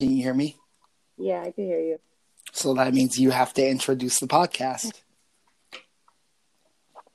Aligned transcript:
Can 0.00 0.12
you 0.12 0.22
hear 0.22 0.34
me? 0.34 0.56
Yeah, 1.16 1.42
I 1.42 1.50
can 1.50 1.64
hear 1.64 1.80
you. 1.80 1.98
So 2.52 2.72
that 2.74 2.94
means 2.94 3.18
you 3.18 3.30
have 3.30 3.52
to 3.54 3.68
introduce 3.68 4.20
the 4.20 4.28
podcast. 4.28 4.92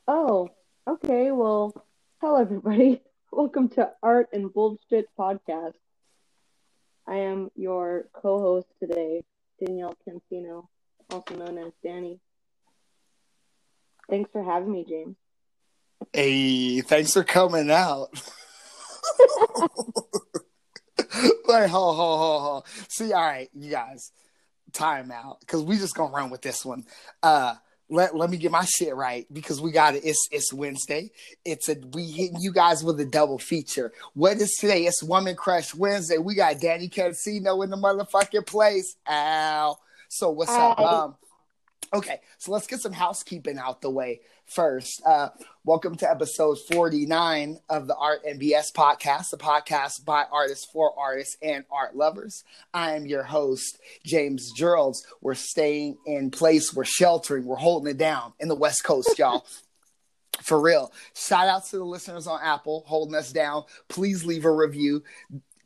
Oh, 0.05 0.49
okay. 0.85 1.31
Well, 1.31 1.73
hello, 2.19 2.41
everybody. 2.41 3.01
Welcome 3.31 3.69
to 3.69 3.89
Art 4.03 4.27
and 4.33 4.53
Bullshit 4.53 5.05
Podcast. 5.17 5.75
I 7.07 7.15
am 7.15 7.51
your 7.55 8.09
co 8.11 8.39
host 8.39 8.67
today, 8.81 9.23
Danielle 9.65 9.95
Cansino, 10.05 10.67
also 11.09 11.35
known 11.35 11.57
as 11.59 11.71
Danie. 11.85 12.19
Thanks 14.09 14.29
for 14.33 14.43
having 14.43 14.73
me, 14.73 14.85
James. 14.87 15.15
Hey, 16.11 16.81
thanks 16.81 17.13
for 17.13 17.23
coming 17.23 17.71
out. 17.71 18.09
like, 21.47 21.69
ho, 21.69 21.93
ho, 21.93 22.17
ho, 22.17 22.39
ho. 22.39 22.63
See, 22.89 23.13
all 23.13 23.21
right, 23.21 23.49
you 23.53 23.71
guys, 23.71 24.11
time 24.73 25.11
out 25.11 25.39
because 25.39 25.63
we 25.63 25.77
just 25.77 25.95
gonna 25.95 26.13
run 26.13 26.29
with 26.29 26.41
this 26.41 26.65
one. 26.65 26.85
Uh, 27.21 27.55
let 27.89 28.15
let 28.15 28.29
me 28.29 28.37
get 28.37 28.51
my 28.51 28.65
shit 28.65 28.95
right 28.95 29.25
because 29.31 29.61
we 29.61 29.71
got 29.71 29.95
it. 29.95 30.03
It's 30.05 30.27
it's 30.31 30.53
Wednesday. 30.53 31.11
It's 31.45 31.69
a 31.69 31.75
we 31.93 32.05
hitting 32.07 32.39
you 32.39 32.51
guys 32.51 32.83
with 32.83 32.99
a 32.99 33.05
double 33.05 33.37
feature. 33.37 33.91
What 34.13 34.37
is 34.37 34.51
today? 34.59 34.85
It's 34.85 35.03
Woman 35.03 35.35
Crush 35.35 35.75
Wednesday. 35.75 36.17
We 36.17 36.35
got 36.35 36.57
Danie 36.57 36.91
Cansino 36.91 37.63
in 37.63 37.69
the 37.69 37.77
motherfucking 37.77 38.47
place. 38.47 38.95
Ow. 39.09 39.77
So 40.09 40.29
what's 40.29 40.51
up? 40.51 40.79
Um, 40.79 41.15
okay, 41.93 42.21
so 42.37 42.51
let's 42.51 42.67
get 42.67 42.79
some 42.79 42.93
housekeeping 42.93 43.57
out 43.57 43.81
the 43.81 43.89
way 43.89 44.21
first. 44.45 45.01
Uh, 45.05 45.29
welcome 45.63 45.95
to 45.95 46.09
episode 46.09 46.57
49 46.71 47.59
of 47.69 47.87
the 47.87 47.95
Art 47.95 48.21
and 48.25 48.39
BS 48.39 48.71
podcast, 48.71 49.29
the 49.31 49.37
podcast 49.37 50.05
by 50.05 50.25
artists 50.31 50.65
for 50.71 50.97
artists 50.97 51.37
and 51.41 51.65
art 51.71 51.95
lovers. 51.95 52.43
I 52.73 52.95
am 52.95 53.05
your 53.05 53.23
host, 53.23 53.79
James 54.05 54.51
Geralds. 54.57 54.99
We're 55.21 55.35
staying 55.35 55.97
in 56.05 56.31
place, 56.31 56.73
we're 56.73 56.85
sheltering, 56.85 57.45
we're 57.45 57.55
holding 57.55 57.91
it 57.91 57.97
down 57.97 58.33
in 58.39 58.47
the 58.47 58.55
West 58.55 58.83
Coast, 58.83 59.15
y'all. 59.17 59.45
For 60.41 60.59
real. 60.59 60.91
Shout 61.15 61.47
out 61.47 61.65
to 61.67 61.77
the 61.77 61.85
listeners 61.85 62.27
on 62.27 62.39
Apple 62.43 62.83
holding 62.87 63.15
us 63.15 63.31
down. 63.31 63.63
Please 63.87 64.25
leave 64.25 64.45
a 64.45 64.51
review. 64.51 65.03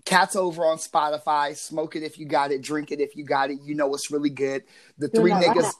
Cats 0.06 0.36
over 0.36 0.66
on 0.66 0.78
Spotify. 0.78 1.56
Smoke 1.56 1.96
it 1.96 2.04
if 2.04 2.20
you 2.20 2.26
got 2.26 2.52
it. 2.52 2.62
Drink 2.62 2.92
it 2.92 3.00
if 3.00 3.16
you 3.16 3.24
got 3.24 3.50
it. 3.50 3.60
You 3.64 3.76
know 3.76 3.94
it's 3.96 4.12
really 4.12 4.30
good. 4.30 4.64
The 4.98 5.08
three 5.08 5.32
niggas. 5.32 5.72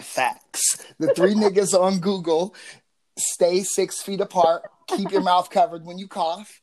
Facts. 0.00 0.84
The 0.98 1.14
three 1.14 1.34
niggas 1.34 1.78
on 1.78 1.98
Google. 1.98 2.54
Stay 3.18 3.62
six 3.62 4.02
feet 4.02 4.20
apart. 4.20 4.62
Keep 4.88 5.10
your 5.10 5.22
mouth 5.22 5.50
covered 5.50 5.84
when 5.84 5.98
you 5.98 6.06
cough. 6.06 6.60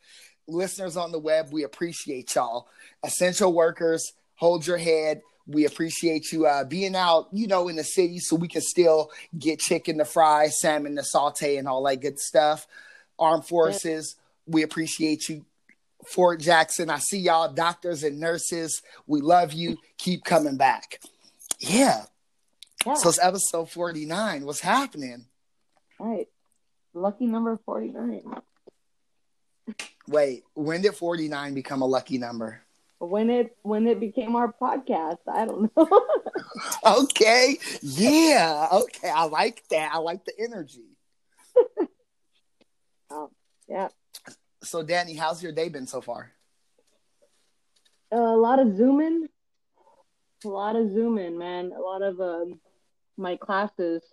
Listeners 0.47 0.97
on 0.97 1.11
the 1.11 1.19
web, 1.19 1.51
we 1.51 1.63
appreciate 1.63 2.35
y'all. 2.35 2.67
Essential 3.03 3.53
workers, 3.53 4.13
hold 4.35 4.67
your 4.67 4.77
head. 4.77 5.21
We 5.47 5.65
appreciate 5.65 6.31
you 6.31 6.45
uh, 6.45 6.63
being 6.63 6.95
out, 6.95 7.27
you 7.31 7.47
know, 7.47 7.67
in 7.67 7.75
the 7.75 7.83
city 7.83 8.19
so 8.19 8.35
we 8.35 8.47
can 8.47 8.61
still 8.61 9.09
get 9.37 9.59
chicken 9.59 9.97
to 9.97 10.05
fry, 10.05 10.47
salmon 10.47 10.95
to 10.95 11.03
saute, 11.03 11.57
and 11.57 11.67
all 11.67 11.83
that 11.83 12.01
good 12.01 12.19
stuff. 12.19 12.67
Armed 13.19 13.45
forces, 13.45 14.15
we 14.45 14.63
appreciate 14.63 15.27
you. 15.27 15.45
Fort 16.05 16.39
Jackson, 16.39 16.89
I 16.89 16.99
see 16.99 17.19
y'all, 17.19 17.51
doctors 17.51 18.03
and 18.03 18.19
nurses. 18.19 18.81
We 19.07 19.21
love 19.21 19.53
you. 19.53 19.77
Keep 19.97 20.23
coming 20.25 20.57
back. 20.57 20.99
Yeah. 21.59 22.03
Yeah, 22.85 22.95
So 22.95 23.09
it's 23.09 23.19
episode 23.19 23.69
49. 23.69 24.45
What's 24.45 24.59
happening? 24.59 25.25
right. 25.99 26.27
Lucky 26.93 27.25
number 27.25 27.59
49. 27.65 28.23
Wait, 30.07 30.43
when 30.53 30.81
did 30.81 30.93
49 30.95 31.53
become 31.53 31.81
a 31.81 31.85
lucky 31.85 32.17
number? 32.17 32.61
When 32.99 33.29
it 33.29 33.57
when 33.63 33.87
it 33.87 33.99
became 33.99 34.35
our 34.35 34.53
podcast, 34.53 35.17
I 35.27 35.45
don't 35.45 35.75
know. 35.75 36.05
Okay. 36.85 37.57
Yeah. 37.81 38.67
Okay. 38.71 39.09
I 39.09 39.25
like 39.25 39.63
that. 39.69 39.91
I 39.93 39.97
like 39.97 40.23
the 40.25 40.33
energy. 40.39 40.83
oh, 43.09 43.29
yeah. 43.67 43.87
So, 44.63 44.83
Danie, 44.83 45.17
how's 45.17 45.41
your 45.41 45.51
day 45.51 45.69
been 45.69 45.87
so 45.87 46.01
far? 46.01 46.31
a 48.11 48.17
lot 48.17 48.59
of 48.59 48.75
zooming, 48.77 49.27
a 50.45 50.47
lot 50.47 50.75
of 50.75 50.91
zooming, 50.91 51.37
man. 51.37 51.71
A 51.75 51.81
lot 51.81 52.01
of 52.03 52.19
um, 52.21 52.59
my 53.17 53.35
classes. 53.35 54.03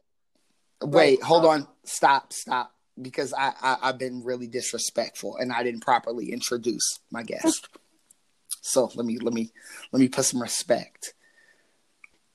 Wait, 0.82 0.92
Right. 0.92 1.22
hold 1.22 1.44
um, 1.44 1.50
on. 1.50 1.68
Stop, 1.84 2.32
stop. 2.32 2.74
Because 3.00 3.32
I, 3.32 3.52
I, 3.60 3.76
I've 3.82 3.98
been 3.98 4.24
really 4.24 4.46
disrespectful 4.46 5.36
and 5.36 5.52
I 5.52 5.62
didn't 5.62 5.80
properly 5.80 6.32
introduce 6.32 6.98
my 7.10 7.22
guest. 7.22 7.68
so 8.60 8.90
let 8.94 9.06
me 9.06 9.18
let 9.18 9.32
me 9.32 9.52
let 9.92 10.00
me 10.00 10.08
put 10.08 10.24
some 10.26 10.42
respect 10.42 11.14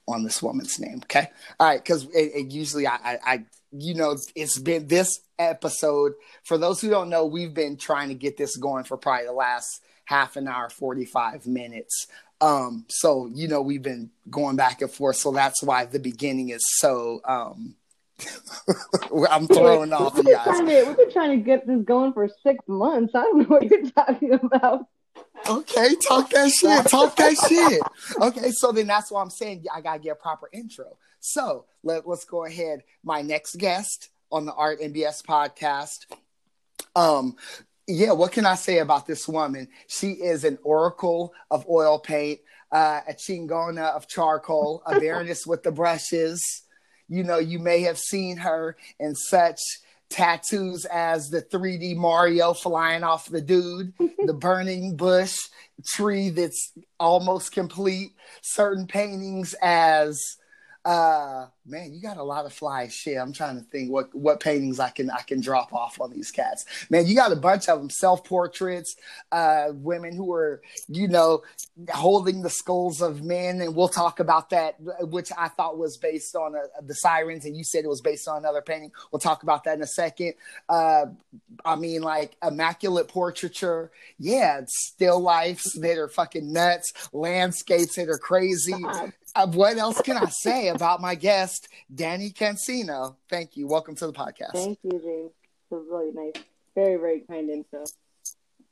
on 0.07 0.23
this 0.23 0.41
woman's 0.41 0.79
name. 0.79 1.01
Okay. 1.03 1.27
All 1.59 1.67
right. 1.67 1.83
Because 1.83 2.05
it, 2.05 2.31
it 2.35 2.51
usually 2.51 2.87
I, 2.87 2.95
I, 2.95 3.17
I, 3.25 3.45
you 3.71 3.93
know, 3.93 4.15
it's 4.35 4.59
been 4.59 4.87
this 4.87 5.19
episode. 5.37 6.13
For 6.43 6.57
those 6.57 6.81
who 6.81 6.89
don't 6.89 7.09
know, 7.09 7.25
we've 7.25 7.53
been 7.53 7.77
trying 7.77 8.09
to 8.09 8.15
get 8.15 8.37
this 8.37 8.55
going 8.57 8.85
for 8.85 8.97
probably 8.97 9.25
the 9.25 9.33
last 9.33 9.81
half 10.05 10.35
an 10.35 10.47
hour, 10.47 10.69
45 10.69 11.47
minutes. 11.47 12.07
Um, 12.41 12.85
so, 12.89 13.29
you 13.33 13.47
know, 13.47 13.61
we've 13.61 13.81
been 13.81 14.11
going 14.29 14.55
back 14.55 14.81
and 14.81 14.91
forth. 14.91 15.15
So 15.17 15.31
that's 15.31 15.63
why 15.63 15.85
the 15.85 15.99
beginning 15.99 16.49
is 16.49 16.63
so, 16.77 17.21
um, 17.25 17.75
I'm 19.29 19.47
throwing 19.47 19.93
off 19.93 20.15
We've 20.15 20.25
you 20.25 20.31
been, 20.31 20.33
guys. 20.33 20.45
trying 20.45 20.67
to, 20.67 20.83
we've 20.85 20.97
been 20.97 21.11
trying 21.11 21.31
to 21.31 21.45
get 21.45 21.67
this 21.67 21.81
going 21.83 22.13
for 22.13 22.29
six 22.43 22.59
months. 22.67 23.13
I 23.15 23.23
don't 23.23 23.39
know 23.39 23.45
what 23.45 23.63
you're 23.63 23.89
talking 23.89 24.33
about. 24.33 24.87
Okay, 25.47 25.95
talk 26.07 26.29
that 26.31 26.49
shit. 26.51 26.87
Talk 26.87 27.15
that 27.17 27.35
shit. 27.47 27.81
Okay, 28.21 28.51
so 28.51 28.71
then 28.71 28.87
that's 28.87 29.11
why 29.11 29.21
I'm 29.21 29.29
saying 29.29 29.65
I 29.73 29.81
gotta 29.81 29.99
get 29.99 30.11
a 30.11 30.15
proper 30.15 30.49
intro. 30.51 30.97
So 31.19 31.65
let, 31.83 32.07
let's 32.07 32.25
go 32.25 32.45
ahead. 32.45 32.83
My 33.03 33.21
next 33.21 33.57
guest 33.57 34.09
on 34.31 34.45
the 34.45 34.53
Art 34.53 34.79
and 34.79 34.95
BS 34.95 35.23
podcast. 35.23 36.05
Um, 36.95 37.35
yeah, 37.87 38.11
what 38.11 38.31
can 38.31 38.45
I 38.45 38.55
say 38.55 38.79
about 38.79 39.05
this 39.05 39.27
woman? 39.27 39.67
She 39.87 40.11
is 40.11 40.43
an 40.43 40.57
oracle 40.63 41.33
of 41.51 41.67
oil 41.69 41.99
paint, 41.99 42.39
uh, 42.71 43.01
a 43.07 43.13
chingona 43.13 43.95
of 43.95 44.07
charcoal, 44.07 44.81
a 44.85 44.99
baroness 44.99 45.45
with 45.45 45.63
the 45.63 45.71
brushes. 45.71 46.63
You 47.07 47.23
know, 47.23 47.37
you 47.37 47.59
may 47.59 47.81
have 47.81 47.99
seen 47.99 48.37
her 48.37 48.75
in 48.99 49.13
such 49.13 49.59
tattoos 50.09 50.85
as 50.85 51.29
the 51.29 51.41
3D 51.41 51.95
Mario 51.95 52.53
flying 52.53 53.03
off 53.03 53.27
the 53.27 53.41
dude, 53.41 53.93
the 54.25 54.33
burning 54.39 54.95
bush 54.95 55.35
tree 55.85 56.29
that's 56.29 56.73
almost 56.99 57.51
complete, 57.51 58.13
certain 58.41 58.87
paintings 58.87 59.53
as 59.61 60.37
uh 60.85 61.47
man, 61.65 61.91
you 61.95 61.99
got 61.99 62.17
a 62.17 62.23
lot 62.23 62.45
of 62.45 62.53
fly 62.53 62.87
shit. 62.87 63.17
I'm 63.17 63.33
trying 63.33 63.57
to 63.57 63.63
think 63.63 63.91
what 63.91 64.13
what 64.13 64.39
paintings 64.39 64.79
I 64.79 64.91
can 64.91 65.09
I 65.09 65.21
can 65.21 65.41
drop 65.41 65.73
off 65.73 65.99
on 65.99 66.11
these 66.11 66.29
cats. 66.29 66.63
Man, 66.91 67.07
you 67.07 67.15
got 67.15 67.31
a 67.31 67.35
bunch 67.35 67.67
of 67.67 67.79
them 67.79 67.89
self 67.89 68.23
portraits, 68.23 68.95
uh 69.31 69.69
women 69.73 70.15
who 70.15 70.31
are, 70.31 70.61
you 70.87 71.07
know, 71.07 71.41
holding 71.89 72.43
the 72.43 72.51
skulls 72.51 73.01
of 73.01 73.23
men 73.23 73.61
and 73.61 73.75
we'll 73.75 73.87
talk 73.87 74.19
about 74.19 74.51
that 74.51 74.75
which 75.01 75.31
I 75.35 75.47
thought 75.47 75.79
was 75.79 75.97
based 75.97 76.35
on 76.35 76.55
uh 76.55 76.81
the 76.85 76.93
sirens 76.93 77.45
and 77.45 77.57
you 77.57 77.63
said 77.63 77.83
it 77.83 77.89
was 77.89 78.01
based 78.01 78.27
on 78.27 78.37
another 78.37 78.61
painting. 78.61 78.91
We'll 79.11 79.19
talk 79.19 79.41
about 79.41 79.63
that 79.63 79.77
in 79.77 79.81
a 79.81 79.87
second. 79.87 80.35
Uh 80.69 81.07
I 81.65 81.77
mean 81.77 82.03
like 82.03 82.37
immaculate 82.45 83.07
portraiture. 83.07 83.91
Yeah, 84.19 84.61
still 84.67 85.19
lifes 85.19 85.73
that 85.79 85.97
are 85.97 86.09
fucking 86.09 86.53
nuts, 86.53 86.93
landscapes 87.11 87.95
that 87.95 88.07
are 88.07 88.19
crazy. 88.19 88.75
Uh, 89.35 89.47
what 89.47 89.77
else 89.77 90.01
can 90.01 90.15
I 90.15 90.29
say 90.29 90.69
about 90.69 91.01
my 91.01 91.13
guest, 91.13 91.67
Danie 91.93 92.33
Cansino? 92.33 93.17
Thank 93.29 93.57
you. 93.57 93.67
Welcome 93.67 93.93
to 93.95 94.07
the 94.07 94.13
podcast. 94.13 94.53
Thank 94.53 94.79
you, 94.81 94.91
James. 94.91 95.31
It 95.71 95.75
was 95.75 95.85
really 95.91 96.13
nice. 96.13 96.41
Very, 96.73 96.95
very 96.95 97.19
kind 97.19 97.49
intro. 97.49 97.83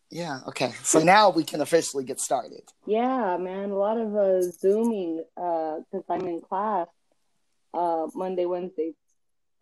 Yeah. 0.10 0.40
Okay. 0.48 0.72
So 0.84 1.00
now 1.00 1.32
we 1.32 1.44
can 1.44 1.60
officially 1.60 2.06
get 2.06 2.22
started. 2.22 2.62
Yeah, 2.86 3.36
man. 3.38 3.72
A 3.72 3.76
lot 3.76 3.98
of 3.98 4.16
uh, 4.16 4.42
zooming 4.42 5.26
because 5.36 6.04
I'm 6.10 6.26
in 6.28 6.40
class 6.40 6.88
uh, 7.74 8.08
Monday, 8.16 8.46
Wednesday, 8.46 8.94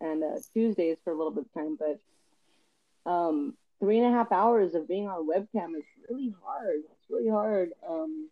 and 0.00 0.22
uh, 0.22 0.38
Tuesdays 0.52 0.98
for 1.02 1.12
a 1.12 1.16
little 1.16 1.32
bit 1.32 1.46
of 1.46 1.52
time. 1.52 1.76
But 1.76 3.10
um, 3.10 3.54
three 3.80 3.98
and 3.98 4.06
a 4.06 4.16
half 4.16 4.30
hours 4.30 4.74
of 4.76 4.86
being 4.86 5.08
on 5.08 5.28
webcam 5.28 5.74
is 5.76 5.84
really 6.08 6.32
hard. 6.44 6.76
It's 6.76 7.10
really 7.10 7.28
hard 7.30 7.70
um, 7.88 8.28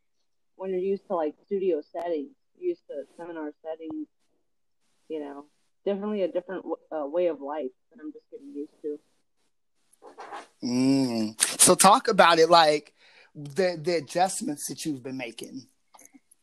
when 0.54 0.70
you're 0.70 0.78
used 0.78 1.08
to 1.08 1.16
like 1.16 1.34
studio 1.46 1.82
settings, 1.92 2.36
used 2.60 2.82
to 2.88 3.04
seminar 3.16 3.50
settings. 3.62 4.06
You 5.08 5.20
know, 5.20 5.44
definitely 5.84 6.22
a 6.22 6.28
different 6.28 6.64
uh, 6.92 7.06
way 7.06 7.26
of 7.26 7.40
life 7.40 7.70
that 7.90 8.00
I'm 8.00 8.12
just 8.12 8.24
getting 8.30 8.54
used 8.54 8.72
to. 8.82 8.98
Mm. 10.62 11.60
So 11.60 11.74
talk 11.74 12.08
about 12.08 12.38
it, 12.38 12.50
like 12.50 12.94
the 13.34 13.78
the 13.80 13.96
adjustments 13.96 14.66
that 14.68 14.84
you've 14.84 15.02
been 15.02 15.16
making. 15.16 15.66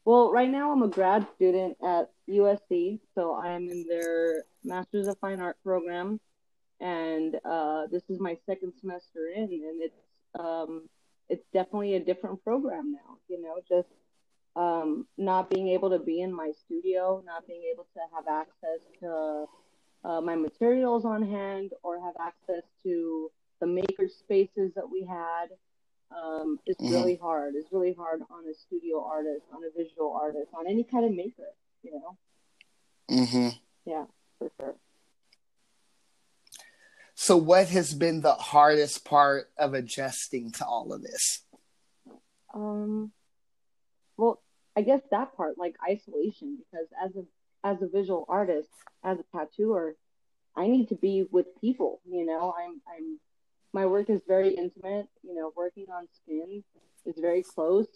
Well, 0.05 0.31
right 0.31 0.49
now 0.49 0.71
I'm 0.71 0.83
a 0.83 0.87
grad 0.87 1.27
student 1.35 1.77
at 1.83 2.09
USC, 2.29 2.99
so 3.13 3.35
I'm 3.35 3.69
in 3.69 3.85
their 3.89 4.45
Masters 4.63 5.07
of 5.07 5.17
Fine 5.19 5.41
Art 5.41 5.57
program, 5.63 6.19
and 6.79 7.35
uh, 7.43 7.87
this 7.91 8.03
is 8.09 8.19
my 8.19 8.37
second 8.45 8.73
semester 8.79 9.27
in, 9.35 9.43
and 9.43 9.81
it's 9.81 10.39
um, 10.39 10.87
it's 11.29 11.43
definitely 11.53 11.95
a 11.95 11.99
different 11.99 12.43
program 12.43 12.93
now. 12.93 13.17
You 13.27 13.41
know, 13.41 13.55
just 13.67 13.89
um, 14.57 15.06
not 15.18 15.50
being 15.51 15.69
able 15.69 15.92
to 15.92 16.00
be 16.00 16.21
in 16.21 16.33
my 16.33 16.51
studio, 16.65 17.21
not 17.25 17.45
being 17.48 17.62
able 17.71 17.86
to 17.94 18.00
have 18.13 18.27
access 18.27 18.81
to 19.00 19.45
uh, 20.04 20.19
my 20.19 20.36
materials 20.36 21.06
on 21.06 21.21
hand 21.21 21.71
or 21.83 22.00
have 22.01 22.15
access 22.19 22.63
to 22.81 23.31
the 23.59 23.68
maker 23.68 24.07
spaces 24.07 24.71
that 24.75 24.89
we 24.89 25.06
had 25.06 25.48
um, 26.12 26.59
is 26.65 26.75
mm-hmm. 26.77 26.92
really 26.92 27.15
hard. 27.15 27.54
It's 27.56 27.71
really 27.71 27.94
hard 27.94 28.21
on 28.31 28.50
a 28.50 28.54
studio 28.56 29.04
artist, 29.04 29.45
on 29.54 29.62
a 29.63 29.69
visual 29.77 30.18
artist, 30.19 30.48
on 30.57 30.65
any 30.68 30.83
kind 30.83 31.06
of 31.06 31.13
maker, 31.13 31.54
you 31.83 31.92
know? 31.92 32.18
Mm-hmm. 33.12 33.50
Yeah, 33.86 34.06
for 34.39 34.51
sure. 34.59 34.75
So, 37.13 37.38
what 37.38 37.69
has 37.69 37.94
been 37.94 38.21
the 38.21 38.36
hardest 38.36 39.06
part 39.06 39.50
of 39.57 39.74
adjusting 39.74 40.51
to 40.54 40.65
all 40.65 40.94
of 40.94 41.01
this? 41.01 41.42
Um, 42.54 43.12
I 44.77 44.81
guess 44.81 45.01
that 45.09 45.35
part, 45.35 45.57
like 45.57 45.75
isolation, 45.89 46.59
because 46.59 46.85
as 47.03 47.15
a 47.15 47.25
as 47.68 47.81
a 47.81 47.88
visual 47.88 48.25
artist, 48.29 48.69
as 49.03 49.18
a 49.18 49.24
tattooer, 49.35 49.95
I 50.56 50.68
need 50.68 50.89
to 50.89 50.95
be 50.95 51.25
with 51.31 51.47
people. 51.59 52.00
You 52.07 52.27
know, 52.27 52.53
I'm 52.56 52.79
I'm 52.88 53.19
my 53.74 53.88
work 53.88 54.12
is 54.12 54.21
very 54.27 54.50
intimate. 54.50 55.07
You 55.24 55.33
know, 55.33 55.51
working 55.56 55.88
on 55.91 56.07
skin 56.21 56.63
is 57.07 57.15
very 57.19 57.41
close. 57.41 57.88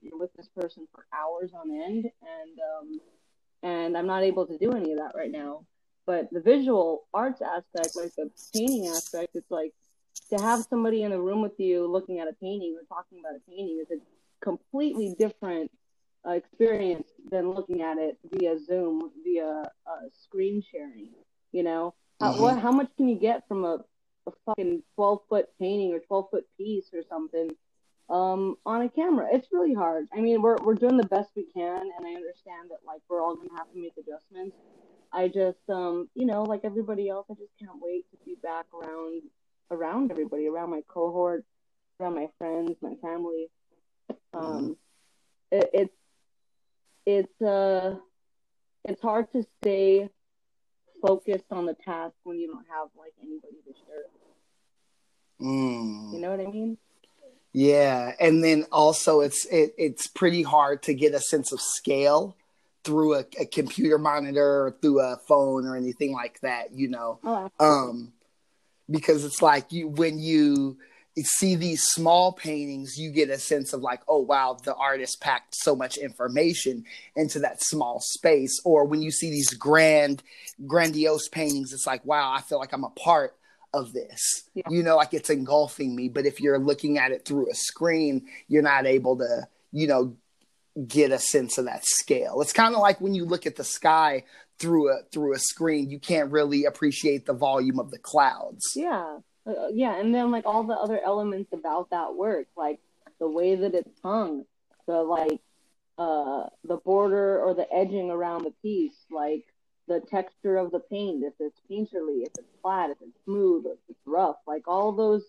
You're 0.00 0.16
with 0.16 0.32
this 0.36 0.48
person 0.56 0.86
for 0.94 1.04
hours 1.12 1.50
on 1.54 1.72
end, 1.72 2.04
and 2.04 2.58
um, 2.70 3.00
and 3.64 3.98
I'm 3.98 4.06
not 4.06 4.22
able 4.22 4.46
to 4.46 4.56
do 4.56 4.70
any 4.70 4.92
of 4.92 4.98
that 4.98 5.16
right 5.16 5.30
now. 5.30 5.64
But 6.06 6.28
the 6.30 6.40
visual 6.40 7.02
arts 7.12 7.42
aspect, 7.42 7.96
like 7.96 8.14
the 8.14 8.30
painting 8.54 8.86
aspect, 8.86 9.34
it's 9.34 9.50
like 9.50 9.72
to 10.30 10.36
have 10.40 10.64
somebody 10.70 11.02
in 11.02 11.10
a 11.10 11.20
room 11.20 11.42
with 11.42 11.58
you 11.58 11.90
looking 11.90 12.20
at 12.20 12.28
a 12.28 12.32
painting 12.32 12.76
or 12.78 12.84
talking 12.86 13.18
about 13.18 13.34
a 13.34 13.50
painting 13.50 13.82
is 13.82 13.90
a 13.90 14.00
completely 14.44 15.16
different 15.18 15.70
uh, 16.26 16.32
experience 16.32 17.08
than 17.30 17.50
looking 17.50 17.82
at 17.82 17.98
it 17.98 18.18
via 18.32 18.58
Zoom, 18.58 19.10
via 19.24 19.70
uh, 19.86 20.08
screen 20.12 20.62
sharing. 20.70 21.10
You 21.52 21.62
know, 21.62 21.94
mm-hmm. 22.20 22.36
how, 22.36 22.42
what, 22.42 22.58
how 22.58 22.72
much 22.72 22.88
can 22.96 23.08
you 23.08 23.18
get 23.18 23.46
from 23.48 23.64
a, 23.64 23.78
a 24.26 24.32
fucking 24.46 24.82
12 24.94 25.20
foot 25.28 25.46
painting 25.58 25.92
or 25.92 26.00
12 26.00 26.26
foot 26.30 26.46
piece 26.56 26.86
or 26.92 27.02
something 27.08 27.50
um, 28.08 28.56
on 28.64 28.82
a 28.82 28.88
camera? 28.88 29.28
It's 29.32 29.48
really 29.52 29.74
hard. 29.74 30.08
I 30.14 30.20
mean, 30.20 30.42
we're, 30.42 30.56
we're 30.62 30.74
doing 30.74 30.96
the 30.96 31.06
best 31.06 31.30
we 31.36 31.46
can, 31.52 31.80
and 31.80 32.06
I 32.06 32.14
understand 32.14 32.70
that 32.70 32.78
like 32.86 33.00
we're 33.08 33.22
all 33.22 33.36
gonna 33.36 33.56
have 33.56 33.72
to 33.72 33.80
make 33.80 33.94
adjustments. 33.98 34.56
I 35.12 35.28
just, 35.28 35.58
um, 35.68 36.08
you 36.14 36.24
know, 36.24 36.42
like 36.42 36.62
everybody 36.64 37.08
else, 37.08 37.26
I 37.30 37.34
just 37.34 37.52
can't 37.58 37.78
wait 37.82 38.06
to 38.12 38.16
be 38.24 38.36
back 38.42 38.64
around 38.72 39.22
around 39.70 40.10
everybody, 40.10 40.46
around 40.46 40.70
my 40.70 40.82
cohort, 40.86 41.44
around 41.98 42.14
my 42.14 42.28
friends, 42.38 42.72
my 42.80 42.94
family. 43.02 43.48
Um, 44.34 44.42
mm-hmm. 44.42 44.72
it, 45.50 45.70
it's 45.72 45.94
it's 47.06 47.42
uh 47.42 47.96
it's 48.84 49.02
hard 49.02 49.30
to 49.32 49.44
stay 49.60 50.08
focused 51.00 51.44
on 51.50 51.66
the 51.66 51.74
task 51.74 52.14
when 52.24 52.38
you 52.38 52.46
don't 52.46 52.66
have 52.68 52.88
like 52.96 53.12
anybody 53.20 53.56
to 53.66 53.74
share 53.86 54.04
mm. 55.40 56.12
You 56.12 56.20
know 56.20 56.30
what 56.30 56.40
I 56.40 56.50
mean? 56.50 56.78
Yeah, 57.52 58.14
and 58.18 58.42
then 58.42 58.64
also 58.72 59.20
it's 59.20 59.44
it, 59.46 59.74
it's 59.76 60.06
pretty 60.06 60.42
hard 60.42 60.82
to 60.84 60.94
get 60.94 61.14
a 61.14 61.20
sense 61.20 61.52
of 61.52 61.60
scale 61.60 62.36
through 62.84 63.14
a, 63.14 63.24
a 63.38 63.46
computer 63.46 63.98
monitor 63.98 64.66
or 64.66 64.76
through 64.80 65.00
a 65.00 65.18
phone 65.28 65.66
or 65.66 65.76
anything 65.76 66.12
like 66.12 66.40
that. 66.40 66.72
You 66.72 66.88
know, 66.88 67.18
oh, 67.24 67.50
um, 67.60 68.12
because 68.90 69.24
it's 69.24 69.42
like 69.42 69.70
you 69.70 69.88
when 69.88 70.18
you 70.18 70.78
see 71.20 71.54
these 71.56 71.82
small 71.82 72.32
paintings, 72.32 72.96
you 72.96 73.10
get 73.10 73.28
a 73.28 73.38
sense 73.38 73.72
of 73.72 73.82
like, 73.82 74.00
oh 74.08 74.20
wow, 74.20 74.56
the 74.64 74.74
artist 74.74 75.20
packed 75.20 75.54
so 75.54 75.76
much 75.76 75.98
information 75.98 76.84
into 77.16 77.38
that 77.40 77.62
small 77.62 78.00
space. 78.00 78.60
Or 78.64 78.84
when 78.84 79.02
you 79.02 79.10
see 79.10 79.30
these 79.30 79.50
grand, 79.50 80.22
grandiose 80.66 81.28
paintings, 81.28 81.72
it's 81.72 81.86
like, 81.86 82.04
wow, 82.06 82.32
I 82.32 82.40
feel 82.40 82.58
like 82.58 82.72
I'm 82.72 82.84
a 82.84 82.90
part 82.90 83.36
of 83.74 83.92
this. 83.92 84.44
Yeah. 84.54 84.68
You 84.70 84.82
know, 84.82 84.96
like 84.96 85.12
it's 85.12 85.30
engulfing 85.30 85.94
me. 85.94 86.08
But 86.08 86.26
if 86.26 86.40
you're 86.40 86.58
looking 86.58 86.98
at 86.98 87.12
it 87.12 87.24
through 87.26 87.50
a 87.50 87.54
screen, 87.54 88.26
you're 88.48 88.62
not 88.62 88.86
able 88.86 89.18
to, 89.18 89.46
you 89.70 89.86
know, 89.86 90.16
get 90.86 91.12
a 91.12 91.18
sense 91.18 91.58
of 91.58 91.66
that 91.66 91.84
scale. 91.84 92.40
It's 92.40 92.54
kind 92.54 92.74
of 92.74 92.80
like 92.80 93.00
when 93.02 93.14
you 93.14 93.26
look 93.26 93.44
at 93.46 93.56
the 93.56 93.64
sky 93.64 94.24
through 94.58 94.90
a 94.90 95.02
through 95.10 95.34
a 95.34 95.38
screen, 95.38 95.90
you 95.90 95.98
can't 95.98 96.30
really 96.30 96.64
appreciate 96.64 97.26
the 97.26 97.34
volume 97.34 97.78
of 97.78 97.90
the 97.90 97.98
clouds. 97.98 98.64
Yeah 98.74 99.18
uh, 99.46 99.68
yeah, 99.72 99.98
and 99.98 100.14
then 100.14 100.30
like 100.30 100.46
all 100.46 100.64
the 100.64 100.74
other 100.74 101.00
elements 101.04 101.52
about 101.52 101.90
that 101.90 102.14
work, 102.14 102.46
like 102.56 102.80
the 103.18 103.28
way 103.28 103.54
that 103.56 103.74
it's 103.74 104.00
hung, 104.02 104.44
the 104.86 105.02
like 105.02 105.40
uh 105.98 106.44
the 106.64 106.76
border 106.76 107.40
or 107.42 107.54
the 107.54 107.70
edging 107.72 108.10
around 108.10 108.44
the 108.44 108.54
piece, 108.62 108.94
like 109.10 109.44
the 109.88 110.00
texture 110.00 110.56
of 110.56 110.70
the 110.70 110.78
paint, 110.78 111.24
if 111.24 111.34
it's 111.40 111.60
painterly, 111.70 112.22
if 112.22 112.32
it's 112.38 112.54
flat, 112.62 112.90
if 112.90 112.98
it's 113.00 113.24
smooth, 113.24 113.66
if 113.66 113.78
it's 113.88 114.06
rough, 114.06 114.36
like 114.46 114.68
all 114.68 114.92
those 114.92 115.24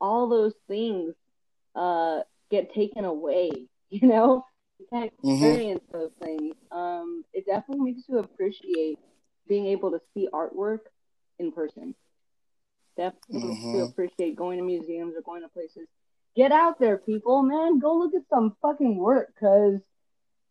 all 0.00 0.28
those 0.28 0.54
things 0.66 1.14
uh 1.74 2.20
get 2.50 2.74
taken 2.74 3.04
away, 3.04 3.50
you 3.90 4.08
know? 4.08 4.44
You 4.78 4.86
can't 4.90 5.12
mm-hmm. 5.18 5.32
experience 5.34 5.82
mm-hmm. 5.88 5.98
those 5.98 6.12
things. 6.22 6.54
Um 6.72 7.24
it 7.34 7.44
definitely 7.44 7.92
makes 7.92 8.08
you 8.08 8.18
appreciate 8.18 8.98
being 9.46 9.66
able 9.66 9.90
to 9.90 10.00
see 10.14 10.28
artwork 10.32 10.80
in 11.38 11.52
person 11.52 11.94
definitely 12.96 13.56
mm-hmm. 13.56 13.82
appreciate 13.82 14.36
going 14.36 14.58
to 14.58 14.64
museums 14.64 15.14
or 15.16 15.22
going 15.22 15.42
to 15.42 15.48
places. 15.48 15.88
Get 16.36 16.52
out 16.52 16.78
there, 16.78 16.96
people, 16.96 17.42
man. 17.42 17.78
Go 17.78 17.96
look 17.96 18.14
at 18.14 18.28
some 18.30 18.56
fucking 18.62 18.96
work 18.96 19.32
because 19.34 19.80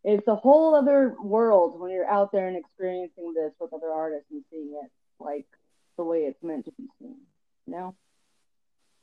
it's 0.04 0.26
a 0.28 0.34
whole 0.34 0.74
other 0.74 1.14
world 1.22 1.80
when 1.80 1.90
you're 1.90 2.08
out 2.08 2.32
there 2.32 2.48
and 2.48 2.56
experiencing 2.56 3.34
this 3.34 3.52
with 3.60 3.72
other 3.72 3.90
artists 3.90 4.30
and 4.30 4.44
seeing 4.50 4.72
it 4.82 4.90
like 5.18 5.46
the 5.96 6.04
way 6.04 6.20
it's 6.20 6.42
meant 6.42 6.66
to 6.66 6.72
be 6.72 6.86
seen. 6.98 7.16
You 7.66 7.72
know? 7.72 7.94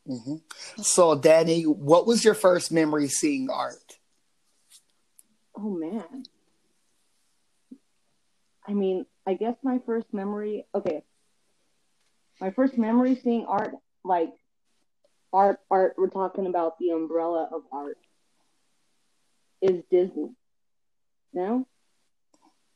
Mm-hmm. 0.07 0.81
So, 0.81 1.17
Danie, 1.17 1.65
what 1.65 2.07
was 2.07 2.23
your 2.23 2.33
first 2.33 2.71
memory 2.71 3.07
seeing 3.07 3.49
art? 3.49 3.97
Oh, 5.55 5.69
man. 5.69 6.23
I 8.65 8.73
mean, 8.73 9.05
I 9.25 9.33
guess 9.33 9.55
my 9.63 9.79
first 9.85 10.07
memory, 10.13 10.65
okay, 10.75 11.03
my 12.39 12.51
first 12.51 12.77
memory 12.77 13.15
seeing 13.15 13.45
art, 13.45 13.73
like 14.03 14.31
art, 15.33 15.59
art, 15.69 15.95
we're 15.97 16.09
talking 16.09 16.47
about 16.47 16.77
the 16.79 16.89
umbrella 16.89 17.49
of 17.51 17.63
art, 17.71 17.97
is 19.61 19.83
Disney. 19.89 20.29
You 21.33 21.41
know? 21.41 21.67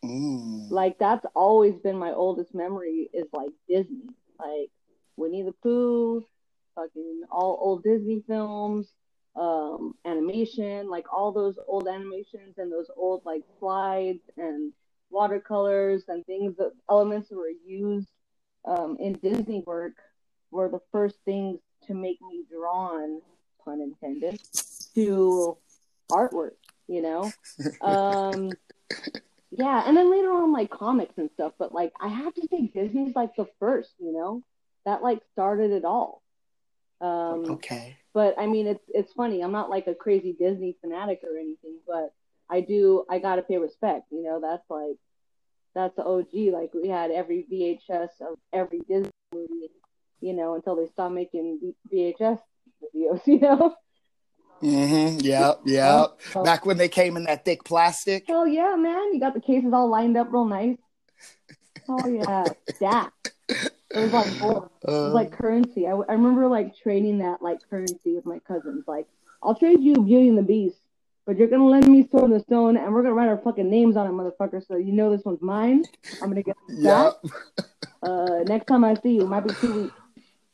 Mm. 0.03 0.71
Like 0.71 0.97
that's 0.97 1.25
always 1.35 1.75
been 1.75 1.97
my 1.97 2.12
oldest 2.12 2.55
memory 2.55 3.09
is 3.13 3.27
like 3.33 3.51
Disney. 3.69 4.09
Like 4.39 4.71
Winnie 5.15 5.43
the 5.43 5.51
Pooh, 5.51 6.25
fucking 6.75 7.24
all 7.31 7.57
old 7.62 7.83
Disney 7.83 8.24
films, 8.27 8.88
um, 9.35 9.93
animation, 10.05 10.89
like 10.89 11.05
all 11.13 11.31
those 11.31 11.55
old 11.67 11.88
animations 11.88 12.57
and 12.57 12.71
those 12.71 12.89
old 12.97 13.21
like 13.25 13.43
slides 13.59 14.24
and 14.38 14.74
watercolors 15.12 16.05
and 16.07 16.25
things 16.25 16.55
that 16.57 16.71
elements 16.89 17.29
that 17.29 17.35
were 17.35 17.51
used 17.65 18.07
um, 18.65 18.97
in 18.99 19.13
Disney 19.13 19.63
work 19.65 19.93
were 20.51 20.69
the 20.69 20.81
first 20.91 21.15
things 21.25 21.59
to 21.87 21.93
make 21.93 22.21
me 22.21 22.43
drawn, 22.51 23.21
pun 23.63 23.81
intended, 23.81 24.39
to 24.95 25.57
artwork, 26.11 26.55
you 26.87 27.01
know? 27.01 27.31
Um, 27.81 28.51
yeah, 29.51 29.83
and 29.85 29.97
then 29.97 30.09
later 30.09 30.31
on, 30.31 30.53
like 30.53 30.69
comics 30.69 31.17
and 31.17 31.29
stuff, 31.33 31.53
but 31.59 31.73
like 31.73 31.91
I 31.99 32.07
have 32.07 32.33
to 32.35 32.47
say, 32.49 32.71
Disney's 32.73 33.15
like 33.15 33.35
the 33.35 33.47
first, 33.59 33.91
you 33.99 34.13
know? 34.13 34.43
That 34.85 35.03
like 35.03 35.19
started 35.33 35.71
it 35.71 35.83
all. 35.83 36.23
Um, 37.01 37.45
okay. 37.51 37.97
But 38.13 38.35
I 38.37 38.47
mean, 38.47 38.67
it's 38.67 38.83
it's 38.89 39.13
funny. 39.13 39.41
I'm 39.41 39.51
not 39.51 39.69
like 39.69 39.87
a 39.87 39.95
crazy 39.95 40.33
Disney 40.33 40.77
fanatic 40.81 41.21
or 41.23 41.37
anything, 41.37 41.79
but 41.87 42.13
I 42.49 42.61
do. 42.61 43.05
I 43.09 43.19
gotta 43.19 43.41
pay 43.41 43.57
respect. 43.57 44.05
You 44.11 44.23
know, 44.23 44.39
that's 44.41 44.69
like 44.69 44.97
that's 45.73 45.95
the 45.95 46.03
OG. 46.03 46.33
Like 46.53 46.73
we 46.73 46.89
had 46.89 47.11
every 47.11 47.45
VHS 47.51 48.09
of 48.21 48.37
every 48.53 48.79
Disney 48.79 49.11
movie, 49.33 49.69
you 50.19 50.33
know, 50.33 50.55
until 50.55 50.75
they 50.75 50.87
stopped 50.87 51.13
making 51.13 51.73
VHS 51.91 52.39
videos, 52.95 53.21
you 53.25 53.39
know. 53.39 53.75
Mm-hmm. 54.61 55.19
Yep. 55.21 55.61
Yep. 55.65 56.19
Oh, 56.35 56.43
Back 56.43 56.65
when 56.65 56.77
they 56.77 56.89
came 56.89 57.17
in 57.17 57.23
that 57.23 57.45
thick 57.45 57.63
plastic. 57.63 58.25
Oh 58.29 58.45
yeah, 58.45 58.75
man! 58.75 59.13
You 59.13 59.19
got 59.19 59.33
the 59.33 59.41
cases 59.41 59.73
all 59.73 59.89
lined 59.89 60.17
up 60.17 60.31
real 60.31 60.45
nice. 60.45 60.77
Oh 61.89 62.07
yeah, 62.07 62.53
yeah. 62.79 63.07
It 63.49 63.71
was 63.99 64.13
like 64.13 64.39
gold. 64.39 64.69
it 64.83 64.87
was 64.87 65.13
like 65.13 65.33
uh. 65.33 65.35
currency. 65.35 65.87
I, 65.87 65.91
I 65.91 66.13
remember 66.13 66.47
like 66.47 66.75
trading 66.77 67.19
that 67.19 67.41
like 67.41 67.59
currency 67.69 68.13
with 68.15 68.25
my 68.25 68.39
cousins. 68.39 68.83
Like, 68.87 69.07
I'll 69.41 69.55
trade 69.55 69.81
you 69.81 69.95
Beauty 69.95 70.29
and 70.29 70.37
the 70.37 70.43
Beast 70.43 70.80
but 71.25 71.37
you're 71.37 71.47
gonna 71.47 71.67
lend 71.67 71.87
me 71.87 72.07
Sword 72.09 72.25
in 72.25 72.31
the 72.31 72.39
Stone, 72.39 72.77
and 72.77 72.93
we're 72.93 73.03
gonna 73.03 73.13
write 73.13 73.29
our 73.29 73.37
fucking 73.37 73.69
names 73.69 73.97
on 73.97 74.07
it, 74.07 74.11
motherfucker. 74.11 74.65
So 74.65 74.77
you 74.77 74.91
know 74.91 75.15
this 75.15 75.25
one's 75.25 75.41
mine. 75.41 75.83
I'm 76.21 76.29
gonna 76.29 76.43
get 76.43 76.57
that. 76.83 77.15
Yep. 77.23 77.33
Uh, 78.03 78.39
next 78.47 78.65
time 78.65 78.83
I 78.83 78.95
see 78.95 79.11
you, 79.11 79.21
it 79.21 79.27
might 79.27 79.45
be 79.45 79.53
two 79.61 79.83
weeks. 79.83 79.95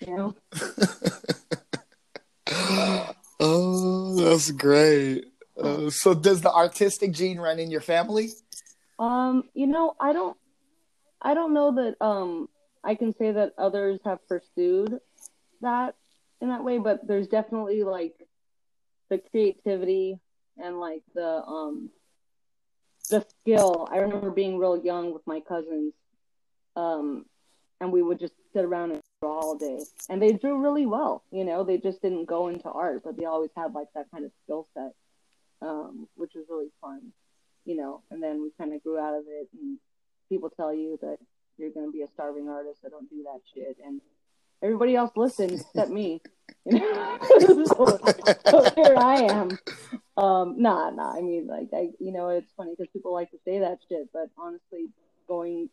You 0.05 0.17
know. 0.17 0.36
Oh, 3.39 4.15
that's 4.15 4.51
great. 4.51 5.25
Uh, 5.62 5.89
so 5.89 6.13
does 6.13 6.41
the 6.41 6.51
artistic 6.51 7.12
gene 7.12 7.39
run 7.39 7.59
in 7.59 7.69
your 7.69 7.81
family? 7.81 8.29
Um, 9.00 9.43
you 9.53 9.67
know, 9.67 9.95
I 10.00 10.13
don't 10.13 10.38
I 11.21 11.33
don't 11.33 11.53
know 11.53 11.75
that 11.75 12.03
um 12.03 12.50
I 12.83 12.95
can 12.95 13.15
say 13.15 13.31
that 13.31 13.53
others 13.57 14.00
have 14.05 14.27
pursued 14.27 15.00
that 15.62 15.95
in 16.41 16.50
that 16.50 16.63
way, 16.63 16.77
but 16.77 17.05
there's 17.07 17.27
definitely 17.27 17.83
like 17.83 18.15
the 19.09 19.19
creativity 19.19 20.19
and 20.63 20.79
like 20.79 21.01
the 21.13 21.43
um 21.43 21.89
the 23.09 23.25
skill. 23.41 23.87
I 23.91 23.97
remember 23.97 24.31
being 24.31 24.57
real 24.57 24.77
young 24.77 25.13
with 25.13 25.25
my 25.25 25.39
cousins, 25.39 25.93
um, 26.75 27.25
and 27.79 27.91
we 27.91 28.01
would 28.01 28.19
just 28.19 28.33
sit 28.53 28.65
around 28.65 28.91
and 28.91 29.01
draw 29.21 29.39
all 29.39 29.57
day. 29.57 29.79
And 30.09 30.21
they 30.21 30.33
drew 30.33 30.61
really 30.61 30.85
well, 30.85 31.23
you 31.31 31.43
know. 31.43 31.63
They 31.63 31.77
just 31.77 32.01
didn't 32.01 32.25
go 32.25 32.47
into 32.47 32.69
art, 32.69 33.01
but 33.03 33.17
they 33.17 33.25
always 33.25 33.51
had 33.55 33.73
like 33.73 33.87
that 33.95 34.11
kind 34.11 34.25
of 34.25 34.31
skill 34.43 34.67
set, 34.73 34.93
um, 35.61 36.07
which 36.15 36.31
was 36.35 36.45
really 36.49 36.71
fun, 36.81 37.13
you 37.65 37.75
know. 37.77 38.01
And 38.11 38.21
then 38.21 38.41
we 38.41 38.51
kind 38.57 38.73
of 38.73 38.83
grew 38.83 38.97
out 38.99 39.15
of 39.15 39.23
it, 39.27 39.47
and 39.53 39.77
people 40.29 40.49
tell 40.49 40.73
you 40.73 40.97
that 41.01 41.17
you're 41.57 41.71
going 41.71 41.87
to 41.87 41.91
be 41.91 42.01
a 42.01 42.07
starving 42.07 42.49
artist, 42.49 42.81
so 42.81 42.89
don't 42.89 43.09
do 43.09 43.23
that 43.23 43.39
shit. 43.53 43.77
And 43.83 44.01
everybody 44.61 44.95
else 44.95 45.11
listened 45.15 45.51
except 45.51 45.89
me. 45.89 46.21
so, 46.71 47.99
so 48.49 48.71
here 48.75 48.95
I 48.97 49.27
am. 49.29 49.57
Um, 50.17 50.55
nah, 50.57 50.89
nah. 50.89 51.13
I 51.15 51.21
mean, 51.21 51.47
like, 51.47 51.69
I, 51.74 51.89
you 52.00 52.12
know, 52.12 52.29
it's 52.29 52.51
funny 52.57 52.71
because 52.75 52.91
people 52.91 53.13
like 53.13 53.29
to 53.31 53.38
say 53.45 53.59
that 53.59 53.77
shit, 53.88 54.09
but 54.12 54.29
honestly, 54.38 54.88
going 55.27 55.69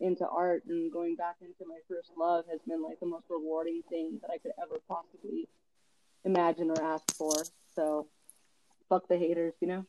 into 0.00 0.26
art 0.28 0.62
and 0.68 0.92
going 0.92 1.16
back 1.16 1.36
into 1.40 1.68
my 1.68 1.78
first 1.88 2.10
love 2.16 2.44
has 2.48 2.60
been 2.68 2.82
like 2.82 3.00
the 3.00 3.06
most 3.06 3.24
rewarding 3.28 3.82
thing 3.90 4.20
that 4.22 4.30
I 4.32 4.38
could 4.38 4.52
ever 4.62 4.80
possibly 4.88 5.48
imagine 6.24 6.70
or 6.70 6.80
ask 6.80 7.12
for. 7.16 7.32
So, 7.74 8.06
fuck 8.88 9.08
the 9.08 9.16
haters, 9.16 9.54
you 9.60 9.68
know. 9.68 9.86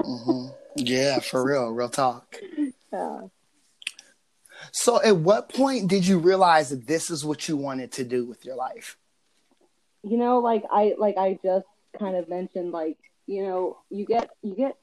mm-hmm. 0.00 0.46
Yeah, 0.76 1.20
for 1.20 1.44
real, 1.44 1.70
real 1.70 1.88
talk. 1.88 2.36
Yeah. 2.92 3.20
So, 4.72 5.00
at 5.00 5.16
what 5.16 5.48
point 5.48 5.88
did 5.88 6.04
you 6.04 6.18
realize 6.18 6.70
that 6.70 6.88
this 6.88 7.08
is 7.08 7.24
what 7.24 7.48
you 7.48 7.56
wanted 7.56 7.92
to 7.92 8.04
do 8.04 8.26
with 8.26 8.44
your 8.44 8.56
life? 8.56 8.98
You 10.02 10.16
know, 10.16 10.40
like 10.40 10.64
I 10.70 10.94
like 10.98 11.16
I 11.16 11.38
just 11.40 11.66
kind 12.00 12.16
of 12.16 12.28
mentioned, 12.28 12.72
like 12.72 12.98
you 13.26 13.44
know, 13.44 13.78
you 13.90 14.04
get 14.04 14.30
you 14.42 14.56
get 14.56 14.76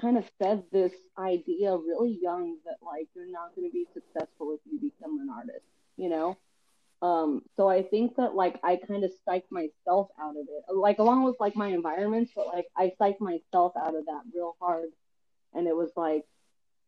kind 0.00 0.16
of 0.16 0.24
fed 0.38 0.62
this 0.70 0.92
idea 1.18 1.76
really 1.76 2.16
young 2.22 2.56
that 2.64 2.76
like 2.82 3.08
you're 3.14 3.30
not 3.30 3.54
going 3.56 3.68
to 3.68 3.72
be 3.72 3.86
successful 3.92 4.54
if 4.54 4.60
you 4.70 4.78
become 4.78 5.18
an 5.18 5.28
artist. 5.34 5.64
You 5.96 6.08
know, 6.08 6.38
um, 7.02 7.42
so 7.56 7.68
I 7.68 7.82
think 7.82 8.16
that 8.16 8.34
like 8.34 8.60
I 8.62 8.76
kind 8.76 9.04
of 9.04 9.10
psyched 9.26 9.50
myself 9.50 10.08
out 10.20 10.36
of 10.36 10.46
it, 10.48 10.74
like 10.74 10.98
along 10.98 11.24
with 11.24 11.36
like 11.40 11.56
my 11.56 11.68
environment, 11.68 12.30
but 12.36 12.46
like 12.46 12.66
I 12.76 12.92
psyched 13.00 13.20
myself 13.20 13.72
out 13.76 13.96
of 13.96 14.06
that 14.06 14.22
real 14.34 14.54
hard, 14.60 14.90
and 15.54 15.66
it 15.66 15.74
was 15.74 15.90
like, 15.96 16.24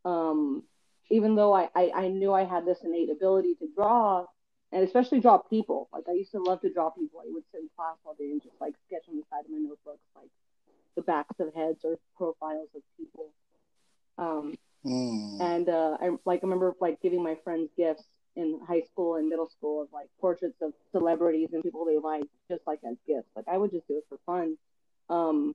um, 0.04 0.62
even 1.10 1.34
though 1.34 1.52
I, 1.54 1.68
I, 1.74 1.92
I 1.94 2.08
knew 2.08 2.32
I 2.32 2.44
had 2.44 2.66
this 2.66 2.78
innate 2.84 3.10
ability 3.10 3.54
to 3.56 3.68
draw, 3.74 4.26
and 4.72 4.82
especially 4.84 5.20
draw 5.20 5.38
people. 5.38 5.88
Like 5.92 6.04
I 6.08 6.12
used 6.12 6.32
to 6.32 6.42
love 6.42 6.60
to 6.62 6.72
draw 6.72 6.90
people. 6.90 7.20
I 7.20 7.30
would 7.30 7.44
sit 7.52 7.60
in 7.60 7.68
class 7.76 7.96
all 8.04 8.14
day 8.14 8.30
and 8.30 8.42
just 8.42 8.54
like 8.60 8.74
sketch 8.86 9.04
on 9.08 9.16
the 9.16 9.22
side 9.30 9.44
of 9.44 9.50
my 9.50 9.58
notebooks, 9.58 10.00
like 10.16 10.30
the 10.96 11.02
backs 11.02 11.38
of 11.38 11.54
heads 11.54 11.80
or 11.84 11.98
profiles 12.16 12.68
of 12.74 12.82
people. 12.96 13.30
Um, 14.18 14.56
mm. 14.84 15.40
And 15.40 15.68
uh, 15.68 15.98
I 16.00 16.10
like 16.24 16.40
I 16.42 16.46
remember 16.46 16.74
like 16.80 17.00
giving 17.02 17.22
my 17.22 17.36
friends 17.44 17.70
gifts 17.76 18.04
in 18.34 18.60
high 18.66 18.80
school 18.80 19.16
and 19.16 19.28
middle 19.28 19.50
school 19.50 19.82
of 19.82 19.88
like 19.92 20.06
portraits 20.18 20.56
of 20.62 20.72
celebrities 20.90 21.50
and 21.52 21.62
people 21.62 21.84
they 21.84 21.98
liked, 21.98 22.28
just 22.48 22.62
like 22.66 22.80
as 22.88 22.96
gifts. 23.06 23.28
Like 23.36 23.46
I 23.48 23.58
would 23.58 23.70
just 23.70 23.86
do 23.88 23.98
it 23.98 24.04
for 24.08 24.18
fun. 24.24 24.56
Um, 25.10 25.54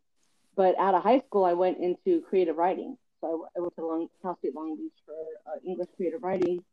but 0.55 0.77
out 0.79 0.93
of 0.93 1.03
high 1.03 1.19
school, 1.19 1.45
I 1.45 1.53
went 1.53 1.79
into 1.79 2.21
creative 2.21 2.57
writing. 2.57 2.97
So 3.21 3.47
I, 3.55 3.59
I 3.59 3.61
went 3.61 3.75
to 3.77 3.85
Long, 3.85 4.07
Cal 4.21 4.37
State 4.37 4.55
Long 4.55 4.75
Beach 4.75 4.93
for 5.05 5.15
uh, 5.51 5.57
English 5.65 5.87
creative 5.95 6.21
writing, 6.21 6.63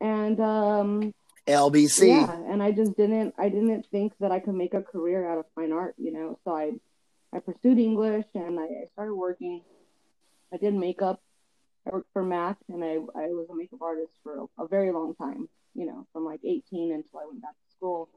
and 0.00 0.40
um, 0.40 1.14
LBC. 1.48 2.08
Yeah, 2.08 2.32
and 2.52 2.62
I 2.62 2.70
just 2.72 2.96
didn't. 2.96 3.34
I 3.38 3.48
didn't 3.48 3.86
think 3.90 4.12
that 4.20 4.30
I 4.30 4.40
could 4.40 4.54
make 4.54 4.74
a 4.74 4.82
career 4.82 5.28
out 5.28 5.38
of 5.38 5.46
fine 5.54 5.72
art. 5.72 5.94
You 5.98 6.12
know, 6.12 6.38
so 6.44 6.54
I 6.54 6.72
I 7.32 7.40
pursued 7.40 7.78
English 7.78 8.26
and 8.34 8.58
I, 8.58 8.64
I 8.64 8.86
started 8.92 9.14
working. 9.14 9.62
I 10.52 10.56
did 10.56 10.74
makeup. 10.74 11.20
I 11.86 11.90
worked 11.90 12.12
for 12.12 12.24
MAC 12.24 12.56
and 12.68 12.82
I, 12.82 12.94
I 12.94 13.28
was 13.28 13.48
a 13.50 13.54
makeup 13.54 13.82
artist 13.82 14.12
for 14.22 14.40
a, 14.40 14.64
a 14.64 14.68
very 14.68 14.92
long 14.92 15.14
time, 15.14 15.48
you 15.74 15.86
know, 15.86 16.06
from 16.12 16.24
like 16.24 16.40
18 16.44 16.92
until 16.92 17.20
I 17.20 17.26
went 17.26 17.42
back 17.42 17.52
to 17.52 17.76
school. 17.76 18.08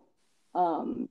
Um, 0.56 1.10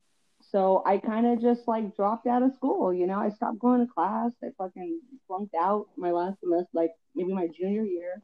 so 0.51 0.83
I 0.87 0.99
kind 0.99 1.27
of 1.27 1.41
just 1.41 1.69
like 1.69 1.95
dropped 1.95 2.27
out 2.27 2.43
of 2.43 2.55
school, 2.55 2.93
you 2.93 3.07
know, 3.07 3.19
I 3.19 3.29
stopped 3.29 3.59
going 3.59 3.87
to 3.87 3.93
class. 3.93 4.33
I 4.43 4.49
fucking 4.57 5.01
flunked 5.27 5.55
out 5.55 5.89
my 5.97 6.11
last 6.11 6.41
semester, 6.41 6.69
like 6.73 6.93
maybe 7.15 7.33
my 7.33 7.49
junior 7.49 7.85
year. 7.85 8.23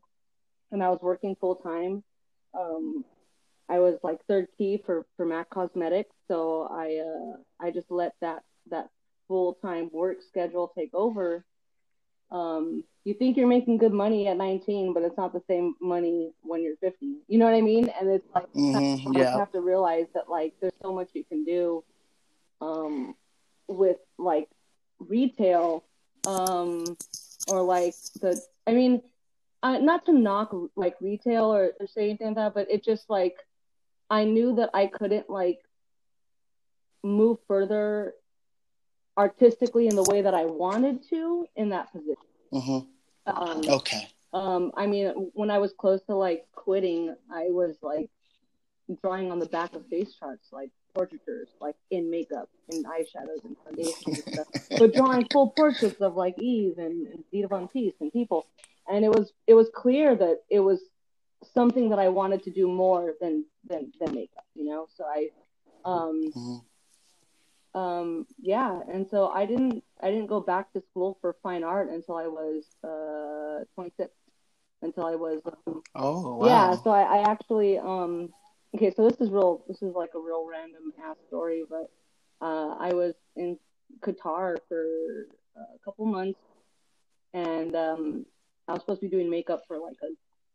And 0.73 0.83
I 0.83 0.89
was 0.89 0.99
working 1.03 1.37
full 1.39 1.57
time. 1.57 2.03
Um, 2.59 3.05
I 3.69 3.81
was 3.81 3.99
like 4.03 4.19
third 4.29 4.49
key 4.57 4.83
for, 4.85 5.07
for 5.17 5.27
MAC 5.27 5.51
Cosmetics. 5.51 6.15
So 6.29 6.69
I, 6.71 7.03
uh, 7.05 7.67
I 7.67 7.71
just 7.71 7.91
let 7.91 8.15
that, 8.21 8.43
that 8.71 8.91
full 9.29 9.55
time 9.55 9.91
work 9.93 10.19
schedule 10.29 10.73
take 10.77 10.95
over, 10.95 11.45
um, 12.31 12.85
you 13.05 13.15
think 13.15 13.37
you're 13.37 13.47
making 13.47 13.79
good 13.79 13.93
money 13.93 14.27
at 14.27 14.37
19, 14.37 14.93
but 14.93 15.03
it's 15.05 15.17
not 15.17 15.33
the 15.33 15.43
same 15.49 15.75
money 15.81 16.33
when 16.43 16.63
you're 16.63 16.77
50. 16.79 17.19
You 17.29 17.39
know 17.39 17.45
what 17.45 17.55
I 17.55 17.61
mean? 17.61 17.89
And 18.01 18.09
it's 18.09 18.27
like 18.35 18.53
mm-hmm, 18.53 19.13
yeah. 19.13 19.33
you 19.33 19.39
have 19.39 19.53
to 19.53 19.61
realize 19.61 20.07
that 20.15 20.29
like 20.29 20.55
there's 20.61 20.73
so 20.83 20.93
much 20.93 21.11
you 21.15 21.25
can 21.25 21.45
do 21.45 21.85
um, 22.61 23.15
with 23.69 23.99
like 24.19 24.49
retail 24.99 25.85
um, 26.27 26.97
or 27.49 27.63
like 27.63 27.95
the. 28.21 28.41
I 28.67 28.73
mean, 28.73 29.03
uh, 29.63 29.79
not 29.79 30.05
to 30.07 30.13
knock 30.13 30.53
like 30.75 30.97
retail 31.01 31.45
or, 31.55 31.75
or 31.79 31.87
say 31.87 32.05
anything 32.11 32.29
like 32.29 32.37
that, 32.37 32.55
but 32.55 32.69
it 32.69 32.85
just 32.85 33.09
like 33.09 33.37
I 34.11 34.25
knew 34.25 34.57
that 34.57 34.71
I 34.75 34.87
couldn't 34.87 35.29
like 35.29 35.59
move 37.03 37.39
further 37.49 38.15
artistically 39.17 39.89
in 39.89 39.97
the 39.97 40.03
way 40.03 40.23
that 40.23 40.35
I 40.35 40.45
wanted 40.45 41.09
to 41.11 41.47
in 41.57 41.71
that 41.71 41.93
position. 41.93 42.17
Mm-hmm. 42.53 43.31
Um, 43.31 43.63
okay. 43.69 44.09
Um, 44.33 44.73
I 44.77 44.87
mean, 44.87 45.31
when 45.35 45.51
I 45.51 45.59
was 45.59 45.73
close 45.73 46.03
to 46.05 46.15
like 46.15 46.47
quitting, 46.53 47.15
I 47.33 47.47
was 47.49 47.77
like 47.83 48.11
drawing 49.01 49.33
on 49.33 49.39
the 49.39 49.47
back 49.47 49.75
of 49.75 49.87
face 49.87 50.15
charts, 50.15 50.49
like 50.53 50.71
portraitures, 50.95 51.49
like 51.61 51.77
in 51.91 52.11
makeup, 52.11 52.49
in 52.69 52.85
eyeshadows 52.85 53.45
and 53.45 53.57
foundation 53.65 54.13
and 54.15 54.35
stuff, 54.35 54.47
but 54.79 54.95
drawing 54.95 55.27
full 55.33 55.51
portraits 55.51 56.01
of 56.01 56.17
like 56.17 56.39
Eve 56.39 56.79
and, 56.79 57.07
and 57.09 57.25
Dita 57.33 57.49
Von 57.49 57.69
Teese 57.69 57.95
and 58.01 58.13
people. 58.13 58.47
And 58.89 59.05
it 59.05 59.09
was 59.09 59.33
it 59.47 59.55
was 59.55 59.69
clear 59.75 60.15
that 60.15 60.43
it 60.51 60.61
was 60.61 60.81
something 61.53 61.91
that 61.91 61.99
I 61.99 62.09
wanted 62.09 62.43
to 62.45 62.51
do 62.51 62.69
more 62.69 63.15
than 63.21 63.45
than 63.69 63.93
than 64.01 64.15
makeup, 64.15 64.45
you 64.55 64.65
know. 64.65 64.87
So 64.97 65.05
I 65.05 65.31
um 65.85 66.33
mm-hmm 66.35 66.57
um, 67.77 68.27
yeah, 68.41 68.81
and 68.91 69.07
so 69.07 69.29
I 69.29 69.45
didn't 69.45 69.85
I 70.03 70.11
didn't 70.11 70.29
go 70.29 70.41
back 70.41 70.73
to 70.73 70.81
school 70.81 71.19
for 71.21 71.37
fine 71.43 71.63
art 71.63 71.91
until 71.91 72.17
I 72.17 72.27
was 72.27 72.65
uh, 72.83 73.65
26. 73.75 74.11
Until 74.83 75.05
I 75.05 75.15
was 75.15 75.43
um, 75.67 75.83
oh 75.95 76.37
wow. 76.37 76.47
yeah. 76.47 76.77
So 76.77 76.91
I, 76.91 77.19
I 77.19 77.31
actually 77.31 77.79
um 77.79 78.31
okay. 78.75 78.93
So 78.95 79.07
this 79.09 79.21
is 79.21 79.31
real. 79.31 79.63
This 79.69 79.83
is 79.83 79.95
like 79.95 80.11
a 80.15 80.19
real 80.19 80.47
random 80.51 80.93
ass 81.05 81.17
story, 81.29 81.65
but 81.69 81.91
uh, 82.41 82.77
I 82.81 82.95
was 82.95 83.15
in 83.37 83.59
Qatar 84.01 84.57
for 84.69 85.27
a 85.57 85.79
couple 85.85 86.07
months, 86.07 86.41
and 87.35 87.75
um, 87.77 88.27
I 88.69 88.73
was 88.73 88.81
supposed 88.81 89.01
to 89.01 89.07
be 89.07 89.11
doing 89.11 89.29
makeup 89.29 89.65
for 89.69 89.79
like 89.79 89.97
a, 90.03 90.09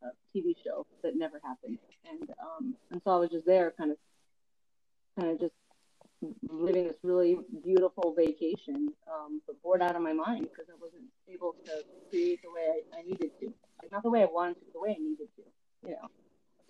a 0.04 0.38
TV 0.38 0.56
show 0.64 0.86
that 1.04 1.16
never 1.16 1.40
happened, 1.44 1.78
and 2.10 2.30
um, 2.42 2.76
and 2.92 3.02
so 3.04 3.12
I 3.12 3.18
was 3.18 3.30
just 3.30 3.46
there, 3.46 3.74
kind 3.78 3.92
of, 3.92 3.98
kind 5.20 5.32
of 5.32 5.40
just 5.40 5.54
living 6.50 6.88
this 6.88 6.98
really 7.04 7.38
beautiful 7.64 8.14
vacation, 8.16 8.90
um, 9.12 9.42
but 9.48 9.62
bored 9.64 9.82
out 9.82 9.96
of 9.96 10.02
my 10.02 10.14
mind 10.14 10.48
because 10.50 10.66
I 10.70 10.78
wasn't 10.80 11.04
able 11.28 11.56
to 11.66 11.84
create 12.10 12.42
the 12.44 12.50
way 12.50 12.84
I, 12.94 13.00
I 13.00 13.04
needed 13.04 13.32
to. 13.40 13.54
Like 13.82 13.92
not 13.92 14.04
the 14.04 14.10
way 14.10 14.22
I 14.22 14.28
wanted 14.32 14.56
to, 14.56 14.66
the 14.74 14.80
way 14.80 14.96
I 14.98 15.02
needed 15.02 15.28
to. 15.38 15.88
You 15.88 15.96
know, 15.96 16.10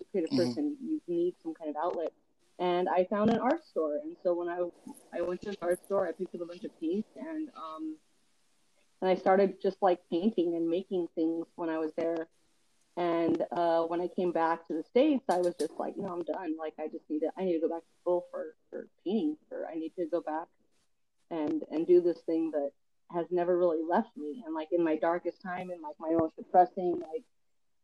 a 0.00 0.04
creative 0.10 0.30
mm-hmm. 0.30 0.48
person, 0.48 0.76
you 0.82 1.00
need 1.06 1.34
some 1.42 1.54
kind 1.54 1.70
of 1.70 1.76
outlet. 1.76 2.12
And 2.58 2.88
I 2.88 3.04
found 3.04 3.30
an 3.30 3.38
art 3.38 3.64
store, 3.64 3.96
and 3.96 4.16
so 4.22 4.34
when 4.34 4.48
I 4.48 4.60
I 5.14 5.20
went 5.22 5.42
to 5.42 5.50
the 5.50 5.58
art 5.62 5.84
store, 5.84 6.06
I 6.06 6.12
picked 6.12 6.34
up 6.34 6.42
a 6.42 6.46
bunch 6.46 6.64
of 6.64 6.78
paints, 6.80 7.08
and 7.16 7.48
um, 7.56 7.96
and 9.00 9.10
I 9.10 9.16
started 9.16 9.60
just 9.60 9.78
like 9.82 9.98
painting 10.10 10.54
and 10.54 10.68
making 10.68 11.08
things 11.14 11.46
when 11.56 11.68
I 11.68 11.78
was 11.78 11.90
there. 11.96 12.28
And 12.96 13.42
uh, 13.52 13.84
when 13.84 14.00
I 14.00 14.08
came 14.08 14.32
back 14.32 14.66
to 14.66 14.74
the 14.74 14.82
states, 14.82 15.24
I 15.28 15.38
was 15.38 15.54
just 15.58 15.72
like, 15.78 15.96
know, 15.96 16.08
I'm 16.12 16.24
done. 16.24 16.56
Like, 16.58 16.74
I 16.78 16.88
just 16.88 17.08
need 17.08 17.20
to, 17.20 17.30
I 17.38 17.44
need 17.44 17.54
to 17.54 17.60
go 17.60 17.68
back 17.68 17.80
to 17.80 18.00
school 18.00 18.26
for 18.30 18.54
for 18.70 18.86
painting. 19.04 19.36
Or 19.50 19.66
I 19.66 19.74
need 19.74 19.92
to 19.96 20.06
go 20.06 20.20
back 20.20 20.46
and 21.30 21.62
and 21.70 21.86
do 21.86 22.00
this 22.00 22.18
thing 22.26 22.50
that 22.50 22.70
has 23.10 23.26
never 23.30 23.56
really 23.58 23.82
left 23.88 24.16
me. 24.16 24.42
And 24.44 24.54
like 24.54 24.68
in 24.72 24.84
my 24.84 24.96
darkest 24.96 25.40
time, 25.42 25.70
and 25.70 25.82
like 25.82 25.96
my 25.98 26.10
most 26.10 26.36
depressing 26.36 27.00
like 27.00 27.24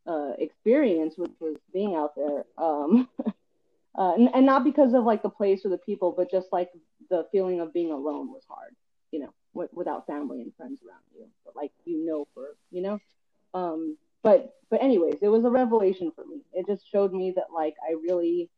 uh, 0.07 0.33
experience, 0.39 1.15
which 1.17 1.33
was 1.41 1.57
being 1.73 1.95
out 1.95 2.15
there, 2.15 2.45
um, 2.57 3.09
uh, 3.99 4.15
and, 4.15 4.29
and 4.35 4.47
not 4.47 4.65
because 4.65 4.95
of 4.95 5.05
like 5.05 5.23
the 5.23 5.31
place 5.31 5.65
or 5.65 5.69
the 5.69 5.79
people, 5.79 6.13
but 6.17 6.31
just 6.31 6.49
like 6.53 6.71
the 7.11 7.27
feeling 7.33 7.61
of 7.61 7.73
being 7.73 7.93
alone 7.93 8.29
was 8.29 8.43
hard, 8.49 8.75
you 9.11 9.21
know, 9.21 9.33
w- 9.55 9.71
without 9.73 10.07
family 10.07 10.41
and 10.41 10.55
friends 10.57 10.81
around 10.87 11.03
you, 11.15 11.27
but 11.45 11.55
like 11.57 11.73
you 11.85 12.05
know 12.05 12.27
for 12.35 12.57
you 12.71 12.83
know, 12.83 12.99
um, 13.55 13.97
but 14.23 14.55
but 14.71 14.83
anyways, 14.83 15.17
it 15.23 15.29
was 15.29 15.45
a 15.45 15.51
revelation 15.51 16.13
for 16.15 16.25
me. 16.27 16.43
It 16.53 16.67
just 16.67 16.91
showed 16.91 17.13
me 17.13 17.33
that 17.37 17.47
like 17.55 17.75
I 17.89 17.93
really 17.93 18.51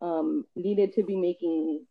um, 0.00 0.46
needed 0.56 0.94
to 0.94 1.02
be 1.02 1.16
making 1.16 1.86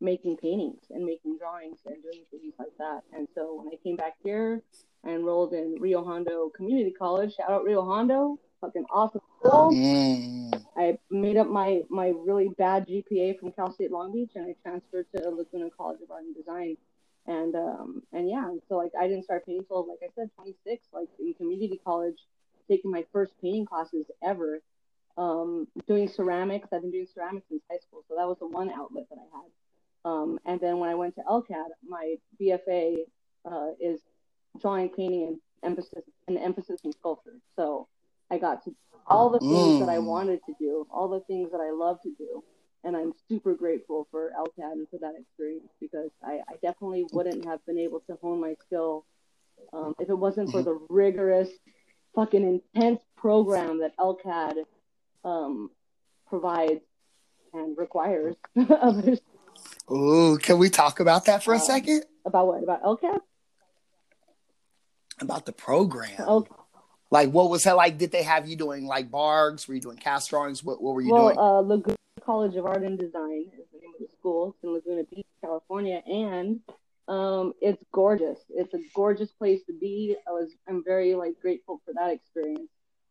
making 0.00 0.36
paintings 0.36 0.82
and 0.90 1.04
making 1.04 1.38
drawings 1.38 1.78
and 1.86 2.02
doing 2.02 2.24
things 2.30 2.54
like 2.58 2.76
that. 2.78 3.02
And 3.12 3.28
so 3.34 3.54
when 3.54 3.68
I 3.68 3.76
came 3.82 3.96
back 3.96 4.14
here, 4.22 4.62
I 5.04 5.10
enrolled 5.10 5.52
in 5.52 5.76
Rio 5.80 6.04
Hondo 6.04 6.50
Community 6.50 6.90
College. 6.90 7.34
Shout 7.34 7.50
out 7.50 7.64
Rio 7.64 7.84
Hondo, 7.84 8.38
fucking 8.60 8.84
awesome 8.90 9.20
school. 9.38 9.70
Mm. 9.72 10.62
I 10.76 10.98
made 11.10 11.36
up 11.36 11.48
my 11.48 11.82
my 11.88 12.08
really 12.08 12.48
bad 12.58 12.86
GPA 12.88 13.38
from 13.38 13.52
Cal 13.52 13.72
State 13.72 13.92
Long 13.92 14.12
Beach, 14.12 14.32
and 14.34 14.46
I 14.46 14.54
transferred 14.62 15.06
to 15.16 15.30
Laguna 15.30 15.70
College 15.76 16.00
of 16.02 16.10
Art 16.10 16.24
and 16.24 16.34
Design. 16.34 16.76
And 17.26 17.54
um 17.56 18.02
and 18.12 18.28
yeah, 18.28 18.50
so 18.68 18.76
like 18.76 18.92
I 19.00 19.08
didn't 19.08 19.24
start 19.24 19.46
painting 19.46 19.64
till 19.66 19.86
like 19.88 20.00
I 20.02 20.08
said, 20.14 20.30
26, 20.36 20.86
like 20.92 21.08
in 21.20 21.34
community 21.34 21.80
college, 21.84 22.18
taking 22.68 22.90
my 22.90 23.04
first 23.12 23.32
painting 23.42 23.66
classes 23.66 24.06
ever. 24.22 24.60
Um, 25.16 25.68
doing 25.86 26.08
ceramics. 26.08 26.68
I've 26.72 26.82
been 26.82 26.90
doing 26.90 27.06
ceramics 27.14 27.46
since 27.48 27.62
high 27.70 27.78
school, 27.78 28.04
so 28.08 28.16
that 28.16 28.26
was 28.26 28.38
the 28.40 28.48
one 28.48 28.70
outlet 28.70 29.06
that 29.10 29.18
I 29.18 29.36
had. 29.38 30.10
Um, 30.10 30.38
and 30.46 30.60
then 30.60 30.78
when 30.78 30.90
I 30.90 30.94
went 30.96 31.14
to 31.16 31.22
LCAD, 31.22 31.68
my 31.88 32.16
BFA 32.40 32.96
uh, 33.50 33.68
is 33.80 34.00
drawing, 34.60 34.88
painting, 34.90 35.28
and 35.28 35.38
emphasis 35.62 36.04
and 36.28 36.38
emphasis 36.38 36.80
in 36.84 36.92
sculpture. 36.92 37.38
So 37.56 37.88
I 38.30 38.38
got 38.38 38.64
to 38.64 38.74
all 39.06 39.30
the 39.30 39.40
things 39.40 39.78
that 39.78 39.88
I 39.88 39.98
Mm. 39.98 40.04
wanted 40.04 40.40
to 40.46 40.54
do, 40.58 40.86
all 40.90 41.08
the 41.08 41.20
things 41.20 41.50
that 41.52 41.60
I 41.60 41.70
love 41.70 42.00
to 42.02 42.10
do, 42.18 42.42
and 42.84 42.96
I'm 42.96 43.12
super 43.28 43.54
grateful 43.54 44.06
for 44.10 44.30
LCAD 44.38 44.72
and 44.72 44.88
for 44.90 44.98
that 44.98 45.14
experience 45.18 45.68
because 45.80 46.10
I, 46.22 46.40
I 46.48 46.54
definitely 46.62 47.06
wouldn't 47.12 47.44
have 47.46 47.64
been 47.66 47.78
able 47.78 48.00
to 48.08 48.16
hone 48.20 48.40
my 48.40 48.54
skill 48.66 49.04
um, 49.72 49.94
if 49.98 50.08
it 50.08 50.14
wasn't 50.18 50.50
for 50.50 50.62
the 50.62 50.78
rigorous, 50.88 51.48
fucking 52.14 52.62
intense 52.74 53.00
program 53.16 53.80
that 53.80 53.96
LCAD 53.98 54.64
um, 55.24 55.70
provides 56.28 56.82
and 57.52 57.76
requires 57.78 58.34
Ooh, 59.90 60.38
can 60.42 60.58
we 60.58 60.68
talk 60.70 61.00
about 61.00 61.26
that 61.26 61.42
for 61.44 61.52
a 61.54 61.56
Um, 61.58 61.62
second? 61.62 62.04
about 62.26 62.46
what 62.46 62.62
about 62.62 62.82
LCAD? 62.82 63.18
About 65.20 65.46
the 65.46 65.52
program. 65.52 66.20
Okay. 66.20 66.50
Like, 67.10 67.30
what 67.30 67.48
was 67.48 67.62
that 67.62 67.76
like? 67.76 67.98
Did 67.98 68.10
they 68.10 68.24
have 68.24 68.48
you 68.48 68.56
doing 68.56 68.86
like 68.86 69.10
Bargues? 69.10 69.68
Were 69.68 69.74
you 69.74 69.80
doing 69.80 69.96
cast 69.98 70.30
drawings? 70.30 70.64
What 70.64 70.82
What 70.82 70.94
were 70.94 71.00
you 71.02 71.12
well, 71.12 71.26
doing? 71.28 71.38
uh, 71.38 71.60
Laguna 71.60 71.96
College 72.24 72.56
of 72.56 72.64
Art 72.64 72.82
and 72.82 72.98
Design 72.98 73.50
is 73.52 73.66
the 73.72 73.80
name 73.80 73.92
of 73.94 74.00
the 74.00 74.08
school. 74.18 74.54
It's 74.54 74.64
in 74.64 74.72
Laguna 74.72 75.04
Beach, 75.04 75.26
California, 75.42 76.02
and 76.06 76.60
um, 77.06 77.52
it's 77.60 77.84
gorgeous. 77.92 78.38
It's 78.48 78.72
a 78.72 78.80
gorgeous 78.94 79.30
place 79.32 79.62
to 79.66 79.74
be. 79.78 80.16
I 80.26 80.30
was 80.30 80.50
I'm 80.68 80.82
very 80.82 81.14
like 81.14 81.40
grateful 81.40 81.80
for 81.84 81.92
that 81.94 82.10
experience. 82.10 82.70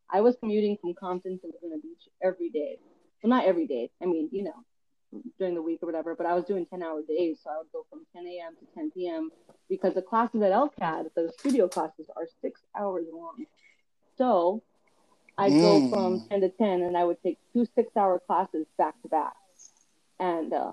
I 0.09 0.21
was 0.21 0.35
commuting 0.39 0.77
from 0.81 0.95
Compton 0.95 1.39
to 1.39 1.47
Laguna 1.47 1.79
Beach 1.81 2.09
every 2.23 2.49
day. 2.49 2.77
Well, 3.21 3.29
not 3.29 3.45
every 3.45 3.67
day. 3.67 3.91
I 4.01 4.05
mean, 4.05 4.29
you 4.31 4.43
know, 4.43 5.21
during 5.37 5.53
the 5.53 5.61
week 5.61 5.79
or 5.83 5.85
whatever. 5.85 6.15
But 6.15 6.25
I 6.25 6.33
was 6.33 6.45
doing 6.45 6.65
10 6.65 6.81
hour 6.81 7.01
days, 7.07 7.39
so 7.43 7.51
I 7.51 7.57
would 7.59 7.71
go 7.71 7.85
from 7.89 8.05
10 8.15 8.25
a.m. 8.25 8.55
to 8.59 8.73
10 8.73 8.91
p.m. 8.91 9.29
because 9.69 9.93
the 9.93 10.01
classes 10.01 10.41
at 10.41 10.51
LCAD, 10.51 11.09
the 11.15 11.31
studio 11.37 11.67
classes, 11.67 12.07
are 12.15 12.27
six 12.41 12.61
hours 12.75 13.05
long. 13.11 13.45
So 14.17 14.63
I'd 15.37 15.59
go 15.59 15.79
Mm. 15.79 15.89
from 15.89 16.19
10 16.29 16.41
to 16.41 16.49
10, 16.49 16.81
and 16.83 16.97
I 16.97 17.03
would 17.03 17.21
take 17.23 17.39
two 17.53 17.65
six 17.75 17.95
hour 17.97 18.19
classes 18.19 18.67
back 18.77 19.01
to 19.01 19.07
back. 19.09 19.35
And 20.19 20.53
uh, 20.53 20.71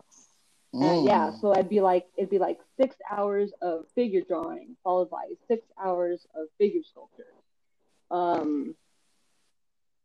and 0.75 1.05
yeah, 1.05 1.31
Mm. 1.31 1.41
so 1.41 1.53
I'd 1.55 1.69
be 1.69 1.81
like, 1.81 2.07
it'd 2.17 2.31
be 2.31 2.39
like 2.39 2.61
six 2.81 2.97
hours 3.11 3.53
of 3.63 3.87
figure 3.95 4.21
drawing, 4.23 4.77
followed 4.85 5.11
by 5.11 5.31
six 5.49 5.67
hours 5.83 6.27
of 6.35 6.47
figure 6.59 6.83
sculpture. 6.83 7.25
Um, 8.11 8.77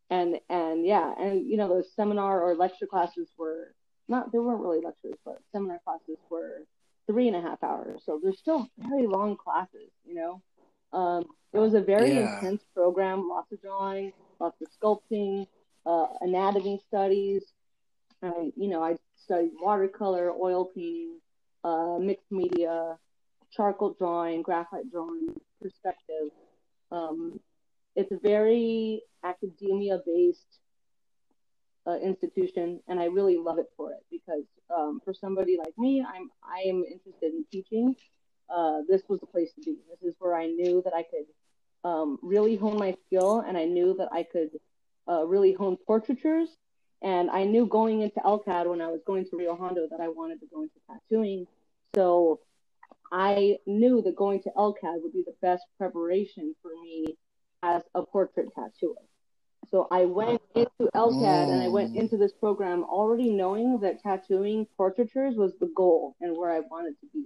and 0.10 0.39
and 0.49 0.86
yeah, 0.86 1.13
and 1.19 1.45
you 1.45 1.58
know 1.58 1.67
those 1.67 1.91
seminar 1.95 2.41
or 2.41 2.56
lecture 2.56 2.86
classes 2.88 3.27
were 3.38 3.73
not 4.08 4.32
they 4.32 4.39
weren't 4.39 4.62
really 4.62 4.82
lectures, 4.82 5.15
but 5.25 5.39
seminar 5.51 5.80
classes 5.84 6.17
were 6.30 6.62
three 7.08 7.27
and 7.27 7.36
a 7.36 7.41
half 7.41 7.62
hours. 7.63 8.01
So 8.06 8.19
they're 8.21 8.34
still 8.34 8.67
very 8.77 9.08
long 9.08 9.36
classes, 9.38 9.91
you 10.08 10.15
know. 10.15 10.41
Um, 10.93 11.25
it 11.53 11.60
was 11.60 11.73
a 11.73 11.82
very 11.82 12.15
Yeah. 12.15 12.21
intense 12.21 12.63
program, 12.73 13.27
lots 13.27 13.51
of 13.51 13.62
drawing, 13.62 14.13
lots 14.39 14.62
of 14.62 14.67
sculpting, 14.80 15.48
uh, 15.86 16.08
anatomy 16.21 16.82
studies. 16.88 17.43
I, 18.21 18.52
you 18.56 18.69
know, 18.69 18.84
I 18.84 18.95
studied 19.15 19.52
watercolor, 19.62 20.32
oil 20.32 20.65
painting, 20.65 21.19
uh, 21.63 21.98
mixed 22.00 22.32
media, 22.32 22.98
charcoal 23.52 23.95
drawing, 23.98 24.41
graphite 24.41 24.91
drawing, 24.91 25.28
perspective. 25.62 26.30
Um, 26.91 27.39
it's 27.95 28.12
a 28.12 28.17
very 28.17 29.02
academia 29.24 30.00
based 30.06 30.60
uh, 31.88 31.98
institution, 31.98 32.80
and 32.88 33.00
I 33.00 33.06
really 33.06 33.38
love 33.38 33.58
it 33.58 33.67
for 33.78 33.91
it 33.91 34.04
because 34.12 34.43
um, 34.76 35.02
for 35.04 35.13
somebody 35.13 35.58
like 35.58 35.74
me, 35.78 36.04
I'm 36.08 36.30
I 36.43 36.67
am 36.67 36.84
interested 36.84 37.34
in 37.34 37.45
teaching. 37.52 37.95
Uh, 38.50 38.82
this 38.88 39.02
was 39.08 39.19
the 39.19 39.28
place 39.28 39.52
to 39.56 39.62
be. 39.62 39.78
This 39.89 40.10
is 40.10 40.15
where 40.19 40.36
I 40.36 40.48
knew 40.48 40.82
that 40.84 40.93
I 40.93 41.04
could 41.04 41.26
um, 41.86 42.17
really 42.21 42.56
hone 42.58 42.78
my 42.78 42.95
skill, 43.06 43.39
and 43.48 43.56
I 43.58 43.65
knew 43.65 43.95
that 44.00 44.10
I 44.12 44.24
could 44.24 44.50
uh, 45.08 45.24
really 45.26 45.54
hone 45.54 45.78
portraitures. 45.88 46.50
And 47.02 47.30
I 47.30 47.43
knew 47.43 47.67
going 47.67 48.02
into 48.02 48.19
LCAD 48.21 48.67
when 48.67 48.82
I 48.82 48.88
was 48.88 49.02
going 49.06 49.26
to 49.30 49.38
Rio 49.38 49.56
Hondo 49.56 49.88
that 49.91 50.00
I 50.02 50.08
wanted 50.08 50.39
to 50.39 50.48
go 50.52 50.63
into 50.63 50.80
tattooing. 50.89 51.45
So 51.93 52.39
I 53.12 53.58
knew 53.67 54.02
that 54.02 54.15
going 54.15 54.41
to 54.43 54.50
LCAD 54.58 55.04
would 55.04 55.13
be 55.13 55.24
the 55.26 55.36
best 55.41 55.63
preparation 55.78 56.56
for 56.62 56.71
me 56.84 57.15
as 57.62 57.84
a 57.93 58.02
portrait 58.02 58.48
tattooer. 58.56 58.95
So 59.69 59.88
I 59.91 60.06
went 60.06 60.41
into 60.56 60.89
LCAD 60.95 61.52
and 61.52 61.62
I 61.62 61.67
went 61.67 61.93
Mm. 61.93 62.02
into 62.02 62.17
this 62.17 62.34
program 62.34 62.84
already 62.86 63.32
knowing 63.32 63.80
that 63.82 64.02
tattooing 64.02 64.65
portraitures 64.78 65.36
was 65.36 65.54
the 65.60 65.67
goal 65.76 66.15
and 66.21 66.36
where 66.36 66.52
I 66.52 66.62
wanted 66.62 66.95
to 67.02 67.08
be. 67.13 67.26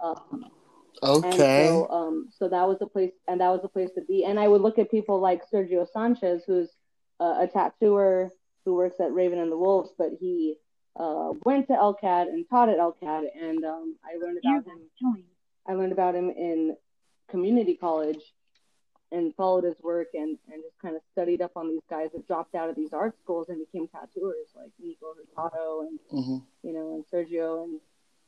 Um, 0.00 0.50
Okay. 1.02 1.28
and 1.30 1.40
so, 1.68 1.88
um, 1.90 2.28
so 2.30 2.48
that 2.48 2.66
was 2.68 2.78
the 2.78 2.86
place, 2.86 3.12
and 3.28 3.40
that 3.40 3.48
was 3.50 3.62
the 3.62 3.68
place 3.68 3.90
to 3.96 4.02
be. 4.02 4.24
And 4.24 4.38
I 4.38 4.48
would 4.48 4.60
look 4.60 4.78
at 4.78 4.90
people 4.90 5.20
like 5.20 5.42
Sergio 5.50 5.86
Sanchez, 5.90 6.42
who's 6.46 6.70
uh, 7.20 7.36
a 7.40 7.46
tattooer 7.46 8.32
who 8.64 8.74
works 8.74 9.00
at 9.00 9.12
Raven 9.12 9.38
and 9.38 9.52
the 9.52 9.58
Wolves, 9.58 9.90
but 9.98 10.10
he 10.20 10.56
uh, 10.96 11.32
went 11.44 11.66
to 11.68 11.74
LCAD 11.74 12.28
and 12.28 12.48
taught 12.48 12.68
at 12.68 12.78
LCAD, 12.78 13.24
and 13.40 13.64
um, 13.64 13.96
I 14.04 14.16
learned 14.24 14.38
about 14.38 14.64
him. 14.66 14.80
I 15.66 15.74
learned 15.74 15.92
about 15.92 16.14
him 16.14 16.30
in 16.30 16.76
community 17.30 17.74
college, 17.74 18.20
and 19.12 19.34
followed 19.34 19.64
his 19.64 19.76
work, 19.82 20.08
and 20.14 20.38
and 20.52 20.62
just 20.62 20.78
kind 20.80 20.96
of 20.96 21.02
studied 21.12 21.42
up 21.42 21.52
on 21.56 21.68
these 21.68 21.82
guys 21.90 22.10
that 22.14 22.26
dropped 22.26 22.54
out 22.54 22.70
of 22.70 22.76
these 22.76 22.92
art 22.92 23.14
schools 23.22 23.48
and 23.48 23.58
became 23.58 23.88
tattooers, 23.88 24.48
like 24.54 24.70
Nico 24.80 25.06
Hurtado 25.16 25.86
and 25.88 25.98
hmm 26.10 26.38
you 26.62 26.72
know, 26.72 26.94
and 26.94 27.04
Sergio 27.12 27.64
and 27.64 27.78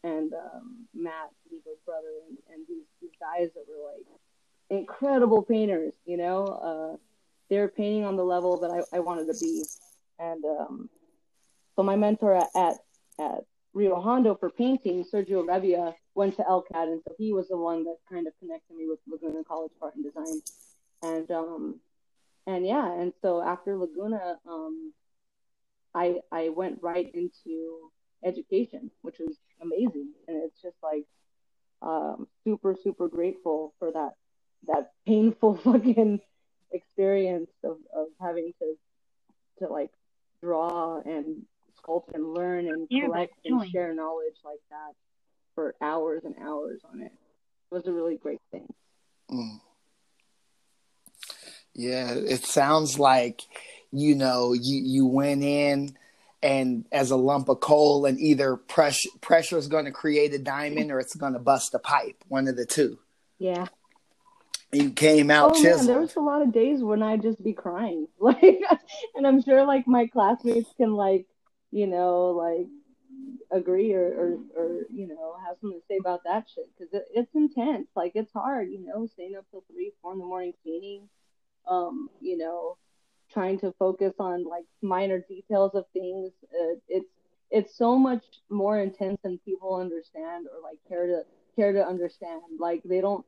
and 0.02 0.32
um, 0.32 0.86
Matt, 0.94 1.30
Nico's 1.50 1.78
brother, 1.84 2.08
and, 2.28 2.38
and 2.52 2.66
these 2.68 2.84
these 3.00 3.10
guys 3.20 3.50
that 3.54 3.64
were 3.68 3.92
like 3.92 4.06
incredible 4.70 5.42
painters. 5.42 5.94
You 6.04 6.16
know, 6.16 6.44
uh, 6.46 6.96
they 7.50 7.58
were 7.58 7.68
painting 7.68 8.04
on 8.04 8.16
the 8.16 8.24
level 8.24 8.58
that 8.60 8.70
I, 8.70 8.96
I 8.96 9.00
wanted 9.00 9.26
to 9.26 9.38
be, 9.40 9.64
and 10.18 10.44
um, 10.44 10.90
so 11.74 11.82
my 11.82 11.96
mentor 11.96 12.34
at, 12.34 12.48
at 12.54 12.74
at 13.18 13.44
Rio 13.72 14.00
Hondo 14.00 14.34
for 14.34 14.50
painting, 14.50 15.04
Sergio 15.04 15.44
Revia, 15.46 15.94
went 16.14 16.36
to 16.36 16.42
LCAD, 16.42 16.84
and 16.92 17.02
so 17.06 17.14
he 17.18 17.32
was 17.32 17.48
the 17.48 17.56
one 17.56 17.84
that 17.84 17.96
kind 18.10 18.26
of 18.26 18.32
connected 18.38 18.74
me 18.74 18.86
with 18.88 18.98
Laguna 19.06 19.44
College 19.44 19.72
of 19.76 19.82
Art 19.82 19.94
and 19.96 20.04
Design, 20.04 20.40
and 21.02 21.30
um, 21.30 21.80
and 22.46 22.66
yeah, 22.66 22.92
and 23.00 23.12
so 23.22 23.42
after 23.42 23.76
Laguna, 23.76 24.36
um, 24.48 24.92
I 25.94 26.20
I 26.30 26.50
went 26.50 26.78
right 26.82 27.10
into 27.14 27.90
education, 28.24 28.90
which 29.02 29.18
was 29.18 29.36
amazing, 29.60 30.12
and 30.28 30.42
it's 30.44 30.60
just 30.60 30.76
like 30.82 31.04
um, 31.82 32.26
super 32.44 32.74
super 32.82 33.08
grateful 33.08 33.74
for 33.78 33.92
that 33.92 34.12
that 34.66 34.92
painful 35.06 35.56
fucking 35.64 36.20
experience 36.72 37.50
of, 37.64 37.76
of 37.94 38.06
having 38.20 38.52
to 38.60 38.74
to 39.58 39.72
like 39.72 39.90
draw 40.42 41.00
and 41.04 41.42
sculpt 41.82 42.14
and 42.14 42.34
learn 42.34 42.66
and 42.66 42.88
Yeah, 42.90 43.02
collect 43.04 43.34
and 43.44 43.70
share 43.70 43.94
knowledge 43.94 44.36
like 44.44 44.60
that 44.70 44.92
for 45.54 45.74
hours 45.80 46.22
and 46.24 46.34
hours 46.40 46.80
on 46.92 47.00
it. 47.00 47.12
It 47.12 47.74
was 47.74 47.86
a 47.86 47.92
really 47.92 48.16
great 48.16 48.40
thing. 48.50 48.66
Mm. 49.30 49.60
Yeah, 51.74 52.12
it 52.12 52.44
sounds 52.44 52.98
like 52.98 53.42
you 53.92 54.14
know 54.14 54.52
you 54.52 54.80
you 54.82 55.06
went 55.06 55.42
in 55.42 55.96
and 56.46 56.84
as 56.92 57.10
a 57.10 57.16
lump 57.16 57.48
of 57.48 57.58
coal, 57.58 58.06
and 58.06 58.20
either 58.20 58.56
pressure 58.56 59.08
pressure 59.20 59.58
is 59.58 59.66
going 59.66 59.84
to 59.84 59.90
create 59.90 60.32
a 60.32 60.38
diamond 60.38 60.92
or 60.92 61.00
it's 61.00 61.16
going 61.16 61.32
to 61.32 61.40
bust 61.40 61.74
a 61.74 61.80
pipe, 61.80 62.22
one 62.28 62.46
of 62.46 62.56
the 62.56 62.64
two. 62.64 63.00
Yeah. 63.38 63.66
And 64.72 64.82
you 64.82 64.90
came 64.90 65.32
out 65.32 65.56
oh 65.56 65.62
man, 65.62 65.86
there 65.86 66.00
was 66.00 66.14
a 66.14 66.20
lot 66.20 66.42
of 66.42 66.52
days 66.52 66.82
when 66.82 67.02
I'd 67.02 67.22
just 67.22 67.42
be 67.42 67.52
crying. 67.52 68.06
Like 68.20 68.60
and 69.16 69.26
I'm 69.26 69.42
sure 69.42 69.64
like 69.66 69.88
my 69.88 70.06
classmates 70.06 70.70
can 70.76 70.94
like, 70.94 71.26
you 71.72 71.88
know, 71.88 72.30
like 72.30 72.68
agree 73.50 73.92
or, 73.92 74.04
or, 74.04 74.38
or 74.56 74.80
you 74.92 75.08
know 75.08 75.36
have 75.44 75.56
something 75.60 75.80
to 75.80 75.86
say 75.88 75.98
about 75.98 76.20
that 76.24 76.46
shit 76.54 76.66
because 76.78 76.94
it, 76.94 77.06
it's 77.12 77.34
intense. 77.34 77.88
Like 77.96 78.12
it's 78.14 78.32
hard, 78.32 78.68
you 78.70 78.86
know, 78.86 79.06
staying 79.06 79.34
up 79.36 79.46
till 79.50 79.64
three, 79.72 79.92
four 80.00 80.12
in 80.12 80.20
the 80.20 80.24
morning 80.24 80.54
cleaning. 80.62 81.08
Um, 81.66 82.08
you 82.20 82.38
know, 82.38 82.76
trying 83.36 83.58
to 83.60 83.74
focus 83.78 84.14
on 84.18 84.44
like 84.48 84.64
minor 84.80 85.18
details 85.28 85.72
of 85.74 85.84
things. 85.92 86.32
Uh, 86.44 86.76
it's 86.88 87.10
it's 87.50 87.76
so 87.76 87.98
much 87.98 88.24
more 88.48 88.80
intense 88.80 89.18
than 89.22 89.38
people 89.44 89.74
understand 89.76 90.46
or 90.46 90.62
like 90.62 90.78
care 90.88 91.06
to 91.06 91.20
care 91.54 91.72
to 91.74 91.86
understand. 91.86 92.40
Like 92.58 92.80
they 92.84 93.02
don't 93.02 93.26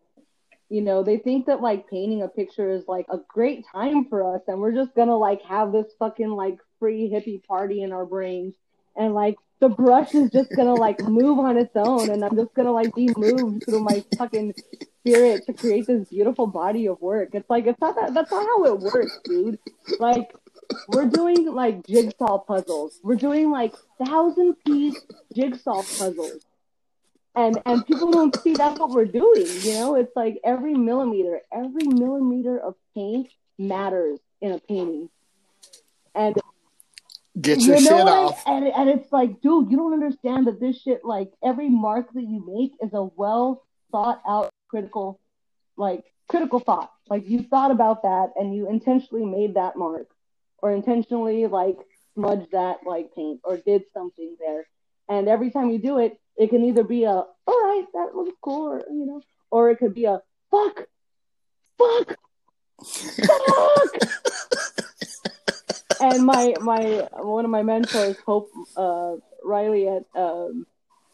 you 0.70 0.80
know 0.80 1.02
they 1.02 1.18
think 1.18 1.44
that 1.46 1.60
like 1.60 1.88
painting 1.90 2.22
a 2.22 2.28
picture 2.28 2.70
is 2.70 2.84
like 2.88 3.06
a 3.10 3.18
great 3.28 3.66
time 3.70 4.06
for 4.08 4.34
us 4.34 4.40
and 4.48 4.58
we're 4.60 4.72
just 4.72 4.94
gonna 4.94 5.16
like 5.16 5.42
have 5.42 5.72
this 5.72 5.86
fucking 5.98 6.30
like 6.30 6.58
free 6.78 7.10
hippie 7.10 7.42
party 7.44 7.82
in 7.82 7.92
our 7.92 8.04
brains 8.04 8.54
and 8.96 9.14
like 9.14 9.36
the 9.60 9.68
brush 9.68 10.14
is 10.14 10.30
just 10.30 10.54
gonna 10.56 10.74
like 10.74 11.00
move 11.00 11.38
on 11.38 11.56
its 11.56 11.74
own 11.74 12.10
and 12.10 12.22
i'm 12.22 12.36
just 12.36 12.52
gonna 12.54 12.70
like 12.70 12.94
be 12.94 13.08
moved 13.16 13.64
through 13.64 13.80
my 13.80 14.04
fucking 14.18 14.52
spirit 15.08 15.46
to 15.46 15.52
create 15.52 15.86
this 15.86 16.08
beautiful 16.08 16.46
body 16.46 16.86
of 16.86 17.00
work. 17.00 17.30
It's 17.32 17.48
like 17.48 17.66
it's 17.66 17.80
not 17.80 17.94
that 17.96 18.14
that's 18.14 18.30
not 18.30 18.44
how 18.44 18.64
it 18.64 18.80
works 18.80 19.18
dude. 19.24 19.58
Like 19.98 20.32
we're 20.88 21.06
doing 21.06 21.46
like 21.52 21.86
jigsaw 21.86 22.38
puzzles. 22.38 23.00
We're 23.02 23.16
doing 23.16 23.50
like 23.50 23.74
thousand 24.04 24.56
piece 24.64 25.00
jigsaw 25.34 25.82
puzzles. 25.82 26.44
And 27.34 27.60
and 27.66 27.86
people 27.86 28.10
don't 28.10 28.34
see 28.40 28.54
that's 28.54 28.78
what 28.78 28.90
we're 28.90 29.04
doing 29.04 29.46
you 29.60 29.74
know? 29.74 29.94
It's 29.94 30.14
like 30.16 30.38
every 30.44 30.74
millimeter 30.74 31.40
every 31.52 31.86
millimeter 31.86 32.58
of 32.58 32.74
paint 32.94 33.28
matters 33.58 34.18
in 34.40 34.52
a 34.52 34.58
painting. 34.58 35.08
And 36.14 36.36
get 37.40 37.60
your 37.60 37.76
you 37.76 37.84
know 37.84 37.98
shit 37.98 38.08
off. 38.08 38.42
And, 38.46 38.66
and 38.66 38.88
it's 38.88 39.12
like 39.12 39.40
dude 39.40 39.70
you 39.70 39.76
don't 39.76 39.92
understand 39.92 40.46
that 40.48 40.60
this 40.60 40.80
shit 40.82 41.04
like 41.04 41.30
every 41.44 41.68
mark 41.68 42.12
that 42.14 42.24
you 42.24 42.44
make 42.46 42.72
is 42.82 42.92
a 42.92 43.04
well 43.04 43.62
thought 43.90 44.20
out 44.26 44.52
critical 44.68 45.20
like 45.76 46.04
critical 46.28 46.60
thought 46.60 46.90
like 47.08 47.28
you 47.28 47.42
thought 47.42 47.70
about 47.70 48.02
that 48.02 48.30
and 48.36 48.54
you 48.54 48.68
intentionally 48.68 49.24
made 49.24 49.54
that 49.54 49.76
mark 49.76 50.08
or 50.58 50.72
intentionally 50.72 51.46
like 51.46 51.78
smudged 52.14 52.50
that 52.52 52.78
like 52.84 53.14
paint 53.14 53.40
or 53.44 53.56
did 53.56 53.82
something 53.94 54.36
there 54.38 54.66
and 55.08 55.28
every 55.28 55.50
time 55.50 55.70
you 55.70 55.78
do 55.78 55.98
it 55.98 56.18
it 56.36 56.50
can 56.50 56.64
either 56.64 56.84
be 56.84 57.04
a 57.04 57.24
all 57.48 57.62
right, 57.62 57.86
that 57.94 58.14
looks 58.14 58.36
cool, 58.42 58.72
or 58.72 58.84
you 58.90 59.06
know, 59.06 59.22
or 59.50 59.70
it 59.70 59.78
could 59.78 59.94
be 59.94 60.04
a 60.04 60.20
fuck, 60.50 60.84
fuck, 61.78 62.16
fuck. 62.84 63.94
and 66.00 66.24
my 66.26 66.54
my 66.60 67.08
one 67.14 67.44
of 67.46 67.50
my 67.50 67.62
mentors, 67.62 68.18
Hope 68.26 68.50
uh, 68.76 69.14
Railey 69.42 69.88
at 69.88 70.04
um, 70.14 70.66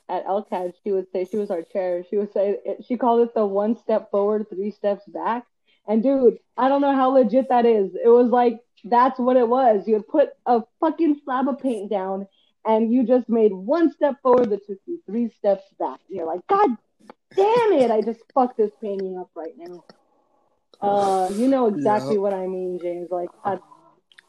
at 0.09 0.27
LCAD, 0.27 0.75
she 0.83 0.93
would 0.93 1.11
say 1.11 1.25
she 1.25 1.37
was 1.37 1.51
our 1.51 1.63
chair. 1.63 2.05
She 2.09 2.17
would 2.17 2.33
say 2.33 2.59
she 2.87 2.97
called 2.97 3.27
it 3.27 3.35
the 3.35 3.47
one 3.47 3.77
step 3.77 4.11
forward, 4.11 4.47
three 4.51 4.71
steps 4.71 5.05
back. 5.07 5.47
And 5.87 6.03
dude, 6.03 6.39
I 6.57 6.69
don't 6.69 6.81
know 6.81 6.95
how 6.95 7.11
legit 7.11 7.49
that 7.49 7.67
is. 7.67 7.95
It 7.95 8.09
was 8.09 8.31
like 8.31 8.61
that's 8.85 9.19
what 9.19 9.37
it 9.37 9.49
was. 9.49 9.87
You 9.87 9.95
would 9.95 10.09
put 10.09 10.31
a 10.47 10.63
fucking 10.81 11.21
slab 11.25 11.49
of 11.49 11.59
paint 11.59 11.91
down 11.91 12.27
and 12.67 12.93
you 12.93 13.05
just 13.05 13.29
made 13.29 13.53
one 13.53 13.93
step 13.93 14.21
forward 14.23 14.51
that 14.51 14.67
took 14.67 14.79
you 14.87 15.01
three 15.07 15.31
steps 15.39 15.65
back. 15.79 16.01
And 16.09 16.17
you're 16.17 16.27
like, 16.27 16.47
God 16.47 16.71
damn 17.35 17.73
it, 17.73 17.91
I 17.91 18.01
just 18.01 18.21
fucked 18.33 18.57
this 18.57 18.71
painting 18.81 19.19
up 19.19 19.31
right 19.35 19.55
now. 19.57 19.85
Uh, 20.81 21.29
you 21.33 21.49
know 21.49 21.67
exactly 21.67 22.15
yep. 22.15 22.21
what 22.21 22.35
I 22.35 22.47
mean, 22.47 22.79
James. 22.81 23.09
Like, 23.11 23.31
I, 23.43 23.59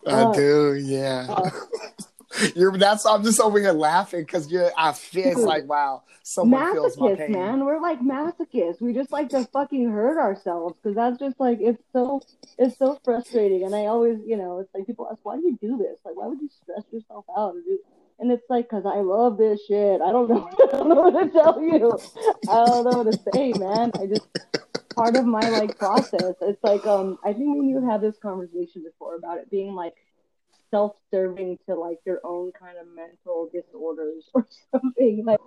uh, 0.05 0.31
I 0.31 0.35
do, 0.35 0.75
yeah. 0.75 1.27
Uh, 1.29 1.49
you're 2.55 2.77
that's 2.77 3.05
I'm 3.05 3.23
just 3.23 3.39
over 3.39 3.59
here 3.59 3.71
laughing 3.71 4.21
because 4.21 4.51
you're 4.51 4.71
I 4.77 4.91
feel 4.93 5.27
it's 5.27 5.41
like 5.41 5.65
wow 5.65 6.03
someone 6.23 6.73
feels 6.73 6.97
my 6.97 7.15
pain. 7.15 7.31
man 7.31 7.65
we're 7.65 7.79
like 7.79 8.01
masochists 8.01 8.81
we 8.81 8.93
just 8.93 9.11
like 9.11 9.29
to 9.29 9.45
fucking 9.45 9.89
hurt 9.89 10.17
ourselves 10.17 10.75
because 10.81 10.95
that's 10.95 11.19
just 11.19 11.39
like 11.39 11.59
it's 11.61 11.81
so 11.93 12.21
it's 12.57 12.77
so 12.77 12.99
frustrating 13.03 13.63
and 13.63 13.75
I 13.75 13.85
always 13.85 14.19
you 14.25 14.37
know 14.37 14.59
it's 14.59 14.73
like 14.73 14.85
people 14.85 15.07
ask 15.11 15.19
why 15.23 15.37
do 15.37 15.43
you 15.43 15.57
do 15.61 15.77
this 15.77 15.99
like 16.05 16.15
why 16.15 16.27
would 16.27 16.41
you 16.41 16.49
stress 16.63 16.83
yourself 16.91 17.25
out 17.37 17.55
and 18.19 18.31
it's 18.31 18.49
like, 18.49 18.69
cause 18.69 18.85
I 18.85 19.01
love 19.01 19.37
this 19.37 19.65
shit. 19.65 20.01
I 20.01 20.11
don't 20.11 20.29
know. 20.29 20.49
I 20.63 20.71
don't 20.71 20.89
know 20.89 21.09
what 21.09 21.21
to 21.21 21.29
tell 21.29 21.61
you. 21.61 21.99
I 22.49 22.65
don't 22.65 22.85
know 22.85 23.03
what 23.03 23.11
to 23.11 23.19
say, 23.33 23.51
man. 23.53 23.91
I 23.99 24.05
just 24.05 24.27
part 24.95 25.17
of 25.17 25.25
my 25.25 25.47
like 25.49 25.77
process. 25.77 26.35
It's 26.41 26.63
like, 26.63 26.85
um, 26.85 27.19
I 27.23 27.33
think 27.33 27.55
when 27.57 27.67
you 27.67 27.85
had 27.87 28.01
this 28.01 28.17
conversation 28.17 28.83
before 28.83 29.15
about 29.15 29.37
it 29.39 29.51
being 29.51 29.75
like 29.75 29.93
self-serving 30.75 31.57
to 31.69 31.75
like 31.75 31.99
your 32.05 32.19
own 32.25 32.51
kind 32.51 32.77
of 32.77 32.85
mental 32.93 33.49
disorders 33.53 34.25
or 34.33 34.45
something. 34.71 35.23
Like 35.25 35.39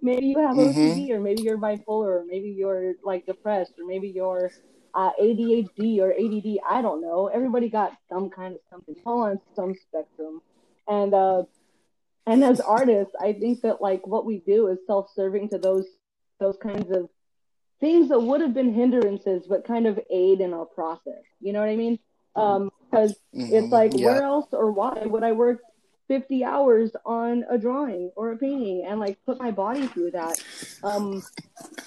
maybe 0.00 0.26
you 0.26 0.38
have 0.38 0.56
mm-hmm. 0.56 0.78
OCD, 0.78 1.10
or 1.10 1.20
maybe 1.20 1.42
you're 1.42 1.58
bipolar, 1.58 2.20
or 2.20 2.24
maybe 2.28 2.50
you're 2.50 2.94
like 3.02 3.26
depressed, 3.26 3.72
or 3.78 3.86
maybe 3.86 4.08
you're 4.08 4.52
uh, 4.94 5.10
ADHD 5.20 5.98
or 5.98 6.12
ADD. 6.12 6.58
I 6.68 6.80
don't 6.80 7.02
know. 7.02 7.26
Everybody 7.26 7.68
got 7.68 7.92
some 8.08 8.30
kind 8.30 8.54
of 8.54 8.60
something. 8.70 8.94
All 9.04 9.22
on 9.22 9.40
some 9.56 9.74
spectrum, 9.74 10.42
and 10.86 11.12
uh 11.12 11.42
and 12.26 12.44
as 12.44 12.60
artists 12.60 13.14
i 13.20 13.32
think 13.32 13.62
that 13.62 13.80
like 13.80 14.06
what 14.06 14.26
we 14.26 14.38
do 14.38 14.68
is 14.68 14.78
self-serving 14.86 15.48
to 15.48 15.58
those 15.58 15.86
those 16.40 16.56
kinds 16.62 16.90
of 16.94 17.08
things 17.80 18.08
that 18.10 18.20
would 18.20 18.40
have 18.40 18.52
been 18.52 18.74
hindrances 18.74 19.46
but 19.48 19.66
kind 19.66 19.86
of 19.86 19.98
aid 20.10 20.40
in 20.40 20.52
our 20.52 20.66
process 20.66 21.24
you 21.40 21.52
know 21.52 21.60
what 21.60 21.70
i 21.70 21.76
mean 21.76 21.98
um 22.36 22.70
because 22.90 23.12
mm-hmm. 23.34 23.54
it's 23.54 23.72
like 23.72 23.92
yeah. 23.94 24.06
where 24.06 24.22
else 24.22 24.46
or 24.52 24.70
why 24.70 25.02
would 25.04 25.22
i 25.22 25.32
work 25.32 25.60
50 26.08 26.42
hours 26.42 26.90
on 27.04 27.44
a 27.50 27.58
drawing 27.58 28.10
or 28.16 28.32
a 28.32 28.36
painting 28.38 28.86
and 28.88 28.98
like 28.98 29.18
put 29.26 29.38
my 29.38 29.50
body 29.50 29.86
through 29.88 30.10
that 30.12 30.42
um 30.82 31.22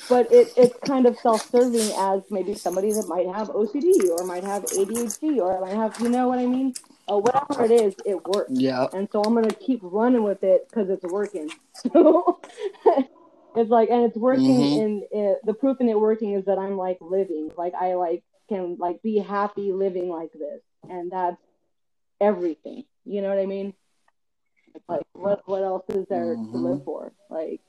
but 0.08 0.32
it, 0.32 0.54
it's 0.56 0.78
kind 0.86 1.08
of 1.08 1.18
self-serving 1.18 1.92
as 1.98 2.22
maybe 2.30 2.54
somebody 2.54 2.94
that 2.94 3.08
might 3.08 3.26
have 3.26 3.50
ocd 3.50 4.20
or 4.20 4.26
might 4.26 4.44
have 4.44 4.64
adhd 4.66 5.38
or 5.38 5.60
might 5.62 5.74
have 5.74 6.00
you 6.00 6.10
know 6.10 6.28
what 6.28 6.38
i 6.38 6.46
mean 6.46 6.74
or 7.12 7.22
whatever 7.22 7.66
it 7.66 7.72
is, 7.72 7.94
it 8.06 8.26
works. 8.26 8.52
Yeah. 8.52 8.88
And 8.94 9.08
so 9.12 9.22
I'm 9.22 9.34
gonna 9.34 9.54
keep 9.54 9.80
running 9.84 10.24
with 10.24 10.44
it 10.44 10.68
because 10.70 10.90
it's 10.90 11.04
working. 11.04 11.50
So 11.94 12.40
it's 13.56 13.70
like, 13.70 13.90
and 13.90 14.04
it's 14.04 14.18
working. 14.18 14.60
Mm-hmm. 14.60 15.18
And 15.18 15.36
the 15.44 15.54
proof 15.54 15.82
in 15.82 15.90
it 15.90 16.00
working 16.00 16.34
is 16.34 16.46
that 16.46 16.60
I'm 16.60 16.78
like 16.78 16.98
living, 17.02 17.50
like 17.58 17.74
I 17.74 17.96
like 17.96 18.24
can 18.50 18.76
like 18.78 19.02
be 19.02 19.18
happy 19.18 19.72
living 19.72 20.10
like 20.10 20.32
this, 20.34 20.62
and 20.90 21.12
that's 21.12 21.42
everything. 22.20 22.86
You 23.06 23.22
know 23.22 23.30
what 23.30 23.40
I 23.40 23.46
mean? 23.46 23.74
like, 24.88 25.02
what 25.14 25.42
what 25.48 25.64
else 25.64 25.84
is 25.90 26.06
there 26.10 26.36
mm-hmm. 26.36 26.52
to 26.52 26.58
live 26.58 26.84
for? 26.84 27.12
Like, 27.30 27.62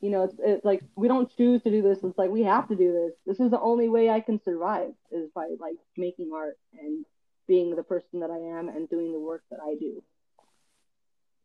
you 0.00 0.10
know, 0.10 0.24
it's, 0.24 0.34
it's 0.38 0.64
like 0.64 0.82
we 0.96 1.08
don't 1.08 1.34
choose 1.36 1.62
to 1.62 1.70
do 1.70 1.82
this. 1.82 1.98
It's 2.02 2.18
like 2.18 2.30
we 2.30 2.42
have 2.42 2.68
to 2.68 2.76
do 2.76 2.92
this. 2.92 3.12
This 3.26 3.44
is 3.44 3.50
the 3.50 3.60
only 3.60 3.88
way 3.88 4.10
I 4.10 4.20
can 4.20 4.42
survive 4.42 4.92
is 5.10 5.30
by 5.34 5.48
like 5.58 5.76
making 5.96 6.30
art 6.34 6.58
and 6.80 7.04
being 7.46 7.76
the 7.76 7.82
person 7.82 8.20
that 8.20 8.30
I 8.30 8.58
am 8.58 8.68
and 8.68 8.88
doing 8.88 9.12
the 9.12 9.20
work 9.20 9.42
that 9.50 9.60
I 9.62 9.74
do. 9.74 10.02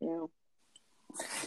You 0.00 0.08
know. 0.08 0.30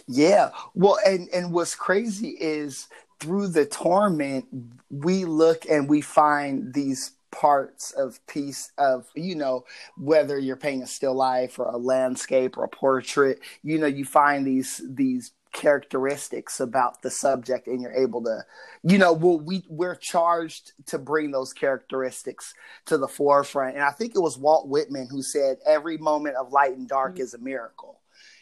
Yeah. 0.08 0.52
Well, 0.76 0.98
and 1.06 1.30
and 1.30 1.52
what's 1.52 1.76
crazy 1.76 2.30
is 2.40 2.88
through 3.20 3.48
the 3.48 3.66
torment, 3.66 4.46
we 4.90 5.26
look 5.26 5.66
and 5.70 5.90
we 5.90 6.02
find 6.02 6.74
these 6.74 7.12
parts 7.34 7.92
of 7.92 8.26
piece 8.28 8.72
of 8.78 9.08
you 9.16 9.36
know 9.36 9.66
whether 9.98 10.38
you're 10.38 10.56
painting 10.56 10.84
a 10.84 10.88
still 10.88 11.16
life 11.16 11.58
or 11.58 11.66
a 11.66 11.78
landscape 11.78 12.56
or 12.58 12.64
a 12.64 12.70
portrait 12.70 13.40
you 13.64 13.80
know 13.80 13.88
you 13.88 14.06
find 14.06 14.46
these 14.46 14.80
these 14.88 15.32
characteristics 15.52 16.60
about 16.60 17.02
the 17.02 17.10
subject 17.10 17.68
and 17.68 17.82
you're 17.82 17.94
able 17.94 18.24
to 18.24 18.44
you 18.84 19.00
know 19.00 19.14
well, 19.14 19.40
we 19.40 19.64
we're 19.68 19.96
charged 19.96 20.74
to 20.86 21.00
bring 21.00 21.32
those 21.32 21.54
characteristics 21.54 22.54
to 22.86 23.00
the 23.00 23.08
forefront 23.08 23.76
and 23.76 23.84
i 23.84 23.92
think 23.92 24.16
it 24.16 24.22
was 24.22 24.38
walt 24.38 24.68
whitman 24.68 25.08
who 25.10 25.24
said 25.24 25.58
every 25.66 25.98
moment 25.98 26.36
of 26.36 26.52
light 26.52 26.78
and 26.78 26.88
dark 26.88 27.14
mm-hmm. 27.14 27.24
is 27.24 27.34
a 27.34 27.40
miracle 27.40 28.00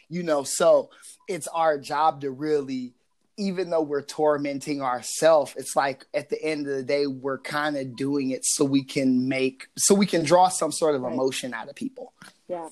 you 0.10 0.22
know 0.22 0.44
so 0.44 0.90
it's 1.30 1.48
our 1.48 1.78
job 1.78 2.20
to 2.20 2.30
really 2.30 2.94
even 3.42 3.70
though 3.70 3.82
we're 3.82 4.02
tormenting 4.02 4.82
ourselves 4.82 5.54
it's 5.58 5.76
like 5.76 6.06
at 6.14 6.30
the 6.30 6.42
end 6.44 6.68
of 6.68 6.76
the 6.76 6.84
day 6.84 7.08
we're 7.08 7.40
kind 7.40 7.76
of 7.76 7.96
doing 7.96 8.32
it 8.32 8.46
so 8.46 8.64
we 8.64 8.84
can 8.84 9.28
make 9.28 9.68
so 9.78 9.96
we 9.96 10.06
can 10.06 10.24
draw 10.24 10.48
some 10.48 10.72
sort 10.72 10.96
of 10.96 11.04
emotion 11.04 11.54
out 11.54 11.68
of 11.68 11.76
people. 11.76 12.14
Yeah 12.48 12.70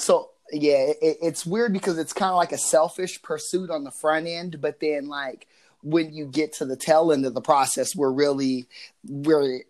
so 0.00 0.30
yeah, 0.52 0.92
it, 1.00 1.18
it's 1.22 1.46
weird 1.46 1.72
because 1.72 1.98
it's 1.98 2.12
kind 2.12 2.30
of 2.30 2.36
like 2.36 2.52
a 2.52 2.58
selfish 2.58 3.22
pursuit 3.22 3.70
on 3.70 3.84
the 3.84 3.92
front 4.00 4.26
end, 4.26 4.60
but 4.60 4.80
then 4.80 5.08
like 5.08 5.46
when 5.82 6.12
you 6.12 6.26
get 6.26 6.54
to 6.54 6.64
the 6.64 6.76
tail 6.76 7.12
end 7.12 7.24
of 7.26 7.34
the 7.34 7.40
process, 7.40 7.94
we're 7.94 8.12
really 8.12 8.66
we're 9.06 9.60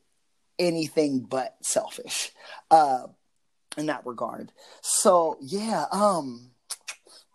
anything 0.58 1.20
but 1.20 1.56
selfish 1.62 2.32
uh, 2.70 3.04
in 3.76 3.86
that 3.86 4.06
regard. 4.06 4.52
So 4.80 5.36
yeah, 5.40 5.86
um, 5.92 6.49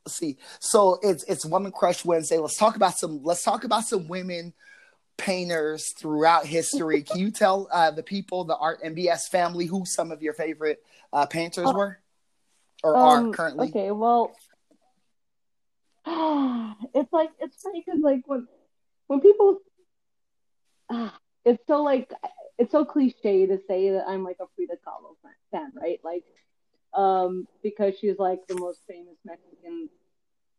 see. 0.07 0.37
So 0.59 0.99
it's 1.01 1.23
it's 1.23 1.45
Woman 1.45 1.71
Crush 1.71 2.05
Wednesday. 2.05 2.37
Let's 2.37 2.57
talk 2.57 2.75
about 2.75 2.97
some. 2.97 3.23
Let's 3.23 3.43
talk 3.43 3.63
about 3.63 3.85
some 3.85 4.07
women 4.07 4.53
painters 5.17 5.93
throughout 5.97 6.45
history. 6.45 7.01
Can 7.03 7.19
you 7.19 7.31
tell 7.31 7.69
uh, 7.71 7.91
the 7.91 8.03
people, 8.03 8.43
the 8.43 8.57
Art 8.57 8.79
and 8.83 8.95
BS 8.95 9.29
family, 9.29 9.65
who 9.65 9.85
some 9.85 10.11
of 10.11 10.21
your 10.21 10.33
favorite 10.33 10.83
uh, 11.13 11.25
painters 11.25 11.69
uh, 11.69 11.73
were? 11.75 11.99
or 12.85 12.95
Um, 12.95 13.29
are 13.29 13.33
currently? 13.33 13.69
okay, 13.69 13.91
well, 13.91 14.35
it's 16.93 17.11
like 17.11 17.31
it's 17.39 17.61
funny 17.61 17.83
because 17.85 18.01
like 18.01 18.21
when 18.27 18.47
when 19.07 19.21
people, 19.21 19.59
ah, 20.89 21.17
it's 21.45 21.65
so 21.67 21.81
like 21.81 22.11
it's 22.57 22.71
so 22.71 22.85
cliche 22.85 23.47
to 23.47 23.59
say 23.67 23.91
that 23.91 24.05
I'm 24.07 24.23
like 24.23 24.37
a 24.39 24.45
Frida 24.55 24.75
Kahlo 24.87 25.15
fan, 25.51 25.71
right? 25.75 25.99
Like, 26.03 26.23
um, 26.95 27.47
because 27.61 27.93
she's 27.99 28.17
like 28.17 28.45
the 28.47 28.55
most 28.55 28.81
famous 28.87 29.15
Mexican 29.25 29.89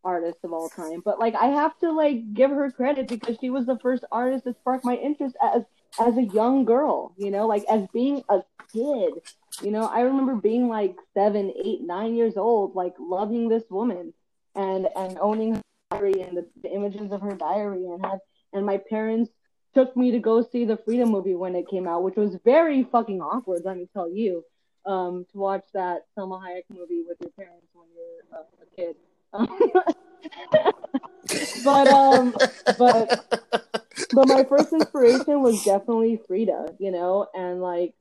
artist 0.05 0.39
of 0.45 0.53
all 0.53 0.69
time. 0.69 1.03
But 1.05 1.19
like, 1.19 1.35
I 1.35 1.47
have 1.47 1.79
to 1.81 1.93
like 1.93 2.35
give 2.35 2.51
her 2.51 2.71
credit 2.71 3.09
because 3.09 3.37
she 3.41 3.51
was 3.51 3.67
the 3.67 3.79
first 3.79 4.05
artist 4.13 4.45
to 4.45 4.55
spark 4.55 4.85
my 4.85 4.95
interest 4.95 5.37
as 5.43 5.63
as 5.99 6.17
a 6.17 6.25
young 6.25 6.65
girl. 6.65 7.13
You 7.17 7.31
know, 7.31 7.47
like 7.47 7.65
as 7.65 7.87
being 7.93 8.23
a 8.29 8.41
kid. 8.73 9.15
You 9.63 9.71
know, 9.71 9.87
I 9.87 10.01
remember 10.01 10.35
being 10.35 10.69
like 10.69 10.97
seven, 11.15 11.53
eight, 11.65 11.81
nine 11.83 12.15
years 12.15 12.37
old, 12.37 12.75
like 12.75 12.95
loving 12.99 13.49
this 13.49 13.65
woman 13.71 14.13
and 14.55 14.87
and 14.97 15.19
owning 15.19 15.55
her 15.55 15.63
diary 15.91 16.21
and 16.23 16.37
the, 16.37 16.47
the 16.63 16.73
images 16.73 17.13
of 17.13 17.23
her 17.23 17.35
diary 17.35 17.87
and 17.87 18.05
had 18.05 18.19
and 18.53 18.65
my 18.65 18.79
parents 18.79 19.31
took 19.75 19.97
me 19.97 20.11
to 20.11 20.19
go 20.19 20.43
see 20.43 20.65
the 20.65 20.79
Frida 20.79 21.05
movie 21.05 21.35
when 21.35 21.55
it 21.55 21.69
came 21.69 21.87
out, 21.87 22.03
which 22.03 22.17
was 22.17 22.37
very 22.45 22.85
fucking 22.85 23.21
awkward, 23.21 23.63
let 23.65 23.77
me 23.77 23.87
tell 23.93 24.11
you. 24.11 24.43
Um, 24.87 25.27
to 25.33 25.39
watch 25.39 25.65
that 25.75 26.07
Salma 26.17 26.41
Hayek 26.41 26.63
movie 26.71 27.03
with 27.07 27.19
your 27.21 27.31
parents 27.31 27.67
when 27.73 27.87
you're 27.97 28.23
uh, 28.33 28.45
a 28.63 28.67
kid. 28.77 28.97
but 31.65 31.89
um, 31.89 32.33
but 32.79 33.27
but 34.13 34.29
my 34.29 34.45
first 34.45 34.73
inspiration 34.73 35.43
was 35.43 35.65
definitely 35.65 36.21
Frida, 36.27 36.77
you 36.79 36.93
know, 36.93 37.27
and 37.35 37.61
like 37.61 37.95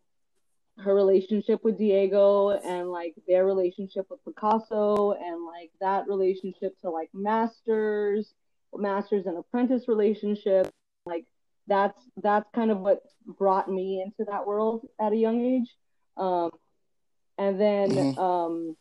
her 0.77 0.93
relationship 0.93 1.63
with 1.63 1.77
Diego 1.77 2.49
and 2.49 2.91
like 2.91 3.15
their 3.27 3.45
relationship 3.45 4.07
with 4.09 4.23
Picasso 4.25 5.13
and 5.13 5.45
like 5.45 5.71
that 5.79 6.07
relationship 6.07 6.79
to 6.81 6.89
like 6.89 7.09
masters, 7.13 8.33
masters 8.73 9.25
and 9.25 9.37
apprentice 9.37 9.87
relationship. 9.87 10.69
Like 11.05 11.25
that's 11.67 11.99
that's 12.21 12.49
kind 12.53 12.71
of 12.71 12.79
what 12.79 13.03
brought 13.25 13.69
me 13.69 14.01
into 14.01 14.29
that 14.29 14.45
world 14.45 14.85
at 14.99 15.13
a 15.13 15.15
young 15.15 15.43
age. 15.43 15.69
Um, 16.17 16.51
and 17.37 17.59
then 17.59 17.97
Mhm. 17.97 18.17
um, 18.17 18.77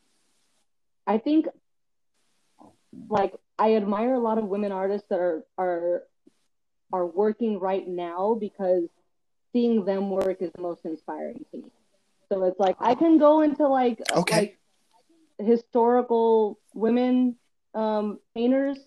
I 1.06 1.18
think 1.18 1.46
like 3.08 3.34
I 3.58 3.74
admire 3.76 4.14
a 4.14 4.18
lot 4.20 4.38
of 4.38 4.44
women 4.44 4.72
artists 4.72 5.08
that 5.10 5.18
are 5.20 5.44
are 5.58 6.02
are 6.92 7.06
working 7.06 7.58
right 7.58 7.86
now 7.86 8.36
because 8.38 8.88
seeing 9.52 9.84
them 9.84 10.10
work 10.10 10.38
is 10.40 10.50
the 10.54 10.62
most 10.62 10.84
inspiring 10.84 11.44
to 11.52 11.58
me. 11.58 11.70
So 12.32 12.44
it's 12.44 12.58
like 12.58 12.76
I 12.80 12.94
can 12.94 13.18
go 13.18 13.40
into 13.42 13.66
like 13.68 14.00
Okay. 14.16 14.36
like 14.36 14.58
historical 15.38 16.58
women 16.74 17.36
um, 17.74 18.20
painters, 18.34 18.78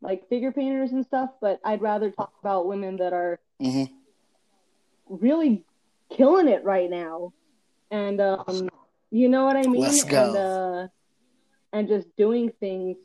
like 0.00 0.28
figure 0.28 0.52
painters 0.52 0.92
and 0.92 1.04
stuff, 1.04 1.30
but 1.40 1.60
I'd 1.64 1.82
rather 1.82 2.10
talk 2.10 2.32
about 2.40 2.66
women 2.66 2.96
that 2.98 3.12
are 3.12 3.40
hmm 3.60 3.84
really 5.08 5.64
killing 6.16 6.48
it 6.48 6.64
right 6.64 6.90
now. 6.90 7.32
And 7.90 8.20
um, 8.20 8.68
you 9.16 9.28
know 9.28 9.44
what 9.44 9.56
I 9.56 9.62
mean? 9.66 9.80
Let's 9.82 10.04
go. 10.04 10.26
And 10.26 10.36
uh, 10.36 10.88
and 11.72 11.88
just 11.88 12.08
doing 12.16 12.50
things 12.60 12.96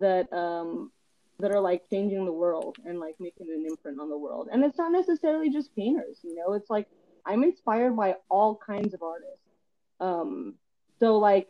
that 0.00 0.32
um 0.32 0.90
that 1.38 1.50
are 1.50 1.60
like 1.60 1.82
changing 1.90 2.24
the 2.24 2.32
world 2.32 2.76
and 2.84 2.98
like 2.98 3.14
making 3.20 3.48
an 3.50 3.64
imprint 3.68 4.00
on 4.00 4.08
the 4.08 4.16
world. 4.18 4.48
And 4.52 4.64
it's 4.64 4.78
not 4.78 4.92
necessarily 4.92 5.50
just 5.50 5.74
painters, 5.76 6.18
you 6.22 6.34
know, 6.34 6.54
it's 6.54 6.70
like 6.70 6.86
I'm 7.26 7.42
inspired 7.42 7.96
by 7.96 8.16
all 8.30 8.58
kinds 8.66 8.94
of 8.94 9.02
artists. 9.02 9.44
Um 10.00 10.54
so 11.00 11.18
like 11.18 11.48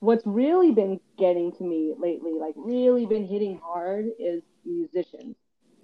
what's 0.00 0.26
really 0.26 0.72
been 0.72 1.00
getting 1.18 1.52
to 1.52 1.64
me 1.64 1.94
lately, 1.98 2.32
like 2.38 2.54
really 2.56 3.06
been 3.06 3.26
hitting 3.26 3.58
hard 3.62 4.06
is 4.18 4.42
musicians. 4.64 5.36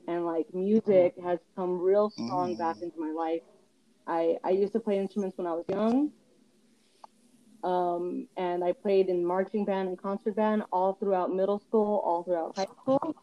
And 0.08 0.24
like 0.24 0.46
music 0.54 1.14
has 1.24 1.38
come 1.56 1.80
real 1.80 2.10
strong 2.10 2.54
Mm. 2.54 2.58
back 2.58 2.76
into 2.82 2.98
my 3.00 3.12
life. 3.12 3.42
I 4.06 4.36
I 4.44 4.50
used 4.50 4.72
to 4.74 4.80
play 4.80 4.98
instruments 4.98 5.36
when 5.38 5.46
I 5.46 5.52
was 5.52 5.64
young. 5.68 6.12
Um, 7.64 8.28
and 8.36 8.62
I 8.62 8.72
played 8.72 9.08
in 9.08 9.24
marching 9.24 9.64
band 9.64 9.88
and 9.88 10.00
concert 10.00 10.36
band 10.36 10.62
all 10.72 10.94
throughout 10.94 11.34
middle 11.34 11.58
school, 11.58 12.00
all 12.04 12.22
throughout 12.22 12.56
high 12.56 12.66
school. 12.80 13.16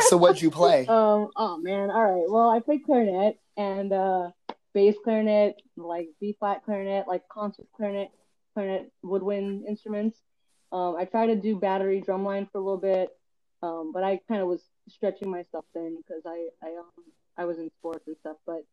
So 0.00 0.16
what'd 0.16 0.42
you 0.42 0.50
play? 0.50 0.86
Um, 0.88 1.28
oh 1.36 1.56
man, 1.58 1.90
all 1.90 2.02
right. 2.02 2.28
Well, 2.28 2.50
I 2.50 2.60
played 2.60 2.84
clarinet 2.84 3.38
and 3.56 3.92
uh, 3.92 4.30
bass 4.74 4.96
clarinet, 5.04 5.56
like 5.76 6.08
B 6.20 6.34
flat 6.38 6.64
clarinet, 6.64 7.06
like 7.06 7.28
concert 7.28 7.66
clarinet, 7.76 8.10
clarinet 8.54 8.90
woodwind 9.02 9.66
instruments. 9.68 10.18
Um, 10.72 10.96
I 10.96 11.04
tried 11.04 11.26
to 11.26 11.36
do 11.36 11.56
battery 11.58 12.02
drumline 12.06 12.50
for 12.50 12.58
a 12.58 12.60
little 12.60 12.80
bit, 12.80 13.10
um, 13.62 13.92
but 13.92 14.02
I 14.02 14.20
kind 14.28 14.40
of 14.40 14.48
was 14.48 14.62
stretching 14.88 15.30
myself 15.30 15.64
then 15.74 15.96
because 15.96 16.22
I 16.26 16.48
I 16.62 16.70
um, 16.78 17.04
I 17.36 17.44
was 17.44 17.58
in 17.58 17.70
sports 17.78 18.06
and 18.06 18.16
stuff. 18.20 18.36
But 18.46 18.64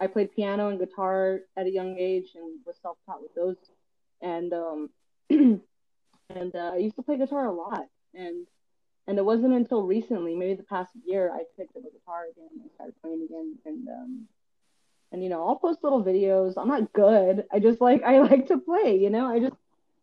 I 0.00 0.06
played 0.06 0.34
piano 0.34 0.68
and 0.68 0.78
guitar 0.78 1.40
at 1.56 1.66
a 1.66 1.70
young 1.70 1.96
age 1.98 2.28
and 2.34 2.60
was 2.66 2.76
self 2.80 2.98
taught 3.06 3.22
with 3.22 3.34
those. 3.34 3.56
And 4.20 4.52
um, 4.52 4.90
and 5.30 5.60
uh, 6.54 6.72
I 6.74 6.76
used 6.76 6.96
to 6.96 7.02
play 7.02 7.16
guitar 7.16 7.46
a 7.46 7.52
lot 7.52 7.86
and 8.14 8.46
and 9.08 9.16
it 9.16 9.24
wasn't 9.24 9.54
until 9.54 9.82
recently, 9.82 10.34
maybe 10.34 10.52
the 10.52 10.62
past 10.64 10.90
year, 11.06 11.32
I 11.32 11.44
picked 11.56 11.74
up 11.78 11.82
a 11.82 11.90
guitar 11.90 12.24
again 12.30 12.50
and 12.60 12.70
started 12.74 12.94
playing 13.00 13.22
again. 13.22 13.56
And 13.64 13.88
um, 13.88 14.28
and 15.10 15.22
you 15.22 15.30
know, 15.30 15.48
I'll 15.48 15.56
post 15.56 15.82
little 15.82 16.04
videos. 16.04 16.54
I'm 16.58 16.68
not 16.68 16.92
good. 16.92 17.46
I 17.50 17.58
just 17.58 17.80
like 17.80 18.02
I 18.02 18.18
like 18.30 18.48
to 18.48 18.58
play. 18.58 18.98
You 18.98 19.08
know, 19.08 19.26
I 19.26 19.40
just 19.40 19.54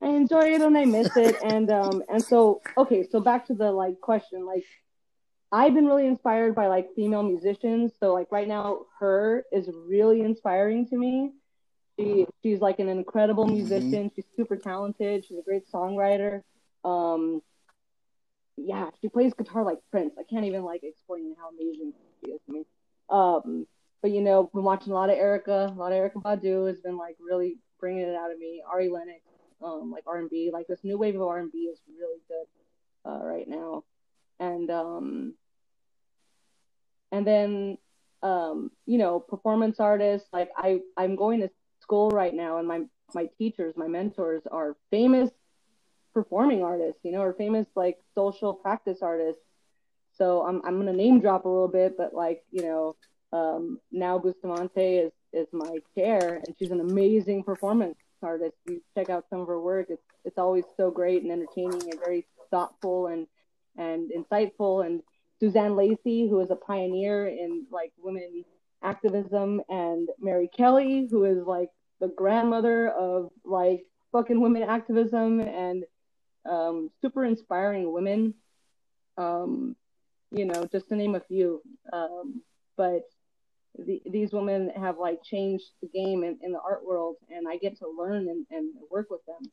I 0.01 0.07
enjoy 0.07 0.55
it 0.55 0.61
and 0.61 0.75
I 0.75 0.85
miss 0.85 1.15
it. 1.15 1.35
And 1.43 1.69
um 1.69 2.03
and 2.09 2.23
so 2.23 2.61
okay, 2.77 3.07
so 3.07 3.19
back 3.19 3.45
to 3.47 3.53
the 3.53 3.71
like 3.71 4.01
question. 4.01 4.43
Like 4.43 4.65
I've 5.51 5.73
been 5.73 5.85
really 5.85 6.07
inspired 6.07 6.55
by 6.55 6.67
like 6.67 6.87
female 6.95 7.23
musicians. 7.23 7.93
So 7.99 8.13
like 8.13 8.31
right 8.31 8.47
now, 8.47 8.85
H.E.R. 9.01 9.43
is 9.51 9.69
really 9.87 10.21
inspiring 10.21 10.87
to 10.89 10.97
me. 10.97 11.31
She 11.97 12.25
she's 12.43 12.59
like 12.59 12.79
an 12.79 12.89
incredible 12.89 13.47
musician. 13.47 14.11
She's 14.15 14.25
super 14.35 14.57
talented. 14.57 15.25
She's 15.25 15.37
a 15.37 15.41
great 15.41 15.69
songwriter. 15.71 16.41
Um, 16.83 17.41
yeah, 18.57 18.89
she 19.01 19.09
plays 19.09 19.33
guitar 19.33 19.63
like 19.63 19.79
Prince. 19.91 20.13
I 20.19 20.23
can't 20.23 20.45
even 20.45 20.63
like 20.63 20.83
explain 20.83 21.35
how 21.39 21.49
amazing 21.49 21.93
she 22.23 22.31
is 22.31 22.41
to 22.47 22.51
me. 22.51 22.65
Um, 23.09 23.67
but 24.01 24.11
you 24.11 24.21
know, 24.21 24.49
been 24.53 24.63
watching 24.63 24.91
a 24.91 24.95
lot 24.95 25.09
of 25.09 25.17
Erykah, 25.17 25.75
a 25.75 25.79
lot 25.79 25.91
of 25.91 25.97
Erykah 25.97 26.21
Badu 26.21 26.67
has 26.67 26.79
been 26.79 26.97
like 26.97 27.17
really 27.19 27.57
bringing 27.79 28.03
it 28.03 28.15
out 28.15 28.31
of 28.31 28.37
me. 28.37 28.61
Ari 28.69 28.89
Lennox, 28.89 29.21
um, 29.63 29.91
like 29.91 30.03
R 30.05 30.17
and 30.17 30.29
B, 30.29 30.49
like 30.51 30.67
this 30.67 30.83
new 30.83 30.97
wave 30.97 31.15
of 31.15 31.21
R 31.21 31.39
and 31.39 31.51
B 31.51 31.59
is 31.71 31.79
really 31.99 32.19
good 32.27 33.09
uh, 33.09 33.25
right 33.25 33.47
now. 33.47 33.83
And 34.39 34.69
um, 34.69 35.33
and 37.11 37.25
then 37.25 37.77
um, 38.25 38.71
you 38.85 38.97
know, 38.97 39.19
performance 39.19 39.79
artists. 39.79 40.27
Like 40.33 40.49
I, 40.57 40.79
I'm 40.97 41.15
going 41.15 41.41
to 41.41 41.49
school 41.81 42.09
right 42.09 42.33
now, 42.33 42.57
and 42.57 42.67
my 42.67 42.81
my 43.13 43.27
teachers, 43.37 43.75
my 43.77 43.87
mentors 43.87 44.41
are 44.51 44.75
famous 44.89 45.29
performing 46.13 46.63
artists, 46.63 47.01
you 47.03 47.11
know, 47.11 47.21
or 47.21 47.33
famous 47.33 47.67
like 47.75 47.97
social 48.15 48.53
practice 48.53 48.99
artists. 49.01 49.41
So 50.17 50.41
I'm 50.41 50.61
I'm 50.65 50.77
gonna 50.77 50.93
name 50.93 51.19
drop 51.19 51.45
a 51.45 51.49
little 51.49 51.67
bit, 51.67 51.97
but 51.97 52.13
like 52.13 52.43
you 52.51 52.63
know, 52.63 52.95
um, 53.31 53.79
Nao 53.91 54.17
Bustamante 54.17 54.97
is 54.97 55.11
is 55.31 55.47
my 55.51 55.77
chair, 55.95 56.41
and 56.45 56.55
she's 56.57 56.71
an 56.71 56.79
amazing 56.79 57.43
performance 57.43 57.97
artist. 58.23 58.55
You 58.67 58.81
check 58.97 59.09
out 59.09 59.25
some 59.29 59.41
of 59.41 59.47
her 59.47 59.59
work; 59.61 59.87
it's 59.89 60.01
it's 60.23 60.39
always 60.39 60.63
so 60.77 60.89
great 60.89 61.21
and 61.21 61.31
entertaining 61.31 61.83
and 61.83 61.99
very 62.03 62.25
thoughtful 62.49 63.07
and 63.07 63.27
and 63.77 64.11
insightful. 64.11 64.85
And 64.85 65.01
Suzanne 65.39 65.75
Lacy, 65.75 66.27
who 66.27 66.39
is 66.39 66.51
a 66.51 66.55
pioneer 66.55 67.27
in 67.27 67.65
like 67.71 67.91
women 67.97 68.43
activism, 68.83 69.61
and 69.69 70.09
Mary 70.19 70.49
Kelly, 70.55 71.07
who 71.09 71.25
is 71.25 71.45
like 71.45 71.69
the 71.99 72.07
grandmother 72.07 72.89
of 72.89 73.31
like 73.43 73.85
fucking 74.11 74.39
women 74.39 74.63
activism 74.63 75.39
and 75.39 75.83
um, 76.49 76.89
super 77.01 77.25
inspiring 77.25 77.91
women. 77.91 78.33
Um, 79.17 79.75
you 80.31 80.45
know, 80.45 80.67
just 80.71 80.89
to 80.89 80.95
name 80.95 81.15
a 81.15 81.21
few. 81.21 81.61
Um, 81.93 82.41
but 82.75 83.03
the, 83.77 84.01
these 84.09 84.31
women 84.31 84.71
have 84.75 84.97
like 84.97 85.23
changed 85.23 85.65
the 85.81 85.87
game 85.87 86.23
in, 86.23 86.37
in 86.41 86.51
the 86.51 86.59
art 86.59 86.85
world, 86.85 87.15
and 87.29 87.47
I 87.47 87.57
get 87.57 87.77
to 87.79 87.87
learn 87.87 88.27
and, 88.27 88.45
and 88.51 88.73
work 88.91 89.09
with 89.09 89.21
them. 89.25 89.51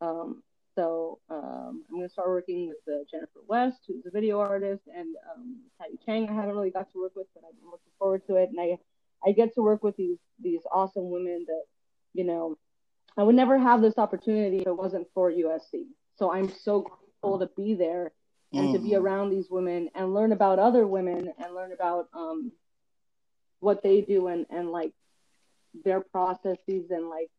Um, 0.00 0.42
so 0.76 1.18
um, 1.30 1.84
I'm 1.90 1.96
gonna 1.96 2.08
start 2.08 2.28
working 2.28 2.68
with 2.68 2.76
uh, 2.94 3.04
Jennifer 3.10 3.40
West, 3.48 3.78
who's 3.88 4.06
a 4.06 4.10
video 4.10 4.38
artist, 4.40 4.82
and 4.94 5.16
um, 5.34 5.56
Patty 5.80 5.98
Chang. 6.06 6.28
I 6.28 6.34
haven't 6.34 6.54
really 6.54 6.70
got 6.70 6.92
to 6.92 7.00
work 7.00 7.12
with, 7.16 7.26
but 7.34 7.42
I'm 7.48 7.64
looking 7.66 7.92
forward 7.98 8.22
to 8.28 8.36
it. 8.36 8.50
And 8.50 8.60
I 8.60 8.78
I 9.26 9.32
get 9.32 9.54
to 9.54 9.62
work 9.62 9.82
with 9.82 9.96
these 9.96 10.18
these 10.42 10.60
awesome 10.72 11.10
women 11.10 11.44
that 11.48 11.64
you 12.14 12.24
know 12.24 12.56
I 13.16 13.22
would 13.24 13.34
never 13.34 13.58
have 13.58 13.80
this 13.82 13.98
opportunity 13.98 14.58
if 14.58 14.66
it 14.66 14.76
wasn't 14.76 15.08
for 15.14 15.32
USC. 15.32 15.86
So 16.16 16.32
I'm 16.32 16.50
so 16.62 16.82
grateful 16.82 17.38
to 17.40 17.48
be 17.56 17.74
there 17.74 18.12
and 18.52 18.72
to 18.74 18.78
be 18.78 18.90
Mm. 18.90 19.00
around 19.00 19.30
these 19.30 19.50
women 19.50 19.90
and 19.94 20.14
learn 20.14 20.32
about 20.32 20.58
other 20.58 20.86
women 20.86 21.32
and 21.38 21.54
learn 21.54 21.72
about 21.72 22.08
um, 22.14 22.52
what 23.60 23.82
they 23.82 24.02
do 24.02 24.28
and, 24.28 24.46
and 24.50 24.70
like 24.70 24.92
their 25.84 26.00
processes 26.00 26.90
and 26.90 27.08
like 27.08 27.30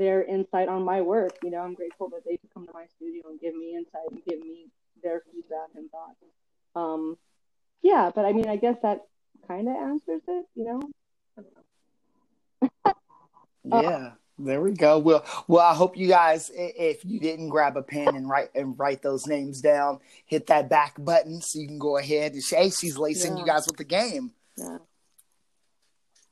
their 0.00 0.24
insight 0.24 0.68
on 0.68 0.82
my 0.82 1.02
work. 1.02 1.36
You 1.44 1.50
know, 1.50 1.58
I'm 1.58 1.74
grateful 1.74 2.08
that 2.08 2.24
they 2.24 2.38
come 2.54 2.66
to 2.66 2.72
my 2.72 2.86
studio 2.96 3.22
and 3.28 3.38
give 3.38 3.54
me 3.54 3.76
insight 3.76 4.10
and 4.10 4.24
give 4.24 4.40
me 4.40 4.66
their 5.02 5.22
feedback 5.30 5.68
and 5.76 5.90
thoughts. 5.90 6.16
Um, 6.74 7.18
yeah, 7.82 8.10
but 8.12 8.24
I 8.24 8.32
mean, 8.32 8.48
I 8.48 8.56
guess 8.56 8.76
that 8.82 9.02
kind 9.46 9.68
of 9.68 9.76
answers 9.76 10.22
it. 10.26 10.46
You 10.54 10.80
know. 12.64 12.92
yeah. 13.82 14.12
There 14.42 14.62
we 14.62 14.72
go. 14.72 14.98
Well, 14.98 15.22
well, 15.48 15.66
I 15.66 15.74
hope 15.74 15.98
you 15.98 16.08
guys, 16.08 16.50
if 16.54 17.04
you 17.04 17.20
didn't 17.20 17.50
grab 17.50 17.76
a 17.76 17.82
pen 17.82 18.16
and 18.16 18.26
write 18.26 18.48
and 18.54 18.78
write 18.78 19.02
those 19.02 19.26
names 19.26 19.60
down, 19.60 19.98
hit 20.24 20.46
that 20.46 20.70
back 20.70 20.94
button 20.98 21.42
so 21.42 21.58
you 21.58 21.66
can 21.66 21.78
go 21.78 21.98
ahead 21.98 22.32
and 22.32 22.42
say, 22.42 22.56
hey, 22.56 22.70
she's 22.70 22.96
lacing 22.96 23.34
yeah. 23.34 23.40
you 23.40 23.46
guys 23.46 23.66
with 23.66 23.76
the 23.76 23.84
game. 23.84 24.30
Yeah. 24.56 24.78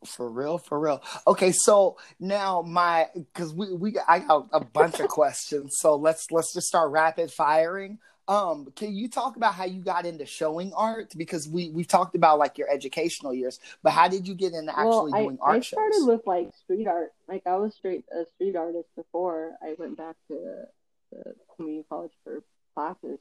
For 0.04 0.30
real, 0.30 0.58
for 0.58 0.78
real. 0.78 1.02
Okay, 1.26 1.50
so 1.50 1.96
now 2.20 2.62
my 2.62 3.08
because 3.14 3.52
we 3.52 3.72
we 3.72 3.96
I 4.06 4.20
got 4.20 4.48
a 4.52 4.60
bunch 4.60 5.00
of 5.00 5.08
questions, 5.08 5.76
so 5.78 5.96
let's 5.96 6.30
let's 6.30 6.54
just 6.54 6.68
start 6.68 6.90
rapid 6.92 7.32
firing. 7.32 7.98
Um, 8.28 8.70
can 8.76 8.94
you 8.94 9.08
talk 9.08 9.36
about 9.36 9.54
how 9.54 9.64
you 9.64 9.80
got 9.82 10.04
into 10.04 10.26
showing 10.26 10.72
art? 10.74 11.14
Because 11.16 11.48
we 11.48 11.70
we've 11.70 11.88
talked 11.88 12.14
about 12.14 12.38
like 12.38 12.58
your 12.58 12.70
educational 12.70 13.34
years, 13.34 13.58
but 13.82 13.92
how 13.92 14.06
did 14.06 14.28
you 14.28 14.34
get 14.34 14.52
into 14.52 14.70
actually 14.70 15.12
well, 15.12 15.24
doing 15.24 15.38
I, 15.42 15.46
art 15.46 15.56
I 15.56 15.60
started 15.60 15.94
shows? 15.94 16.06
with 16.06 16.26
like 16.26 16.54
street 16.54 16.86
art. 16.86 17.12
Like 17.26 17.42
I 17.46 17.56
was 17.56 17.74
straight 17.74 18.04
a 18.12 18.24
street 18.34 18.54
artist 18.54 18.88
before 18.94 19.52
I 19.60 19.74
went 19.78 19.96
back 19.96 20.14
to 20.28 20.64
the 21.10 21.34
community 21.56 21.86
college 21.88 22.12
for 22.22 22.44
classes. 22.74 23.18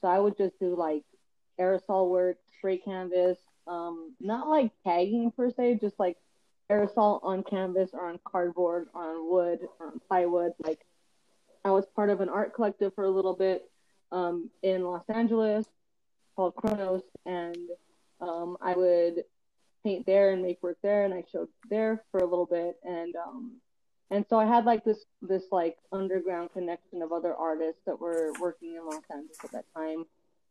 So 0.00 0.08
I 0.08 0.18
would 0.18 0.38
just 0.38 0.58
do 0.60 0.76
like 0.76 1.02
aerosol 1.60 2.08
work, 2.08 2.38
spray 2.56 2.78
canvas, 2.78 3.38
um, 3.66 4.14
not 4.20 4.48
like 4.48 4.70
tagging 4.84 5.30
per 5.30 5.50
se, 5.50 5.78
just 5.80 5.98
like 5.98 6.16
aerosol 6.70 7.20
on 7.22 7.42
canvas 7.42 7.90
or 7.92 8.08
on 8.08 8.18
cardboard, 8.24 8.88
or 8.94 9.02
on 9.02 9.30
wood, 9.30 9.60
or 9.78 9.88
on 9.88 10.00
plywood. 10.08 10.52
Like 10.64 10.84
I 11.64 11.70
was 11.70 11.86
part 11.94 12.10
of 12.10 12.20
an 12.20 12.28
art 12.28 12.54
collective 12.54 12.94
for 12.94 13.04
a 13.04 13.10
little 13.10 13.34
bit 13.34 13.68
um, 14.12 14.50
in 14.62 14.84
Los 14.84 15.04
Angeles 15.08 15.66
called 16.34 16.54
Chronos, 16.56 17.02
and 17.24 17.56
um, 18.20 18.56
I 18.60 18.74
would 18.74 19.24
paint 19.84 20.06
there 20.06 20.32
and 20.32 20.42
make 20.42 20.62
work 20.62 20.78
there, 20.82 21.04
and 21.04 21.14
I 21.14 21.24
showed 21.30 21.48
there 21.70 22.02
for 22.10 22.20
a 22.20 22.26
little 22.26 22.46
bit, 22.46 22.76
and 22.84 23.14
um, 23.16 23.52
and 24.10 24.24
so 24.28 24.38
I 24.38 24.44
had 24.44 24.64
like 24.64 24.84
this 24.84 25.04
this 25.22 25.44
like 25.50 25.76
underground 25.92 26.52
connection 26.52 27.02
of 27.02 27.12
other 27.12 27.34
artists 27.34 27.82
that 27.86 28.00
were 28.00 28.32
working 28.40 28.74
in 28.74 28.84
Los 28.84 29.02
Angeles 29.12 29.38
at 29.44 29.52
that 29.52 29.64
time. 29.74 30.04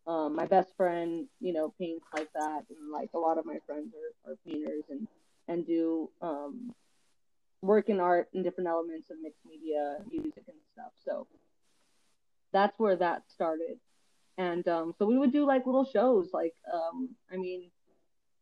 Um, 0.08 0.36
my 0.36 0.46
best 0.46 0.76
friend, 0.78 1.28
you 1.40 1.52
know, 1.52 1.74
paints 1.80 2.06
like 2.14 2.32
that, 2.34 2.64
and 2.70 2.92
like 2.92 3.10
a 3.16 3.20
lot 3.20 3.38
of 3.40 3.46
my 3.46 3.58
friends 3.66 3.94
are, 3.96 4.32
are 4.32 4.36
painters 4.46 4.84
and 4.90 5.08
and 5.48 5.66
do 5.66 6.10
um, 6.22 6.74
work 7.62 7.90
in 7.90 8.00
art 8.00 8.30
and 8.34 8.44
different 8.44 8.70
elements 8.70 9.10
of 9.10 9.18
mixed 9.22 9.46
media, 9.46 9.98
music 10.12 10.44
and 10.48 10.58
stuff. 10.74 10.92
So 11.04 11.28
that's 12.52 12.78
where 12.80 12.96
that 12.96 13.24
started. 13.28 13.80
And 14.38 14.68
um, 14.68 14.94
so 14.98 15.06
we 15.06 15.18
would 15.18 15.32
do 15.32 15.46
like 15.46 15.66
little 15.66 15.86
shows. 15.86 16.30
Like, 16.34 16.54
um, 16.72 17.10
I 17.32 17.38
mean, 17.38 17.72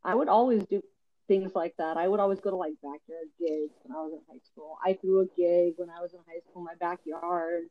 I 0.03 0.15
would 0.15 0.27
always 0.27 0.65
do 0.65 0.81
things 1.27 1.53
like 1.55 1.75
that. 1.77 1.97
I 1.97 2.07
would 2.07 2.19
always 2.19 2.39
go 2.39 2.49
to 2.49 2.55
like 2.55 2.73
backyard 2.81 3.27
gigs 3.39 3.73
when 3.83 3.95
I 3.95 4.01
was 4.01 4.13
in 4.13 4.19
high 4.29 4.41
school. 4.51 4.77
I 4.83 4.93
threw 4.93 5.21
a 5.21 5.25
gig 5.37 5.75
when 5.77 5.89
I 5.89 6.01
was 6.01 6.13
in 6.13 6.19
high 6.27 6.39
school 6.39 6.61
in 6.61 6.65
my 6.65 6.75
backyard. 6.79 7.63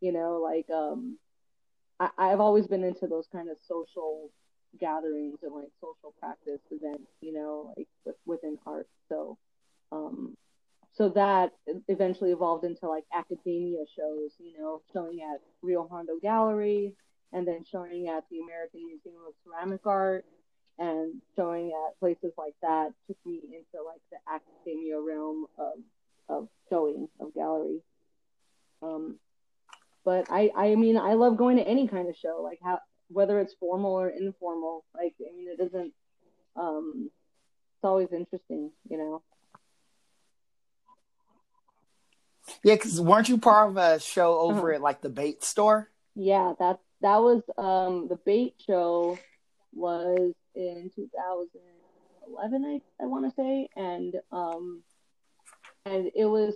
You 0.00 0.12
know, 0.12 0.40
like 0.42 0.66
um, 0.70 1.18
I, 2.00 2.08
I've 2.18 2.40
always 2.40 2.66
been 2.66 2.82
into 2.82 3.06
those 3.06 3.28
kind 3.30 3.48
of 3.50 3.58
social 3.68 4.30
gatherings 4.80 5.38
and 5.42 5.54
like 5.54 5.68
social 5.80 6.14
practice 6.18 6.60
events. 6.70 7.10
You 7.20 7.34
know, 7.34 7.74
like 7.76 7.88
with, 8.04 8.16
within 8.26 8.58
art. 8.66 8.88
So, 9.08 9.38
um, 9.92 10.36
so 10.92 11.10
that 11.10 11.52
eventually 11.88 12.32
evolved 12.32 12.64
into 12.64 12.88
like 12.88 13.04
academia 13.14 13.84
shows, 13.96 14.32
you 14.38 14.58
know, 14.58 14.82
showing 14.92 15.20
at 15.22 15.40
Rio 15.62 15.86
Hondo 15.88 16.14
Gallery 16.20 16.94
and 17.32 17.46
then 17.46 17.64
showing 17.70 18.08
at 18.08 18.24
the 18.30 18.40
American 18.40 18.86
Museum 18.86 19.22
of 19.26 19.34
Ceramic 19.44 19.86
Art 19.86 20.24
and 20.78 21.20
showing 21.36 21.68
at 21.68 21.98
places 22.00 22.32
like 22.36 22.54
that 22.62 22.92
took 23.06 23.16
me 23.24 23.40
into 23.44 23.84
like 23.84 24.00
the 24.10 24.18
academia 24.28 24.98
realm 25.00 25.46
of, 25.58 25.74
of 26.28 26.48
showing 26.68 27.08
of 27.20 27.32
gallery. 27.34 27.80
Um, 28.82 29.16
but 30.04 30.26
I, 30.30 30.50
I 30.56 30.74
mean, 30.74 30.96
I 30.96 31.14
love 31.14 31.36
going 31.36 31.56
to 31.56 31.66
any 31.66 31.88
kind 31.88 32.08
of 32.08 32.16
show, 32.16 32.40
like 32.42 32.58
how, 32.62 32.78
whether 33.08 33.40
it's 33.40 33.54
formal 33.54 33.92
or 33.92 34.08
informal, 34.08 34.84
like, 34.94 35.14
I 35.20 35.36
mean, 35.36 35.48
it 35.48 35.58
doesn't, 35.58 35.92
um, 36.56 37.10
it's 37.76 37.84
always 37.84 38.08
interesting, 38.12 38.70
you 38.88 38.98
know? 38.98 39.22
Yeah, 42.62 42.74
because 42.74 43.00
weren't 43.00 43.28
you 43.28 43.38
part 43.38 43.70
of 43.70 43.76
a 43.76 44.00
show 44.00 44.38
over 44.38 44.68
uh-huh. 44.68 44.76
at 44.76 44.82
like 44.82 45.00
the 45.00 45.08
bait 45.08 45.44
store? 45.44 45.88
Yeah, 46.14 46.54
that 46.58 46.80
that 47.00 47.16
was 47.18 47.42
um 47.56 48.08
the 48.08 48.16
bait 48.16 48.54
show 48.66 49.18
was 49.72 50.34
in 50.54 50.90
2011, 50.94 52.64
I 52.64 53.02
I 53.02 53.06
want 53.06 53.26
to 53.26 53.34
say, 53.34 53.68
and 53.76 54.14
um 54.32 54.82
and 55.86 56.10
it 56.14 56.26
was 56.26 56.54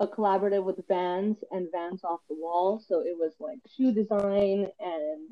a 0.00 0.06
collaborative 0.06 0.64
with 0.64 0.80
Vans 0.88 1.38
and 1.50 1.68
Vans 1.70 2.02
off 2.02 2.20
the 2.28 2.34
wall, 2.34 2.82
so 2.86 3.00
it 3.00 3.16
was 3.16 3.32
like 3.38 3.58
shoe 3.76 3.92
design 3.92 4.68
and 4.80 5.28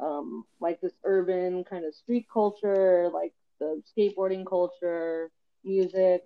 um 0.00 0.44
like 0.60 0.80
this 0.80 0.92
urban 1.04 1.64
kind 1.64 1.84
of 1.84 1.94
street 1.94 2.26
culture, 2.32 3.10
like 3.12 3.32
the 3.58 3.82
skateboarding 3.96 4.46
culture, 4.46 5.30
music, 5.64 6.22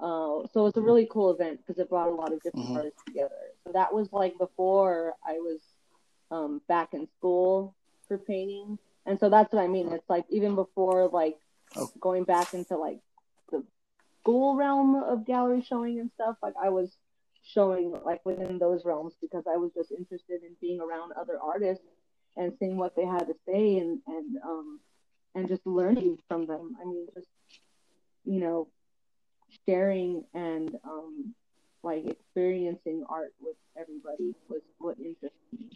uh, 0.00 0.46
so 0.52 0.66
it's 0.66 0.76
a 0.76 0.82
really 0.82 1.06
cool 1.10 1.30
event 1.30 1.58
because 1.58 1.80
it 1.80 1.88
brought 1.88 2.08
a 2.08 2.14
lot 2.14 2.32
of 2.32 2.42
different 2.42 2.66
mm-hmm. 2.66 2.76
artists 2.76 3.02
together. 3.06 3.30
So 3.64 3.72
that 3.72 3.94
was 3.94 4.12
like 4.12 4.36
before 4.38 5.14
I 5.26 5.34
was 5.34 5.60
um, 6.30 6.60
back 6.68 6.94
in 6.94 7.08
school 7.16 7.74
for 8.08 8.18
painting, 8.18 8.78
and 9.06 9.18
so 9.18 9.30
that's 9.30 9.52
what 9.52 9.62
I 9.62 9.68
mean. 9.68 9.92
It's 9.92 10.08
like 10.10 10.24
even 10.30 10.56
before 10.56 11.08
like 11.08 11.36
oh. 11.76 11.90
going 12.00 12.24
back 12.24 12.54
into 12.54 12.76
like 12.76 12.98
the 13.50 13.62
school 14.20 14.56
realm 14.56 14.96
of 14.96 15.24
gallery 15.24 15.62
showing 15.62 16.00
and 16.00 16.10
stuff. 16.14 16.36
Like 16.42 16.54
I 16.60 16.70
was 16.70 16.90
showing 17.44 17.94
like 18.04 18.24
within 18.24 18.58
those 18.58 18.84
realms 18.84 19.14
because 19.20 19.44
I 19.46 19.56
was 19.56 19.70
just 19.74 19.92
interested 19.92 20.42
in 20.42 20.56
being 20.60 20.80
around 20.80 21.12
other 21.12 21.38
artists 21.40 21.84
and 22.36 22.52
seeing 22.58 22.76
what 22.76 22.96
they 22.96 23.04
had 23.04 23.26
to 23.26 23.34
say 23.46 23.78
and 23.78 24.00
and 24.06 24.36
um 24.44 24.80
and 25.34 25.48
just 25.48 25.66
learning 25.66 26.18
from 26.28 26.46
them. 26.46 26.76
I 26.80 26.84
mean, 26.84 27.06
just 27.14 27.28
you 28.24 28.40
know, 28.40 28.68
sharing 29.66 30.24
and 30.34 30.76
um, 30.84 31.34
like 31.82 32.06
experiencing 32.06 33.04
art 33.08 33.32
with 33.40 33.56
everybody 33.78 34.34
was 34.48 34.62
what 34.78 34.96
interested 34.98 35.32
me. 35.52 35.70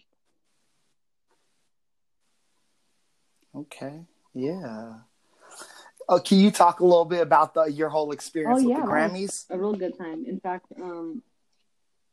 Okay. 3.55 4.01
Yeah. 4.35 4.95
Oh, 6.09 6.21
can 6.21 6.39
you 6.39 6.51
talk 6.51 6.81
a 6.81 6.85
little 6.85 7.05
bit 7.05 7.21
about 7.21 7.55
the 7.55 7.65
your 7.65 7.91
whole 7.91 8.13
experience 8.13 8.61
oh, 8.61 8.65
with 8.65 8.71
yeah, 8.71 8.81
the 8.81 8.87
Grammys? 8.87 9.45
A 9.51 9.59
real 9.59 9.75
good 9.75 9.99
time. 9.99 10.25
In 10.27 10.41
fact, 10.41 10.67
um, 10.81 11.23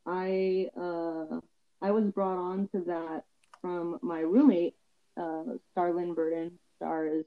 I 0.05 0.69
uh, 0.77 1.39
I 1.81 1.91
was 1.91 2.05
brought 2.11 2.37
on 2.37 2.67
to 2.69 2.81
that 2.81 3.23
from 3.61 3.99
my 4.01 4.19
roommate, 4.19 4.75
uh, 5.17 5.43
Starlyn 5.75 6.15
Burden. 6.15 6.59
Star 6.77 7.07
is 7.07 7.25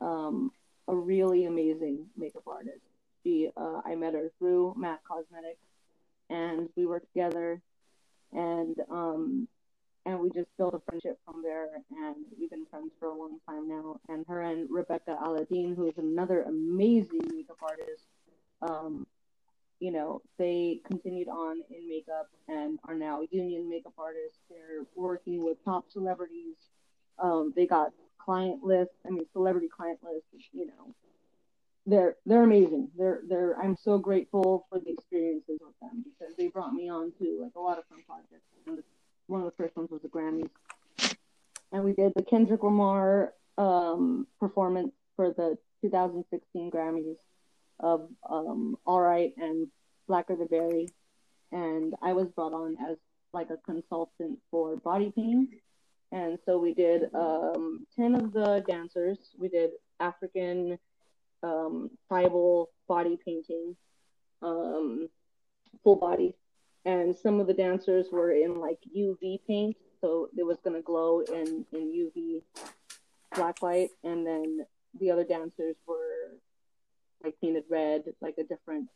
um, 0.00 0.50
a 0.86 0.94
really 0.94 1.44
amazing 1.44 2.06
makeup 2.16 2.44
artist 2.46 2.80
she 3.22 3.50
uh, 3.56 3.80
I 3.84 3.94
met 3.94 4.14
her 4.14 4.30
through 4.38 4.74
Mac 4.76 5.00
Cosmetics, 5.04 5.60
and 6.30 6.68
we 6.76 6.86
worked 6.86 7.08
together, 7.12 7.60
and 8.32 8.76
um, 8.90 9.48
and 10.06 10.20
we 10.20 10.30
just 10.30 10.48
built 10.56 10.74
a 10.74 10.80
friendship 10.80 11.18
from 11.24 11.42
there, 11.42 11.68
and 11.90 12.16
we've 12.38 12.50
been 12.50 12.66
friends 12.66 12.92
for 12.98 13.08
a 13.08 13.14
long 13.14 13.38
time 13.48 13.68
now. 13.68 14.00
And 14.08 14.24
her 14.28 14.42
and 14.42 14.68
Rebecca 14.70 15.18
Aladdin, 15.22 15.74
who 15.74 15.86
is 15.86 15.98
another 15.98 16.42
amazing 16.42 17.28
makeup 17.34 17.58
artist, 17.62 18.04
um, 18.62 19.06
you 19.80 19.92
know, 19.92 20.22
they 20.38 20.80
continued 20.86 21.28
on 21.28 21.62
in 21.70 21.88
makeup 21.88 22.28
and 22.48 22.78
are 22.84 22.94
now 22.94 23.22
union 23.30 23.68
makeup 23.68 23.94
artists. 23.98 24.38
They're 24.50 24.84
working 24.96 25.44
with 25.44 25.64
top 25.64 25.90
celebrities. 25.92 26.56
Um, 27.18 27.52
they 27.54 27.66
got 27.66 27.92
client 28.18 28.62
lists. 28.64 28.94
I 29.06 29.10
mean, 29.10 29.24
celebrity 29.32 29.68
client 29.68 30.00
lists. 30.02 30.48
You 30.52 30.66
know, 30.66 30.94
they're 31.86 32.16
they're 32.26 32.42
amazing. 32.42 32.90
They're 32.96 33.20
they're 33.28 33.56
I'm 33.60 33.76
so 33.76 33.98
grateful 33.98 34.66
for 34.68 34.80
the 34.80 34.90
experiences 34.90 35.58
with 35.60 35.78
them 35.80 36.04
because 36.04 36.34
they 36.36 36.48
brought 36.48 36.74
me 36.74 36.88
on 36.88 37.12
to 37.20 37.40
like 37.42 37.54
a 37.56 37.60
lot 37.60 37.78
of 37.78 37.84
fun 37.86 38.02
projects. 38.06 38.46
And 38.66 38.82
one 39.26 39.40
of 39.40 39.46
the 39.46 39.56
first 39.56 39.76
ones 39.76 39.90
was 39.90 40.02
the 40.02 40.08
Grammys, 40.08 40.50
and 41.72 41.84
we 41.84 41.92
did 41.92 42.12
the 42.16 42.22
Kendrick 42.22 42.62
Lamar 42.62 43.32
um, 43.56 44.26
performance 44.40 44.92
for 45.16 45.30
the 45.30 45.56
2016 45.82 46.70
Grammys 46.70 47.16
of 47.80 48.08
um, 48.28 48.76
Alright 48.86 49.34
and 49.36 49.68
Blacker 50.06 50.36
the 50.36 50.46
Berry, 50.46 50.88
and 51.52 51.94
I 52.02 52.12
was 52.12 52.28
brought 52.28 52.52
on 52.52 52.76
as 52.88 52.96
like 53.32 53.50
a 53.50 53.58
consultant 53.58 54.38
for 54.50 54.76
body 54.76 55.12
paint. 55.14 55.50
And 56.10 56.38
so 56.46 56.58
we 56.58 56.72
did 56.72 57.14
um, 57.14 57.86
10 57.96 58.14
of 58.14 58.32
the 58.32 58.64
dancers. 58.66 59.18
We 59.38 59.48
did 59.48 59.72
African 60.00 60.78
um, 61.42 61.90
tribal 62.08 62.70
body 62.88 63.18
painting, 63.22 63.76
um, 64.42 65.08
full 65.84 65.96
body, 65.96 66.34
and 66.84 67.14
some 67.16 67.40
of 67.40 67.46
the 67.46 67.54
dancers 67.54 68.06
were 68.10 68.32
in 68.32 68.58
like 68.58 68.78
UV 68.96 69.40
paint, 69.46 69.76
so 70.00 70.28
it 70.36 70.44
was 70.44 70.58
gonna 70.64 70.82
glow 70.82 71.20
in 71.20 71.64
in 71.72 71.92
UV 71.92 72.42
black 73.34 73.62
light, 73.62 73.90
and 74.02 74.26
then 74.26 74.66
the 74.98 75.10
other 75.10 75.24
dancers 75.24 75.76
were 75.86 76.07
like 77.22 77.34
painted 77.40 77.64
red, 77.68 78.04
like 78.20 78.36
a 78.38 78.44
different 78.44 78.88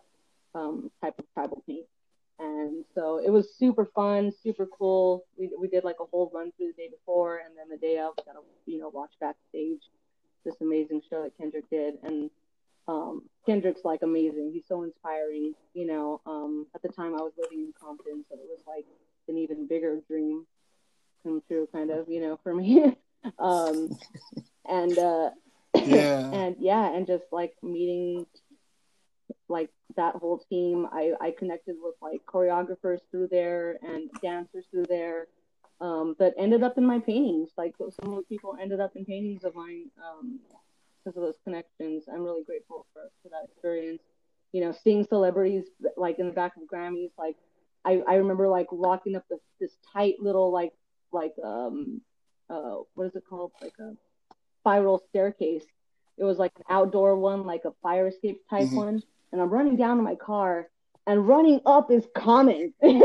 um, 0.55 0.91
type 1.01 1.15
of 1.19 1.25
tribal 1.35 1.63
paint. 1.67 1.87
And 2.39 2.85
so 2.95 3.21
it 3.25 3.31
was 3.31 3.55
super 3.57 3.87
fun, 3.95 4.33
super 4.43 4.67
cool. 4.67 5.25
We, 5.39 5.51
we 5.59 5.69
did 5.69 5.85
like 5.85 5.97
a 6.01 6.05
whole 6.05 6.31
run 6.35 6.51
through 6.57 6.69
the 6.69 6.83
day 6.83 6.89
before, 6.89 7.39
and 7.39 7.57
then 7.57 7.69
the 7.69 7.77
day 7.77 7.99
of, 7.99 8.17
got 8.17 8.33
to 8.33 8.41
you 8.67 8.79
know 8.79 8.89
watch 8.89 9.13
backstage 9.21 9.81
this 10.45 10.57
amazing 10.61 11.03
show 11.09 11.23
that 11.23 11.37
Kendrick 11.39 11.69
did. 11.71 11.95
And 12.03 12.31
um, 12.89 13.23
Kendrick's 13.47 13.85
like 13.85 14.03
amazing. 14.03 14.51
He's 14.53 14.67
so 14.67 14.83
inspiring. 14.83 15.55
You 15.75 15.87
know, 15.87 16.21
um, 16.27 16.67
at 16.75 16.83
the 16.83 16.89
time 16.89 17.15
I 17.15 17.23
was 17.23 17.33
living 17.39 17.61
in 17.61 17.73
Compton, 17.81 18.25
so 18.29 18.35
it 18.35 18.49
was 18.49 18.61
like 18.67 18.87
an 19.29 19.39
even 19.39 19.69
bigger 19.69 20.01
dream 20.09 20.47
come 21.23 21.43
true, 21.47 21.69
kind 21.73 21.91
of. 21.91 22.09
You 22.09 22.21
know, 22.23 22.41
for 22.43 22.55
me. 22.55 22.97
um, 23.39 23.97
and 24.69 24.99
uh, 24.99 25.31
Yeah. 25.75 26.31
and 26.33 26.57
yeah, 26.59 26.95
and 26.95 27.07
just 27.07 27.25
like 27.33 27.55
meeting 27.63 28.27
like 29.49 29.71
that 29.97 30.17
whole 30.17 30.39
team. 30.39 30.87
I, 30.93 31.13
I 31.21 31.33
connected 31.37 31.77
with 31.81 31.95
like 32.01 32.21
choreographers 32.27 32.99
through 33.11 33.29
there 33.31 33.79
and 33.83 34.11
dancers 34.23 34.65
through 34.71 34.87
there 34.89 35.27
um, 35.81 36.17
that 36.19 36.35
ended 36.39 36.63
up 36.63 36.79
in 36.79 36.87
my 36.87 36.99
paintings. 36.99 37.51
Like 37.57 37.75
some 37.79 38.11
of 38.11 38.17
the 38.17 38.23
people 38.29 38.57
ended 38.61 38.81
up 38.81 38.93
in 38.97 39.05
paintings 39.05 39.45
of 39.45 39.55
mine 39.55 39.91
um, 39.99 40.41
because 41.05 41.17
of 41.17 41.23
those 41.23 41.39
connections. 41.45 42.05
I'm 42.13 42.23
really 42.23 42.45
grateful 42.45 42.87
for, 42.93 43.11
for 43.23 43.29
that 43.29 43.51
experience. 43.51 44.03
You 44.53 44.63
know, 44.63 44.75
seeing 44.85 45.05
celebrities 45.05 45.65
like 45.97 46.19
in 46.19 46.27
the 46.27 46.33
back 46.33 46.53
of 46.57 46.63
Grammys, 46.65 47.11
like 47.19 47.37
I, 47.85 48.03
I 48.07 48.15
remember 48.17 48.49
like 48.49 48.67
locking 48.71 49.17
up 49.17 49.25
this, 49.31 49.41
this 49.61 49.73
tight 49.93 50.17
little 50.21 50.53
like 50.53 50.73
like 51.11 51.35
um 51.45 52.01
uh 52.49 52.77
what 52.95 53.07
is 53.07 53.15
it 53.15 53.23
called 53.29 53.53
like 53.61 53.75
a 53.81 53.93
spiral 54.63 55.03
staircase. 55.09 55.65
It 56.19 56.25
was 56.25 56.39
like 56.39 56.53
an 56.57 56.65
outdoor 56.69 57.17
one, 57.17 57.45
like 57.45 57.63
a 57.65 57.73
fire 57.83 58.07
escape 58.09 58.41
type 58.49 58.69
Mhm. 58.69 58.77
one. 58.77 59.03
And 59.33 59.41
I'm 59.41 59.51
running 59.51 59.77
down 59.77 59.97
to 59.97 60.03
my 60.03 60.15
car, 60.15 60.69
and 61.07 61.27
running 61.27 61.61
up 61.67 61.91
is 61.91 62.07
Common. 62.15 62.73
and 62.83 63.01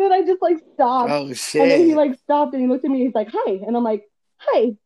then 0.00 0.12
I 0.12 0.22
just 0.26 0.42
like 0.42 0.58
stopped. 0.74 1.12
Oh 1.12 1.32
shit! 1.32 1.62
And 1.62 1.70
then 1.70 1.86
he 1.86 1.94
like 1.94 2.18
stopped 2.18 2.52
and 2.54 2.62
he 2.62 2.68
looked 2.68 2.84
at 2.84 2.90
me 2.90 2.98
and 2.98 3.06
he's 3.06 3.14
like, 3.14 3.28
Hi. 3.32 3.52
And 3.66 3.76
I'm 3.76 3.84
like, 3.84 4.04
Hi. 4.38 4.76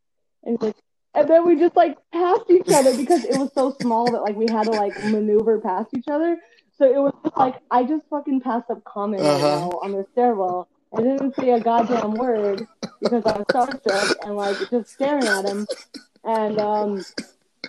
And 0.45 0.57
he's 0.57 0.63
like, 0.63 0.77
and 1.15 1.29
then 1.29 1.47
we 1.47 1.59
just 1.59 1.75
like 1.77 1.97
passed 2.13 2.51
each 2.51 2.69
other 2.69 2.95
because 2.95 3.25
it 3.25 3.37
was 3.37 3.51
so 3.55 3.75
small 3.81 4.13
that 4.13 4.23
like 4.23 4.37
we 4.37 4.49
had 4.49 4.65
to 4.65 4.75
like 4.75 5.03
maneuver 5.03 5.61
past 5.61 5.89
each 5.97 6.09
other. 6.09 6.37
So 6.77 6.85
it 6.85 6.99
was 6.99 7.13
just 7.25 7.37
like 7.37 7.57
I 7.71 7.85
just 7.85 8.05
fucking 8.11 8.41
passed 8.43 8.71
up 8.71 8.85
Common 8.85 9.21
Uh-huh. 9.21 9.69
on 9.83 9.93
the 9.93 10.05
stairwell. 10.13 10.69
I 10.97 11.03
didn't 11.03 11.35
say 11.37 11.51
a 11.51 11.61
goddamn 11.61 12.15
word 12.15 12.67
because 13.01 13.25
I 13.27 13.39
was 13.39 13.47
starstruck 13.49 14.15
and 14.23 14.37
like 14.37 14.57
just 14.71 14.91
staring 14.93 15.27
at 15.27 15.45
him. 15.45 15.67
And 16.25 16.59
um 16.59 17.05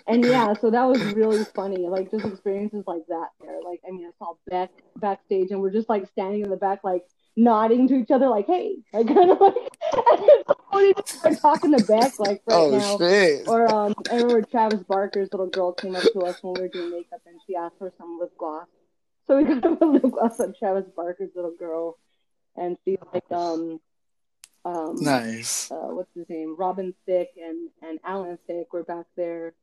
and 0.08 0.24
yeah, 0.26 0.54
so 0.60 0.72
that 0.72 0.84
was 0.86 1.02
really 1.14 1.46
funny. 1.56 1.88
Like 1.88 2.12
just 2.12 2.26
experiences 2.26 2.84
like 2.88 3.06
that 3.10 3.28
there. 3.42 3.60
Like 3.64 3.82
I 3.88 3.92
mean 3.92 4.08
I 4.08 4.12
saw 4.20 4.34
Beck 4.50 4.72
backstage 4.98 5.52
and 5.52 5.62
we're 5.62 5.72
just 5.72 5.90
like 5.90 6.08
standing 6.12 6.44
in 6.44 6.50
the 6.50 6.58
back 6.58 6.84
like 6.84 7.04
nodding 7.36 7.88
to 7.88 7.96
each 7.96 8.12
other 8.12 8.28
like 8.28 8.48
hey 8.48 8.76
like 8.94 9.08
kind 9.16 9.32
of 9.32 9.40
like 9.40 9.54
and 9.94 10.20
then 10.28 10.44
somebody 10.48 10.94
just 10.94 11.20
started 11.20 11.40
talking 11.42 11.72
to 11.78 11.84
Beck 11.86 12.20
like 12.20 12.42
right 12.46 12.56
Oh 12.56 12.70
now. 12.78 12.98
shit. 12.98 13.48
Or 13.48 13.68
um, 13.74 13.94
I 14.12 14.16
remember 14.16 14.42
Travis 14.44 14.84
Barker's 14.84 15.30
little 15.32 15.48
girl 15.48 15.74
came 15.74 15.96
up 15.96 16.04
to 16.04 16.20
us 16.22 16.38
when 16.42 16.54
we 16.54 16.62
were 16.62 16.68
doing 16.68 16.92
makeup, 16.92 17.22
and 17.26 17.40
she 17.48 17.56
asked 17.56 17.78
for 17.80 17.92
some 17.98 18.20
lip 18.20 18.32
gloss. 18.38 18.68
So 19.28 19.38
we 19.38 19.44
got 19.46 19.64
a 19.82 19.86
lip 19.86 20.04
gloss 20.04 20.40
on 20.40 20.54
Travis 20.60 20.86
Barker's 20.96 21.32
little 21.36 21.56
girl, 21.58 21.98
and 22.60 22.78
she's 22.86 22.99
like, 23.14 23.32
um, 23.32 23.80
um, 24.66 24.95
Nice. 25.01 25.72
uh, 25.72 25.89
what's 25.95 26.14
his 26.16 26.30
name? 26.30 26.55
Robin 26.57 26.93
Thicke 27.07 27.32
and 27.43 27.70
and 27.84 27.99
Alan 28.05 28.38
Thicke 28.47 28.74
were 28.74 28.84
back 28.84 29.05
there, 29.18 29.53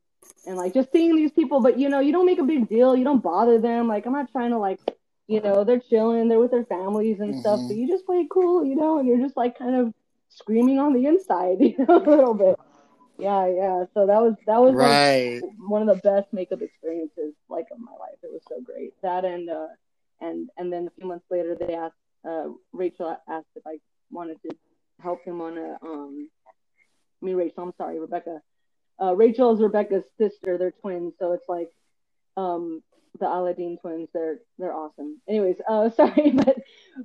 and 0.47 0.57
like 0.57 0.73
just 0.73 0.91
seeing 0.91 1.15
these 1.15 1.31
people. 1.31 1.61
But 1.61 1.79
you 1.79 1.89
know, 1.89 2.01
you 2.01 2.13
don't 2.13 2.25
make 2.25 2.39
a 2.39 2.43
big 2.45 2.69
deal. 2.69 2.95
You 2.97 3.05
don't 3.05 3.23
bother 3.23 3.59
them. 3.59 3.87
Like 3.87 4.05
I'm 4.07 4.13
not 4.13 4.31
trying 4.31 4.51
to 4.51 4.59
like, 4.59 4.79
you 5.27 5.41
know, 5.41 5.63
they're 5.65 5.79
chilling. 5.79 6.29
They're 6.29 6.39
with 6.39 6.51
their 6.51 6.65
families 6.65 7.19
and 7.21 7.35
stuff. 7.35 7.61
Mhm. 7.61 7.67
So 7.69 7.73
you 7.73 7.87
just 7.87 8.05
play 8.05 8.27
cool, 8.31 8.65
you 8.65 8.75
know, 8.75 8.99
and 8.99 9.07
you're 9.07 9.19
just 9.19 9.37
like 9.37 9.57
kind 9.59 9.75
of 9.75 9.93
screaming 10.29 10.79
on 10.79 10.93
the 10.93 11.05
inside, 11.07 11.59
you 11.61 11.75
know, 11.79 11.97
a 11.97 12.09
little 12.09 12.35
bit. 12.35 12.57
Yeah, 13.17 13.47
yeah. 13.47 13.85
So 13.93 14.07
that 14.07 14.21
was 14.21 14.35
that 14.47 14.61
was 14.61 14.75
like, 14.79 15.01
one 15.59 15.87
of 15.87 15.87
the 15.87 16.01
best 16.01 16.33
makeup 16.33 16.61
experiences 16.61 17.33
like 17.49 17.67
of 17.71 17.79
my 17.79 17.91
life. 17.93 18.17
It 18.23 18.31
was 18.31 18.41
so 18.49 18.61
great. 18.61 18.93
That 19.03 19.25
and 19.25 19.49
uh 19.49 19.67
and 20.21 20.49
and 20.57 20.71
then 20.73 20.87
a 20.87 20.91
few 20.91 21.07
months 21.07 21.25
later 21.31 21.55
they 21.59 21.75
asked 21.75 21.95
uh 22.27 22.49
Rachel 22.73 23.17
asked 23.27 23.47
if 23.55 23.63
I 23.65 23.79
wanted 24.11 24.41
to 24.43 24.55
help 25.01 25.23
him 25.23 25.41
on 25.41 25.57
a 25.57 25.77
um 25.83 26.29
mean 27.21 27.35
Rachel, 27.35 27.63
I'm 27.63 27.73
sorry, 27.77 27.99
Rebecca. 27.99 28.41
Uh 29.01 29.15
Rachel 29.15 29.53
is 29.53 29.61
Rebecca's 29.61 30.05
sister, 30.17 30.57
they're 30.57 30.71
twins, 30.71 31.13
so 31.19 31.33
it's 31.33 31.47
like 31.49 31.69
um 32.35 32.83
the 33.19 33.27
Aladdin 33.27 33.77
twins, 33.81 34.09
they're 34.13 34.39
they're 34.59 34.73
awesome. 34.73 35.19
Anyways, 35.27 35.57
uh 35.67 35.89
sorry, 35.95 36.31
but 36.35 36.57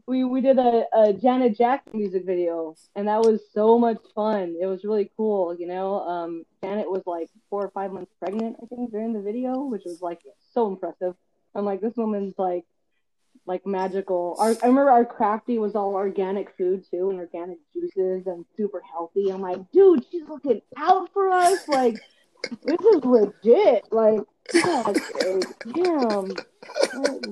we 0.07 0.25
we 0.25 0.41
did 0.41 0.59
a, 0.59 0.85
a 0.95 1.13
Janet 1.13 1.57
Jackson 1.57 1.99
music 1.99 2.25
video 2.27 2.75
and 2.95 3.09
that 3.09 3.21
was 3.21 3.41
so 3.53 3.79
much 3.79 3.99
fun. 4.15 4.57
It 4.61 4.67
was 4.67 4.85
really 4.85 5.11
cool, 5.17 5.55
you 5.55 5.67
know. 5.67 6.01
Um 6.01 6.45
Janet 6.63 6.91
was 6.91 7.03
like 7.07 7.29
four 7.51 7.65
or 7.65 7.71
five 7.71 7.93
months 7.93 8.13
pregnant, 8.19 8.57
I 8.63 8.67
think, 8.67 8.91
during 8.91 9.13
the 9.13 9.21
video, 9.21 9.63
which 9.63 9.83
was 9.85 10.01
like 10.03 10.21
so 10.53 10.69
impressive. 10.69 11.15
I'm 11.55 11.65
like, 11.65 11.81
this 11.81 11.97
woman's 11.97 12.35
like 12.39 12.65
like 13.47 13.67
magical. 13.67 14.37
Our, 14.39 14.51
I 14.51 14.67
remember 14.67 14.91
our 14.91 15.05
crafty 15.05 15.59
was 15.59 15.75
all 15.75 15.95
organic 15.95 16.57
food 16.57 16.85
too, 16.91 17.11
and 17.11 17.19
organic 17.19 17.59
juices 17.73 18.27
and 18.27 18.45
super 18.57 18.83
healthy. 18.91 19.31
I'm 19.31 19.41
like, 19.41 19.71
dude, 19.73 20.05
she's 20.11 20.29
looking 20.29 20.63
out 20.77 21.13
for 21.13 21.31
us. 21.31 21.67
Like, 21.69 21.97
this 22.65 22.81
is 22.81 23.05
legit. 23.05 23.85
Like, 23.91 24.21
damn. 24.53 26.31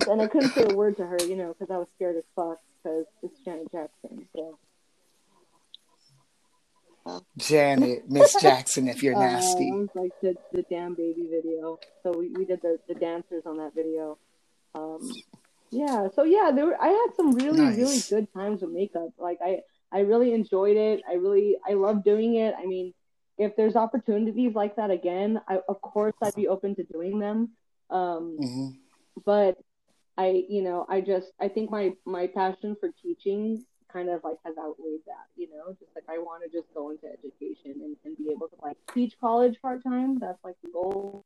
And 0.08 0.22
I 0.22 0.26
couldn't 0.26 0.54
say 0.54 0.66
a 0.68 0.74
word 0.74 0.96
to 0.96 1.06
her, 1.06 1.18
you 1.26 1.36
know, 1.36 1.54
because 1.58 1.72
I 1.72 1.78
was 1.78 1.88
scared 1.96 2.16
as 2.16 2.24
fuck 2.34 2.58
because 2.82 3.06
it's 3.22 3.38
Janet 3.44 3.70
Jackson. 3.72 4.26
So. 4.34 4.58
Janet, 7.38 8.08
Miss 8.08 8.34
Jackson, 8.40 8.88
if 8.88 9.02
you're 9.02 9.14
nasty. 9.18 9.70
was 9.72 9.88
like 9.94 10.12
the, 10.22 10.34
the 10.52 10.64
damn 10.70 10.94
baby 10.94 11.26
video. 11.30 11.78
So 12.02 12.16
we, 12.16 12.28
we 12.28 12.44
did 12.44 12.60
the, 12.62 12.78
the 12.88 12.94
dancers 12.94 13.44
on 13.46 13.56
that 13.58 13.74
video. 13.74 14.18
Um, 14.74 15.10
yeah. 15.70 16.08
So 16.14 16.24
yeah, 16.24 16.50
there 16.54 16.66
were, 16.66 16.80
I 16.80 16.88
had 16.88 17.08
some 17.16 17.34
really 17.34 17.70
Nice. 17.70 17.78
really 17.78 18.04
good 18.08 18.32
times 18.34 18.62
with 18.62 18.70
makeup. 18.70 19.10
Like 19.18 19.38
I 19.44 19.60
I 19.92 20.00
really 20.00 20.32
enjoyed 20.34 20.76
it. 20.76 21.02
I 21.08 21.14
really 21.14 21.56
I 21.68 21.74
love 21.74 22.04
doing 22.04 22.36
it. 22.36 22.54
I 22.58 22.66
mean, 22.66 22.92
if 23.38 23.56
there's 23.56 23.76
opportunities 23.76 24.54
like 24.54 24.76
that 24.76 24.90
again, 24.90 25.40
I 25.48 25.60
of 25.68 25.80
course 25.80 26.14
I'd 26.22 26.34
be 26.34 26.48
open 26.48 26.74
to 26.76 26.84
doing 26.84 27.18
them. 27.18 27.50
Um, 27.90 28.36
hmm 28.38 28.68
but 29.24 29.56
I, 30.18 30.44
you 30.48 30.62
know, 30.62 30.86
I 30.88 31.00
just 31.00 31.28
I 31.40 31.48
think 31.48 31.70
my 31.70 31.92
my 32.06 32.26
passion 32.28 32.76
for 32.80 32.90
teaching 33.02 33.64
kind 33.92 34.08
of 34.08 34.22
like 34.24 34.36
has 34.44 34.56
outweighed 34.58 35.00
that, 35.06 35.26
you 35.36 35.48
know, 35.50 35.74
just 35.80 35.90
like 35.94 36.04
I 36.08 36.18
want 36.18 36.44
to 36.44 36.50
just 36.50 36.72
go 36.74 36.90
into 36.90 37.06
education 37.06 37.82
and, 37.82 37.96
and 38.04 38.16
be 38.16 38.30
able 38.30 38.48
to 38.48 38.56
like 38.62 38.76
teach 38.94 39.14
college 39.20 39.56
part 39.62 39.82
time. 39.82 40.18
That's 40.18 40.42
like 40.44 40.56
the 40.62 40.70
goal. 40.70 41.24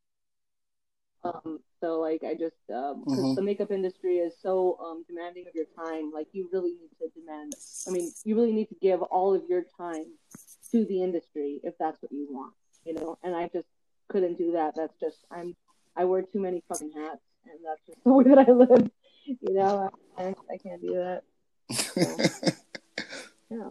Um, 1.24 1.60
so 1.80 2.00
like 2.00 2.22
I 2.22 2.34
just 2.34 2.56
um 2.70 3.04
Mhm. 3.06 3.34
the 3.34 3.42
makeup 3.42 3.70
industry 3.70 4.18
is 4.18 4.34
so 4.42 4.78
um 4.78 5.04
demanding 5.08 5.46
of 5.48 5.54
your 5.54 5.64
time. 5.76 6.10
Like 6.12 6.28
you 6.32 6.48
really 6.52 6.72
need 6.74 6.90
to 7.00 7.08
demand. 7.18 7.54
I 7.86 7.90
mean, 7.90 8.12
you 8.24 8.36
really 8.36 8.52
need 8.52 8.68
to 8.68 8.74
give 8.76 9.00
all 9.02 9.34
of 9.34 9.42
your 9.48 9.64
time 9.76 10.06
to 10.72 10.84
the 10.84 11.02
industry 11.02 11.60
if 11.64 11.76
that's 11.78 12.00
what 12.02 12.12
you 12.12 12.26
want, 12.30 12.52
you 12.84 12.94
know. 12.94 13.18
And 13.22 13.34
I 13.34 13.48
just 13.48 13.68
couldn't 14.08 14.36
do 14.38 14.52
that. 14.52 14.74
That's 14.76 14.94
just 15.00 15.18
I'm 15.30 15.56
I 15.96 16.04
wear 16.04 16.22
too 16.22 16.40
many 16.40 16.62
fucking 16.68 16.92
hats, 16.92 17.22
and 17.46 17.58
that's 17.64 17.80
just 17.86 17.98
the 18.04 18.12
way 18.12 18.24
that 18.24 18.38
I 18.46 18.50
live. 18.52 18.90
You 19.26 19.54
know, 19.54 19.90
I, 20.18 20.34
I 20.50 20.58
can't 20.58 20.82
do 20.82 20.94
that. 20.94 21.22
Yeah. 23.50 23.70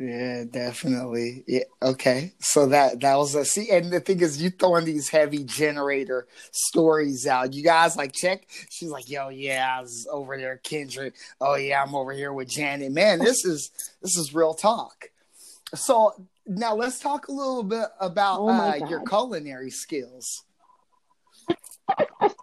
Yeah, 0.00 0.44
definitely. 0.50 1.44
Yeah, 1.46 1.64
okay. 1.82 2.32
So 2.38 2.66
that 2.68 3.00
that 3.00 3.16
was 3.16 3.34
a 3.34 3.44
see, 3.44 3.70
and 3.70 3.92
the 3.92 4.00
thing 4.00 4.20
is, 4.20 4.40
you 4.40 4.48
throwing 4.48 4.86
these 4.86 5.10
heavy 5.10 5.44
generator 5.44 6.26
stories 6.52 7.26
out. 7.26 7.52
You 7.52 7.62
guys 7.62 7.98
like 7.98 8.12
check. 8.12 8.46
She's 8.70 8.88
like, 8.88 9.10
"Yo, 9.10 9.28
yeah, 9.28 9.76
I 9.76 9.82
was 9.82 10.08
over 10.10 10.38
there, 10.38 10.56
Kendrick. 10.56 11.16
Oh 11.38 11.56
yeah, 11.56 11.82
I'm 11.82 11.94
over 11.94 12.12
here 12.12 12.32
with 12.32 12.48
Janet. 12.48 12.92
Man, 12.92 13.18
this 13.18 13.44
is 13.44 13.70
this 14.00 14.16
is 14.16 14.32
real 14.32 14.54
talk." 14.54 15.10
So 15.74 16.14
now 16.46 16.74
let's 16.74 16.98
talk 16.98 17.28
a 17.28 17.32
little 17.32 17.62
bit 17.62 17.88
about 18.00 18.40
Oh 18.40 18.48
uh, 18.48 18.80
your 18.88 19.04
culinary 19.04 19.70
skills. 19.70 20.44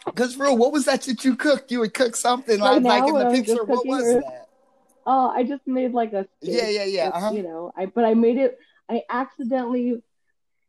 Because, 0.05 0.36
bro, 0.36 0.53
what 0.53 0.72
was 0.72 0.86
that 0.86 1.01
that 1.03 1.26
you 1.26 1.36
cooked? 1.36 1.72
You 1.72 1.80
would 1.80 1.95
cook 1.95 2.16
something 2.16 2.60
Right 2.60 2.84
like, 2.84 2.84
like 2.84 3.10
in 3.10 3.16
the 3.16 3.26
I 3.26 3.30
was 3.30 3.39
just 3.39 3.47
picture. 3.47 3.64
What 3.64 3.86
was 3.88 4.03
that? 4.03 4.47
Oh, 5.10 5.30
I 5.30 5.43
just 5.43 5.66
made 5.66 5.93
like 5.93 6.12
a 6.12 6.28
steak 6.43 6.53
Yeah, 6.53 6.68
yeah, 6.68 6.84
yeah. 6.84 7.10
Uh-huh. 7.14 7.32
You 7.32 7.43
know, 7.43 7.72
I 7.78 7.86
but 7.86 8.03
I 8.03 8.14
made 8.14 8.38
it. 8.38 8.60
I 8.89 9.03
accidentally 9.10 10.03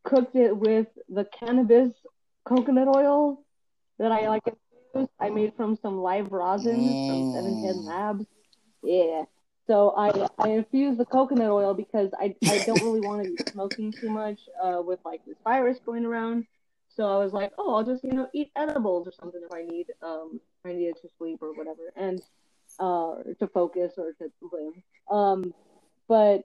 cooked 0.05 0.37
it 0.37 0.57
with 0.57 0.87
the 1.09 1.25
cannabis 1.25 1.93
coconut 2.45 2.87
oil 2.89 3.45
that 3.99 4.13
I 4.13 4.29
like. 4.29 4.45
I 5.21 5.29
made 5.31 5.55
from 5.57 5.77
some 5.83 5.99
live 5.99 6.33
rosin 6.33 6.97
from 7.07 7.33
Seven 7.35 7.61
Ten 7.63 7.83
Mm. 7.83 7.87
Labs. 7.87 8.27
Yeah. 8.83 9.25
So 9.67 9.93
I 9.97 10.29
I 10.39 10.51
infuse 10.51 10.97
the 10.97 11.05
coconut 11.05 11.51
oil 11.51 11.75
because 11.75 12.11
I 12.19 12.37
I 12.47 12.59
don't 12.59 12.81
really 12.83 13.01
want 13.01 13.23
to 13.25 13.29
be 13.29 13.39
smoking 13.53 13.93
too 13.93 14.09
much 14.09 14.39
uh, 14.63 14.81
with 14.85 15.01
like 15.05 15.25
this 15.27 15.37
virus 15.45 15.79
going 15.85 16.05
around. 16.05 16.47
So 16.97 17.05
I 17.05 17.23
was 17.23 17.33
like, 17.33 17.53
oh, 17.59 17.75
I'll 17.75 17.85
just 17.85 18.05
you 18.05 18.13
know 18.13 18.29
eat 18.33 18.51
edibles 18.57 19.09
or 19.09 19.13
something 19.13 19.43
if 19.45 19.53
I 19.53 19.63
need 19.63 19.87
um 20.03 20.41
if 20.65 20.71
I 20.71 20.75
needed 20.75 20.97
to 21.03 21.09
sleep 21.19 21.39
or 21.43 21.53
whatever 21.55 21.93
and 21.97 22.23
uh 22.79 23.15
to 23.39 23.49
focus 23.49 23.95
or 23.97 24.13
to 24.13 24.31
live. 24.53 24.75
Um, 25.11 25.55
but 26.09 26.45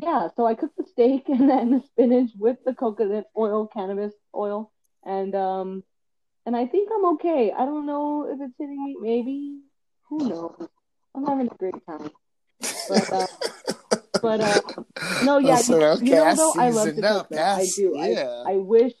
yeah, 0.00 0.28
so 0.36 0.46
I 0.46 0.54
cooked 0.54 0.76
the 0.76 0.84
steak 0.84 1.24
and 1.28 1.48
then 1.48 1.70
the 1.70 1.82
spinach 1.86 2.30
with 2.38 2.58
the 2.64 2.74
coconut 2.74 3.26
oil, 3.36 3.66
cannabis 3.66 4.14
oil, 4.34 4.72
and 5.04 5.34
um, 5.34 5.84
and 6.46 6.56
I 6.56 6.66
think 6.66 6.90
I'm 6.94 7.04
okay. 7.14 7.52
I 7.56 7.64
don't 7.64 7.86
know 7.86 8.26
if 8.30 8.40
it's 8.40 8.54
hitting 8.58 8.84
me. 8.84 8.96
Maybe 9.00 9.60
who 10.08 10.28
knows? 10.28 10.68
I'm 11.14 11.26
having 11.26 11.48
a 11.48 11.54
great 11.56 11.74
time. 11.86 12.10
But 12.88 13.12
uh, 13.12 13.26
but 14.20 14.40
uh, 14.40 14.60
no, 15.22 15.38
yeah, 15.38 15.54
I 15.54 15.62
said, 15.62 15.80
you, 15.80 15.82
okay, 15.84 16.06
you 16.06 16.14
know 16.14 16.24
I 16.24 16.34
though, 16.34 16.54
I 16.56 16.70
love 16.70 16.94
to 16.94 17.02
cook. 17.02 17.28
though. 17.30 17.38
I 17.38 17.66
do. 17.76 17.92
yeah. 17.96 18.44
I 18.46 18.52
I 18.52 18.56
wish. 18.56 18.92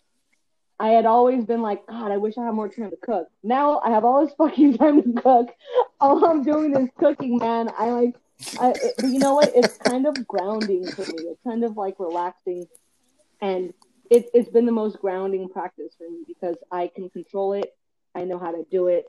I 0.82 0.88
had 0.88 1.06
always 1.06 1.44
been 1.44 1.62
like, 1.62 1.86
God, 1.86 2.10
I 2.10 2.16
wish 2.16 2.36
I 2.36 2.44
had 2.44 2.54
more 2.54 2.68
time 2.68 2.90
to 2.90 2.96
cook. 2.96 3.28
Now 3.44 3.80
I 3.84 3.90
have 3.90 4.04
all 4.04 4.26
this 4.26 4.34
fucking 4.38 4.78
time 4.78 5.00
to 5.00 5.22
cook. 5.22 5.54
All 6.00 6.24
I'm 6.24 6.42
doing 6.42 6.76
is 6.76 6.88
cooking, 6.98 7.38
man. 7.38 7.70
I 7.78 7.90
like 7.90 8.16
I, 8.58 8.70
it, 8.70 8.94
you 9.04 9.20
know 9.20 9.34
what? 9.34 9.52
It's 9.54 9.78
kind 9.78 10.06
of 10.06 10.26
grounding 10.26 10.84
for 10.90 11.02
me. 11.02 11.14
It's 11.18 11.40
kind 11.46 11.62
of 11.62 11.76
like 11.76 12.00
relaxing, 12.00 12.66
and 13.40 13.72
it, 14.10 14.26
it's 14.34 14.48
been 14.48 14.66
the 14.66 14.72
most 14.72 14.98
grounding 14.98 15.48
practice 15.48 15.94
for 15.96 16.10
me 16.10 16.24
because 16.26 16.56
I 16.72 16.90
can 16.92 17.08
control 17.10 17.52
it. 17.52 17.72
I 18.16 18.24
know 18.24 18.40
how 18.40 18.50
to 18.50 18.66
do 18.68 18.88
it, 18.88 19.06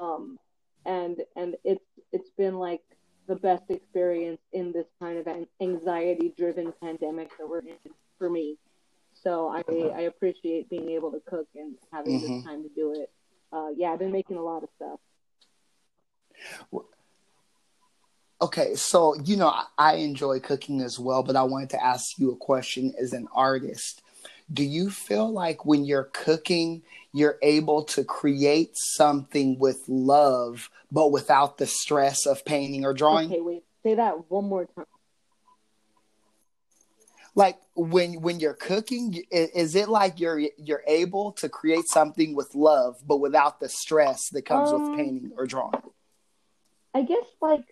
um, 0.00 0.40
and 0.84 1.18
and 1.36 1.54
it's 1.62 1.84
it's 2.10 2.30
been 2.36 2.58
like 2.58 2.80
the 3.28 3.36
best 3.36 3.70
experience 3.70 4.40
in 4.52 4.72
this 4.72 4.86
kind 4.98 5.18
of 5.18 5.28
anxiety-driven 5.60 6.72
pandemic 6.82 7.30
that 7.38 7.48
we're 7.48 7.60
in 7.60 7.76
for 8.18 8.28
me. 8.28 8.58
So 9.22 9.48
I 9.48 9.62
I 9.68 10.00
appreciate 10.02 10.68
being 10.68 10.90
able 10.90 11.12
to 11.12 11.20
cook 11.20 11.48
and 11.54 11.76
having 11.92 12.14
Mhm. 12.18 12.20
this 12.22 12.44
time 12.44 12.62
to 12.64 12.68
do 12.70 12.92
it. 12.92 13.10
Uh, 13.52 13.68
yeah, 13.76 13.92
I've 13.92 13.98
been 13.98 14.12
making 14.12 14.36
a 14.36 14.42
lot 14.42 14.62
of 14.62 14.70
stuff. 14.76 14.98
Okay, 18.40 18.74
so 18.74 19.14
you 19.22 19.36
know 19.36 19.48
I- 19.48 19.66
I 19.78 19.94
enjoy 19.96 20.40
cooking 20.40 20.80
as 20.80 20.98
well, 20.98 21.22
but 21.22 21.36
I 21.36 21.44
wanted 21.44 21.70
to 21.70 21.84
ask 21.84 22.18
you 22.18 22.32
a 22.32 22.36
question 22.36 22.92
as 22.98 23.12
an 23.12 23.28
artist. 23.32 24.02
Do 24.52 24.64
you 24.64 24.90
feel 24.90 25.30
like 25.30 25.64
when 25.64 25.84
you're 25.84 26.10
cooking, 26.12 26.82
you're 27.12 27.38
able 27.42 27.84
to 27.84 28.02
create 28.02 28.72
something 28.74 29.58
with 29.60 29.88
love, 29.88 30.70
but 30.90 31.12
without 31.12 31.58
the 31.58 31.66
stress 31.66 32.26
of 32.26 32.44
painting 32.44 32.84
or 32.84 32.92
drawing? 32.92 33.30
Okay, 33.30 33.40
wait, 33.40 33.64
say 33.84 33.94
that 33.94 34.28
one 34.28 34.46
more 34.46 34.66
time. 34.66 34.86
Like 37.34 37.58
when 37.74 38.20
when 38.20 38.40
you're 38.40 38.54
cooking, 38.54 39.22
is 39.30 39.74
it 39.74 39.88
like 39.88 40.20
you're 40.20 40.38
you're 40.58 40.82
able 40.86 41.32
to 41.32 41.48
create 41.48 41.86
something 41.88 42.34
with 42.36 42.54
love, 42.54 42.96
but 43.06 43.18
without 43.18 43.58
the 43.58 43.68
stress 43.70 44.28
that 44.32 44.42
comes 44.44 44.70
Um, 44.70 44.82
with 44.82 44.98
painting 44.98 45.32
or 45.36 45.46
drawing? 45.46 45.80
I 46.94 47.02
guess 47.02 47.24
like 47.40 47.64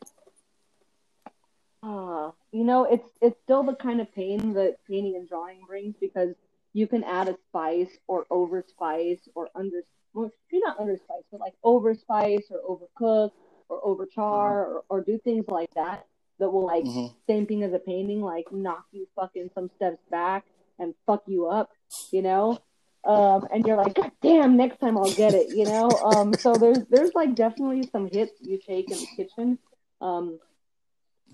uh 1.82 2.30
you 2.52 2.64
know 2.64 2.84
it's 2.84 3.08
it's 3.20 3.38
still 3.42 3.62
the 3.62 3.74
kind 3.74 4.00
of 4.00 4.12
pain 4.14 4.54
that 4.54 4.76
painting 4.86 5.16
and 5.16 5.28
drawing 5.28 5.64
brings 5.66 5.94
because 6.00 6.34
you 6.72 6.86
can 6.86 7.04
add 7.04 7.28
a 7.28 7.36
spice 7.48 7.90
or 8.06 8.26
over 8.30 8.62
spice 8.66 9.20
or 9.34 9.48
under 9.54 9.82
well, 10.14 10.30
maybe 10.50 10.62
not 10.64 10.78
under 10.78 10.96
spice 10.96 11.24
but 11.30 11.40
like 11.40 11.54
over 11.64 11.94
spice 11.94 12.50
or 12.50 12.60
overcook 12.78 13.30
or 13.68 13.80
overchar 13.82 14.66
or, 14.66 14.84
or 14.88 15.00
do 15.02 15.18
things 15.18 15.44
like 15.48 15.72
that 15.74 16.06
that 16.40 16.50
will 16.50 16.66
like 16.66 16.84
Mhm. 16.84 17.14
same 17.28 17.46
thing 17.46 17.62
as 17.62 17.72
a 17.72 17.78
painting 17.78 18.20
like 18.22 18.50
knock 18.52 18.84
you 18.92 19.06
fucking 19.14 19.50
some 19.54 19.70
steps 19.76 20.02
back 20.10 20.44
and 20.78 20.94
fuck 21.06 21.22
you 21.26 21.46
up 21.46 21.70
you 22.10 22.22
know 22.22 22.58
um, 23.04 23.48
and 23.52 23.66
you're 23.66 23.78
like, 23.78 23.94
God 23.94 24.12
damn, 24.20 24.58
next 24.58 24.78
time 24.78 24.98
I'll 24.98 25.10
get 25.10 25.34
it, 25.34 25.48
you 25.54 25.64
know. 25.64 25.88
Um, 25.88 26.36
so 26.42 26.58
there's 26.58 26.84
there's 26.90 27.12
like 27.14 27.34
definitely 27.34 27.88
some 27.90 28.06
hits 28.06 28.32
you 28.42 28.58
take 28.58 28.90
in 28.90 28.98
the 28.98 29.06
kitchen, 29.16 29.58
um, 30.02 30.38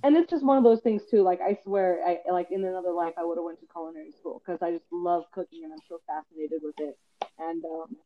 and 0.04 0.16
it's 0.16 0.30
just 0.30 0.44
one 0.44 0.58
of 0.58 0.62
those 0.64 0.80
things 0.80 1.02
too. 1.10 1.22
Like 1.22 1.40
I 1.40 1.58
swear, 1.64 1.98
I 2.06 2.20
like 2.30 2.52
in 2.52 2.64
another 2.64 2.92
life 2.92 3.14
I 3.18 3.24
would 3.24 3.36
have 3.36 3.44
went 3.44 3.58
to 3.60 3.66
culinary 3.66 4.12
school 4.12 4.40
because 4.46 4.62
I 4.62 4.70
just 4.70 4.84
love 4.92 5.24
cooking 5.32 5.64
and 5.64 5.72
I'm 5.72 5.80
so 5.88 5.98
fascinated 6.06 6.60
with 6.62 6.76
it, 6.78 6.96
and 7.40 7.64
um, 7.64 7.96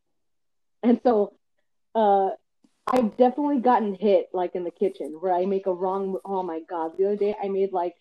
and 0.81 0.99
so 1.03 1.33
uh, 1.93 2.29
I've 2.87 3.15
definitely 3.17 3.59
gotten 3.59 3.95
hit 3.95 4.29
like 4.33 4.55
in 4.55 4.63
the 4.63 4.71
kitchen 4.71 5.17
where 5.19 5.33
I 5.33 5.45
make 5.45 5.67
a 5.67 5.73
wrong. 5.73 6.17
Oh 6.25 6.43
my 6.43 6.61
god, 6.69 6.97
the 6.97 7.05
other 7.05 7.15
day 7.15 7.35
I 7.41 7.47
made 7.47 7.71
like 7.71 7.95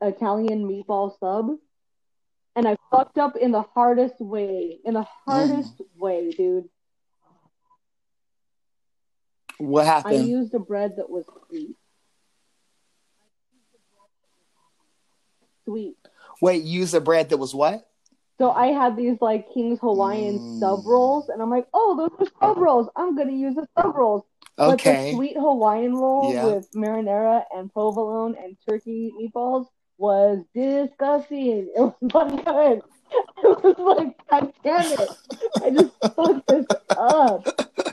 Italian 0.00 0.68
meatball 0.68 1.18
sub 1.18 1.56
and 2.56 2.66
I 2.66 2.76
fucked 2.90 3.18
up 3.18 3.36
in 3.36 3.52
the 3.52 3.62
hardest 3.62 4.18
way, 4.18 4.78
in 4.84 4.94
the 4.94 5.06
hardest 5.26 5.78
mm. 5.78 5.84
way, 5.98 6.30
dude. 6.32 6.68
What 9.58 9.86
happened? 9.86 10.16
I 10.16 10.24
used 10.24 10.54
a 10.54 10.58
bread 10.58 10.96
that 10.96 11.08
was 11.08 11.24
sweet. 11.48 11.76
Sweet. 15.64 15.96
Wait, 16.40 16.62
use 16.64 16.94
a 16.94 17.00
bread 17.00 17.30
that 17.30 17.38
was 17.38 17.54
what? 17.54 17.88
So 18.38 18.50
I 18.50 18.66
had 18.68 18.96
these 18.96 19.16
like 19.20 19.52
King's 19.52 19.78
Hawaiian 19.80 20.38
Mm. 20.38 20.60
sub 20.60 20.84
rolls, 20.86 21.28
and 21.30 21.40
I'm 21.40 21.50
like, 21.50 21.66
oh, 21.72 21.96
those 21.96 22.28
are 22.28 22.32
sub 22.40 22.58
rolls. 22.58 22.88
I'm 22.96 23.16
gonna 23.16 23.32
use 23.32 23.54
the 23.54 23.66
sub 23.78 23.94
rolls. 23.96 24.22
Okay. 24.58 24.70
But 24.70 24.82
the 24.82 25.12
sweet 25.16 25.36
Hawaiian 25.36 25.94
roll 25.96 26.32
Yeah. 26.32 26.46
with 26.46 26.70
marinara 26.72 27.44
and 27.54 27.72
provolone 27.72 28.34
and 28.36 28.56
turkey 28.68 29.12
meatballs 29.18 29.66
was 29.98 30.38
disgusting. 30.54 31.68
It 31.74 31.80
was 31.80 31.94
not 32.02 32.44
good. 32.44 32.82
It 33.42 33.62
was 33.64 33.78
like, 33.78 34.16
God 34.28 34.52
damn 34.64 34.92
it. 35.00 35.10
I 35.62 35.70
just 35.70 35.92
fucked 36.14 36.46
this 36.48 36.66
up. 36.90 37.44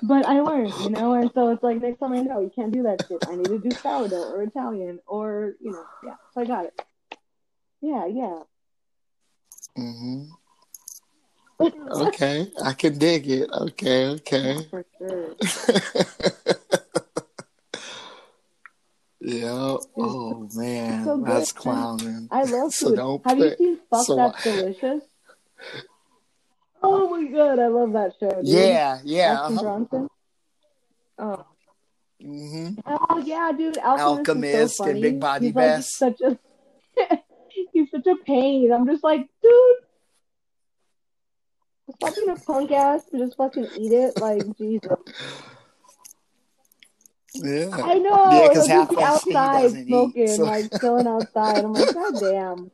But 0.01 0.25
I 0.25 0.41
learned, 0.41 0.73
you 0.81 0.89
know, 0.89 1.13
and 1.13 1.31
so 1.33 1.49
it's 1.51 1.63
like 1.63 1.81
next 1.81 1.99
time 1.99 2.13
I 2.13 2.21
know 2.21 2.41
you 2.41 2.51
can't 2.53 2.73
do 2.73 2.83
that 2.83 3.05
shit. 3.07 3.23
I 3.29 3.35
need 3.35 3.45
to 3.45 3.59
do 3.59 3.71
sourdough 3.71 4.31
or 4.33 4.41
Italian 4.43 4.99
or, 5.07 5.53
you 5.61 5.71
know, 5.71 5.83
yeah. 6.03 6.15
So 6.33 6.41
I 6.41 6.45
got 6.45 6.65
it. 6.65 6.81
Yeah, 7.81 8.05
yeah. 8.07 8.39
Hmm 9.76 10.24
Okay, 11.91 12.51
I 12.63 12.74
can 12.74 12.97
dig 12.97 13.30
it. 13.30 13.49
Okay, 13.51 14.07
okay. 14.07 14.57
For 14.69 14.84
sure. 14.97 15.36
yeah. 19.21 19.78
Oh 19.97 20.49
man, 20.55 21.05
so 21.05 21.21
that's 21.24 21.51
clowning. 21.51 22.28
I 22.32 22.43
love 22.43 22.74
So 22.74 22.95
don't 22.95 23.26
Have 23.26 23.39
you 23.39 23.55
seen 23.57 23.80
Fuck 23.89 24.05
so- 24.05 24.15
That's 24.15 24.43
Delicious? 24.43 25.03
Oh 26.86 27.07
my 27.09 27.24
god, 27.32 27.59
I 27.59 27.67
love 27.67 27.93
that 27.93 28.11
show. 28.19 28.30
Dude. 28.30 28.45
Yeah, 28.45 28.99
yeah. 29.05 29.39
Uh-huh. 29.43 29.61
Bronson. 29.61 30.09
Oh. 31.17 31.45
hmm 32.21 32.69
oh 32.86 33.19
yeah, 33.24 33.51
dude. 33.57 33.78
Alchemist, 33.78 34.30
Alchemist 34.30 34.53
is 34.53 34.76
so 34.76 34.84
and. 34.86 35.01
Big 35.01 35.19
Body 35.19 35.45
he's 35.47 35.55
like 35.55 35.84
such 35.84 36.19
a 36.19 36.38
he's 37.72 37.89
such 37.91 38.07
a 38.07 38.16
pain. 38.26 38.72
I'm 38.72 38.86
just 38.88 39.03
like, 39.03 39.28
dude. 39.41 39.76
Stop 41.95 42.16
being 42.16 42.30
a 42.30 42.36
punk 42.36 42.72
ass 42.72 43.03
and 43.11 43.22
just 43.22 43.38
fucking 43.38 43.70
eat 43.76 43.91
it. 43.91 44.18
Like 44.18 44.43
Jesus. 44.57 44.89
Yeah. 47.36 47.76
I 47.84 47.95
know. 47.99 48.30
Yeah, 48.32 48.53
'cause 48.53 48.68
he'll 48.68 48.80
just 48.86 48.89
be 48.89 48.95
half 48.95 49.16
outside 49.16 49.64
doesn't 49.64 49.80
eat, 49.82 49.88
smoking, 49.88 50.28
so- 50.28 50.43
like 50.43 50.80
chilling 50.80 51.07
outside. 51.07 51.64
I'm 51.64 51.74
like, 51.74 51.93
God 51.93 52.20
damn. 52.20 52.72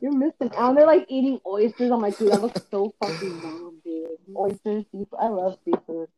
You're 0.00 0.12
missing 0.12 0.50
out. 0.56 0.70
And 0.70 0.78
they're 0.78 0.86
like 0.86 1.06
eating 1.08 1.40
oysters. 1.46 1.90
I'm 1.90 2.00
like, 2.00 2.18
dude, 2.18 2.32
that 2.32 2.40
looks 2.40 2.60
so 2.70 2.94
fucking 3.00 3.40
bomb, 3.40 3.80
dude. 3.84 4.08
Oysters, 4.36 4.84
seafood. 4.90 5.18
I 5.18 5.28
love 5.28 5.58
seafood. 5.64 6.08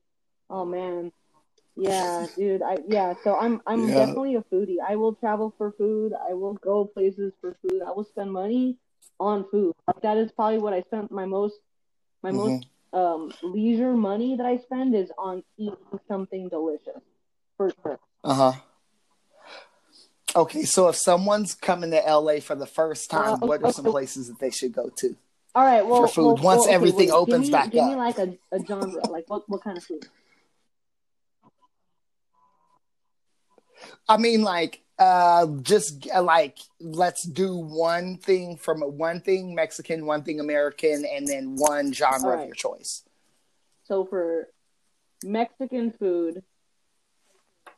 Oh 0.48 0.64
man. 0.64 1.12
Yeah, 1.76 2.26
dude. 2.36 2.62
I 2.62 2.78
yeah, 2.86 3.14
so 3.24 3.36
I'm 3.36 3.62
I'm 3.66 3.88
Yeah. 3.88 3.94
definitely 3.94 4.34
a 4.36 4.42
foodie. 4.42 4.76
I 4.86 4.96
will 4.96 5.14
travel 5.14 5.54
for 5.56 5.72
food. 5.72 6.12
I 6.12 6.34
will 6.34 6.54
go 6.54 6.84
places 6.84 7.32
for 7.40 7.56
food. 7.62 7.82
I 7.86 7.90
will 7.92 8.04
spend 8.04 8.32
money 8.32 8.76
on 9.18 9.46
food. 9.50 9.74
Like 9.86 10.02
that 10.02 10.16
is 10.18 10.30
probably 10.32 10.58
what 10.58 10.74
I 10.74 10.82
spent 10.82 11.10
my 11.10 11.24
most 11.24 11.56
my 12.22 12.30
most 12.30 12.66
um 12.92 13.32
leisure 13.42 13.94
money 13.94 14.36
that 14.36 14.44
I 14.44 14.58
spend 14.58 14.94
is 14.94 15.10
on 15.16 15.42
eating 15.56 15.76
something 16.08 16.48
delicious. 16.48 17.00
For 17.56 17.72
sure. 17.82 17.98
Uh 18.22 18.34
huh. 18.34 18.52
Okay, 20.34 20.62
so 20.64 20.88
if 20.88 20.96
someone's 20.96 21.54
coming 21.54 21.90
to 21.90 22.08
LA 22.08 22.40
for 22.40 22.54
the 22.54 22.66
first 22.66 23.10
time, 23.10 23.34
Uh, 23.34 23.36
what 23.46 23.62
are 23.62 23.70
some 23.72 23.84
places 23.84 24.28
that 24.28 24.38
they 24.38 24.50
should 24.50 24.72
go 24.72 24.88
to? 24.96 25.14
All 25.54 25.64
right, 25.64 25.86
well, 25.86 26.06
For 26.06 26.08
food, 26.08 26.24
well, 26.24 26.34
once 26.36 26.44
well, 26.44 26.60
okay, 26.62 26.74
everything 26.74 27.10
opens 27.10 27.32
give 27.32 27.40
me, 27.40 27.50
back 27.50 27.66
give 27.68 27.82
up. 27.82 27.88
me 27.90 27.96
like 27.96 28.18
a, 28.18 28.38
a 28.50 28.64
genre, 28.64 29.06
like 29.08 29.24
what 29.28 29.46
what 29.48 29.62
kind 29.62 29.76
of 29.76 29.84
food? 29.84 30.06
I 34.08 34.16
mean, 34.16 34.42
like, 34.42 34.82
uh, 34.98 35.46
just 35.62 36.08
uh, 36.14 36.22
like 36.22 36.58
let's 36.80 37.22
do 37.24 37.56
one 37.56 38.18
thing 38.18 38.56
from 38.56 38.80
one 38.80 39.20
thing 39.20 39.54
Mexican, 39.54 40.06
one 40.06 40.22
thing 40.22 40.38
American, 40.38 41.04
and 41.04 41.26
then 41.26 41.56
one 41.56 41.92
genre 41.92 42.36
All 42.36 42.40
of 42.40 42.46
your 42.46 42.54
choice. 42.54 43.02
So 43.84 44.04
for 44.04 44.48
Mexican 45.24 45.92
food, 45.92 46.42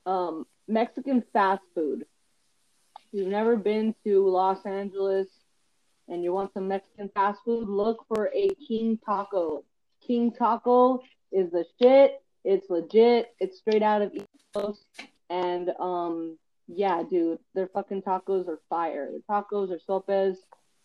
um, 0.07 0.47
Mexican 0.69 1.23
fast 1.33 1.63
food. 1.75 2.05
If 2.97 3.21
you've 3.21 3.29
never 3.29 3.57
been 3.57 3.95
to 4.05 4.29
Los 4.29 4.65
Angeles 4.67 5.29
and 6.09 6.23
you 6.23 6.33
want 6.33 6.53
some 6.53 6.69
Mexican 6.69 7.09
fast 7.15 7.41
food, 7.45 7.69
look 7.69 8.05
for 8.09 8.31
a 8.35 8.51
King 8.69 8.99
Taco. 9.05 9.65
King 10.07 10.33
Taco 10.33 11.01
is 11.33 11.51
the 11.53 11.65
shit. 11.81 12.23
It's 12.45 12.69
legit. 12.69 13.35
It's 13.41 13.59
straight 13.59 13.83
out 13.83 14.03
of 14.03 14.13
East 14.13 14.27
Coast. 14.55 14.85
And 15.31 15.71
um, 15.81 16.39
yeah, 16.67 17.03
dude, 17.03 17.39
their 17.55 17.69
fucking 17.69 18.03
tacos 18.03 18.49
are 18.49 18.61
fire. 18.69 19.11
The 19.13 19.23
tacos 19.31 19.71
are 19.71 19.79
sopes, 19.79 20.39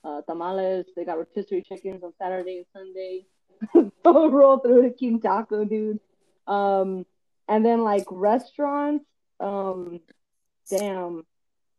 uh, 0.03 0.21
tamales. 0.21 0.85
They 0.95 1.05
got 1.05 1.17
rotisserie 1.17 1.61
chickens 1.61 2.03
on 2.03 2.13
Saturday 2.17 2.57
and 2.57 2.65
Sunday. 2.73 3.25
so 4.03 4.29
roll 4.29 4.59
through 4.59 4.83
to 4.83 4.89
King 4.91 5.19
Taco, 5.21 5.65
dude. 5.65 5.99
Um, 6.47 7.05
and 7.47 7.65
then 7.65 7.83
like 7.83 8.05
restaurants, 8.09 9.05
um, 9.39 9.99
damn. 10.69 11.25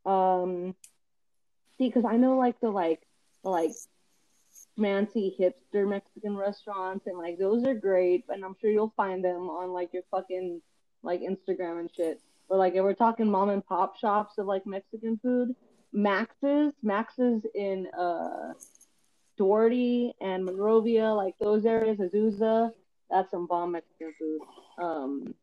Um, 0.04 0.74
see, 1.78 1.88
because 1.88 2.04
I 2.04 2.16
know 2.16 2.36
like 2.36 2.60
the 2.60 2.70
like 2.70 3.02
the 3.42 3.50
like 3.50 3.72
fancy 4.78 5.34
hipster 5.38 5.88
Mexican 5.88 6.36
restaurants, 6.36 7.06
and 7.06 7.18
like 7.18 7.38
those 7.38 7.64
are 7.64 7.74
great, 7.74 8.24
and 8.28 8.44
I'm 8.44 8.56
sure 8.60 8.70
you'll 8.70 8.94
find 8.96 9.24
them 9.24 9.48
on 9.48 9.72
like 9.72 9.92
your 9.92 10.02
fucking 10.10 10.60
like 11.02 11.20
Instagram 11.20 11.80
and 11.80 11.90
shit. 11.94 12.20
But 12.50 12.58
like 12.58 12.74
if 12.74 12.82
we're 12.82 12.94
talking 12.94 13.30
mom 13.30 13.48
and 13.48 13.64
pop 13.64 13.96
shops 13.96 14.36
of 14.36 14.46
like 14.46 14.66
Mexican 14.66 15.18
food, 15.22 15.54
Max's, 15.92 16.72
Max's 16.82 17.46
in 17.54 17.86
uh 17.98 18.52
Duarte 19.38 20.12
and 20.20 20.44
Monrovia, 20.44 21.14
like 21.14 21.34
those 21.40 21.64
areas, 21.64 21.98
Azusa, 21.98 22.72
that's 23.08 23.30
some 23.30 23.46
bomb 23.46 23.72
Mexican 23.72 24.12
food. 24.18 24.40
Um, 24.78 25.34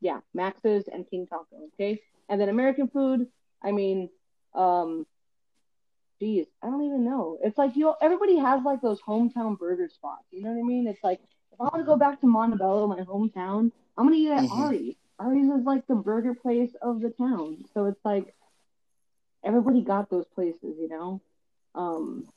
yeah, 0.00 0.20
Max's 0.32 0.88
and 0.88 1.08
King 1.08 1.26
Taco. 1.26 1.68
Okay, 1.74 2.00
and 2.30 2.40
then 2.40 2.48
American 2.48 2.88
food. 2.88 3.28
I 3.62 3.70
mean, 3.70 4.08
um, 4.54 5.06
geez, 6.18 6.46
I 6.62 6.66
don't 6.66 6.84
even 6.84 7.04
know. 7.04 7.38
It's 7.44 7.58
like 7.58 7.76
you. 7.76 7.88
All 7.88 7.98
everybody 8.00 8.38
has 8.38 8.62
like 8.64 8.80
those 8.80 9.00
hometown 9.02 9.58
burger 9.58 9.88
spots. 9.88 10.24
You 10.30 10.42
know 10.42 10.50
what 10.50 10.60
I 10.60 10.66
mean? 10.66 10.86
It's 10.86 11.04
like 11.04 11.20
if 11.52 11.60
I 11.60 11.64
want 11.64 11.76
to 11.76 11.84
go 11.84 11.96
back 11.96 12.22
to 12.22 12.26
Montebello, 12.26 12.86
my 12.86 13.00
hometown, 13.00 13.70
I'm 13.98 14.06
gonna 14.06 14.16
eat 14.16 14.30
at 14.30 14.44
mm-hmm. 14.44 14.92
Ari's 15.18 15.48
is 15.48 15.64
like 15.64 15.86
the 15.86 15.94
burger 15.94 16.34
place 16.34 16.74
of 16.82 17.00
the 17.00 17.10
town. 17.10 17.64
So 17.72 17.86
it's 17.86 18.04
like 18.04 18.34
everybody 19.44 19.82
got 19.82 20.10
those 20.10 20.26
places, 20.34 20.76
you 20.80 20.88
know. 20.88 21.20
Um, 21.74 22.28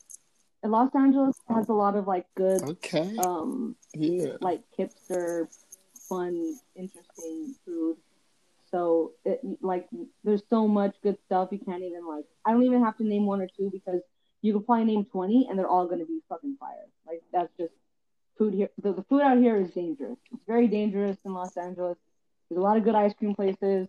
and 0.64 0.72
Los 0.72 0.94
Angeles 0.96 1.36
has 1.48 1.70
a 1.70 1.74
lot 1.74 1.96
of 1.96 2.08
like 2.08 2.26
good, 2.36 2.62
okay, 2.64 3.16
um, 3.18 3.76
yeah, 3.94 4.34
like 4.42 4.62
hipster, 4.78 5.48
fun, 6.10 6.58
interesting 6.76 7.56
food. 7.66 7.98
So 8.72 9.14
it 9.24 9.40
like 9.62 9.88
there's 10.24 10.44
so 10.50 10.68
much 10.68 10.96
good 11.02 11.18
stuff 11.26 11.50
you 11.52 11.60
can't 11.60 11.84
even 11.84 12.06
like. 12.06 12.26
I 12.46 12.52
don't 12.52 12.64
even 12.64 12.84
have 12.84 12.98
to 12.98 13.04
name 13.04 13.26
one 13.26 13.42
or 13.42 13.48
two 13.56 13.70
because 13.72 14.02
you 14.42 14.54
could 14.54 14.66
probably 14.66 14.86
name 14.86 15.06
twenty 15.06 15.48
and 15.50 15.58
they're 15.58 15.68
all 15.68 15.88
gonna 15.88 16.06
be 16.06 16.22
fucking 16.28 16.58
fire. 16.60 16.76
Like 17.08 17.22
that's 17.32 17.52
just 17.58 17.74
food 18.38 18.54
here. 18.54 18.70
The, 18.82 18.94
the 18.94 19.04
food 19.04 19.22
out 19.22 19.38
here 19.38 19.58
is 19.58 19.72
dangerous. 19.72 20.18
It's 20.32 20.44
very 20.46 20.68
dangerous 20.68 21.18
in 21.26 21.34
Los 21.34 21.56
Angeles. 21.56 21.98
There's 22.50 22.60
a 22.60 22.62
lot 22.62 22.78
of 22.78 22.84
good 22.84 22.96
ice 22.96 23.14
cream 23.18 23.36
places. 23.36 23.88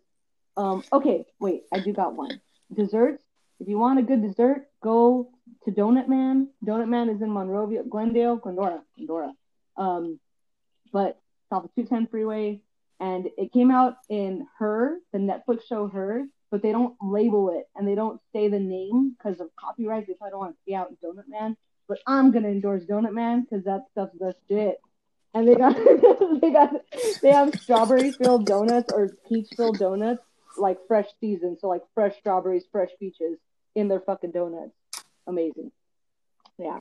Um, 0.57 0.83
okay, 0.93 1.25
wait, 1.41 1.63
I 1.73 1.81
do 1.81 1.93
got 1.93 2.15
one. 2.15 2.41
Desserts. 2.75 3.23
If 3.61 3.69
you 3.69 3.79
want 3.79 3.99
a 3.99 4.03
good 4.03 4.23
dessert, 4.23 4.69
go 4.83 5.31
to 5.65 5.71
Donut 5.71 6.09
Man. 6.09 6.49
Donut 6.65 6.89
Man 6.89 7.09
is 7.09 7.23
in 7.23 7.31
Monrovia, 7.31 7.83
Glendale, 7.83 8.37
Glendora, 8.37 8.83
Glendora. 8.97 9.33
Um, 9.77 10.19
but 10.93 11.11
it's 11.11 11.53
off 11.53 11.63
the 11.63 11.83
210 11.83 12.09
freeway, 12.09 12.61
and 13.01 13.29
it 13.37 13.53
came 13.53 13.71
out 13.71 13.97
in 14.09 14.47
Her, 14.59 14.99
the 15.13 15.19
Netflix 15.19 15.63
show 15.69 15.89
Her, 15.89 16.25
but 16.51 16.63
they 16.63 16.73
don't 16.73 16.97
label 17.03 17.51
it 17.51 17.69
and 17.77 17.87
they 17.87 17.95
don't 17.95 18.21
say 18.33 18.49
the 18.49 18.59
name 18.59 19.17
because 19.17 19.41
of 19.41 19.49
copyright. 19.57 20.07
They 20.07 20.15
probably 20.15 20.31
don't 20.31 20.41
want 20.41 20.55
to 20.55 20.59
be 20.67 20.75
out 20.75 20.91
in 20.91 20.97
Donut 20.97 21.29
Man. 21.29 21.57
But 21.89 21.99
I'm 22.07 22.31
gonna 22.31 22.49
endorse 22.49 22.85
Donut 22.85 23.13
Man 23.13 23.43
because 23.43 23.65
that 23.65 23.85
stuff's 23.93 24.19
the 24.19 24.35
shit 24.49 24.79
and 25.35 25.47
they 25.47 25.55
got 25.55 25.77
they 26.41 26.53
got 26.53 26.73
they 27.23 27.31
have 27.31 27.55
strawberry 27.61 28.13
filled 28.13 28.47
donuts 28.47 28.93
or 28.93 29.11
peach 29.29 29.49
filled 29.57 29.79
donuts 29.79 30.23
like 30.57 30.79
fresh 30.87 31.07
season, 31.21 31.57
so 31.61 31.69
like 31.69 31.83
fresh 31.95 32.17
strawberries, 32.19 32.65
fresh 32.71 32.91
peaches 32.99 33.39
in 33.75 33.89
their 33.89 34.01
fucking 34.01 34.33
donuts. 34.33 34.75
Amazing. 35.27 35.71
Yeah. 36.59 36.79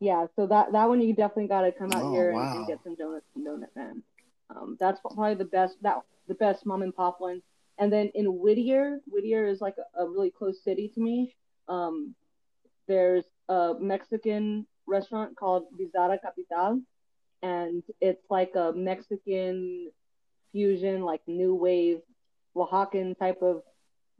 Yeah, 0.00 0.26
so 0.34 0.46
that 0.46 0.72
that 0.72 0.88
one 0.88 1.00
you 1.00 1.14
definitely 1.14 1.48
got 1.48 1.62
to 1.62 1.72
come 1.72 1.92
out 1.92 2.04
oh, 2.04 2.12
here 2.12 2.32
wow. 2.32 2.50
and, 2.50 2.58
and, 2.58 2.66
get 2.66 2.82
some 2.82 2.94
donuts 2.94 3.26
from 3.32 3.44
Donut 3.44 3.76
Man. 3.76 4.02
Um, 4.48 4.76
that's 4.80 4.98
probably 5.00 5.34
the 5.34 5.44
best 5.44 5.76
that 5.82 6.00
the 6.26 6.34
best 6.34 6.64
mom 6.64 6.82
and 6.82 6.94
pop 6.94 7.20
one. 7.20 7.42
And 7.78 7.92
then 7.92 8.10
in 8.14 8.26
Whittier, 8.26 9.00
Whittier 9.06 9.46
is 9.46 9.60
like 9.60 9.76
a, 9.78 10.02
a 10.02 10.08
really 10.08 10.30
close 10.30 10.62
city 10.64 10.90
to 10.94 11.00
me. 11.00 11.34
Um, 11.68 12.14
there's 12.88 13.24
a 13.48 13.74
Mexican 13.78 14.66
restaurant 14.86 15.36
called 15.36 15.66
Bizarra 15.78 16.20
Capital, 16.20 16.80
and 17.42 17.82
it's 18.00 18.24
like 18.30 18.54
a 18.54 18.72
Mexican 18.74 19.90
fusion, 20.52 21.02
like 21.02 21.20
new 21.26 21.54
wave 21.54 22.00
Oaxacan 22.56 23.18
type 23.18 23.42
of 23.42 23.62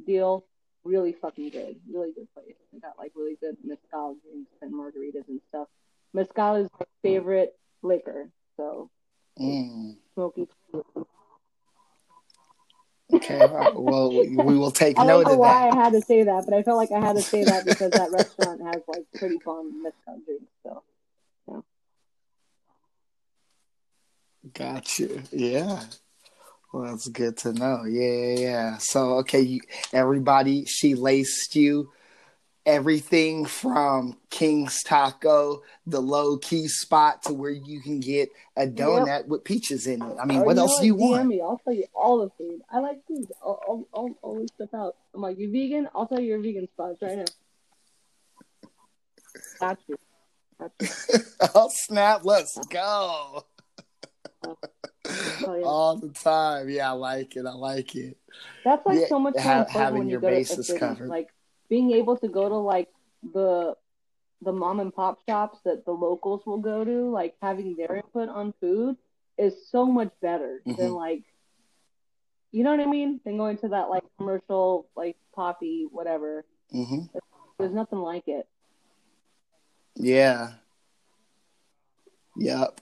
deal. 0.05 0.45
Really 0.83 1.13
fucking 1.13 1.51
good, 1.51 1.77
really 1.93 2.13
good 2.13 2.33
place. 2.35 2.55
They 2.73 2.79
got 2.79 2.99
like 2.99 3.13
really 3.15 3.37
good 3.41 3.57
mezcal 3.63 4.17
drinks 4.25 4.51
and 4.63 4.73
margaritas 4.73 5.29
and 5.29 5.41
stuff. 5.51 5.69
Mezcal 6.15 6.57
is 6.57 6.69
my 6.79 6.87
favorite 7.03 7.55
liquor, 7.83 8.31
so 8.57 8.91
mm. 9.39 9.97
smoky. 10.15 10.49
Okay, 13.13 13.47
well, 13.75 14.11
we 14.11 14.57
will 14.57 14.71
take 14.71 14.99
I 14.99 15.05
note 15.05 15.25
don't 15.25 15.25
know 15.25 15.33
of 15.33 15.39
why 15.41 15.69
that. 15.69 15.77
I 15.77 15.85
had 15.85 15.93
to 15.93 16.01
say 16.01 16.23
that, 16.23 16.45
but 16.47 16.55
I 16.55 16.63
felt 16.63 16.79
like 16.79 16.93
I 16.93 17.01
had 17.01 17.17
to 17.17 17.23
say 17.23 17.45
that 17.45 17.67
because 17.67 17.91
that 17.91 18.11
restaurant 18.11 18.63
has 18.63 18.83
like 18.89 19.05
pretty 19.17 19.39
fun 19.45 19.83
mezcal 19.83 20.19
drinks. 20.25 20.51
So 20.63 20.83
Gotcha. 24.55 25.23
Yeah. 25.33 25.83
Well, 26.73 26.85
that's 26.85 27.09
good 27.09 27.37
to 27.39 27.53
know. 27.53 27.85
Yeah, 27.85 28.35
yeah. 28.39 28.77
So, 28.79 29.19
okay, 29.19 29.41
you, 29.41 29.61
everybody, 29.93 30.65
she 30.67 30.95
laced 30.95 31.57
you 31.57 31.91
everything 32.67 33.47
from 33.47 34.17
King's 34.29 34.83
Taco, 34.83 35.63
the 35.87 36.01
low 36.01 36.37
key 36.37 36.69
spot, 36.69 37.23
to 37.25 37.35
where 37.35 37.51
you 37.51 37.81
can 37.81 38.01
get 38.01 38.31
a 38.57 38.67
donut 38.67 39.07
yep. 39.07 39.27
with 39.27 39.45
peaches 39.45 39.87
in 39.87 40.03
it. 40.03 40.17
I 40.21 40.25
mean, 40.25 40.41
oh, 40.41 40.45
what 40.45 40.59
else 40.59 40.79
do 40.79 40.87
you 40.87 40.95
want? 40.95 41.27
Me. 41.27 41.41
I'll 41.41 41.61
tell 41.65 41.73
you 41.73 41.87
all 41.95 42.19
the 42.19 42.31
food. 42.39 42.61
I 42.71 42.79
like 42.81 43.05
food. 43.07 43.27
I'll, 43.43 43.61
I'll, 43.69 43.89
I'll 43.95 44.19
always 44.23 44.49
step 44.55 44.73
out. 44.75 44.97
I'm 45.15 45.21
like, 45.21 45.39
you 45.39 45.51
vegan? 45.51 45.89
I'll 45.95 46.07
tell 46.07 46.21
you 46.21 46.29
your 46.29 46.41
vegan 46.41 46.69
spots 46.73 46.99
right 47.03 47.19
now. 47.19 47.25
Got 49.59 49.79
you. 49.87 49.97
Got 50.59 50.73
you. 50.81 50.89
oh, 51.55 51.71
snap. 51.73 52.21
Let's 52.25 52.57
go. 52.69 53.45
Oh, 54.47 54.57
yeah. 55.57 55.65
All 55.65 55.97
the 55.97 56.09
time. 56.09 56.69
Yeah, 56.69 56.91
I 56.91 56.93
like 56.93 57.37
it. 57.37 57.47
I 57.47 57.53
like 57.53 57.95
it. 57.97 58.17
That's 58.65 58.85
like 58.87 59.01
yeah, 59.01 59.09
so 59.09 59.19
much 59.19 59.39
ha- 59.39 59.67
having 59.69 60.09
your 60.09 60.21
bases 60.21 60.73
covered. 60.79 61.09
Like 61.09 61.29
being 61.69 61.93
able 61.93 62.17
to 62.19 62.29
go 62.29 62.49
to 62.49 62.57
like 62.57 62.89
the 63.33 63.77
the 64.43 64.53
mom 64.53 64.81
and 64.81 64.95
pop 64.95 65.19
shops 65.29 65.59
that 65.65 65.85
the 65.85 65.93
locals 65.93 66.47
will 66.47 66.59
go 66.59 66.85
to, 66.85 67.11
like 67.11 67.35
having 67.43 67.77
their 67.77 67.97
input 67.97 68.29
on 68.29 68.55
food 68.61 68.97
is 69.37 69.55
so 69.71 69.87
much 69.87 70.11
better 70.23 70.63
mm-hmm. 70.67 70.81
than 70.81 70.93
like 70.93 71.25
you 72.53 72.65
know 72.65 72.71
what 72.71 72.81
I 72.81 72.87
mean? 72.87 73.21
Than 73.25 73.37
going 73.37 73.59
to 73.59 73.69
that 73.69 73.89
like 73.91 74.05
commercial 74.19 74.89
like 74.97 75.17
poppy 75.35 75.87
whatever. 75.91 76.45
Mm-hmm. 76.75 77.17
There's 77.59 77.75
nothing 77.75 77.99
like 77.99 78.27
it. 78.27 78.47
Yeah. 79.97 80.53
Yep. 82.37 82.81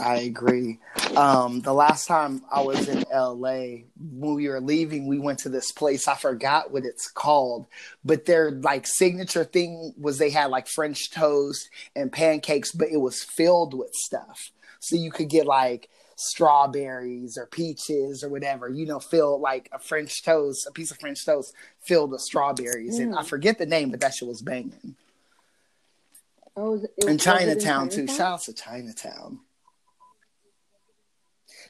I 0.00 0.16
agree. 0.16 0.78
Um, 1.16 1.60
the 1.60 1.74
last 1.74 2.06
time 2.06 2.42
I 2.50 2.62
was 2.62 2.88
in 2.88 3.04
LA, 3.12 3.84
when 3.98 4.34
we 4.34 4.48
were 4.48 4.60
leaving, 4.60 5.06
we 5.06 5.18
went 5.18 5.40
to 5.40 5.48
this 5.48 5.72
place. 5.72 6.08
I 6.08 6.14
forgot 6.14 6.72
what 6.72 6.84
it's 6.84 7.10
called, 7.10 7.66
but 8.04 8.24
their 8.24 8.50
like 8.50 8.86
signature 8.86 9.44
thing 9.44 9.94
was 9.98 10.18
they 10.18 10.30
had 10.30 10.50
like 10.50 10.68
French 10.68 11.10
toast 11.10 11.68
and 11.94 12.10
pancakes, 12.10 12.72
but 12.72 12.88
it 12.88 12.98
was 12.98 13.22
filled 13.22 13.74
with 13.74 13.92
stuff. 13.94 14.50
So 14.78 14.96
you 14.96 15.10
could 15.10 15.28
get 15.28 15.46
like 15.46 15.90
strawberries 16.16 17.38
or 17.38 17.46
peaches 17.46 18.22
or 18.22 18.28
whatever, 18.28 18.68
you 18.68 18.86
know, 18.86 19.00
fill 19.00 19.40
like 19.40 19.68
a 19.72 19.78
French 19.78 20.22
toast, 20.22 20.66
a 20.66 20.72
piece 20.72 20.90
of 20.90 20.98
French 20.98 21.24
toast 21.24 21.54
filled 21.80 22.10
with 22.10 22.20
strawberries. 22.20 22.98
Mm. 22.98 23.02
And 23.02 23.14
I 23.16 23.22
mm. 23.22 23.26
forget 23.26 23.58
the 23.58 23.66
name, 23.66 23.90
but 23.90 24.00
that 24.00 24.14
shit 24.14 24.28
was 24.28 24.42
banging. 24.42 24.96
Oh, 26.56 26.82
in 26.98 27.18
Chinatown, 27.18 27.84
in 27.84 27.90
too. 27.90 28.06
Shout 28.06 28.20
out 28.20 28.42
to 28.42 28.52
Chinatown. 28.52 29.40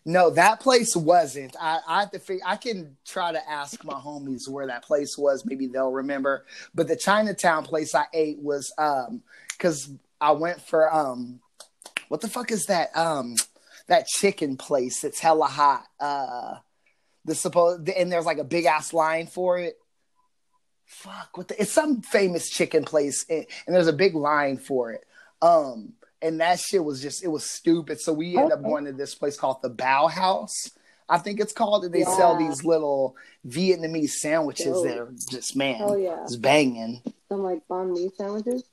No, 0.04 0.30
that 0.30 0.60
place 0.60 0.96
wasn't. 0.96 1.56
I, 1.60 1.80
I 1.86 2.00
have 2.00 2.10
to 2.12 2.18
figure. 2.18 2.42
I 2.46 2.56
can 2.56 2.96
try 3.06 3.32
to 3.32 3.50
ask 3.50 3.84
my 3.84 3.94
homies 3.94 4.48
where 4.48 4.66
that 4.66 4.84
place 4.84 5.16
was. 5.18 5.44
Maybe 5.44 5.66
they'll 5.66 5.92
remember. 5.92 6.46
But 6.74 6.88
the 6.88 6.96
Chinatown 6.96 7.64
place 7.64 7.94
I 7.94 8.06
ate 8.14 8.38
was 8.38 8.72
um 8.78 9.22
because 9.50 9.90
I 10.20 10.32
went 10.32 10.62
for 10.62 10.92
um 10.92 11.40
what 12.08 12.22
the 12.22 12.28
fuck 12.28 12.50
is 12.50 12.64
that 12.66 12.96
um 12.96 13.36
that 13.88 14.06
chicken 14.06 14.56
place 14.56 15.00
that's 15.00 15.20
hella 15.20 15.46
hot. 15.46 15.84
Uh, 15.98 16.56
the 17.24 17.34
supposed 17.34 17.88
and 17.88 18.10
there's 18.10 18.24
like 18.24 18.38
a 18.38 18.44
big 18.44 18.64
ass 18.64 18.94
line 18.94 19.26
for 19.26 19.58
it. 19.58 19.76
Fuck, 20.86 21.36
what 21.36 21.48
the, 21.48 21.60
it's 21.60 21.72
some 21.72 22.00
famous 22.02 22.48
chicken 22.48 22.84
place, 22.84 23.24
and, 23.28 23.46
and 23.66 23.76
there's 23.76 23.86
a 23.86 23.92
big 23.92 24.14
line 24.14 24.56
for 24.56 24.92
it. 24.92 25.04
Um, 25.42 25.92
and 26.22 26.40
that 26.40 26.58
shit 26.60 26.84
was 26.84 27.00
just 27.00 27.24
it 27.24 27.28
was 27.28 27.50
stupid. 27.50 28.00
So 28.00 28.12
we 28.12 28.36
ended 28.36 28.52
okay. 28.52 28.54
up 28.54 28.62
going 28.62 28.84
to 28.84 28.92
this 28.92 29.14
place 29.14 29.36
called 29.36 29.62
the 29.62 29.70
Bauhaus. 29.70 30.50
I 31.08 31.18
think 31.18 31.40
it's 31.40 31.52
called. 31.52 31.84
And 31.84 31.94
they 31.94 32.00
yeah. 32.00 32.16
sell 32.16 32.36
these 32.36 32.64
little 32.64 33.16
Vietnamese 33.46 34.10
sandwiches 34.10 34.76
oh. 34.76 34.84
that 34.84 34.98
are 34.98 35.12
just 35.30 35.56
man, 35.56 35.80
oh 35.82 35.96
yeah, 35.96 36.22
it's 36.22 36.36
banging. 36.36 37.02
Some 37.28 37.42
like 37.42 37.60
banh 37.68 37.92
mi 37.92 38.10
sandwiches. 38.16 38.64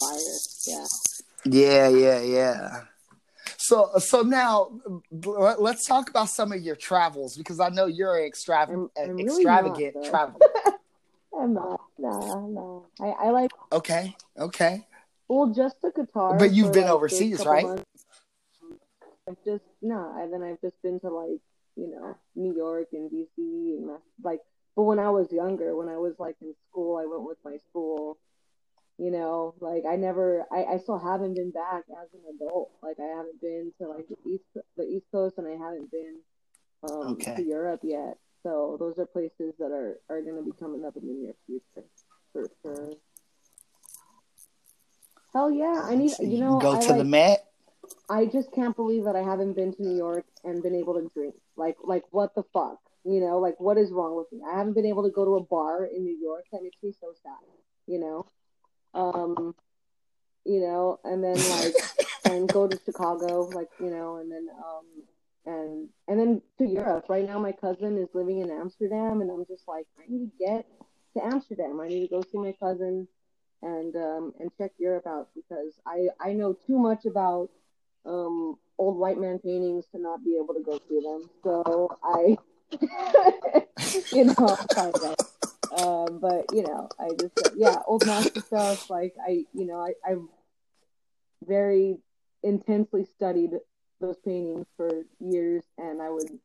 Fire, 0.00 0.18
yeah. 0.66 0.86
Yeah, 1.46 1.88
yeah, 1.88 2.20
yeah. 2.20 2.80
So, 3.58 3.90
so 3.98 4.22
now 4.22 4.80
let's 5.10 5.86
talk 5.86 6.10
about 6.10 6.28
some 6.28 6.52
of 6.52 6.60
your 6.60 6.76
travels 6.76 7.36
because 7.36 7.60
I 7.60 7.70
know 7.70 7.86
you're 7.86 8.18
an 8.18 8.26
extravagant, 8.26 8.90
I'm, 8.96 9.10
I'm 9.10 9.18
extravagant 9.18 9.94
really 9.94 10.08
traveler. 10.10 10.38
I'm 11.38 11.54
not. 11.54 11.80
No, 11.98 12.46
no. 12.46 12.86
I, 13.00 13.26
I 13.26 13.30
like. 13.30 13.50
Okay. 13.72 14.14
Okay. 14.38 14.86
Well, 15.34 15.52
just 15.52 15.82
the 15.82 15.90
guitar. 15.90 16.38
But 16.38 16.52
you've 16.52 16.72
been 16.72 16.84
like 16.84 16.92
overseas, 16.92 17.44
right? 17.44 17.64
Months. 17.64 17.84
I've 19.28 19.44
just 19.44 19.64
no, 19.82 20.14
and 20.16 20.32
then 20.32 20.44
I've 20.44 20.60
just 20.60 20.80
been 20.80 21.00
to 21.00 21.08
like 21.08 21.40
you 21.74 21.90
know 21.90 22.16
New 22.36 22.54
York 22.54 22.88
and 22.92 23.10
DC 23.10 23.26
and 23.36 23.90
like. 24.22 24.38
But 24.76 24.84
when 24.84 25.00
I 25.00 25.10
was 25.10 25.32
younger, 25.32 25.74
when 25.76 25.88
I 25.88 25.96
was 25.96 26.14
like 26.20 26.36
in 26.40 26.54
school, 26.68 26.98
I 26.98 27.06
went 27.06 27.24
with 27.24 27.38
my 27.44 27.56
school. 27.68 28.16
You 28.96 29.10
know, 29.10 29.54
like 29.58 29.82
I 29.90 29.96
never, 29.96 30.44
I, 30.52 30.74
I 30.74 30.78
still 30.78 31.00
haven't 31.00 31.34
been 31.34 31.50
back 31.50 31.82
as 31.90 32.08
an 32.12 32.20
adult. 32.36 32.70
Like 32.80 32.96
I 33.00 33.16
haven't 33.16 33.40
been 33.40 33.72
to 33.80 33.88
like 33.88 34.06
the 34.08 34.30
east, 34.30 34.44
the 34.76 34.84
East 34.84 35.06
Coast, 35.10 35.38
and 35.38 35.48
I 35.48 35.52
haven't 35.52 35.90
been 35.90 36.18
um, 36.88 37.12
okay. 37.14 37.34
to 37.34 37.42
Europe 37.42 37.80
yet. 37.82 38.18
So 38.44 38.76
those 38.78 39.00
are 39.00 39.06
places 39.06 39.54
that 39.58 39.72
are 39.72 39.98
are 40.08 40.22
going 40.22 40.36
to 40.36 40.44
be 40.44 40.56
coming 40.60 40.84
up 40.84 40.96
in 40.96 41.08
the 41.08 41.12
near 41.12 41.34
future 41.46 41.88
for 42.32 42.48
sure. 42.62 42.94
Hell 45.34 45.50
yeah, 45.50 45.82
I 45.84 45.96
need. 45.96 46.12
You 46.20 46.38
know, 46.38 46.58
go 46.58 46.76
I, 46.76 46.80
to 46.80 46.88
like, 46.88 46.98
the 46.98 47.04
Met. 47.04 47.46
I 48.08 48.26
just 48.26 48.52
can't 48.52 48.76
believe 48.76 49.04
that 49.04 49.16
I 49.16 49.22
haven't 49.22 49.54
been 49.54 49.74
to 49.74 49.82
New 49.82 49.96
York 49.96 50.24
and 50.44 50.62
been 50.62 50.74
able 50.74 50.94
to 50.94 51.10
drink. 51.14 51.34
Like, 51.56 51.76
like 51.82 52.04
what 52.10 52.34
the 52.34 52.44
fuck? 52.52 52.78
You 53.04 53.20
know, 53.20 53.38
like 53.38 53.58
what 53.58 53.76
is 53.76 53.90
wrong 53.90 54.16
with 54.16 54.30
me? 54.32 54.40
I 54.48 54.56
haven't 54.56 54.74
been 54.74 54.86
able 54.86 55.02
to 55.02 55.10
go 55.10 55.24
to 55.24 55.36
a 55.36 55.42
bar 55.42 55.84
in 55.84 56.04
New 56.04 56.16
York. 56.16 56.44
That 56.52 56.62
makes 56.62 56.76
me 56.82 56.94
so 57.00 57.08
sad. 57.22 57.32
You 57.86 57.98
know, 57.98 58.26
um, 58.94 59.54
you 60.44 60.60
know, 60.60 61.00
and 61.04 61.22
then 61.22 61.36
like 61.50 61.74
and 62.24 62.48
go 62.48 62.68
to 62.68 62.78
Chicago, 62.84 63.50
like 63.52 63.68
you 63.80 63.90
know, 63.90 64.16
and 64.16 64.30
then 64.30 64.48
um, 64.56 64.86
and 65.46 65.88
and 66.06 66.20
then 66.20 66.42
to 66.58 66.64
Europe. 66.64 67.06
Right 67.08 67.26
now, 67.26 67.40
my 67.40 67.52
cousin 67.52 67.98
is 67.98 68.08
living 68.14 68.38
in 68.38 68.50
Amsterdam, 68.50 69.20
and 69.20 69.30
I'm 69.30 69.44
just 69.46 69.66
like, 69.66 69.86
I 69.98 70.04
need 70.08 70.30
to 70.30 70.32
get 70.38 70.66
to 71.16 71.24
Amsterdam. 71.24 71.80
I 71.80 71.88
need 71.88 72.06
to 72.06 72.08
go 72.08 72.22
see 72.22 72.38
my 72.38 72.54
cousin 72.60 73.08
and 73.64 73.96
um, 73.96 74.34
and 74.38 74.50
check 74.58 74.72
Europe 74.78 75.06
out 75.06 75.28
because 75.34 75.80
I 75.86 76.08
I 76.20 76.32
know 76.34 76.52
too 76.52 76.78
much 76.78 77.06
about 77.06 77.48
um, 78.04 78.58
old 78.78 78.98
white 78.98 79.18
man 79.18 79.38
paintings 79.38 79.86
to 79.92 80.00
not 80.00 80.24
be 80.24 80.36
able 80.36 80.54
to 80.54 80.62
go 80.62 80.78
through 80.78 81.00
them. 81.00 81.30
So 81.42 81.96
I, 82.02 82.36
you 84.12 84.24
know, 84.24 84.56
kind 84.74 84.94
of. 84.94 85.16
Um, 85.76 86.18
but 86.20 86.44
you 86.52 86.62
know, 86.62 86.88
I 87.00 87.08
just 87.18 87.38
uh, 87.46 87.50
yeah, 87.56 87.78
old 87.86 88.06
master 88.06 88.40
stuff. 88.40 88.90
Like 88.90 89.14
I, 89.26 89.44
you 89.54 89.66
know, 89.66 89.80
I 89.80 89.92
I 90.04 90.16
very 91.46 91.96
intensely 92.42 93.04
studied 93.04 93.50
those 94.00 94.16
paintings 94.24 94.66
for 94.76 94.90
years, 95.18 95.64
and 95.78 96.02
I 96.02 96.10
would 96.10 96.38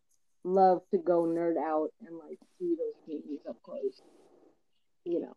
love 0.46 0.82
to 0.92 0.98
go 0.98 1.24
nerd 1.24 1.58
out 1.58 1.90
and 2.08 2.18
like 2.18 2.40
see 2.58 2.76
those 2.76 2.96
paintings 3.06 3.42
up 3.48 3.62
close. 3.62 4.02
You 5.04 5.22
know. 5.22 5.36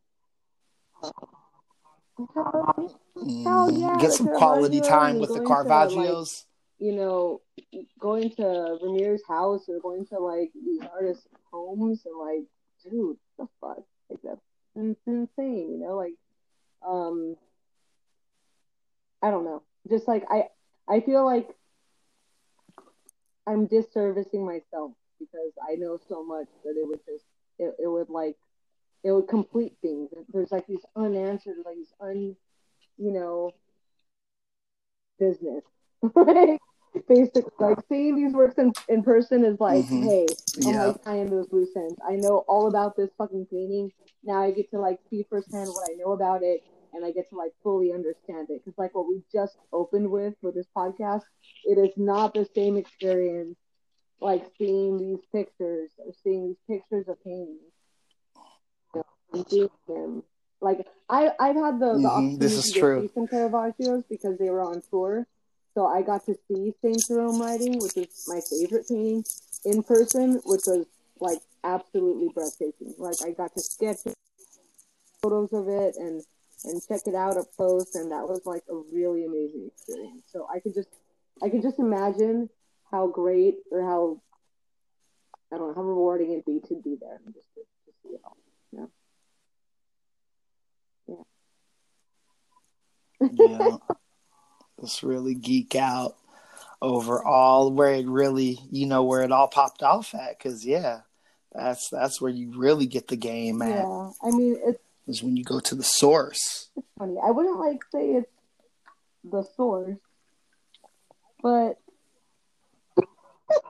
Mm, 3.16 3.79
yeah, 3.79 3.97
get 3.99 4.12
some 4.12 4.29
quality 4.29 4.81
time 4.81 5.18
with 5.18 5.33
the 5.33 5.41
Caravaggio's. 5.41 6.47
like, 6.79 6.87
you 6.87 6.93
know, 6.93 7.41
going 7.99 8.31
to 8.31 8.79
Vermeer's 8.81 9.23
house 9.27 9.68
or 9.68 9.81
going 9.81 10.07
to 10.07 10.18
like 10.18 10.51
these 10.55 10.83
artists' 10.93 11.27
homes 11.51 12.03
and 12.05 12.18
like, 12.18 12.45
dude, 12.83 13.16
the 13.39 13.47
fuck, 13.61 13.83
like 14.11 14.20
that's 14.23 14.41
insane. 14.75 15.73
You 15.73 15.79
know, 15.81 15.97
like, 15.97 16.14
um, 16.87 17.37
I 19.23 19.31
don't 19.31 19.45
know, 19.45 19.62
just 19.89 20.09
like 20.09 20.25
I, 20.31 20.49
I 20.89 21.01
feel 21.01 21.25
like 21.25 21.49
I'm 23.47 23.68
disservicing 23.68 24.45
myself 24.45 24.93
because 25.18 25.53
I 25.68 25.75
know 25.77 25.99
so 26.09 26.25
much 26.25 26.47
that 26.64 26.70
it 26.77 26.87
would 26.87 27.01
just, 27.07 27.25
it, 27.59 27.75
it 27.83 27.87
would 27.87 28.09
like 28.09 28.37
it 29.05 29.11
would 29.11 29.28
complete 29.28 29.76
things. 29.82 30.11
There's 30.32 30.53
like 30.53 30.66
these 30.66 30.84
unanswered, 30.96 31.57
like 31.64 31.76
these 31.76 31.92
un, 32.00 32.36
you 32.98 33.12
know, 33.12 33.53
business. 35.18 35.64
Basically, 37.09 37.42
like 37.59 37.78
seeing 37.88 38.16
these 38.16 38.34
works 38.34 38.59
in, 38.59 38.72
in 38.88 39.03
person 39.03 39.44
is 39.44 39.59
like, 39.59 39.84
mm-hmm. 39.86 40.03
hey, 40.03 40.26
I'm 40.66 40.74
yeah. 40.74 40.84
like 40.86 41.03
tying 41.03 41.30
those 41.30 41.48
loose 41.50 41.74
ends. 41.74 41.96
I 42.07 42.16
know 42.16 42.44
all 42.48 42.68
about 42.68 42.96
this 42.96 43.09
fucking 43.16 43.46
painting. 43.50 43.90
Now 44.22 44.42
I 44.42 44.50
get 44.50 44.70
to 44.72 44.78
like 44.78 44.98
see 45.09 45.24
firsthand 45.28 45.68
what 45.68 45.88
I 45.90 45.94
know 45.94 46.12
about 46.12 46.42
it, 46.42 46.62
and 46.92 47.03
I 47.03 47.11
get 47.11 47.30
to 47.30 47.36
like 47.36 47.53
fully 47.62 47.92
understand 47.92 48.48
it. 48.50 48.62
Because 48.62 48.76
like 48.76 48.94
what 48.94 49.09
we 49.09 49.22
just 49.32 49.57
opened 49.72 50.11
with 50.11 50.34
for 50.42 50.53
this 50.53 50.66
podcast, 50.76 51.22
it 51.64 51.78
is 51.78 51.96
not 51.96 52.34
the 52.34 52.46
same 52.55 52.76
experience 52.76 53.57
like 54.20 54.44
seeing 54.59 54.98
these 54.98 55.24
pictures 55.32 55.90
or 55.98 56.12
seeing 56.22 56.46
these 56.46 56.78
pictures 56.78 57.09
of 57.09 57.22
paintings 57.24 57.72
him. 59.89 60.22
Like 60.61 60.87
I, 61.09 61.30
I've 61.41 61.57
had 61.57 61.80
the, 61.80 61.87
the 61.87 61.93
mm-hmm. 61.93 62.07
opportunity 62.07 62.37
this 62.39 62.53
is 62.53 62.72
to 62.72 62.80
true. 62.80 63.03
see 63.03 63.14
some 63.14 63.26
Caravaggios 63.26 64.05
because 64.09 64.39
they 64.39 64.49
were 64.49 64.62
on 64.62 64.83
tour, 64.91 65.26
so 65.74 65.87
I 65.87 66.03
got 66.03 66.24
to 66.26 66.37
see 66.49 66.72
Saint 66.83 67.03
Jerome 67.09 67.41
writing, 67.41 67.78
which 67.78 67.97
is 67.97 68.24
my 68.28 68.41
favorite 68.49 68.87
painting, 68.89 69.24
in 69.64 69.83
person, 69.83 70.41
which 70.45 70.62
was 70.66 70.87
like 71.20 71.39
absolutely 71.64 72.28
breathtaking. 72.28 72.95
Like 72.99 73.16
I 73.24 73.30
got 73.30 73.55
to 73.55 73.61
sketch 73.61 73.99
photos 75.22 75.53
of 75.53 75.68
it 75.68 75.97
and 75.97 76.22
and 76.64 76.80
check 76.87 77.01
it 77.07 77.14
out 77.14 77.37
up 77.37 77.47
close, 77.57 77.95
and 77.95 78.12
that 78.12 78.28
was 78.28 78.43
like 78.45 78.62
a 78.70 78.74
really 78.93 79.24
amazing 79.24 79.70
experience. 79.74 80.22
So 80.33 80.47
I 80.53 80.61
could 80.61 80.74
just 80.74 80.89
I 81.43 81.49
could 81.49 81.62
just 81.62 81.78
imagine 81.78 82.49
how 82.91 83.09
great 83.09 83.57
or 83.70 83.83
how 83.83 84.20
I 85.53 85.59
don't 85.59 85.68
know 85.68 85.74
how 85.74 85.83
rewarding 85.83 86.33
it'd 86.33 86.45
be 86.45 86.61
to 86.68 86.80
be 86.83 86.97
there 87.01 87.18
and 87.24 87.35
just 87.35 87.47
to, 87.55 87.61
to 87.61 87.93
see 88.03 88.14
it 88.14 88.20
all. 88.24 88.37
Yeah. 93.33 93.59
yeah. 93.59 93.77
Just 94.81 95.03
really 95.03 95.35
geek 95.35 95.75
out 95.77 96.16
over 96.81 97.23
all 97.25 97.70
where 97.70 97.95
it 97.95 98.07
really, 98.07 98.59
you 98.70 98.87
know, 98.87 99.05
where 99.05 99.23
it 99.23 99.31
all 99.33 99.49
popped 99.49 99.83
off 99.83 100.14
at. 100.14 100.39
Cause 100.41 100.64
yeah, 100.64 101.01
that's, 101.53 101.89
that's 101.91 102.20
where 102.20 102.33
you 102.33 102.59
really 102.59 102.87
get 102.87 103.09
the 103.09 103.16
game 103.16 103.62
at. 103.62 103.68
Yeah. 103.68 104.11
I 104.23 104.31
mean, 104.31 104.59
it's, 104.64 104.81
is 105.07 105.23
when 105.23 105.37
you 105.37 105.45
go 105.45 105.61
to 105.61 105.75
the 105.75 105.85
source. 105.85 106.68
It's 106.77 106.87
funny. 106.99 107.16
I 107.23 107.31
wouldn't 107.31 107.59
like 107.59 107.83
say 107.91 108.12
it's 108.12 108.31
the 109.25 109.43
source, 109.57 109.99
but 111.43 111.79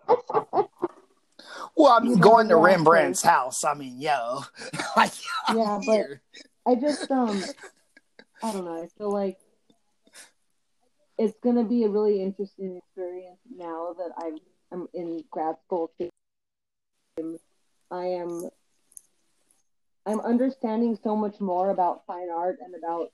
well, 1.77 1.93
I 1.93 2.01
mean, 2.01 2.19
going 2.19 2.49
to 2.49 2.57
Rembrandt's 2.57 3.23
house. 3.23 3.65
I 3.65 3.75
mean, 3.75 4.01
yo, 4.01 4.43
like, 4.97 5.13
yeah, 5.55 5.81
but 5.85 6.07
I 6.67 6.75
just 6.77 7.11
um, 7.11 7.43
I 8.43 8.53
don't 8.53 8.65
know. 8.65 8.83
I 8.83 8.87
feel 8.99 9.13
like 9.13 9.39
it's 11.19 11.39
going 11.43 11.57
to 11.57 11.65
be 11.65 11.85
a 11.85 11.89
really 11.89 12.23
interesting 12.23 12.77
experience 12.77 13.39
now 13.55 13.95
that 13.99 14.13
I'm, 14.19 14.39
I'm 14.73 14.89
in 14.95 15.23
grad 15.31 15.57
school. 15.67 15.91
I 17.91 18.05
am 18.05 18.49
I'm 20.05 20.21
understanding 20.21 20.99
so 21.03 21.15
much 21.15 21.41
more 21.41 21.71
about 21.71 22.07
fine 22.07 22.29
art 22.31 22.59
and 22.65 22.75
about 22.75 23.13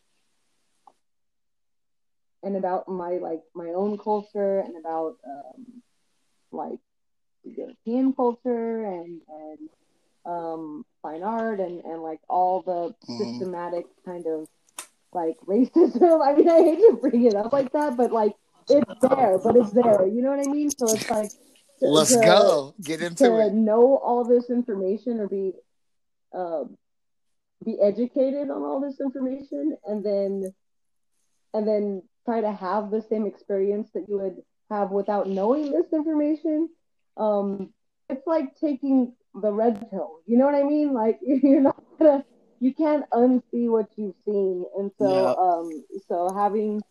and 2.42 2.56
about 2.56 2.88
my 2.88 3.18
like 3.18 3.42
my 3.54 3.68
own 3.68 3.98
culture 3.98 4.60
and 4.60 4.76
about 4.78 5.16
um, 5.26 5.82
like 6.50 6.78
European 7.44 8.12
culture 8.14 8.84
and 8.84 9.20
and 9.28 9.68
um, 10.24 10.86
fine 11.02 11.22
art 11.22 11.60
and 11.60 11.84
and 11.84 12.02
like 12.02 12.20
all 12.28 12.62
the 12.62 12.94
mm-hmm. 12.94 13.18
systematic 13.18 13.84
kind 14.04 14.26
of 14.26 14.48
like 15.12 15.36
racism. 15.46 16.22
I 16.26 16.34
mean, 16.34 16.48
I 16.48 16.62
hate 16.62 16.78
to 16.78 16.98
bring 17.00 17.24
it 17.24 17.34
up 17.34 17.52
like 17.52 17.72
that, 17.72 17.96
but 17.96 18.12
like 18.12 18.32
it's 18.68 19.00
there, 19.00 19.38
but 19.42 19.56
it's 19.56 19.72
there. 19.72 20.06
You 20.06 20.22
know 20.22 20.30
what 20.30 20.46
I 20.46 20.50
mean? 20.50 20.70
So 20.70 20.86
it's 20.92 21.10
like 21.10 21.30
to, 21.30 21.86
let's 21.86 22.14
to, 22.14 22.24
go 22.24 22.74
get 22.82 23.00
into 23.00 23.24
to 23.24 23.46
it. 23.46 23.52
Know 23.52 23.96
all 23.96 24.24
this 24.24 24.50
information 24.50 25.20
or 25.20 25.28
be 25.28 25.52
um, 26.34 26.76
be 27.64 27.80
educated 27.80 28.50
on 28.50 28.62
all 28.62 28.80
this 28.80 29.00
information, 29.00 29.76
and 29.86 30.04
then 30.04 30.52
and 31.54 31.66
then 31.66 32.02
try 32.24 32.40
to 32.40 32.52
have 32.52 32.90
the 32.90 33.02
same 33.02 33.26
experience 33.26 33.90
that 33.94 34.04
you 34.08 34.18
would 34.18 34.36
have 34.70 34.90
without 34.90 35.28
knowing 35.28 35.72
this 35.72 35.92
information. 35.92 36.68
Um, 37.16 37.72
it's 38.08 38.26
like 38.26 38.54
taking 38.60 39.14
the 39.34 39.52
red 39.52 39.90
pill. 39.90 40.20
You 40.26 40.38
know 40.38 40.46
what 40.46 40.54
I 40.54 40.62
mean? 40.62 40.92
Like 40.92 41.18
you're 41.22 41.60
not 41.60 41.82
gonna, 41.98 42.24
you 42.60 42.74
can't 42.74 43.08
unsee 43.10 43.68
what 43.70 43.88
you've 43.96 44.16
seen, 44.24 44.64
and 44.76 44.90
so 44.98 45.10
Yeah. 45.10 45.32
um, 45.42 45.84
so 46.08 46.32
having 46.34 46.82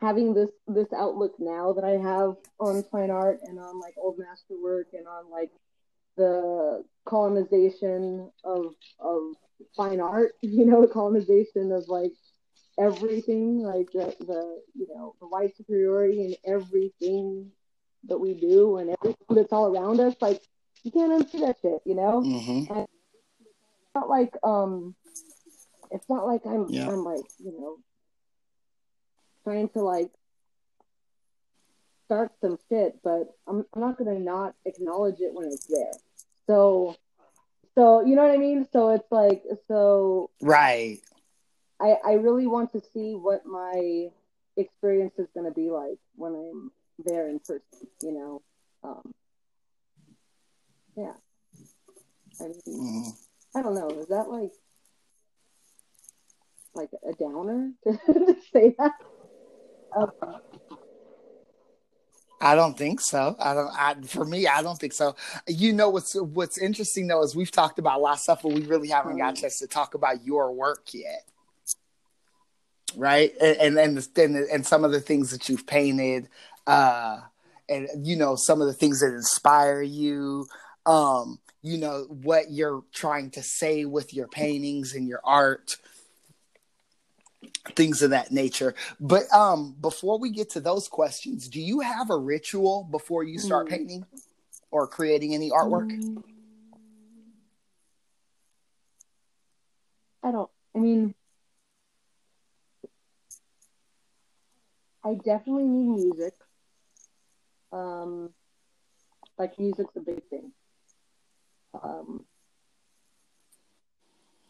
having 0.00 0.34
this 0.34 0.50
this 0.68 0.92
outlook 0.92 1.34
now 1.38 1.72
that 1.72 1.84
I 1.84 1.92
have 1.92 2.36
on 2.60 2.84
fine 2.90 3.10
art 3.10 3.40
and 3.46 3.58
on 3.58 3.80
like 3.80 3.94
old 3.98 4.18
masterwork 4.18 4.88
and 4.92 5.06
on 5.06 5.30
like 5.30 5.50
the 6.16 6.84
colonization 7.04 8.30
of 8.44 8.74
of 9.00 9.34
fine 9.76 10.00
art, 10.00 10.32
you 10.42 10.64
know, 10.66 10.80
the 10.82 10.92
colonization 10.92 11.72
of 11.72 11.88
like 11.88 12.12
everything, 12.78 13.58
like 13.60 13.90
the, 13.92 14.14
the 14.20 14.60
you 14.74 14.86
know, 14.94 15.14
the 15.20 15.26
white 15.26 15.56
superiority 15.56 16.24
and 16.26 16.36
everything 16.46 17.50
that 18.08 18.18
we 18.18 18.34
do 18.34 18.76
and 18.78 18.94
everything 19.02 19.26
that's 19.30 19.52
all 19.52 19.74
around 19.74 19.98
us, 20.00 20.14
like 20.20 20.42
you 20.84 20.90
can't 20.90 21.10
unsee 21.12 21.40
that 21.40 21.56
shit, 21.62 21.80
you 21.84 21.94
know? 21.94 22.20
hmm 22.22 22.64
It's 22.70 22.70
not 23.96 24.08
like 24.08 24.34
um 24.42 24.94
it's 25.90 26.08
not 26.08 26.26
like 26.26 26.44
I'm 26.46 26.68
Yeah. 26.68 26.88
I'm 26.88 27.04
like, 27.04 27.24
you 27.38 27.52
know, 27.58 27.76
trying 29.44 29.68
to 29.70 29.80
like 29.82 30.10
start 32.06 32.30
some 32.40 32.58
shit, 32.68 32.98
but 33.02 33.24
I'm 33.48 33.64
I'm 33.72 33.80
not 33.80 33.98
gonna 33.98 34.18
not 34.18 34.54
acknowledge 34.64 35.20
it 35.20 35.32
when 35.32 35.46
it's 35.46 35.66
there. 35.66 35.92
So 36.46 36.96
so 37.74 38.02
you 38.06 38.14
know 38.16 38.22
what 38.22 38.32
I 38.32 38.36
mean? 38.38 38.66
So 38.72 38.90
it's 38.90 39.10
like 39.10 39.42
so 39.68 40.30
Right. 40.40 41.00
I, 41.78 41.96
I 42.04 42.12
really 42.14 42.46
want 42.46 42.72
to 42.72 42.80
see 42.92 43.14
what 43.14 43.44
my 43.44 44.08
experience 44.56 45.12
is 45.18 45.28
going 45.34 45.44
to 45.44 45.52
be 45.52 45.68
like 45.68 45.98
when 46.16 46.32
I'm 46.34 46.70
there 47.04 47.28
in 47.28 47.38
person, 47.38 47.86
you 48.00 48.12
know? 48.12 48.42
Um, 48.82 49.12
yeah. 50.96 51.12
I 52.40 52.44
mean, 52.44 52.62
Mhm. 52.66 53.25
I 53.56 53.62
don't 53.62 53.74
know. 53.74 53.88
Is 53.88 54.08
that 54.08 54.28
like, 54.28 54.52
like 56.74 56.90
a 57.08 57.14
downer 57.14 57.72
to 57.84 58.36
say 58.52 58.74
that? 58.78 58.92
Um, 59.96 60.10
I 62.38 62.54
don't 62.54 62.76
think 62.76 63.00
so. 63.00 63.34
I 63.40 63.54
don't. 63.54 63.70
I, 63.72 63.94
for 64.06 64.26
me, 64.26 64.46
I 64.46 64.60
don't 64.60 64.78
think 64.78 64.92
so. 64.92 65.16
You 65.46 65.72
know 65.72 65.88
what's 65.88 66.14
what's 66.14 66.58
interesting 66.58 67.06
though 67.06 67.22
is 67.22 67.34
we've 67.34 67.50
talked 67.50 67.78
about 67.78 67.98
a 67.98 68.02
lot 68.02 68.14
of 68.14 68.18
stuff, 68.18 68.42
but 68.42 68.52
we 68.52 68.60
really 68.66 68.88
haven't 68.88 69.16
got 69.16 69.38
a 69.38 69.40
chance 69.40 69.58
to 69.60 69.66
talk 69.66 69.94
about 69.94 70.22
your 70.26 70.52
work 70.52 70.88
yet, 70.92 71.24
right? 72.94 73.32
And 73.40 73.78
and 73.78 73.78
and, 73.78 74.18
and, 74.18 74.36
and 74.36 74.66
some 74.66 74.84
of 74.84 74.92
the 74.92 75.00
things 75.00 75.30
that 75.30 75.48
you've 75.48 75.66
painted, 75.66 76.28
uh, 76.66 77.20
and 77.70 77.88
you 78.06 78.16
know 78.16 78.36
some 78.36 78.60
of 78.60 78.66
the 78.66 78.74
things 78.74 79.00
that 79.00 79.14
inspire 79.14 79.80
you. 79.80 80.46
Um, 80.84 81.38
you 81.66 81.78
know 81.78 82.04
what 82.08 82.50
you're 82.50 82.84
trying 82.92 83.30
to 83.32 83.42
say 83.42 83.84
with 83.84 84.14
your 84.14 84.28
paintings 84.28 84.94
and 84.94 85.08
your 85.08 85.20
art 85.24 85.76
things 87.74 88.02
of 88.02 88.10
that 88.10 88.30
nature. 88.30 88.74
But 89.00 89.24
um, 89.34 89.74
before 89.80 90.18
we 90.18 90.30
get 90.30 90.50
to 90.50 90.60
those 90.60 90.86
questions, 90.86 91.48
do 91.48 91.60
you 91.60 91.80
have 91.80 92.10
a 92.10 92.16
ritual 92.16 92.86
before 92.90 93.24
you 93.24 93.38
start 93.38 93.66
Hmm. 93.66 93.74
painting 93.74 94.06
or 94.70 94.86
creating 94.86 95.34
any 95.34 95.50
artwork? 95.50 95.90
Mm. 95.90 96.22
I 100.22 100.30
don't. 100.32 100.50
I 100.74 100.78
mean, 100.78 101.14
I 105.04 105.14
definitely 105.14 105.64
need 105.64 105.88
music. 106.04 106.34
Um, 107.72 108.30
like 109.38 109.58
music's 109.58 109.94
a 109.96 110.00
big 110.00 110.22
thing. 110.30 110.52
Um, 111.82 112.26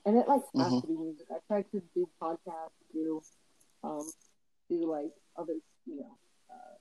and 0.05 0.17
it 0.17 0.29
like 0.29 0.43
has 0.59 0.73
Mhm. 0.73 0.81
to 0.83 0.87
be 0.87 0.95
music. 0.97 1.27
I 1.31 1.39
try 1.49 1.63
to 1.63 1.83
do 1.95 2.09
podcasts, 2.23 2.71
do 2.93 3.23
um, 3.83 4.11
do 4.69 4.91
like 4.91 5.13
other, 5.37 5.55
you 5.87 5.97
know, 5.97 6.19
uh, 6.51 6.77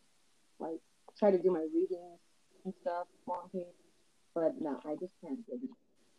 like 0.60 0.80
try 1.18 1.32
to 1.32 1.38
do 1.42 1.52
my 1.52 1.68
readings 1.74 2.20
and 2.66 2.74
stuff, 2.82 3.08
paintings. 3.28 3.74
But 4.34 4.62
no, 4.62 4.80
I 4.86 4.96
just 4.96 5.14
can't 5.24 5.46
do 5.48 5.60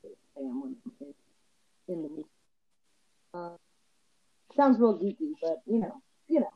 it. 0.04 0.18
I 0.36 0.40
am 0.40 0.62
when 0.62 0.76
I'm 0.86 0.92
in, 1.88 1.94
in 1.94 2.02
the 2.02 2.08
music. 2.08 2.30
Uh, 3.34 3.56
sounds 4.56 4.78
real 4.78 4.98
geeky, 4.98 5.32
but 5.42 5.58
you 5.66 5.78
know, 5.78 6.02
you 6.28 6.40
know. 6.40 6.52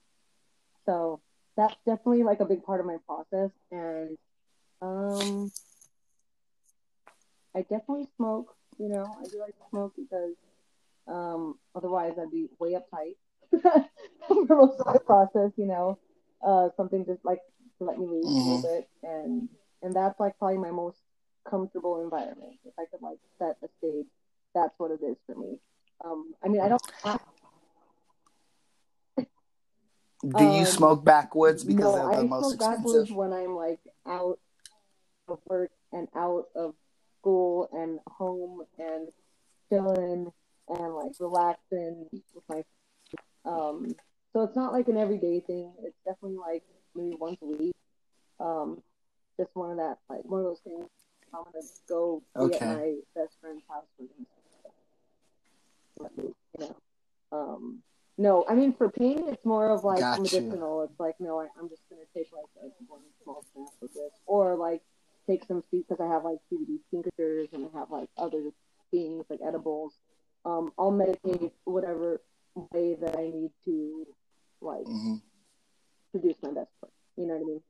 So 0.87 1.21
that's 1.57 1.77
definitely 1.87 2.23
like 2.25 2.41
a 2.41 2.45
big 2.47 2.65
part 2.65 2.81
of 2.81 2.87
my 2.87 2.97
process, 3.07 3.51
and 3.71 4.17
um, 4.83 5.53
I 7.55 7.63
definitely 7.63 8.07
smoke. 8.17 8.55
You 8.79 8.89
know, 8.89 9.17
I 9.21 9.25
do 9.29 9.41
like 9.41 9.57
to 9.57 9.63
smoke 9.71 9.93
because 9.97 10.35
um, 11.07 11.59
otherwise 11.75 12.13
I'd 12.21 12.31
be 12.31 12.49
way 12.59 12.75
uptight 12.75 13.17
for 14.29 14.57
most 14.57 14.81
of 14.81 14.93
the 14.93 15.01
process. 15.01 15.53
You 15.57 15.67
know, 15.67 15.99
uh, 16.47 16.69
something 16.77 17.05
just 17.05 17.25
like 17.25 17.41
to 17.79 17.85
let 17.85 17.99
me 17.99 18.07
loose 18.07 18.25
a 18.25 18.29
little 18.29 18.63
bit, 18.63 18.89
and 19.03 19.49
and 19.83 19.95
that's 19.95 20.19
like 20.21 20.39
probably 20.39 20.59
my 20.59 20.71
most 20.71 20.99
comfortable 21.49 22.03
environment. 22.03 22.59
If 22.65 22.75
I 22.79 22.85
could 22.91 23.03
like 23.03 23.19
set 23.39 23.57
a 23.63 23.69
stage, 23.79 24.07
that's 24.55 24.75
what 24.79 24.91
it 24.93 25.01
is 25.05 25.17
for 25.27 25.35
me. 25.35 25.59
Um, 26.05 26.35
I 26.45 26.49
mean, 26.49 26.61
I 26.61 26.69
don't. 26.69 26.83
Have, 27.05 27.21
Do 30.23 30.45
you 30.45 30.61
Um, 30.61 30.67
smoke 30.67 31.05
backwoods 31.05 31.65
because 31.65 31.85
no, 31.85 31.93
they're 31.95 32.17
the 32.17 32.25
I 32.25 32.29
most 32.29 32.45
smoke 32.45 32.59
backwards 32.59 33.11
expensive? 33.11 33.17
when 33.17 33.33
I'm 33.33 33.55
like 33.57 33.81
out 34.07 34.39
of 35.29 35.39
work 35.47 35.71
and 35.93 36.09
out 36.15 36.47
of 36.55 36.75
school 37.21 37.69
and 37.73 37.99
home 38.07 38.63
and 38.79 39.09
chilling 39.69 40.33
and 40.69 40.95
like 40.95 41.13
relaxing 41.21 42.07
with 42.35 42.45
my 42.49 42.63
um 43.45 43.95
so 44.33 44.43
it's 44.43 44.55
not 44.57 44.73
like 44.73 44.87
an 44.87 44.97
everyday 44.97 45.41
thing. 45.41 45.73
It's 45.83 45.97
definitely 46.05 46.39
like 46.39 46.63
maybe 46.95 47.17
once 47.19 47.39
a 47.43 47.47
week. 47.47 47.75
Um 48.39 48.83
just 49.39 49.51
one 49.55 49.73
of 49.73 49.77
that 49.79 49.99
like 50.09 50.25
one 50.25 50.41
of 50.41 50.47
those 50.47 50.61
things 50.61 50.87
I'm 51.35 51.45
gonna 51.45 51.65
go 51.89 52.23
be 52.37 52.55
Okay. 52.55 52.57
at 52.57 52.63
my 52.63 52.95
best 53.15 53.35
friend's 53.41 53.63
house 53.69 53.85
for. 53.97 54.05
You 56.17 56.35
know. 56.59 56.77
Um 57.33 57.83
no, 58.19 58.45
I 58.49 58.55
mean 58.55 58.73
for 58.73 58.91
pain 58.91 59.25
it's 59.29 59.45
more 59.45 59.71
of 59.71 59.85
like 59.85 60.01
Gotcha. 60.01 60.23
medicinal. 60.23 60.83
It's 60.83 61.01
like 61.01 61.17
no, 61.21 61.41
I, 61.41 61.49
I'm 61.59 61.69
just 61.69 61.83
gonna 61.91 62.03
take 62.15 62.29
like 62.33 62.47
a 62.63 62.69
one 62.87 63.01
small 63.23 63.45
snap 63.53 63.73
of 63.83 63.93
this, 63.95 64.13
or 64.27 64.57
like 64.57 64.83
take 65.31 65.45
some 65.47 65.63
because 65.71 66.01
I 66.01 66.07
have 66.07 66.25
like 66.25 66.39
CBD 66.53 66.79
tinctures 66.91 67.49
and 67.53 67.69
I 67.73 67.79
have 67.79 67.91
like 67.91 68.09
other 68.19 68.51
things 68.91 69.25
like 69.31 69.41
edibles. 69.47 69.95
Um, 70.45 70.73
I'll 70.79 70.93
medicate 70.93 71.53
whatever 71.65 72.21
way 72.73 72.97
that 73.01 73.17
I 73.17 73.23
need 73.23 73.51
to 73.67 74.07
like 74.61 74.87
hmm 74.87 75.17
produce 76.11 76.37
my 76.43 76.51
best 76.51 76.71
work. 76.83 76.93
You 77.17 77.27
know 77.29 77.35
what 77.35 77.43
I 77.43 77.45
mean? 77.45 77.63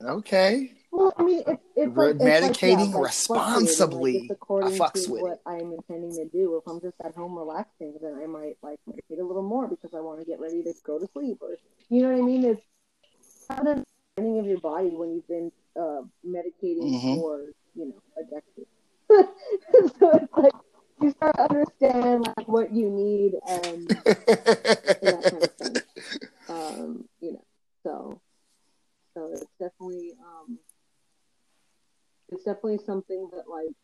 Yeah. 0.00 0.08
Okay. 0.08 0.72
Well, 0.90 1.12
I 1.16 1.22
mean, 1.22 1.42
it's 1.46 1.62
it's 1.76 1.96
like 1.96 2.16
it's 2.20 2.20
like, 2.20 2.62
yeah, 2.62 2.76
medicating 2.76 3.02
responsibly. 3.02 4.20
Like, 4.28 4.30
according 4.30 4.74
I 4.74 4.78
fucks 4.78 5.04
to 5.04 5.12
with 5.12 5.22
what 5.22 5.40
I'm 5.46 5.72
intending 5.72 6.14
to 6.16 6.28
do. 6.28 6.56
If 6.56 6.70
I'm 6.70 6.80
just 6.80 6.96
at 7.04 7.14
home 7.14 7.36
relaxing, 7.36 7.94
then 8.00 8.14
I 8.22 8.26
might 8.26 8.56
like 8.62 8.78
medicate 8.88 9.20
a 9.20 9.24
little 9.24 9.42
more 9.42 9.68
because 9.68 9.94
I 9.94 10.00
want 10.00 10.20
to 10.20 10.26
get 10.26 10.40
ready 10.40 10.62
to 10.62 10.72
go 10.84 10.98
to 10.98 11.06
sleep, 11.12 11.38
or 11.42 11.56
you 11.90 12.02
know 12.02 12.10
what 12.10 12.18
I 12.18 12.22
mean? 12.22 12.44
It's 12.44 12.62
kind 13.56 13.68
of 13.68 13.84
understanding 14.18 14.38
of 14.40 14.46
your 14.46 14.60
body 14.60 14.88
when 14.90 15.14
you've 15.14 15.28
been 15.28 15.52
uh, 15.76 16.02
medicating 16.26 16.92
Mhm. 16.92 17.14
for 17.16 17.40
you 17.74 17.86
know 17.86 18.02
addiction. 18.18 18.66
so 19.98 20.10
it's 20.12 20.32
like 20.36 20.52
you 21.00 21.10
start 21.10 21.34
to 21.36 21.42
understand 21.42 22.26
like 22.36 22.48
what 22.48 22.72
you 22.72 22.88
need 22.90 23.34
and 23.48 23.90
and 25.02 25.12
that 25.12 25.24
kind 25.30 25.42
of 25.42 25.52
thing. 25.56 25.82
Um, 26.48 27.08
you 27.20 27.32
know, 27.32 27.44
so 27.82 28.20
so 29.14 29.30
it's 29.32 29.46
definitely 29.58 30.14
um, 30.20 30.58
it's 32.30 32.44
definitely 32.44 32.78
something 32.78 33.28
that 33.32 33.48
like 33.48 33.74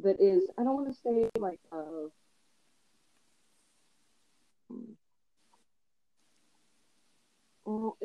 that 0.00 0.20
is 0.20 0.48
I 0.58 0.62
don't 0.64 0.74
want 0.76 0.88
to 0.94 1.00
say 1.02 1.28
like 1.38 1.60
uh, 1.72 2.08
well, 7.68 7.96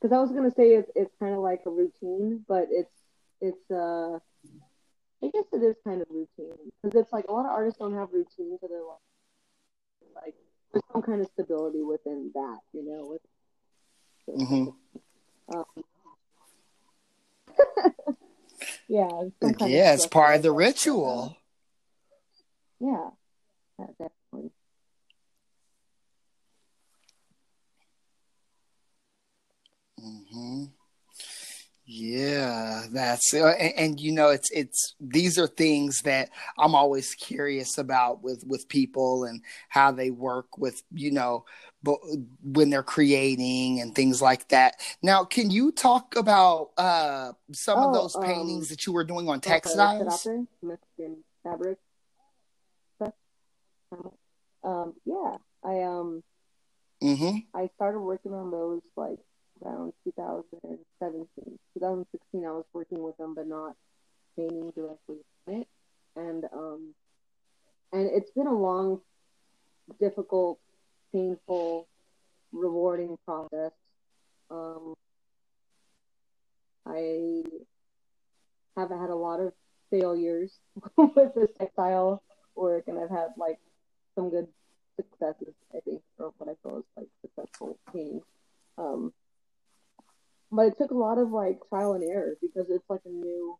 because 0.00 0.12
I 0.12 0.18
was 0.20 0.30
gonna 0.32 0.50
say 0.50 0.74
it's 0.74 0.90
it's 0.94 1.14
kind 1.18 1.34
of 1.34 1.40
like 1.40 1.62
a 1.66 1.70
routine, 1.70 2.44
but 2.46 2.68
it's 2.70 2.92
it's 3.40 3.70
uh 3.70 4.18
I 5.24 5.30
guess 5.32 5.44
it 5.52 5.62
is 5.62 5.76
kind 5.84 6.02
of 6.02 6.08
routine 6.10 6.56
because 6.82 7.00
it's 7.00 7.12
like 7.12 7.26
a 7.28 7.32
lot 7.32 7.46
of 7.46 7.52
artists 7.52 7.78
don't 7.78 7.94
have 7.94 8.12
routine 8.12 8.58
to 8.60 8.68
their 8.68 8.82
life. 8.82 8.98
Like 10.14 10.34
there's 10.72 10.84
some 10.92 11.02
kind 11.02 11.20
of 11.20 11.28
stability 11.28 11.82
within 11.82 12.30
that, 12.34 12.58
you 12.72 12.84
know. 12.84 13.06
With, 13.06 13.22
Mhm. 14.28 14.74
um, 15.54 15.64
yeah, 18.88 19.08
Yeah, 19.60 19.94
it's 19.94 20.06
part 20.06 20.36
of 20.36 20.42
the 20.42 20.52
ritual. 20.52 21.36
Yeah. 22.80 23.10
Hmm 30.02 30.64
Yeah, 31.84 32.86
that's 32.92 33.34
uh, 33.34 33.48
and, 33.58 33.72
and 33.76 34.00
you 34.00 34.12
know 34.12 34.28
it's 34.28 34.50
it's 34.52 34.94
these 35.00 35.36
are 35.38 35.48
things 35.48 36.02
that 36.02 36.30
I'm 36.56 36.74
always 36.76 37.14
curious 37.14 37.76
about 37.76 38.22
with 38.22 38.44
with 38.46 38.68
people 38.68 39.24
and 39.24 39.42
how 39.68 39.90
they 39.90 40.10
work 40.10 40.56
with 40.56 40.82
you 40.92 41.10
know 41.10 41.44
but 41.82 41.98
when 42.44 42.70
they're 42.70 42.84
creating 42.84 43.80
and 43.80 43.94
things 43.94 44.22
like 44.22 44.48
that. 44.48 44.76
Now, 45.02 45.24
can 45.24 45.50
you 45.50 45.72
talk 45.72 46.14
about 46.16 46.70
uh 46.78 47.32
some 47.52 47.82
of 47.82 47.90
Oh, 47.90 47.92
those 47.92 48.14
um, 48.14 48.22
paintings 48.22 48.68
that 48.68 48.86
you 48.86 48.92
were 48.92 49.04
doing 49.04 49.28
on 49.28 49.40
textiles? 49.40 50.28
Mexican 50.62 51.24
fabric. 51.42 51.78
Um, 54.64 54.94
yeah, 55.04 55.38
I 55.64 55.82
um 55.82 56.22
Mm-hmm. 57.02 57.38
I 57.54 57.68
started 57.76 58.00
working 58.00 58.34
on 58.34 58.50
those 58.50 58.82
like 58.96 59.18
around 59.64 59.92
2017. 60.04 61.58
2016, 61.74 62.44
I 62.44 62.50
was 62.50 62.64
working 62.72 63.02
with 63.02 63.16
them, 63.16 63.34
but 63.34 63.46
not 63.46 63.76
painting 64.36 64.72
directly 64.74 65.18
on 65.46 65.54
it. 65.60 65.68
And 66.16 66.44
um, 66.52 66.94
and 67.92 68.10
it's 68.12 68.30
been 68.30 68.46
a 68.46 68.54
long, 68.54 69.00
difficult, 70.00 70.58
painful, 71.12 71.86
rewarding 72.52 73.16
process. 73.26 73.72
Um, 74.50 74.94
I 76.86 77.42
have 78.76 78.90
had 78.90 79.10
a 79.10 79.14
lot 79.14 79.40
of 79.40 79.52
failures 79.90 80.52
with 80.96 81.34
this 81.34 81.50
textile 81.58 82.22
work, 82.54 82.84
and 82.88 82.98
I've 82.98 83.10
had 83.10 83.28
like 83.36 83.58
some 84.14 84.30
good 84.30 84.48
successes, 84.96 85.54
I 85.74 85.80
think, 85.80 86.02
or 86.18 86.32
what 86.38 86.50
I 86.50 86.54
feel 86.62 86.78
is 86.78 86.84
like 86.96 87.08
successful 87.22 87.78
paintings. 87.92 88.22
Um, 88.78 89.12
but 90.52 90.66
it 90.66 90.78
took 90.78 90.90
a 90.90 90.94
lot 90.94 91.18
of 91.18 91.30
like 91.30 91.58
trial 91.68 91.94
and 91.94 92.04
error 92.04 92.36
because 92.40 92.66
it's 92.68 92.88
like 92.88 93.00
a 93.06 93.08
new, 93.08 93.58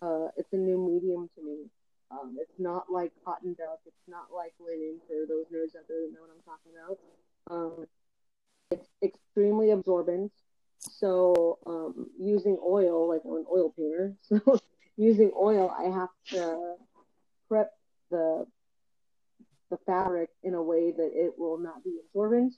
uh, 0.00 0.28
it's 0.36 0.52
a 0.52 0.56
new 0.56 0.78
medium 0.78 1.28
to 1.36 1.44
me. 1.44 1.66
Um, 2.10 2.36
it's 2.40 2.58
not 2.58 2.90
like 2.90 3.12
cotton 3.24 3.54
duck. 3.54 3.80
It's 3.86 4.08
not 4.08 4.26
like 4.34 4.52
linen 4.58 4.98
for 5.06 5.26
those 5.28 5.46
nerds 5.46 5.76
out 5.78 5.86
there 5.88 5.98
that 6.00 6.12
know 6.12 6.20
what 6.20 6.30
I'm 6.34 6.42
talking 6.44 6.72
about. 6.76 6.98
Um, 7.50 7.86
it's 8.70 8.88
extremely 9.02 9.70
absorbent. 9.70 10.32
So 10.78 11.58
um, 11.66 12.10
using 12.18 12.58
oil, 12.66 13.08
like 13.08 13.22
an 13.24 13.44
oil 13.50 13.72
painter, 13.76 14.14
so 14.22 14.58
using 14.96 15.30
oil, 15.38 15.70
I 15.70 15.84
have 15.84 16.08
to 16.30 16.74
prep 17.48 17.70
the 18.10 18.46
the 19.70 19.78
fabric 19.86 20.28
in 20.42 20.52
a 20.52 20.62
way 20.62 20.90
that 20.90 21.10
it 21.14 21.32
will 21.38 21.58
not 21.58 21.82
be 21.82 21.98
absorbent. 22.04 22.54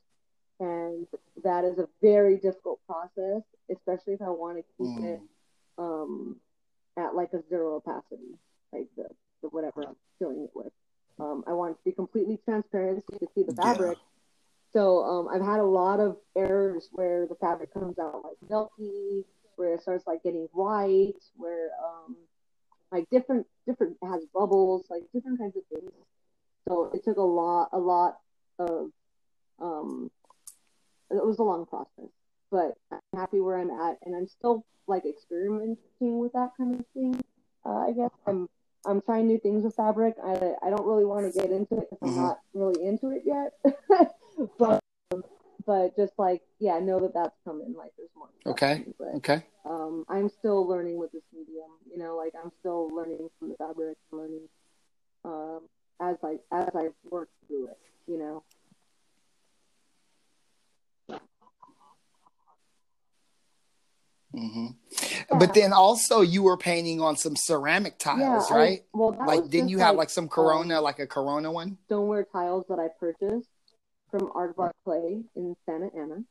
And 0.61 1.07
that 1.42 1.64
is 1.64 1.78
a 1.78 1.88
very 2.00 2.36
difficult 2.38 2.80
process, 2.86 3.42
especially 3.70 4.14
if 4.14 4.22
I 4.22 4.30
want 4.30 4.59
to 4.59 4.64
keep 4.78 4.96
Mm. 4.96 5.14
it 5.14 5.20
um, 5.78 6.40
at 6.96 7.14
like 7.14 7.32
a 7.32 7.42
zero 7.48 7.76
opacity, 7.76 8.38
like 8.72 8.88
the, 8.96 9.09
the 9.42 9.48
whatever 9.48 9.84
I'm 9.88 9.96
filling 10.18 10.42
it 10.44 10.50
with. 10.55 10.72
Um, 11.18 11.44
I 11.46 11.52
want 11.52 11.72
it 11.72 11.74
to 11.78 11.84
be 11.84 11.92
completely 11.92 12.38
transparent 12.44 13.02
so 13.02 13.12
you 13.14 13.18
can 13.18 13.28
see 13.34 13.42
the 13.42 13.52
Yeah. 13.57 13.62
fabric. 13.62 13.98
So 14.72 15.02
um, 15.05 15.28
I've 15.28 15.44
had 15.44 15.61
a 15.61 15.64
lot 15.64 16.00
of 16.00 16.18
errors 16.36 16.88
where 16.92 17.26
the 17.26 17.36
fabric 17.36 17.72
comes 17.72 17.98
out 17.98 18.22
like 18.24 18.36
milky, 18.50 19.24
where 19.57 19.74
it 19.74 19.82
starts 19.82 20.07
like 20.07 20.22
getting 20.22 20.48
white, 20.52 21.14
where 21.36 21.70
um, 21.84 22.16
like 22.92 23.09
different 23.11 23.46
different 23.66 23.96
has 24.02 24.24
bubbles, 24.34 24.84
like 24.90 25.02
different 25.12 25.38
kinds 25.38 25.57
of 25.57 25.62
things. 25.72 25.92
So 26.68 26.90
it 26.94 27.05
took 27.05 27.18
a 27.18 27.22
lot 27.22 27.70
a 27.72 27.78
lot 27.78 28.18
of 28.59 28.90
um, 29.61 30.11
it 31.14 31.24
was 31.24 31.38
a 31.38 31.42
long 31.42 31.66
process, 31.66 32.10
but 32.50 32.74
I'm 32.90 32.98
happy 33.14 33.40
where 33.40 33.58
I'm 33.58 33.70
at, 33.70 33.98
and 34.04 34.14
I'm 34.14 34.28
still 34.28 34.64
like 34.86 35.04
experimenting 35.06 35.78
with 36.18 36.32
that 36.32 36.50
kind 36.56 36.80
of 36.80 36.86
thing. 36.94 37.20
Uh, 37.64 37.88
I 37.88 37.92
guess 37.92 38.10
I'm 38.26 38.48
I'm 38.86 39.00
trying 39.00 39.26
new 39.26 39.38
things 39.38 39.64
with 39.64 39.74
fabric. 39.74 40.14
I 40.22 40.54
I 40.62 40.70
don't 40.70 40.86
really 40.86 41.04
want 41.04 41.32
to 41.32 41.38
get 41.40 41.50
into 41.50 41.76
it 41.76 41.88
because 41.90 41.98
I'm 42.02 42.10
Mhm. 42.10 42.16
not 42.16 42.40
really 42.52 42.84
into 42.84 43.10
it 43.10 43.22
yet. 43.24 43.54
but 44.58 44.82
but 45.66 45.96
just 45.96 46.12
like 46.18 46.42
yeah, 46.58 46.78
know 46.80 47.00
that 47.00 47.14
that's 47.14 47.36
coming. 47.44 47.74
Like 47.76 47.92
there's 47.96 48.10
more. 48.16 48.28
Okay. 48.46 48.74
coming, 48.78 48.94
But 48.98 49.08
Okay. 49.16 49.42
um, 49.64 50.04
I'm 50.08 50.28
still 50.28 50.66
learning 50.66 50.98
with 50.98 51.12
this 51.12 51.22
medium. 51.32 51.70
You 51.90 51.98
know, 51.98 52.16
like 52.16 52.34
I'm 52.42 52.50
still 52.60 52.88
learning 52.88 53.30
from 53.38 53.50
the 53.50 53.56
fabric, 53.56 53.96
learning 54.10 54.48
um, 55.24 55.60
as 56.00 56.16
I 56.22 56.38
as 56.52 56.68
I 56.74 56.88
work 57.10 57.28
through 57.46 57.68
it. 57.68 57.78
You 58.06 58.18
know. 58.18 58.44
Hmm 64.35 64.66
But 65.30 65.55
then 65.55 65.72
also 65.72 66.20
you 66.20 66.43
were 66.43 66.57
painting 66.57 67.01
on 67.01 67.16
some 67.16 67.37
ceramic 67.37 67.99
tiles, 67.99 68.51
I- 68.51 68.55
right? 68.57 68.85
well, 68.93 69.12
that 69.12 69.26
like 69.26 69.49
didn't 69.49 69.68
you 69.70 69.78
have 69.78 69.97
like 69.97 70.11
some 70.11 70.28
Corona, 70.28 70.78
um, 70.78 70.85
like 70.85 70.99
a 70.99 71.07
Corona 71.07 71.51
one? 71.53 71.78
stoneware 71.87 72.24
tiles 72.24 72.64
that 72.68 72.78
I 72.78 72.89
purchased 72.99 73.49
from 74.11 74.30
Aardvark 74.30 74.72
Clay 74.85 75.22
in 75.37 75.57
Santa 75.66 75.91
Ana. 75.97 76.24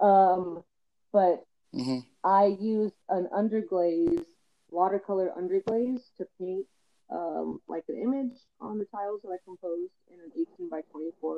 Um, 0.00 0.64
but 1.12 1.44
hmm 1.72 2.00
I 2.22 2.56
used 2.60 2.94
an 3.08 3.28
underglaze, 3.34 4.24
watercolor 4.70 5.30
underglaze 5.36 6.02
to 6.18 6.26
paint 6.38 6.66
um, 7.10 7.60
like 7.66 7.84
an 7.88 7.96
image 7.96 8.36
on 8.60 8.78
the 8.78 8.84
tiles 8.84 9.20
that 9.22 9.30
I 9.30 9.38
composed 9.44 9.90
in 10.12 10.20
an 10.20 10.30
18 10.58 10.68
by 10.68 10.82
24, 10.92 11.36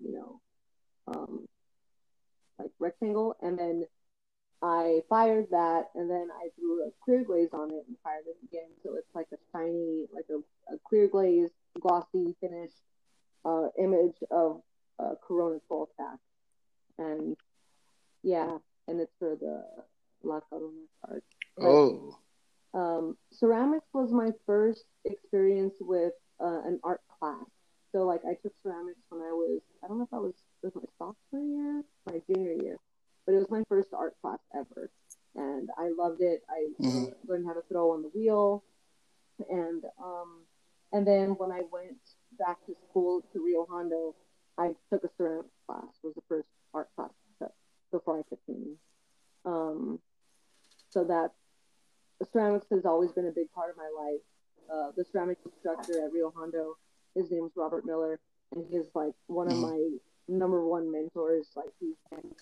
you 0.00 0.12
know, 0.12 0.40
um, 1.08 1.48
like 2.58 2.70
rectangle. 2.78 3.36
And 3.42 3.58
then 3.58 3.84
I 4.62 5.02
fired 5.08 5.46
that 5.50 5.90
and 5.94 6.10
then 6.10 6.28
I 6.34 6.48
threw 6.58 6.82
a 6.86 6.90
clear 7.04 7.22
glaze 7.24 7.50
on 7.52 7.70
it 7.70 7.84
and 7.86 7.96
fired 8.02 8.24
it 8.26 8.36
again. 8.48 8.68
So 8.82 8.94
it's 8.96 9.14
like 9.14 9.28
a 9.32 9.36
shiny, 9.52 10.06
like 10.12 10.26
a, 10.30 10.74
a 10.74 10.78
clear 10.88 11.06
glaze, 11.08 11.50
glossy, 11.80 12.34
finished 12.40 12.74
uh, 13.44 13.68
image 13.78 14.16
of 14.30 14.62
uh, 14.98 15.14
Corona 15.26 15.58
12 15.68 15.88
pack. 15.98 16.18
And 16.98 17.36
yeah, 18.24 18.58
and 18.88 19.00
it's 19.00 19.12
for 19.18 19.36
the 19.36 19.64
La 20.24 20.40
Corona 20.40 20.86
card. 21.04 21.22
But, 21.56 21.64
Oh. 21.64 22.18
um, 22.74 23.16
ceramics 23.32 23.86
was 23.92 24.10
my 24.12 24.32
first 24.46 24.84
experience 25.04 25.74
with 25.80 26.12
uh, 26.40 26.62
an 26.64 26.80
art 26.82 27.00
class. 27.20 27.44
So 27.92 28.04
like 28.04 28.22
I 28.24 28.34
took 28.42 28.52
ceramics 28.62 29.00
when 29.08 29.22
I 29.22 29.32
was 29.32 29.60
I 29.82 29.88
don't 29.88 29.98
know 29.98 30.04
if 30.04 30.12
I 30.12 30.18
was 30.18 30.34
was 30.62 30.74
my 30.74 30.82
sophomore 30.98 31.46
year, 31.46 31.84
my 32.06 32.20
junior 32.28 32.52
year, 32.60 32.76
but 33.28 33.34
it 33.34 33.40
was 33.40 33.50
my 33.50 33.62
first 33.68 33.90
art 33.92 34.14
class 34.22 34.38
ever, 34.54 34.90
and 35.34 35.68
I 35.76 35.90
loved 35.90 36.22
it. 36.22 36.42
I 36.48 36.68
uh, 36.80 36.88
Mhm. 36.88 37.14
learned 37.26 37.46
how 37.46 37.52
to 37.52 37.60
throw 37.68 37.90
on 37.90 38.00
the 38.00 38.08
wheel, 38.08 38.64
and 39.50 39.84
um, 40.02 40.46
and 40.92 41.06
then 41.06 41.36
when 41.36 41.52
I 41.52 41.60
went 41.70 41.98
back 42.38 42.64
to 42.64 42.74
school 42.88 43.20
to 43.34 43.44
Rio 43.44 43.66
Hondo, 43.66 44.16
I 44.56 44.74
took 44.88 45.04
a 45.04 45.10
ceramics 45.18 45.52
class. 45.66 45.84
Was 46.02 46.14
the 46.14 46.22
first 46.26 46.48
art 46.72 46.88
class 46.96 47.10
I 47.10 47.44
took 47.44 47.54
before 47.90 48.18
I 48.18 48.22
took 48.30 48.40
painting. 48.46 48.78
Um, 49.44 50.00
so 50.88 51.04
that 51.04 51.34
ceramics 52.32 52.68
has 52.70 52.86
always 52.86 53.12
been 53.12 53.26
a 53.26 53.30
big 53.30 53.52
part 53.52 53.68
of 53.68 53.76
my 53.76 53.90
life. 53.94 54.22
Uh, 54.72 54.92
the 54.96 55.04
ceramic 55.04 55.36
instructor 55.44 56.02
at 56.02 56.12
Rio 56.14 56.30
Hondo, 56.34 56.78
his 57.14 57.30
name 57.30 57.44
is 57.44 57.52
Robert 57.56 57.84
Miller, 57.84 58.20
and 58.52 58.64
he's 58.70 58.88
like 58.94 59.12
one 59.26 59.48
of 59.48 59.58
Mhm. 59.58 59.60
my 59.60 59.98
number 60.28 60.66
one 60.66 60.90
mentors. 60.90 61.46
Like 61.54 61.74
he's 61.78 61.96
been 62.10 62.34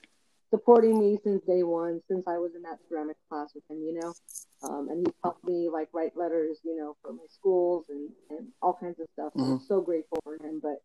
supporting 0.51 0.99
me 0.99 1.18
since 1.24 1.42
day 1.44 1.62
one, 1.62 2.01
since 2.09 2.24
I 2.26 2.38
was 2.38 2.53
in 2.55 2.62
that 2.62 2.78
ceramic 2.88 3.16
class 3.28 3.51
with 3.55 3.64
him, 3.68 3.82
you 3.82 3.99
know. 4.01 4.14
Um, 4.62 4.88
and 4.88 5.07
he's 5.07 5.14
helped 5.22 5.44
me 5.44 5.68
like 5.68 5.88
write 5.92 6.16
letters, 6.16 6.59
you 6.64 6.76
know, 6.76 6.97
for 7.03 7.12
my 7.12 7.24
schools 7.28 7.86
and, 7.88 8.11
and 8.30 8.49
all 8.62 8.74
kinds 8.74 9.01
of 9.01 9.07
stuff. 9.12 9.32
So 9.36 9.42
I'm 9.42 9.61
so 9.61 9.80
grateful 9.80 10.18
for 10.24 10.34
him. 10.34 10.61
But 10.62 10.82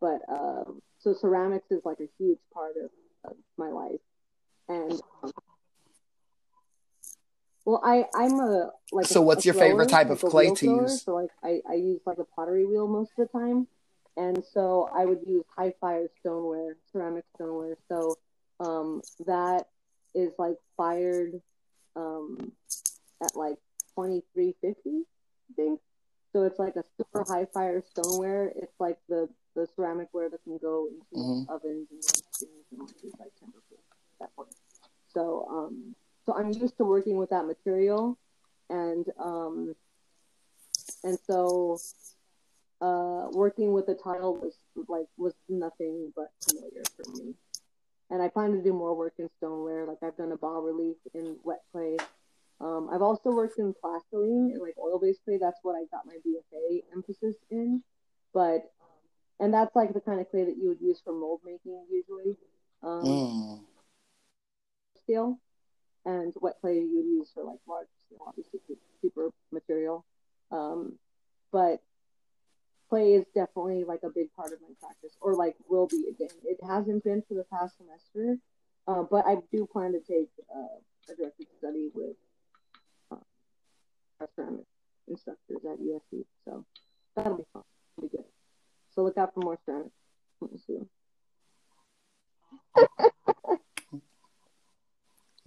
but 0.00 0.20
um, 0.28 0.80
so 0.98 1.14
ceramics 1.14 1.70
is 1.70 1.80
like 1.84 1.98
a 2.00 2.08
huge 2.18 2.38
part 2.52 2.74
of, 2.82 2.90
of 3.30 3.36
my 3.56 3.68
life. 3.68 4.00
And 4.68 5.00
um, 5.22 5.32
well, 7.64 7.80
I 7.84 8.04
I'm 8.14 8.38
a 8.40 8.70
like. 8.92 9.06
So 9.06 9.20
a, 9.20 9.24
what's 9.24 9.44
a 9.44 9.48
your 9.48 9.54
favorite 9.54 9.88
type 9.88 10.08
like 10.08 10.22
of 10.22 10.30
clay 10.30 10.50
to 10.50 10.54
thrower. 10.54 10.82
use? 10.82 11.02
So 11.02 11.14
like 11.14 11.30
I 11.42 11.60
I 11.68 11.74
use 11.74 12.00
like 12.06 12.18
a 12.18 12.24
pottery 12.24 12.66
wheel 12.66 12.86
most 12.86 13.12
of 13.18 13.26
the 13.26 13.38
time, 13.38 13.66
and 14.16 14.42
so 14.52 14.88
I 14.94 15.04
would 15.04 15.20
use 15.26 15.44
high 15.56 15.74
fire 15.80 16.08
stoneware, 16.20 16.76
ceramic 16.92 17.24
stoneware. 17.34 17.76
So 17.88 18.16
um 18.60 19.02
that 19.26 19.68
is 20.14 20.32
like 20.38 20.56
fired 20.76 21.40
um 21.96 22.52
at 23.22 23.34
like 23.36 23.56
twenty 23.94 24.22
three 24.34 24.54
fifty, 24.60 25.02
I 25.50 25.54
think. 25.56 25.80
So 26.32 26.42
it's 26.42 26.58
like 26.58 26.76
a 26.76 26.84
super 26.96 27.24
high 27.24 27.46
fire 27.46 27.82
stoneware. 27.90 28.52
It's 28.54 28.78
like 28.78 28.98
the 29.08 29.28
the 29.54 29.66
ceramic 29.74 30.08
ware 30.12 30.28
that 30.30 30.42
can 30.44 30.58
go 30.58 30.88
into 30.88 31.04
Mhm. 31.16 31.48
ovens 31.48 31.88
and 31.90 32.02
roastings 32.02 32.66
and 32.70 32.80
like, 32.80 33.20
like 33.20 33.32
temperature 33.40 33.80
at 34.12 34.18
that 34.20 34.36
point. 34.36 34.54
So 35.14 35.46
um 35.50 35.94
so 36.26 36.34
I'm 36.34 36.52
used 36.52 36.76
to 36.78 36.84
working 36.84 37.16
with 37.16 37.30
that 37.30 37.46
material. 37.46 38.18
and 38.70 39.06
um, 39.18 39.74
and 41.04 41.18
so 41.26 41.78
uh, 42.80 43.28
working 43.32 43.72
with 43.72 43.86
the 43.86 43.94
tile 43.94 44.34
was 44.36 44.54
like 44.88 45.06
was 45.16 45.34
nothing 45.48 46.12
but 46.14 46.30
familiar 46.46 46.82
for 46.96 47.10
me. 47.16 47.34
And 48.10 48.22
I 48.22 48.28
plan 48.28 48.52
to 48.52 48.62
do 48.62 48.72
more 48.72 48.96
work 48.96 49.14
in 49.18 49.28
stoneware. 49.36 49.84
Like 49.86 49.98
I've 50.02 50.16
done 50.16 50.32
a 50.32 50.36
bas 50.36 50.62
relief 50.62 50.96
in 51.14 51.36
wet 51.44 51.60
clay. 51.72 51.96
Um, 52.60 52.88
I've 52.92 53.02
also 53.02 53.30
worked 53.30 53.58
in 53.58 53.74
plastering 53.80 54.52
and 54.52 54.62
like 54.62 54.74
oil-based 54.78 55.20
clay. 55.24 55.38
That's 55.38 55.58
what 55.62 55.74
I 55.74 55.84
got 55.94 56.06
my 56.06 56.16
BFA 56.26 56.82
emphasis 56.94 57.36
in. 57.50 57.82
But 58.32 58.70
and 59.40 59.52
that's 59.52 59.74
like 59.76 59.92
the 59.92 60.00
kind 60.00 60.20
of 60.20 60.30
clay 60.30 60.44
that 60.44 60.56
you 60.56 60.68
would 60.68 60.80
use 60.80 61.00
for 61.04 61.12
mold 61.12 61.40
making 61.44 61.84
usually. 61.90 62.36
Um, 62.82 63.04
mm. 63.04 63.60
Steel 65.02 65.38
and 66.04 66.32
wet 66.40 66.56
clay 66.60 66.78
you 66.78 66.96
would 66.96 67.06
use 67.06 67.30
for 67.32 67.44
like 67.44 67.58
large 67.68 67.88
steel, 68.06 68.18
obviously 68.26 68.60
cheaper 69.00 69.30
material. 69.52 70.04
Um, 70.50 70.98
but 71.52 71.82
play 72.88 73.14
is 73.14 73.24
definitely 73.34 73.84
like 73.84 74.00
a 74.04 74.10
big 74.10 74.32
part 74.34 74.52
of 74.52 74.60
my 74.60 74.74
practice, 74.80 75.16
or 75.20 75.34
like 75.34 75.54
will 75.68 75.86
be 75.86 76.06
again. 76.08 76.34
It 76.44 76.58
hasn't 76.66 77.04
been 77.04 77.22
for 77.28 77.34
the 77.34 77.44
past 77.52 77.76
semester, 77.76 78.38
uh, 78.86 79.02
but 79.02 79.26
I 79.26 79.36
do 79.52 79.66
plan 79.66 79.92
to 79.92 80.00
take 80.00 80.30
uh, 80.54 81.12
a 81.12 81.16
directed 81.16 81.46
study 81.58 81.90
with 81.94 82.16
uh, 83.10 84.26
ceramic 84.34 84.64
instructors 85.08 85.64
at 85.64 85.78
USC. 85.80 86.24
So 86.44 86.64
that'll 87.16 87.36
be 87.36 87.44
fun. 87.52 87.62
It'll 87.96 88.08
be 88.08 88.16
good. 88.16 88.26
So 88.94 89.02
look 89.02 89.18
out 89.18 89.34
for 89.34 89.40
more 89.40 89.58
ceramic 89.64 89.92
soon. 90.66 90.88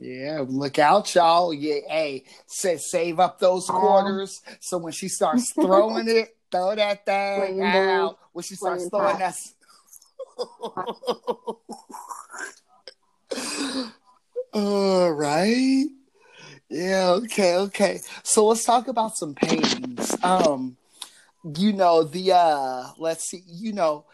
Yeah, 0.01 0.43
look 0.47 0.79
out, 0.79 1.13
y'all. 1.13 1.53
Yeah, 1.53 1.75
hey, 1.87 2.23
say, 2.47 2.77
save 2.77 3.19
up 3.19 3.39
those 3.39 3.67
quarters 3.67 4.41
so 4.59 4.79
when 4.79 4.93
she 4.93 5.07
starts 5.07 5.53
throwing 5.53 6.09
it, 6.09 6.35
throw 6.51 6.75
that 6.75 7.05
thing 7.05 7.61
out. 7.61 8.17
When 8.33 8.43
she 8.43 8.55
starts 8.55 8.89
throwing 8.89 9.19
that. 9.19 9.35
All 14.53 15.11
right. 15.11 15.85
Yeah, 16.69 17.09
okay, 17.23 17.55
okay. 17.55 17.99
So 18.23 18.47
let's 18.47 18.63
talk 18.63 18.87
about 18.87 19.17
some 19.17 19.35
paintings. 19.35 20.15
Um, 20.23 20.77
you 21.57 21.73
know, 21.73 22.03
the 22.03 22.33
uh 22.33 22.91
let's 22.97 23.27
see, 23.27 23.43
you 23.45 23.73
know, 23.73 24.05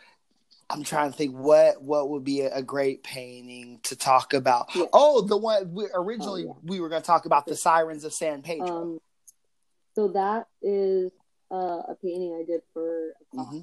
I'm 0.69 0.83
trying 0.83 1.11
to 1.11 1.17
think 1.17 1.35
what 1.35 1.81
what 1.81 2.09
would 2.09 2.23
be 2.23 2.41
a, 2.41 2.61
great 2.61 3.03
painting 3.03 3.79
to 3.83 3.95
talk 3.95 4.33
about. 4.33 4.75
Yeah. 4.75 4.85
Oh, 4.91 5.21
the 5.21 5.38
one 5.38 5.73
we, 5.73 5.88
originally 5.93 6.45
oh, 6.45 6.57
yeah. 6.61 6.61
we 6.63 6.79
were 6.79 6.89
going 6.89 7.01
to 7.01 7.05
talk 7.05 7.25
about 7.25 7.45
the 7.45 7.55
Sirens 7.55 8.03
of 8.03 8.13
San 8.13 8.41
Pedro. 8.41 8.81
Um, 8.81 8.99
so 9.95 10.09
that 10.09 10.47
is 10.61 11.11
uh, 11.51 11.81
a 11.89 11.95
painting 12.01 12.37
I 12.39 12.45
did 12.45 12.61
for 12.73 13.13
mm-hmm. 13.35 13.59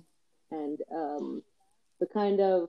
and 0.50 0.78
um, 0.92 1.42
the 2.00 2.06
kind 2.06 2.40
of 2.40 2.68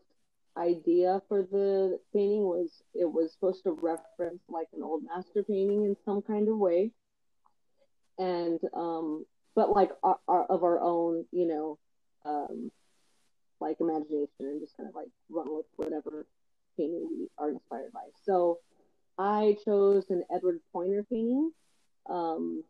idea 0.58 1.22
for 1.28 1.42
the 1.42 2.00
painting 2.14 2.44
was 2.44 2.82
it 2.94 3.06
was 3.06 3.34
supposed 3.34 3.64
to 3.64 3.72
reference 3.72 4.42
like 4.50 4.68
an 4.74 4.84
old 4.84 5.04
master 5.04 5.44
painting 5.44 5.84
in 5.84 5.96
some 6.06 6.22
kind 6.22 6.48
of 6.48 6.58
way, 6.58 6.92
and 8.18 8.60
um, 8.74 9.26
but 9.56 9.72
like 9.72 9.92
our, 10.04 10.18
our, 10.28 10.46
of 10.46 10.64
our 10.64 10.80
own, 10.80 11.26
you 11.32 11.48
know. 11.48 11.80
Um, 12.26 12.72
like 13.62 13.78
imagination 13.80 14.30
and 14.40 14.60
just 14.60 14.76
kind 14.78 14.90
of 14.90 14.96
like 14.96 15.08
run 15.30 15.48
with 15.56 15.66
whatever 15.76 16.26
painting 16.78 17.08
we 17.10 17.28
are 17.38 17.50
inspired 17.50 17.92
by. 17.94 18.02
So 18.24 18.60
I 19.18 19.58
chose 19.66 20.06
an 20.10 20.24
Edward 20.34 20.60
Poynter 20.74 21.06
painting. 21.10 21.52
Um, 22.10 22.64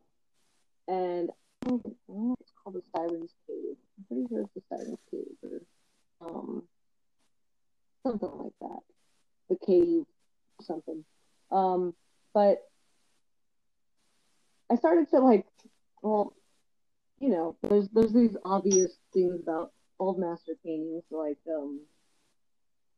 and 0.88 1.30
I 1.64 1.70
don't, 1.70 1.86
know 2.08 2.34
if 2.34 2.42
it's 2.42 2.52
called 2.66 2.76
the 2.76 2.84
Siren's 2.96 3.34
Cave. 3.48 3.76
I'm 3.98 4.06
pretty 4.08 4.28
sure 4.28 4.42
it's 4.42 4.54
the 4.56 4.62
Siren's 4.70 5.00
Cave 5.12 5.38
or 5.44 5.62
um, 6.28 6.64
something 8.04 8.32
like 8.38 8.54
that. 8.62 8.80
The 9.50 9.58
cave, 9.66 10.06
something. 10.62 11.04
Um, 11.52 11.94
but 12.34 12.68
I 14.72 14.76
started 14.76 15.10
to 15.12 15.20
like, 15.20 15.46
well, 16.02 16.34
you 17.20 17.30
know, 17.30 17.56
there's 17.62 17.88
there's 17.90 18.12
these 18.12 18.36
obvious 18.44 18.98
things 19.14 19.40
about 19.42 19.72
old 20.00 20.18
master 20.18 20.54
paintings, 20.66 21.04
like 21.12 21.38
um, 21.48 21.82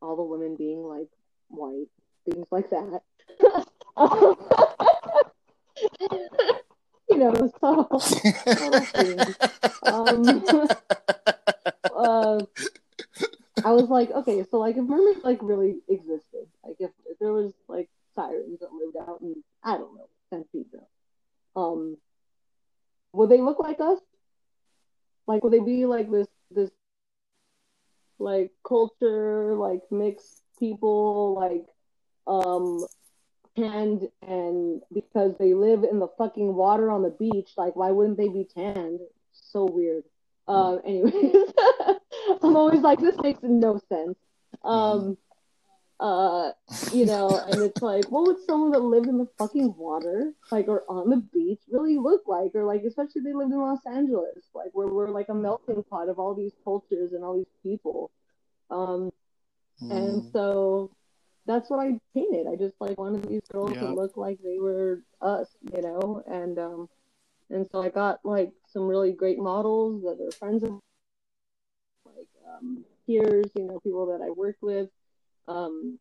all 0.00 0.16
the 0.16 0.22
women 0.22 0.56
being 0.56 0.82
like 0.82 1.10
white, 1.48 1.88
things 2.24 2.46
like 2.50 2.70
that. 2.70 3.02
know, 7.18 7.52
subtle, 7.60 8.00
subtle 8.00 8.80
things. 8.80 9.36
Um, 9.82 10.44
uh, 11.96 12.44
I 13.64 13.72
was 13.72 13.88
like, 13.88 14.10
okay, 14.10 14.44
so 14.50 14.58
like 14.58 14.76
if 14.76 14.84
mermaids 14.84 15.24
like 15.24 15.38
really 15.42 15.76
existed, 15.88 16.46
like 16.64 16.76
if, 16.78 16.90
if 17.06 17.18
there 17.18 17.32
was 17.32 17.52
like 17.68 17.88
sirens 18.14 18.60
that 18.60 18.72
lived 18.72 18.96
out 18.96 19.20
in 19.20 19.42
I 19.62 19.76
don't 19.76 19.94
know 19.94 20.08
San 20.30 20.44
Pedro, 20.52 20.86
um, 21.56 21.96
would 23.12 23.30
they 23.30 23.40
look 23.40 23.58
like 23.58 23.80
us? 23.80 23.98
Like 25.26 25.42
would 25.42 25.52
they 25.52 25.60
be 25.60 25.86
like 25.86 26.10
this 26.10 26.28
this 26.50 26.70
like 28.18 28.50
culture, 28.66 29.54
like 29.54 29.82
mixed 29.90 30.42
people, 30.58 31.34
like 31.34 31.66
um 32.26 32.84
tanned 33.58 34.08
and 34.26 34.82
because 34.92 35.34
they 35.38 35.54
live 35.54 35.84
in 35.84 35.98
the 35.98 36.08
fucking 36.18 36.54
water 36.54 36.90
on 36.90 37.02
the 37.02 37.10
beach, 37.10 37.50
like 37.56 37.76
why 37.76 37.90
wouldn't 37.90 38.16
they 38.16 38.28
be 38.28 38.44
tanned? 38.44 39.00
So 39.32 39.64
weird. 39.64 40.04
Uh 40.46 40.76
anyways. 40.84 41.34
I'm 42.42 42.56
always 42.56 42.80
like, 42.80 43.00
this 43.00 43.16
makes 43.22 43.40
no 43.42 43.80
sense. 43.88 44.16
Um 44.64 45.16
uh 46.00 46.52
you 46.92 47.06
know, 47.06 47.28
and 47.50 47.62
it's 47.62 47.82
like, 47.82 48.04
what 48.10 48.26
would 48.26 48.44
someone 48.46 48.70
that 48.70 48.80
lived 48.80 49.08
in 49.08 49.18
the 49.18 49.28
fucking 49.36 49.74
water, 49.76 50.32
like 50.50 50.68
or 50.68 50.84
on 50.88 51.10
the 51.10 51.16
beach 51.16 51.60
really 51.70 51.98
look 51.98 52.22
like? 52.26 52.54
Or 52.54 52.64
like 52.64 52.82
especially 52.82 53.22
they 53.22 53.32
lived 53.32 53.52
in 53.52 53.58
Los 53.58 53.84
Angeles, 53.86 54.44
like 54.54 54.70
where 54.72 54.88
we're 54.88 55.10
like 55.10 55.28
a 55.28 55.34
melting 55.34 55.82
pot 55.84 56.08
of 56.08 56.18
all 56.18 56.34
these 56.34 56.52
cultures 56.64 57.12
and 57.12 57.24
all 57.24 57.36
these 57.36 57.46
people. 57.62 58.10
Um 58.70 59.10
mm. 59.82 59.90
and 59.90 60.32
so 60.32 60.92
that's 61.48 61.68
what 61.70 61.80
I 61.80 61.98
painted. 62.14 62.46
I 62.46 62.54
just 62.54 62.76
like 62.80 62.98
wanted 62.98 63.24
these 63.24 63.42
girls 63.50 63.72
yeah. 63.74 63.80
to 63.80 63.94
look 63.94 64.16
like 64.16 64.38
they 64.44 64.58
were 64.60 65.02
us, 65.20 65.48
you 65.74 65.82
know, 65.82 66.22
and 66.30 66.58
um 66.58 66.88
and 67.50 67.66
so 67.72 67.82
I 67.82 67.88
got 67.88 68.20
like 68.24 68.52
some 68.68 68.86
really 68.86 69.12
great 69.12 69.38
models 69.38 70.02
that 70.02 70.24
are 70.24 70.30
friends 70.30 70.62
of 70.62 70.78
like 72.06 72.28
um 72.46 72.84
peers, 73.06 73.46
you 73.56 73.64
know, 73.64 73.80
people 73.80 74.06
that 74.06 74.22
I 74.24 74.30
worked 74.30 74.62
with 74.62 74.90
um, 75.48 75.98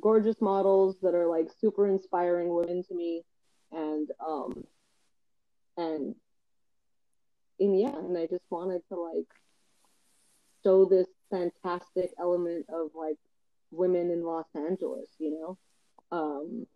gorgeous 0.00 0.40
models 0.40 0.96
that 1.02 1.14
are 1.14 1.26
like 1.26 1.48
super 1.60 1.88
inspiring 1.88 2.48
women 2.52 2.82
to 2.84 2.94
me, 2.94 3.22
and 3.72 4.10
um, 4.26 4.64
and 5.76 6.14
and 7.60 7.80
yeah, 7.80 7.96
and 7.96 8.18
I 8.18 8.26
just 8.26 8.44
wanted 8.50 8.82
to 8.90 8.96
like 8.96 9.28
show 10.62 10.84
this 10.84 11.06
fantastic 11.30 12.10
element 12.20 12.66
of 12.68 12.90
like 12.94 13.18
women 13.70 14.10
in 14.10 14.24
Los 14.24 14.46
Angeles, 14.54 15.08
you 15.18 15.30
know. 15.30 15.58
Um, 16.10 16.66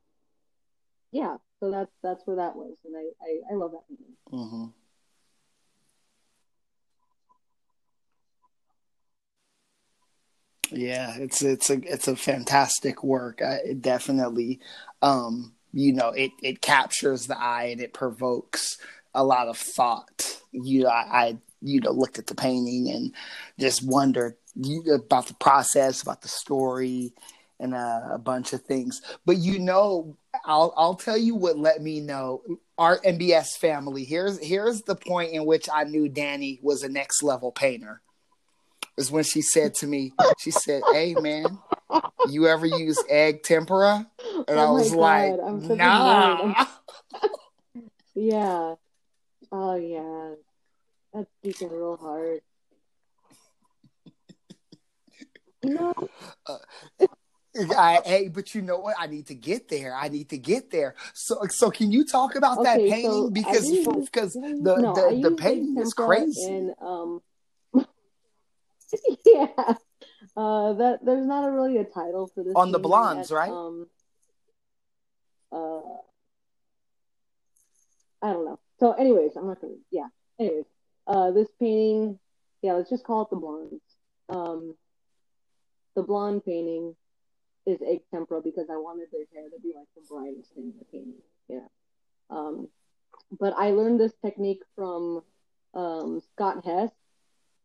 yeah, 1.13 1.37
so 1.59 1.71
that's 1.71 1.93
that's 2.03 2.27
where 2.27 2.37
that 2.37 2.57
was, 2.57 2.77
and 2.85 2.97
I 2.97 3.05
I, 3.23 3.53
I 3.53 3.57
love 3.57 3.73
that 3.73 3.85
movie. 3.89 4.17
Mm-hmm. 4.33 4.67
Yeah, 10.73 11.17
it's 11.17 11.43
it's 11.43 11.71
a 11.71 11.81
it's 11.83 12.09
a 12.09 12.17
fantastic 12.17 13.03
work. 13.03 13.43
I, 13.43 13.59
it 13.65 13.83
definitely, 13.83 14.61
um, 15.03 15.55
you 15.73 15.93
know, 15.93 16.11
it 16.11 16.31
it 16.43 16.61
captures 16.61 17.27
the 17.27 17.39
eye 17.39 17.65
and 17.73 17.81
it 17.81 17.93
provokes 17.93 18.79
a 19.15 19.25
lot 19.25 19.49
of 19.49 19.57
thought. 19.59 20.41
You 20.53 20.87
I, 20.87 20.93
I 20.93 21.39
you 21.63 21.81
know 21.81 21.91
looked 21.91 22.19
at 22.19 22.27
the 22.27 22.35
painting 22.35 22.91
and 22.91 23.15
just 23.59 23.87
wondered 23.87 24.37
about 24.93 25.27
the 25.27 25.35
process, 25.35 26.03
about 26.03 26.23
the 26.23 26.29
story, 26.29 27.13
and 27.59 27.75
uh, 27.75 28.01
a 28.11 28.19
bunch 28.19 28.53
of 28.53 28.63
things. 28.63 29.03
But 29.25 29.37
you 29.39 29.59
know, 29.59 30.17
I'll 30.45 30.73
I'll 30.77 30.97
tell 30.97 31.19
you 31.19 31.35
what 31.35 31.59
let 31.59 31.83
me 31.83 32.01
know. 32.01 32.43
Art 32.79 33.01
and 33.05 33.21
BS 33.21 33.59
family. 33.59 34.05
Here's 34.05 34.39
here's 34.39 34.83
the 34.83 34.97
point 34.97 35.33
in 35.33 35.45
which 35.45 35.69
I 35.73 35.85
knew 35.85 36.09
Danie 36.09 36.63
was 36.63 36.83
a 36.83 36.89
next 36.89 37.23
level 37.23 37.53
painter 37.53 38.01
is 38.97 39.11
when 39.11 39.25
she 39.25 39.43
said 39.43 39.75
to 39.75 39.87
me, 39.87 40.13
she 40.39 40.51
said, 40.51 40.83
"Hey 40.93 41.15
man, 41.15 41.59
you 42.29 42.47
ever 42.47 42.67
use 42.67 43.03
egg 43.09 43.43
tempera?" 43.43 44.07
And 44.49 44.59
oh 44.59 44.61
I 44.61 44.71
was 44.71 44.95
like, 44.95 45.37
"Nah." 45.53 46.55
yeah. 48.15 48.75
Oh 49.51 49.75
yeah. 49.75 50.35
That's 51.13 51.31
speaking 51.41 51.71
real 51.71 51.97
hard. 51.97 52.41
No. 55.63 55.93
Uh, 56.47 56.59
I, 57.77 58.01
hey, 58.05 58.29
but 58.29 58.55
you 58.55 58.63
know 58.63 58.79
what? 58.79 58.95
I 58.99 59.07
need 59.07 59.27
to 59.27 59.35
get 59.35 59.69
there. 59.69 59.95
I 59.95 60.09
need 60.09 60.29
to 60.31 60.39
get 60.39 60.71
there. 60.71 60.95
So, 61.15 61.41
so 61.49 61.71
can 61.71 61.91
you 61.91 62.05
talk 62.05 62.37
about 62.37 62.59
okay, 62.59 62.65
that 62.65 62.79
painting 62.79 63.11
so 63.11 63.31
because 63.31 63.71
because 64.05 64.33
the 64.35 64.77
no, 64.79 64.95
the, 64.95 65.31
the 65.31 65.37
painting 65.37 65.77
is 65.79 65.93
crazy. 65.93 66.47
And 66.47 66.75
um, 66.81 67.23
yeah, 69.27 69.47
uh, 70.37 70.73
that 70.75 71.01
there's 71.05 71.27
not 71.27 71.49
a 71.49 71.51
really 71.51 71.79
a 71.79 71.85
title 71.85 72.31
for 72.33 72.45
this 72.45 72.55
on 72.55 72.71
the 72.71 72.79
blondes, 72.79 73.31
yet. 73.31 73.37
right? 73.37 73.51
Um, 73.51 73.89
uh, 75.51 75.81
I 78.23 78.33
don't 78.33 78.45
know. 78.45 78.61
So, 78.79 78.93
anyways, 78.93 79.37
I'm 79.37 79.49
not 79.49 79.61
gonna. 79.61 79.75
Yeah. 79.91 80.07
Anyways, 80.39 80.67
uh, 81.11 81.33
this 81.33 81.49
painting, 81.59 82.19
yeah, 82.63 82.75
let's 82.75 82.89
just 82.89 83.05
call 83.05 83.23
it 83.23 83.31
the 83.31 83.37
blondes. 83.37 83.83
Um, 84.29 84.77
the 85.97 86.03
blonde 86.05 86.45
painting 86.45 86.95
is 87.67 87.81
egg 87.83 88.03
tempera 88.13 88.41
because 88.41 88.69
I 88.71 88.77
wanted 88.77 89.09
their 89.11 89.25
hair 89.35 89.51
to 89.51 89.61
be 89.61 89.73
like 89.75 89.89
the 89.97 90.03
brightest 90.09 90.55
thing 90.55 90.73
in 90.73 90.79
the 90.79 90.85
painting. 90.85 91.23
Yeah. 91.49 91.67
Um, 92.31 92.69
but 93.39 93.55
I 93.59 93.73
learned 93.73 93.99
this 93.99 94.15
technique 94.25 94.63
from 94.77 95.23
um, 95.75 96.23
Scott 96.33 96.65
Hess. 96.65 96.91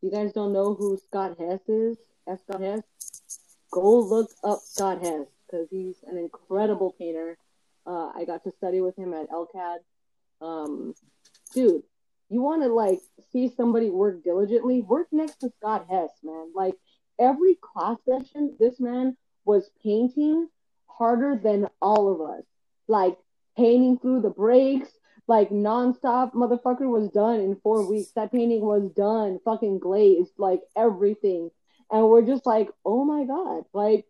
you 0.02 0.10
guys 0.10 0.34
don't 0.34 0.52
know 0.52 0.74
who 0.74 0.98
Scott 0.98 1.38
Hess 1.40 1.62
is, 1.68 1.98
S. 2.28 2.40
Scott 2.48 2.62
Hess, 2.62 2.82
go 3.72 4.00
look 4.00 4.32
up 4.44 4.60
Scott 4.64 5.02
Hess 5.02 5.28
because 5.46 5.68
he's 5.70 5.98
an 6.08 6.18
incredible 6.18 6.96
painter. 6.98 7.38
Uh, 7.86 8.10
I 8.16 8.26
got 8.26 8.44
to 8.46 8.52
study 8.52 8.82
with 8.82 8.98
him 8.98 9.14
at 9.14 9.30
LCAD. 9.30 9.78
Um, 10.42 10.96
dude, 11.54 11.84
you 12.30 12.42
want 12.42 12.64
to 12.64 12.70
like 12.70 13.00
see 13.32 13.52
somebody 13.56 13.90
work 13.90 14.24
diligently? 14.24 14.82
Work 14.82 15.08
next 15.12 15.38
to 15.38 15.52
Scott 15.58 15.86
Hess, 15.90 16.10
man. 16.24 16.52
Like 16.56 16.76
every 17.20 17.58
class 17.62 17.98
session, 18.06 18.56
this 18.60 18.80
man 18.80 19.16
was 19.46 19.70
painting 19.84 20.48
harder 20.88 21.40
than 21.42 21.70
all 21.82 22.12
of 22.14 22.22
us. 22.22 22.44
Like 22.88 23.18
painting 23.58 24.00
through 24.00 24.22
the 24.22 24.30
breaks, 24.30 24.90
like 25.28 25.50
nonstop. 25.50 26.34
Motherfucker 26.34 26.90
was 26.90 27.10
done 27.10 27.40
in 27.40 27.56
four 27.62 27.88
weeks. 27.90 28.12
That 28.16 28.32
painting 28.32 28.62
was 28.62 28.90
done, 28.92 29.40
fucking 29.46 29.80
glazed, 29.80 30.34
like 30.38 30.62
everything. 30.76 31.52
And 31.92 32.08
we're 32.08 32.26
just 32.26 32.46
like, 32.46 32.70
oh 32.84 33.06
my 33.06 33.26
god, 33.26 33.66
like 33.74 34.06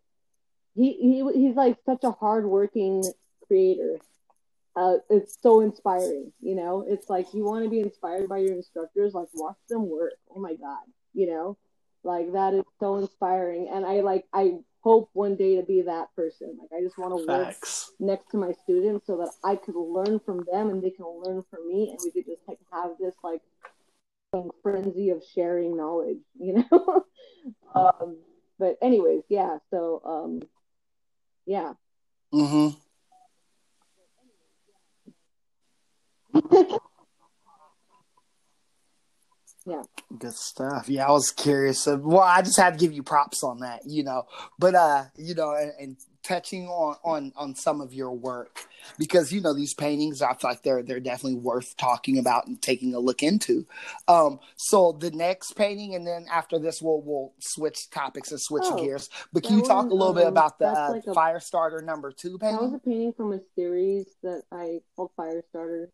he 0.74 0.92
he 0.92 1.32
he's 1.34 1.56
like 1.56 1.76
such 1.84 2.04
a 2.04 2.10
hardworking 2.10 3.04
creator. 3.46 3.98
Uh, 4.76 4.96
it's 5.08 5.38
so 5.42 5.60
inspiring, 5.60 6.32
you 6.40 6.54
know. 6.54 6.84
It's 6.86 7.08
like 7.08 7.32
you 7.32 7.44
want 7.44 7.64
to 7.64 7.70
be 7.70 7.80
inspired 7.80 8.28
by 8.28 8.38
your 8.38 8.54
instructors, 8.54 9.14
like 9.14 9.28
watch 9.34 9.56
them 9.70 9.88
work. 9.88 10.12
Oh 10.34 10.38
my 10.40 10.54
god, 10.54 10.84
you 11.14 11.26
know, 11.28 11.56
like 12.04 12.32
that 12.34 12.52
is 12.52 12.64
so 12.78 12.96
inspiring. 12.96 13.68
And 13.72 13.86
I 13.86 14.00
like 14.02 14.26
I 14.34 14.58
hope 14.80 15.08
one 15.14 15.34
day 15.36 15.56
to 15.56 15.62
be 15.62 15.82
that 15.82 16.14
person. 16.14 16.58
Like 16.60 16.78
I 16.78 16.82
just 16.82 16.98
want 16.98 17.18
to 17.18 17.26
work 17.26 17.56
next 17.98 18.30
to 18.32 18.36
my 18.36 18.52
students 18.64 19.06
so 19.06 19.16
that 19.16 19.30
I 19.42 19.56
could 19.56 19.74
learn 19.76 20.20
from 20.20 20.44
them 20.50 20.68
and 20.68 20.82
they 20.82 20.90
can 20.90 21.06
learn 21.06 21.42
from 21.50 21.66
me 21.66 21.90
and 21.90 21.98
we 22.04 22.10
could 22.10 22.26
just 22.26 22.42
like 22.46 22.58
have 22.70 22.90
this 23.00 23.14
like 23.24 23.40
frenzy 24.62 25.10
of 25.10 25.22
sharing 25.34 25.76
knowledge, 25.76 26.18
you 26.38 26.64
know? 26.70 27.04
um, 27.74 28.18
but 28.58 28.76
anyways, 28.82 29.22
yeah, 29.28 29.58
so 29.70 30.02
um 30.04 30.42
yeah. 31.46 31.72
Mhm. 32.32 32.76
Yeah. 39.66 39.82
Good 40.16 40.34
stuff. 40.34 40.88
Yeah, 40.88 41.08
I 41.08 41.10
was 41.10 41.32
curious. 41.32 41.86
Well, 41.86 42.20
I 42.20 42.40
just 42.40 42.56
had 42.56 42.74
to 42.74 42.78
give 42.78 42.92
you 42.92 43.02
props 43.02 43.42
on 43.42 43.58
that, 43.58 43.80
you 43.84 44.04
know. 44.04 44.26
But 44.60 44.76
uh, 44.76 45.04
you 45.16 45.34
know, 45.34 45.56
and, 45.56 45.72
and 45.80 45.96
touching 46.22 46.68
on 46.68 46.96
on 47.04 47.32
on 47.36 47.54
some 47.54 47.80
of 47.80 47.92
your 47.92 48.12
work 48.12 48.66
because 48.98 49.32
you 49.32 49.40
know 49.40 49.54
these 49.54 49.74
paintings 49.74 50.22
I 50.22 50.34
feel 50.34 50.50
like 50.50 50.62
they're 50.62 50.82
they're 50.84 51.00
definitely 51.00 51.40
worth 51.40 51.76
talking 51.76 52.18
about 52.18 52.46
and 52.46 52.62
taking 52.62 52.94
a 52.94 53.00
look 53.00 53.24
into. 53.24 53.66
Um, 54.06 54.38
so 54.56 54.92
the 54.92 55.10
next 55.10 55.54
painting, 55.54 55.96
and 55.96 56.06
then 56.06 56.26
after 56.30 56.60
this, 56.60 56.80
we'll 56.80 57.02
we'll 57.02 57.32
switch 57.40 57.90
topics 57.90 58.30
and 58.30 58.40
switch 58.40 58.64
oh, 58.66 58.76
gears. 58.76 59.08
But 59.32 59.42
can 59.42 59.58
you 59.58 59.64
talk 59.64 59.86
a 59.86 59.94
little 59.94 60.10
um, 60.10 60.14
bit 60.14 60.28
about 60.28 60.60
the 60.60 60.68
uh, 60.68 60.90
like 60.92 61.06
a, 61.08 61.10
Firestarter 61.10 61.82
number 61.82 62.12
two 62.12 62.38
painting? 62.38 62.56
That 62.56 62.62
was 62.62 62.74
a 62.74 62.78
painting 62.78 63.12
from 63.14 63.32
a 63.32 63.40
series 63.56 64.06
that 64.22 64.42
I 64.52 64.80
called 64.94 65.10
Firestarter, 65.18 65.88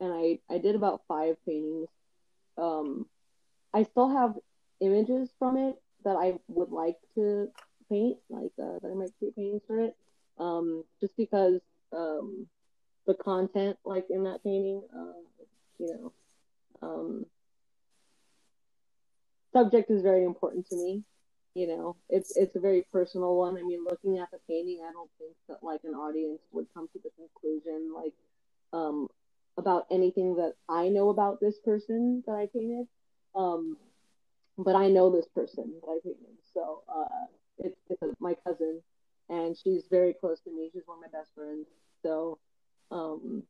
and 0.00 0.12
I 0.12 0.38
I 0.52 0.58
did 0.58 0.74
about 0.74 1.02
five 1.08 1.36
paintings 1.46 1.88
um, 2.58 3.06
I 3.72 3.84
still 3.84 4.08
have 4.08 4.34
images 4.80 5.30
from 5.38 5.56
it 5.56 5.76
that 6.04 6.16
I 6.16 6.34
would 6.48 6.70
like 6.70 6.96
to 7.14 7.48
paint, 7.88 8.18
like 8.28 8.52
uh, 8.60 8.78
that 8.82 8.90
I 8.90 8.94
might 8.94 9.12
create 9.18 9.36
paintings 9.36 9.62
for 9.66 9.80
it. 9.80 9.96
Um, 10.38 10.84
just 11.00 11.16
because 11.16 11.60
um, 11.92 12.46
the 13.06 13.14
content, 13.14 13.76
like 13.84 14.06
in 14.10 14.24
that 14.24 14.42
painting, 14.44 14.82
uh, 14.94 15.12
you 15.78 15.94
know, 15.94 16.12
um, 16.82 17.26
subject 19.52 19.90
is 19.90 20.02
very 20.02 20.24
important 20.24 20.68
to 20.68 20.76
me. 20.76 21.02
You 21.54 21.66
know, 21.66 21.96
it's 22.08 22.36
it's 22.36 22.54
a 22.54 22.60
very 22.60 22.86
personal 22.92 23.36
one. 23.36 23.56
I 23.56 23.62
mean, 23.62 23.84
looking 23.84 24.18
at 24.18 24.30
the 24.30 24.38
painting, 24.48 24.80
I 24.88 24.92
don't 24.92 25.10
think 25.18 25.34
that 25.48 25.58
like 25.62 25.80
an 25.84 25.94
audience 25.94 26.40
would 26.52 26.66
come 26.72 26.88
to 26.92 27.00
the 27.02 27.10
conclusion 27.16 27.92
like 27.94 28.12
um, 28.72 29.08
about 29.58 29.86
anything 29.90 30.36
that 30.36 30.54
I 30.68 30.88
know 30.88 31.10
about 31.10 31.40
this 31.40 31.58
person 31.58 32.22
that 32.26 32.32
I 32.32 32.46
painted. 32.46 32.86
Um, 33.34 33.76
but 34.56 34.74
I 34.74 34.88
know 34.88 35.10
this 35.10 35.26
person 35.34 35.74
that 35.82 35.88
I 35.88 35.98
painted. 36.02 36.38
So 36.54 36.82
uh, 36.88 37.26
it's, 37.58 37.76
it's 37.90 38.20
my 38.20 38.34
cousin, 38.46 38.80
and 39.28 39.56
she's 39.56 39.84
very 39.90 40.14
close 40.14 40.40
to 40.40 40.50
me. 40.50 40.70
She's 40.72 40.82
one 40.86 40.98
of 40.98 41.12
my 41.12 41.18
best 41.18 41.30
friends. 41.34 41.66
So 42.02 42.38
um, 42.90 43.42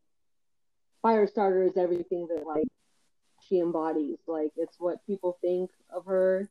Firestarter 1.04 1.66
is 1.66 1.76
everything 1.76 2.26
that 2.34 2.46
like 2.46 2.66
she 3.48 3.60
embodies. 3.60 4.18
Like 4.26 4.52
it's 4.56 4.76
what 4.78 5.06
people 5.06 5.38
think 5.40 5.70
of 5.94 6.06
her. 6.06 6.48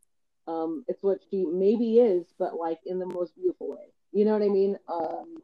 Um, 0.48 0.86
it's 0.88 1.04
what 1.04 1.20
she 1.30 1.46
maybe 1.46 2.00
is, 2.00 2.26
but 2.40 2.56
like 2.56 2.80
in 2.86 3.00
the 3.00 3.06
most 3.06 3.36
beautiful 3.36 3.72
way. 3.72 3.92
You 4.14 4.26
know 4.26 4.32
what 4.34 4.42
I 4.42 4.48
mean? 4.50 4.78
Um, 4.88 5.38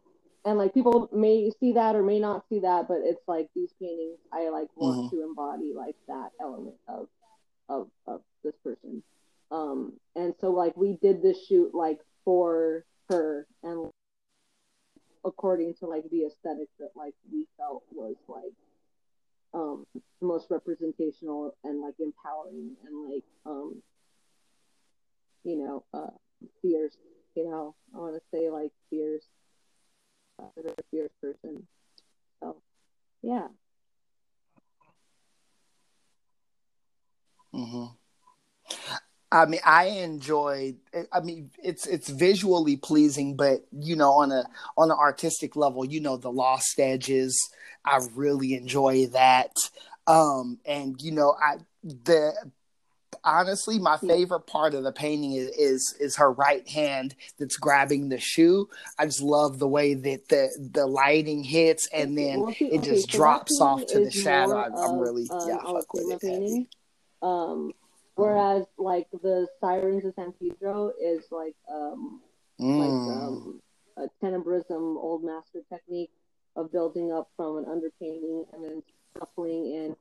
and 0.46 0.58
like 0.58 0.74
people 0.74 1.10
may 1.14 1.52
see 1.60 1.74
that 1.74 1.96
or 1.96 2.04
may 2.04 2.20
not 2.20 2.44
see 2.50 2.60
that 2.60 2.88
but 2.88 2.98
it's 3.04 3.22
like 3.28 3.48
these 3.56 3.74
paintings 3.80 4.20
i 4.32 4.50
like 4.50 4.68
want 4.76 4.98
mm-hmm. 4.98 5.16
to 5.16 5.24
embody 5.24 5.74
like 5.76 5.96
that 6.08 6.30
element 6.42 6.76
of 6.88 7.08
of 7.70 7.88
of 8.08 8.22
this 8.44 8.56
person 8.64 9.02
um 9.52 9.94
and 10.16 10.34
so 10.42 10.52
like 10.52 10.76
we 10.76 10.98
did 11.02 11.22
this 11.22 11.46
shoot 11.48 11.74
like 11.74 12.00
for 12.26 12.86
her 13.10 13.46
and 13.64 13.90
according 15.26 15.74
to 15.76 15.86
like 15.86 16.04
the 16.10 16.24
aesthetic 16.24 16.68
that 16.80 16.90
like 16.96 17.14
we 17.32 17.48
felt 17.58 17.84
was 17.92 18.16
like 18.28 18.54
um 19.54 19.86
the 19.94 20.28
most 20.28 20.48
representational 20.50 21.56
and 21.64 21.82
like 21.82 21.96
empowering 22.00 22.72
and 22.86 23.14
like 23.14 23.24
um 23.46 23.82
you 25.44 25.58
know 25.58 25.84
uh 25.94 26.12
fierce 26.62 26.98
you 27.36 27.46
know 27.46 27.76
i 27.96 27.98
want 27.98 28.16
to 28.16 28.22
say 28.32 28.50
like 28.50 28.72
fierce 28.90 29.24
very 30.40 30.76
fierce 30.92 31.12
person. 31.22 31.68
So, 32.42 32.58
yeah. 33.22 33.48
hmm 37.52 37.86
I 39.32 39.46
mean, 39.46 39.62
I 39.66 39.86
enjoyed. 39.86 40.78
I 41.12 41.20
mean, 41.22 41.50
it's 41.64 41.88
it's 41.88 42.08
visually 42.10 42.78
pleasing, 42.78 43.36
but 43.36 43.66
you 43.72 43.96
know, 43.96 44.12
on 44.12 44.32
a 44.32 44.44
on 44.78 44.92
an 44.92 44.98
artistic 44.98 45.56
level, 45.56 45.84
you 45.84 46.00
know, 46.00 46.18
the 46.18 46.32
lost 46.32 46.80
edges. 46.80 47.36
I 47.84 48.00
really 48.16 48.54
enjoy 48.54 49.08
that, 49.08 49.52
um, 50.08 50.60
and 50.66 51.02
you 51.02 51.12
know, 51.12 51.36
I 51.42 51.58
the 51.84 52.34
honestly, 53.24 53.80
my 53.80 53.98
favorite 53.98 54.48
part 54.48 54.74
of 54.74 54.84
the 54.84 54.92
painting 54.92 55.34
is, 55.34 55.50
is, 55.58 55.96
is 56.00 56.16
her 56.18 56.32
right 56.32 56.68
hand 56.68 57.16
that's 57.40 57.58
grabbing 57.58 58.10
the 58.10 58.20
shoe. 58.20 58.70
I 58.98 59.06
just 59.06 59.22
love 59.22 59.60
the 59.60 59.68
way 59.68 59.94
that 59.94 60.30
the 60.30 60.70
the 60.74 60.86
lighting 60.86 61.44
hits 61.44 61.88
and 61.94 62.18
then 62.18 62.42
well, 62.42 62.54
see, 62.54 62.66
it 62.66 62.84
just 62.84 63.10
okay, 63.10 63.18
drops 63.18 63.58
so 63.58 63.66
off 63.66 63.86
to 63.88 64.06
the 64.06 64.12
shadow. 64.12 64.58
I, 64.58 64.86
am 64.86 65.00
really 65.00 65.28
um, 65.30 65.48
yeah, 65.48 65.58
fuck 65.64 65.94
with 65.94 66.12
it. 66.12 66.22
Painting. 66.22 66.68
Um, 67.22 67.72
whereas 68.16 68.66
like 68.78 69.08
the 69.12 69.48
Sirens 69.60 70.06
of 70.06 70.14
San 70.16 70.34
Pedro 70.34 70.92
is 71.02 71.26
like 71.32 71.56
um 71.72 72.22
mm. 72.60 72.80
like 72.80 73.18
um 73.18 73.62
a 73.98 74.26
tenebrism 74.26 74.72
old 74.72 75.24
master 75.24 75.60
technique 75.72 76.12
of 76.56 76.72
building 76.72 77.12
up 77.12 77.30
from 77.36 77.58
an 77.58 77.66
underpainting 77.66 78.46
and 78.54 78.64
then 78.64 78.84
scumbling 79.16 79.66
in 79.74 79.96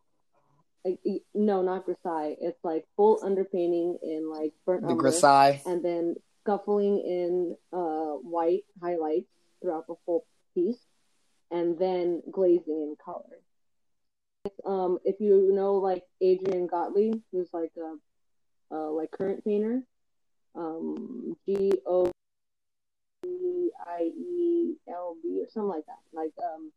like, 0.85 0.99
no, 1.35 1.63
not 1.63 1.87
grisaille. 1.87 2.37
It's 2.41 2.63
like 2.65 2.85
full 2.97 3.21
underpainting 3.23 3.99
in 4.03 4.31
like 4.31 4.53
burnt 4.67 4.83
the 4.83 4.89
umber, 4.89 5.11
grisaille, 5.11 5.65
and 5.67 5.85
then 5.85 6.17
scumbling 6.43 6.99
in 6.99 7.57
uh, 7.73 8.17
white 8.23 8.65
highlights 8.81 9.29
throughout 9.61 9.87
the 9.87 9.95
whole 10.05 10.27
piece, 10.55 10.81
and 11.51 11.79
then 11.79 12.23
glazing 12.31 12.83
in 12.83 12.97
color. 13.03 13.39
Um, 14.67 14.99
if 15.05 15.21
you 15.21 15.53
know 15.55 15.75
like 15.75 16.03
Adrian 16.21 16.67
Gottlieb, 16.67 17.21
who's 17.31 17.49
like 17.53 17.73
a, 18.73 18.77
like 18.77 19.13
current 19.13 19.45
painter, 19.45 19.83
um, 20.57 21.37
G 21.47 21.73
O 21.87 22.11
I 23.87 24.03
E 24.03 24.75
L 24.89 25.17
B 25.23 25.41
or 25.41 25.49
something 25.51 25.69
like 25.69 25.87
that. 25.87 25.99
Like 26.13 26.33
um, 26.43 26.73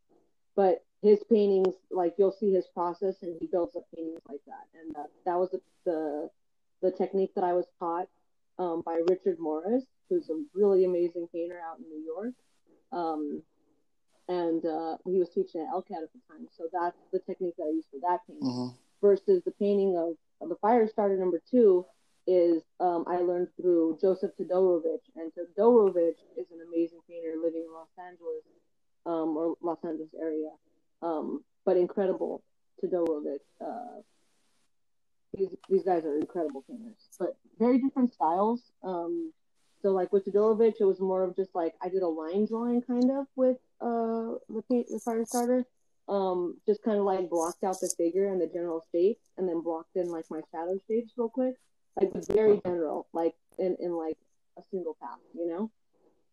but 0.55 0.83
his 1.01 1.19
paintings, 1.29 1.75
like 1.91 2.15
you'll 2.17 2.31
see 2.31 2.51
his 2.51 2.65
process, 2.73 3.15
and 3.21 3.35
he 3.39 3.47
builds 3.47 3.75
up 3.75 3.83
paintings 3.95 4.21
like 4.27 4.41
that. 4.47 4.67
And 4.81 4.95
uh, 4.95 5.03
that 5.25 5.35
was 5.37 5.51
the, 5.51 5.61
the 5.85 6.29
the 6.81 6.91
technique 6.91 7.33
that 7.35 7.43
I 7.43 7.53
was 7.53 7.65
taught 7.79 8.07
um, 8.59 8.81
by 8.85 9.01
Richard 9.09 9.37
Morris, 9.39 9.83
who's 10.09 10.29
a 10.29 10.43
really 10.53 10.85
amazing 10.85 11.27
painter 11.33 11.59
out 11.59 11.79
in 11.79 11.85
New 11.89 12.03
York. 12.03 12.33
Um, 12.91 13.41
and 14.27 14.65
uh, 14.65 14.97
he 15.05 15.19
was 15.19 15.29
teaching 15.29 15.61
at 15.61 15.73
LCAD 15.73 16.03
at 16.03 16.13
the 16.13 16.21
time. 16.29 16.47
So 16.57 16.65
that's 16.73 16.97
the 17.11 17.19
technique 17.19 17.55
that 17.57 17.65
I 17.65 17.69
used 17.69 17.87
for 17.91 17.99
that 18.01 18.21
painting. 18.27 18.47
Mhm. 18.47 18.73
Versus 19.01 19.43
the 19.43 19.51
painting 19.51 19.95
of, 19.97 20.15
of 20.41 20.49
the 20.49 20.55
fire 20.55 20.87
starter 20.87 21.17
number 21.17 21.41
two 21.51 21.85
is 22.25 22.63
um, 22.79 23.03
I 23.07 23.17
learned 23.17 23.49
through 23.55 23.99
Joseph 24.01 24.31
Todorovitch. 24.39 25.05
And 25.15 25.31
Todorovitch 25.33 26.17
is 26.37 26.47
an 26.51 26.59
amazing 26.67 26.99
painter 27.07 27.35
living 27.41 27.65
in 27.67 27.73
Los 27.73 27.89
Angeles 27.99 28.41
um, 29.05 29.37
or 29.37 29.55
Los 29.61 29.77
Angeles 29.83 30.09
area, 30.19 30.49
um, 31.01 31.43
but 31.65 31.77
incredible 31.77 32.43
Todorovitch. 32.83 33.39
Uh, 33.61 34.01
these, 35.37 35.49
these 35.69 35.83
guys 35.83 36.05
are 36.05 36.17
incredible 36.17 36.63
painters, 36.67 37.09
but 37.19 37.35
very 37.59 37.77
different 37.77 38.13
styles. 38.13 38.61
Um, 38.83 39.33
so 39.81 39.91
like 39.91 40.11
with 40.11 40.25
Todorovitch, 40.25 40.75
it 40.79 40.85
was 40.85 40.99
more 40.99 41.23
of 41.23 41.35
just 41.35 41.53
like 41.53 41.73
I 41.81 41.89
did 41.89 42.01
a 42.01 42.07
line 42.07 42.45
drawing 42.47 42.81
kind 42.81 43.11
of 43.11 43.27
with 43.35 43.57
uh 43.81 44.39
the 44.49 44.63
the 44.69 44.99
fire 45.03 45.25
starter. 45.25 45.65
Um, 46.07 46.57
just 46.67 46.83
kind 46.83 46.99
of 46.99 47.03
like 47.03 47.29
blocked 47.29 47.63
out 47.63 47.79
the 47.79 47.91
figure 47.97 48.27
and 48.31 48.39
the 48.39 48.47
general 48.47 48.85
shape, 48.91 49.19
and 49.37 49.49
then 49.49 49.61
blocked 49.61 49.95
in 49.95 50.09
like 50.09 50.25
my 50.29 50.41
shadow 50.51 50.79
shapes 50.87 51.11
real 51.17 51.29
quick. 51.29 51.55
Like 51.99 52.11
very 52.27 52.59
general, 52.65 53.07
like 53.13 53.33
in 53.57 53.75
in 53.79 53.91
like 53.91 54.17
a 54.57 54.61
single 54.71 54.97
pass, 55.01 55.19
you 55.33 55.47
know. 55.47 55.71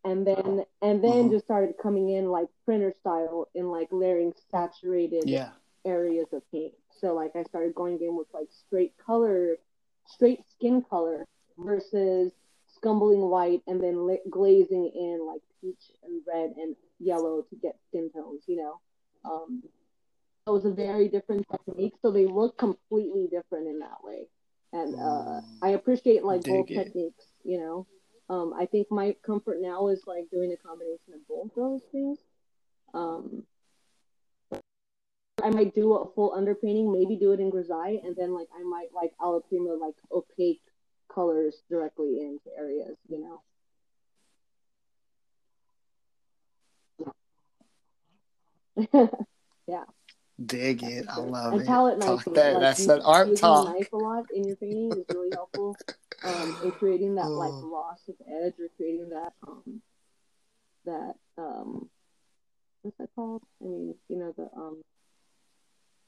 And 0.05 0.27
then 0.27 0.65
and 0.81 1.01
then 1.03 1.29
Mhm. 1.29 1.31
just 1.31 1.45
started 1.45 1.77
coming 1.77 2.09
in 2.09 2.29
like 2.29 2.47
printer 2.65 2.91
style 2.91 3.47
in 3.55 3.69
like 3.69 3.87
layering 3.91 4.33
saturated 4.51 5.29
Yeah. 5.29 5.51
areas 5.85 6.27
of 6.33 6.41
paint. 6.51 6.73
So 6.91 7.13
like 7.13 7.35
I 7.35 7.43
started 7.43 7.73
going 7.73 8.01
in 8.01 8.15
with 8.15 8.27
like 8.33 8.49
straight 8.51 8.97
color, 8.97 9.57
straight 10.05 10.41
skin 10.49 10.81
color 10.81 11.25
versus 11.57 12.33
scumbling 12.67 13.21
white 13.21 13.61
and 13.67 13.81
then 13.81 14.05
la- 14.07 14.15
glazing 14.29 14.87
in 14.93 15.25
like 15.25 15.41
peach 15.61 15.91
and 16.03 16.21
red 16.27 16.53
and 16.57 16.75
yellow 16.99 17.41
to 17.43 17.55
get 17.55 17.77
skin 17.87 18.09
tones, 18.11 18.43
you 18.47 18.57
know. 18.57 18.81
Um, 19.23 19.63
it 20.45 20.49
was 20.49 20.65
a 20.65 20.71
very 20.71 21.07
different 21.07 21.45
technique, 21.49 21.93
so 22.01 22.11
they 22.11 22.25
look 22.25 22.57
completely 22.57 23.27
different 23.27 23.67
in 23.67 23.79
that 23.79 24.03
way. 24.03 24.27
And 24.73 24.95
uh, 24.99 25.39
I 25.61 25.69
appreciate 25.69 26.25
like 26.25 26.43
both 26.43 26.69
it. 26.69 26.75
techniques, 26.85 27.25
you 27.45 27.59
know. 27.59 27.87
Um, 28.33 28.53
I 28.57 28.65
think 28.65 28.87
my 28.89 29.15
comfort 29.25 29.57
now 29.61 29.89
is 29.89 30.01
like 30.07 30.29
doing 30.31 30.51
a 30.51 30.57
combination 30.67 31.13
of 31.13 31.27
both 31.27 31.51
those 31.55 31.81
things. 31.91 32.17
Um, 32.93 33.43
I 35.43 35.49
might 35.49 35.75
do 35.75 35.93
a 35.93 36.11
full 36.13 36.31
underpainting, 36.31 36.91
maybe 36.91 37.15
do 37.17 37.31
it 37.33 37.39
in 37.39 37.51
grisaille, 37.51 38.03
and 38.05 38.15
then 38.15 38.33
like 38.33 38.47
I 38.57 38.63
might 38.63 38.87
like 38.95 39.11
alla 39.21 39.41
prima 39.41 39.73
like 39.73 39.95
opaque 40.11 40.61
colors 41.13 41.61
directly 41.69 42.21
into 42.21 42.49
areas, 42.57 42.97
you 43.07 43.19
know. 43.19 43.41
yeah. 49.67 49.83
Dig 50.43 50.81
it. 50.81 51.05
I 51.07 51.19
love 51.19 51.53
and 51.53 51.61
it. 51.61 51.65
Talk 51.65 52.23
that. 52.33 52.53
like 52.53 52.61
That's 52.61 52.79
you- 52.79 52.87
that 52.87 53.01
art 53.03 53.35
talk. 53.37 53.67
a 53.67 53.73
knife 53.73 53.93
a 53.93 53.97
lot 53.97 54.25
in 54.33 54.43
your 54.45 54.55
painting 54.55 54.91
is 54.93 55.05
really 55.13 55.29
helpful 55.31 55.75
um, 56.23 56.55
in 56.63 56.71
creating 56.71 57.15
that 57.15 57.31
like 57.35 57.51
Oh. 57.61 57.67
loss 57.71 58.07
of 58.07 58.15
edge 58.27 58.53
or 58.59 58.67
creating 58.77 59.09
that 59.09 59.33
um 59.47 59.81
that 60.85 61.15
um 61.37 61.89
what's 62.81 62.97
that 62.97 63.09
called? 63.15 63.41
I 63.61 63.65
mean, 63.65 63.95
you 64.09 64.17
know 64.17 64.33
the 64.37 64.49
um 64.55 64.81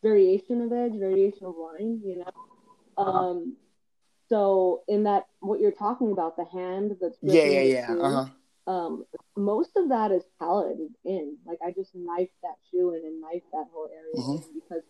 variation 0.04 0.62
of 0.62 0.72
edge, 0.72 0.94
variation 1.00 1.46
of 1.46 1.56
line, 1.58 2.02
you 2.04 2.18
know. 2.18 3.04
Um, 3.04 3.56
so 4.30 4.84
in 4.88 5.04
that 5.04 5.26
what 5.40 5.60
you're 5.60 5.72
talking 5.72 6.12
about, 6.12 6.36
the 6.38 6.46
hand 6.46 6.96
that's 7.02 7.18
Yeah, 7.22 7.44
yeah, 7.44 7.62
yeah. 7.62 7.88
shoe, 7.88 8.02
Uh 8.02 8.24
huh. 8.68 8.72
um, 8.72 9.06
most 9.36 9.72
of 9.76 9.90
that 9.90 10.12
is 10.12 10.24
paletted 10.42 10.90
in. 11.04 11.38
Like 11.46 11.60
I 11.66 11.72
just 11.72 11.92
knifed 11.94 12.34
that 12.44 12.56
shoe 12.72 12.94
in 12.94 13.06
and 13.06 13.22
knifed 13.22 13.52
that 13.52 13.68
whole 13.74 13.90
area 13.94 14.22
Mhm. 14.22 14.44
in 14.48 14.54
because 14.54 14.84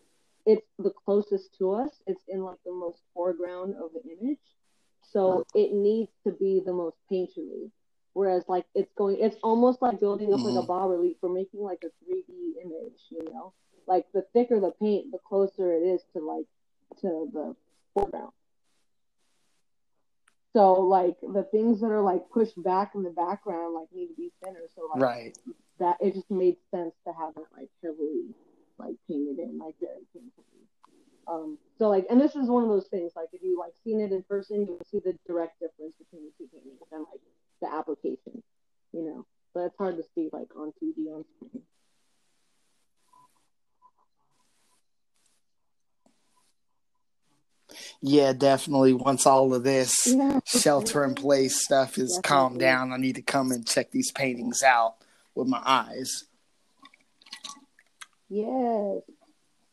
it's 0.46 0.68
the 0.80 0.92
closest 0.92 1.56
to 1.58 1.72
us. 1.72 1.90
It's 2.08 2.24
in 2.28 2.44
like 2.44 2.60
the 2.66 2.72
most 2.72 3.02
foreground 3.14 3.76
of 3.76 3.92
the 3.94 4.02
image, 4.10 4.40
so 5.12 5.46
it 5.56 5.74
needs 5.74 6.12
to 6.26 6.32
be 6.34 6.62
the 6.66 6.74
most 6.74 6.98
painterly. 7.12 7.72
Whereas 8.14 8.44
like 8.48 8.66
it's 8.76 8.92
going, 8.98 9.18
it's 9.20 9.38
almost 9.44 9.82
like 9.82 10.00
building 10.00 10.34
up 10.34 10.44
like 10.44 10.56
Mhm. 10.56 10.64
a 10.64 10.64
bas 10.64 10.90
relief. 10.90 11.18
We're 11.22 11.30
making 11.34 11.62
like 11.62 11.84
a 11.84 11.92
3D 12.06 12.56
image, 12.64 13.00
you 13.10 13.26
know. 13.34 13.54
Like 13.88 14.06
the 14.14 14.24
thicker 14.34 14.60
the 14.60 14.72
paint, 14.72 15.12
the 15.12 15.20
closer 15.20 15.74
it 15.74 15.84
is 15.84 16.02
to 16.14 16.20
like 16.26 16.46
to 17.02 17.30
the 17.34 17.56
foreground. 17.94 18.32
So 20.54 20.74
like 20.74 21.18
the 21.22 21.44
things 21.52 21.82
that 21.82 21.88
are 21.92 22.02
like 22.02 22.30
pushed 22.32 22.62
back 22.64 22.96
in 22.96 23.04
the 23.04 23.10
background 23.12 23.76
like 23.76 23.90
need 23.94 24.08
to 24.08 24.16
be 24.16 24.32
thinner. 24.44 24.68
So 24.76 24.88
like 24.94 25.02
Right. 25.02 25.38
that 25.80 25.98
it 26.02 26.14
just 26.14 26.32
made 26.32 26.58
sense 26.72 26.96
to 27.06 27.14
have 27.14 27.36
it 27.38 27.48
like 27.58 27.70
heavily 27.84 28.34
like 28.78 28.96
painted 29.08 29.40
in, 29.40 29.60
like 29.60 29.76
very 29.80 30.06
painfully. 30.14 30.65
Um 31.28 31.58
so 31.78 31.90
like 31.90 32.06
and 32.10 32.20
this 32.20 32.36
is 32.36 32.50
one 32.50 32.64
of 32.64 32.70
those 32.70 32.88
things, 32.88 33.14
like 33.16 33.30
if 33.34 33.42
you 33.42 33.60
like 33.60 33.74
seen 33.84 34.00
it 34.00 34.12
in 34.12 34.24
person, 34.24 34.66
you'll 34.66 34.82
see 34.90 35.00
the 35.00 35.18
direct 35.28 35.60
difference 35.60 35.96
between 35.96 36.24
the 36.26 36.32
two 36.38 36.50
paintings 36.54 36.80
and 36.92 37.06
like 37.12 37.22
the 37.62 37.68
application, 37.78 38.44
you 38.94 39.04
know. 39.04 39.26
But 39.54 39.62
it's 39.68 39.78
hard 39.78 39.98
to 39.98 40.04
see 40.14 40.30
like 40.32 40.48
on 40.56 40.74
two 40.80 40.94
D 40.94 41.10
on 41.10 41.26
screen. 41.36 41.64
Yeah, 48.02 48.34
definitely. 48.34 48.94
Once 48.94 49.26
all 49.26 49.54
of 49.54 49.64
this 49.64 50.06
Yeah. 50.06 50.40
shelter 50.46 51.04
in 51.04 51.16
place 51.16 51.64
stuff 51.64 51.98
is 51.98 52.20
calmed 52.24 52.60
down, 52.60 52.92
I 52.94 52.98
need 52.98 53.16
to 53.16 53.22
come 53.22 53.52
and 53.52 53.66
check 53.68 53.92
these 53.92 54.12
paintings 54.12 54.62
out 54.62 54.96
with 55.34 55.48
my 55.48 55.62
eyes. 55.66 56.26
Yes. 58.30 59.02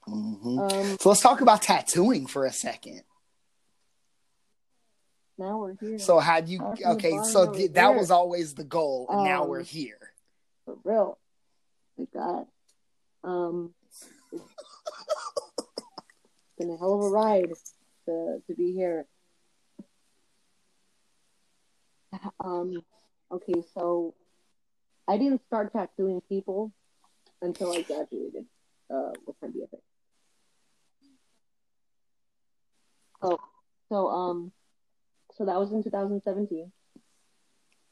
Hmm 0.04 0.58
Um 0.58 0.96
So 1.00 1.08
let's 1.10 1.20
talk 1.20 1.40
about 1.40 1.62
tattooing 1.62 2.26
for 2.26 2.44
a 2.44 2.52
second. 2.52 3.02
now 5.38 5.58
we're 5.58 5.74
here. 5.80 5.98
So 5.98 6.18
had 6.18 6.48
you 6.48 6.60
okay? 6.62 7.18
So 7.24 7.52
th- 7.52 7.72
that 7.72 7.88
here. 7.88 7.98
was 7.98 8.10
always 8.10 8.54
the 8.54 8.64
goal, 8.64 9.06
and 9.10 9.24
now 9.24 9.42
Um, 9.44 9.48
we're 9.48 9.62
here. 9.62 9.98
for 10.64 10.76
real. 10.84 11.18
My 11.98 12.06
God. 12.14 12.46
Um, 13.24 13.74
it's 14.32 14.44
been 16.58 16.70
a 16.70 16.76
hell 16.76 16.94
of 16.94 17.00
a 17.02 17.08
ride 17.10 17.52
to 18.06 18.42
to 18.46 18.54
be 18.54 18.72
here. 18.72 19.06
Um, 22.40 22.82
okay, 23.30 23.62
so 23.74 24.14
I 25.08 25.16
didn't 25.16 25.42
start 25.46 25.72
tattooing 25.72 26.20
people 26.28 26.72
until 27.40 27.72
I 27.72 27.82
graduated 27.82 28.44
uh, 28.90 29.12
with 29.26 29.36
my 29.40 29.48
BFA. 29.48 29.80
So, 33.22 33.40
so 33.88 34.08
um, 34.08 34.52
so 35.32 35.44
that 35.46 35.58
was 35.58 35.72
in 35.72 35.82
2017. 35.82 36.72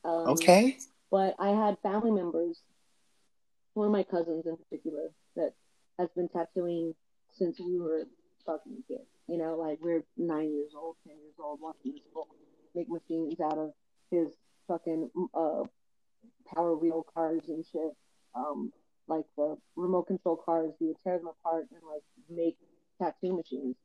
Um, 0.05 0.28
Okay. 0.28 0.78
but 1.11 1.35
I 1.39 1.51
had 1.51 1.78
family 1.82 2.11
members, 2.11 2.61
one 3.74 3.86
of 3.86 3.93
my 3.93 4.02
cousins 4.02 4.47
in 4.47 4.57
particular, 4.57 5.11
that 5.36 5.52
has 5.98 6.09
been 6.16 6.28
tattooing 6.28 6.94
since 7.32 7.61
we 7.61 7.78
were 7.78 8.05
fucking 8.47 8.82
kids. 8.89 9.02
You 9.28 9.39
know, 9.39 9.57
like 9.57 9.78
we're 9.81 10.02
nine 10.16 10.52
years 10.52 10.73
old, 10.77 10.97
ten 11.07 11.16
years 11.16 11.35
old, 11.39 11.61
watching 11.61 11.93
this 11.93 12.02
fool 12.12 12.28
make 12.74 12.89
machines 12.89 13.40
out 13.40 13.59
of 13.59 13.73
his 14.11 14.28
fucking 14.69 15.11
uh 15.35 15.62
power 16.55 16.77
wheel 16.77 17.05
cars 17.15 17.43
and 17.48 17.65
shit. 17.65 17.93
Um, 18.35 18.73
like 19.09 19.24
the 19.36 19.57
remote 19.77 20.07
control 20.07 20.36
cars, 20.36 20.73
he 20.78 20.86
would 20.86 21.01
tear 21.02 21.19
them 21.19 21.28
apart 21.28 21.66
and 21.73 21.82
like 21.89 22.02
make 22.28 22.57
tattoo 23.01 23.36
machines. 23.36 23.77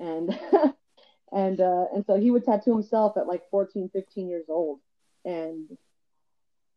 And 0.00 0.38
and 1.32 1.60
uh 1.60 1.84
and 1.94 2.04
so 2.06 2.18
he 2.18 2.30
would 2.30 2.44
tattoo 2.44 2.72
himself 2.72 3.16
at 3.16 3.26
like 3.26 3.42
14, 3.50 3.90
15 3.92 4.28
years 4.28 4.46
old. 4.48 4.80
And 5.24 5.76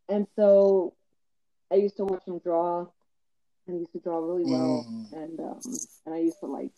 and 0.10 0.28
so 0.36 0.94
I 1.72 1.76
used 1.76 1.98
to 1.98 2.06
watch 2.06 2.26
him 2.28 2.40
draw, 2.40 2.86
and 3.66 3.76
he 3.76 3.80
used 3.80 3.94
to 3.94 4.00
draw 4.00 4.20
really 4.20 4.44
well. 4.46 4.86
Mm. 4.90 5.14
And 5.14 5.40
um, 5.40 5.62
and 6.06 6.16
I 6.16 6.20
used 6.20 6.40
to 6.42 6.48
like, 6.48 6.72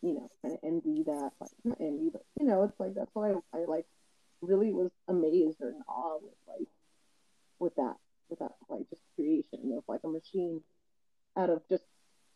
you 0.00 0.14
know, 0.14 0.30
kind 0.42 0.54
of 0.54 0.60
envy 0.62 1.02
that, 1.04 1.32
like 1.40 1.50
not 1.64 1.80
envy, 1.80 2.10
but 2.12 2.22
you 2.40 2.46
know, 2.46 2.62
it's 2.62 2.78
like 2.78 2.94
that's 2.94 3.10
why 3.14 3.30
I, 3.30 3.34
I 3.52 3.64
like 3.66 3.86
really 4.40 4.72
was 4.72 4.90
amazed 5.08 5.60
or 5.60 5.70
in 5.70 5.82
awe 5.88 6.18
with 6.22 6.34
like 6.46 6.68
with 7.58 7.74
that 7.74 7.96
with 8.30 8.38
that 8.38 8.52
like 8.68 8.88
just 8.88 9.02
creation 9.16 9.74
of 9.76 9.82
like 9.88 10.00
a 10.04 10.08
machine 10.08 10.62
out 11.36 11.50
of 11.50 11.62
just 11.68 11.84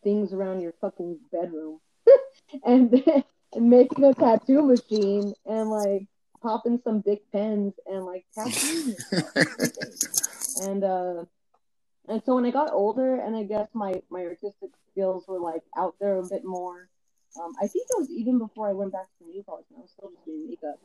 things 0.02 0.32
around 0.32 0.60
your 0.60 0.72
fucking 0.80 1.18
bedroom, 1.30 1.78
and 2.64 2.92
and 2.92 3.24
making 3.56 4.04
a 4.04 4.14
tattoo 4.14 4.62
machine 4.62 5.34
and 5.46 5.70
like 5.70 6.06
popping 6.42 6.80
some 6.82 7.00
big 7.00 7.18
pens 7.30 7.74
and 7.86 8.04
like 8.04 8.24
tattooing 8.34 8.96
and 10.62 10.84
uh 10.84 11.24
and 12.08 12.22
so 12.24 12.34
when 12.34 12.44
I 12.44 12.50
got 12.50 12.72
older 12.72 13.20
and 13.20 13.36
I 13.36 13.44
guess 13.44 13.68
my 13.74 14.02
my 14.10 14.22
artistic 14.24 14.70
skills 14.90 15.24
were 15.28 15.38
like 15.38 15.62
out 15.76 15.94
there 16.00 16.18
a 16.18 16.26
bit 16.26 16.44
more. 16.44 16.88
Um, 17.40 17.52
I 17.62 17.66
think 17.66 17.86
it 17.88 17.98
was 17.98 18.10
even 18.10 18.38
before 18.38 18.68
I 18.68 18.72
went 18.72 18.92
back 18.92 19.06
to 19.18 19.24
New 19.24 19.42
polish 19.42 19.64
and 19.70 19.78
I 19.78 19.82
was 19.82 19.90
still 19.90 20.10
just 20.10 20.24
doing 20.26 20.48
makeup. 20.48 20.78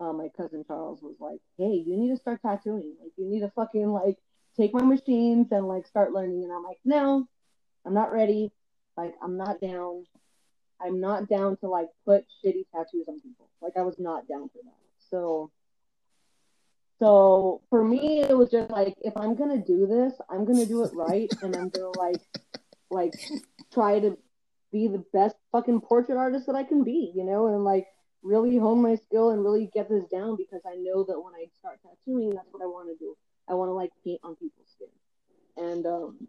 Um, 0.00 0.18
my 0.18 0.28
cousin 0.36 0.64
Charles 0.66 1.00
was 1.00 1.14
like, 1.20 1.40
"Hey, 1.58 1.84
you 1.86 1.96
need 1.96 2.10
to 2.10 2.16
start 2.16 2.42
tattooing. 2.42 2.96
Like, 3.00 3.12
you 3.16 3.26
need 3.26 3.40
to 3.40 3.50
fucking 3.50 3.86
like 3.92 4.18
take 4.56 4.74
my 4.74 4.82
machines 4.82 5.48
and 5.52 5.68
like 5.68 5.86
start 5.86 6.12
learning." 6.12 6.42
And 6.42 6.52
I'm 6.52 6.64
like, 6.64 6.80
"No, 6.84 7.28
I'm 7.84 7.94
not 7.94 8.10
ready. 8.10 8.50
Like, 8.96 9.14
I'm 9.22 9.36
not 9.36 9.60
down. 9.60 10.06
I'm 10.84 11.00
not 11.00 11.28
down 11.28 11.56
to 11.58 11.68
like 11.68 11.88
put 12.04 12.24
shitty 12.44 12.66
tattoos 12.74 13.06
on 13.08 13.20
people. 13.20 13.48
Like, 13.60 13.76
I 13.76 13.82
was 13.82 13.96
not 13.98 14.28
down 14.28 14.48
for 14.48 14.58
that. 14.64 14.74
So 15.10 15.50
so 17.02 17.62
for 17.68 17.82
me, 17.82 18.20
it 18.20 18.36
was 18.36 18.48
just 18.48 18.70
like, 18.70 18.94
if 19.00 19.16
I'm 19.16 19.34
gonna 19.34 19.60
do 19.60 19.88
this, 19.88 20.12
I'm 20.30 20.44
gonna 20.44 20.64
do 20.66 20.84
it 20.84 20.94
right, 20.94 21.28
and 21.42 21.56
I'm 21.56 21.68
gonna 21.68 21.90
like, 21.98 22.20
like, 22.90 23.12
try 23.74 23.98
to 23.98 24.16
be 24.70 24.86
the 24.86 25.04
best 25.12 25.34
fucking 25.50 25.80
portrait 25.80 26.16
artist 26.16 26.46
that 26.46 26.54
I 26.54 26.62
can 26.62 26.84
be, 26.84 27.12
you 27.12 27.24
know, 27.24 27.48
and 27.48 27.64
like 27.64 27.88
really 28.22 28.56
hone 28.56 28.80
my 28.80 28.94
skill 28.94 29.30
and 29.30 29.42
really 29.42 29.68
get 29.74 29.88
this 29.88 30.04
down 30.12 30.36
because 30.36 30.60
I 30.64 30.76
know 30.76 31.02
that 31.02 31.20
when 31.20 31.34
I 31.34 31.46
start 31.58 31.80
tattooing, 31.82 32.30
that's 32.30 32.46
what 32.52 32.62
I 32.62 32.66
want 32.66 32.88
to 32.88 33.04
do. 33.04 33.16
I 33.48 33.54
want 33.54 33.70
to 33.70 33.72
like 33.74 33.90
paint 34.04 34.20
on 34.22 34.36
people's 34.36 34.68
skin, 34.70 34.86
and 35.56 35.84
um, 35.84 36.28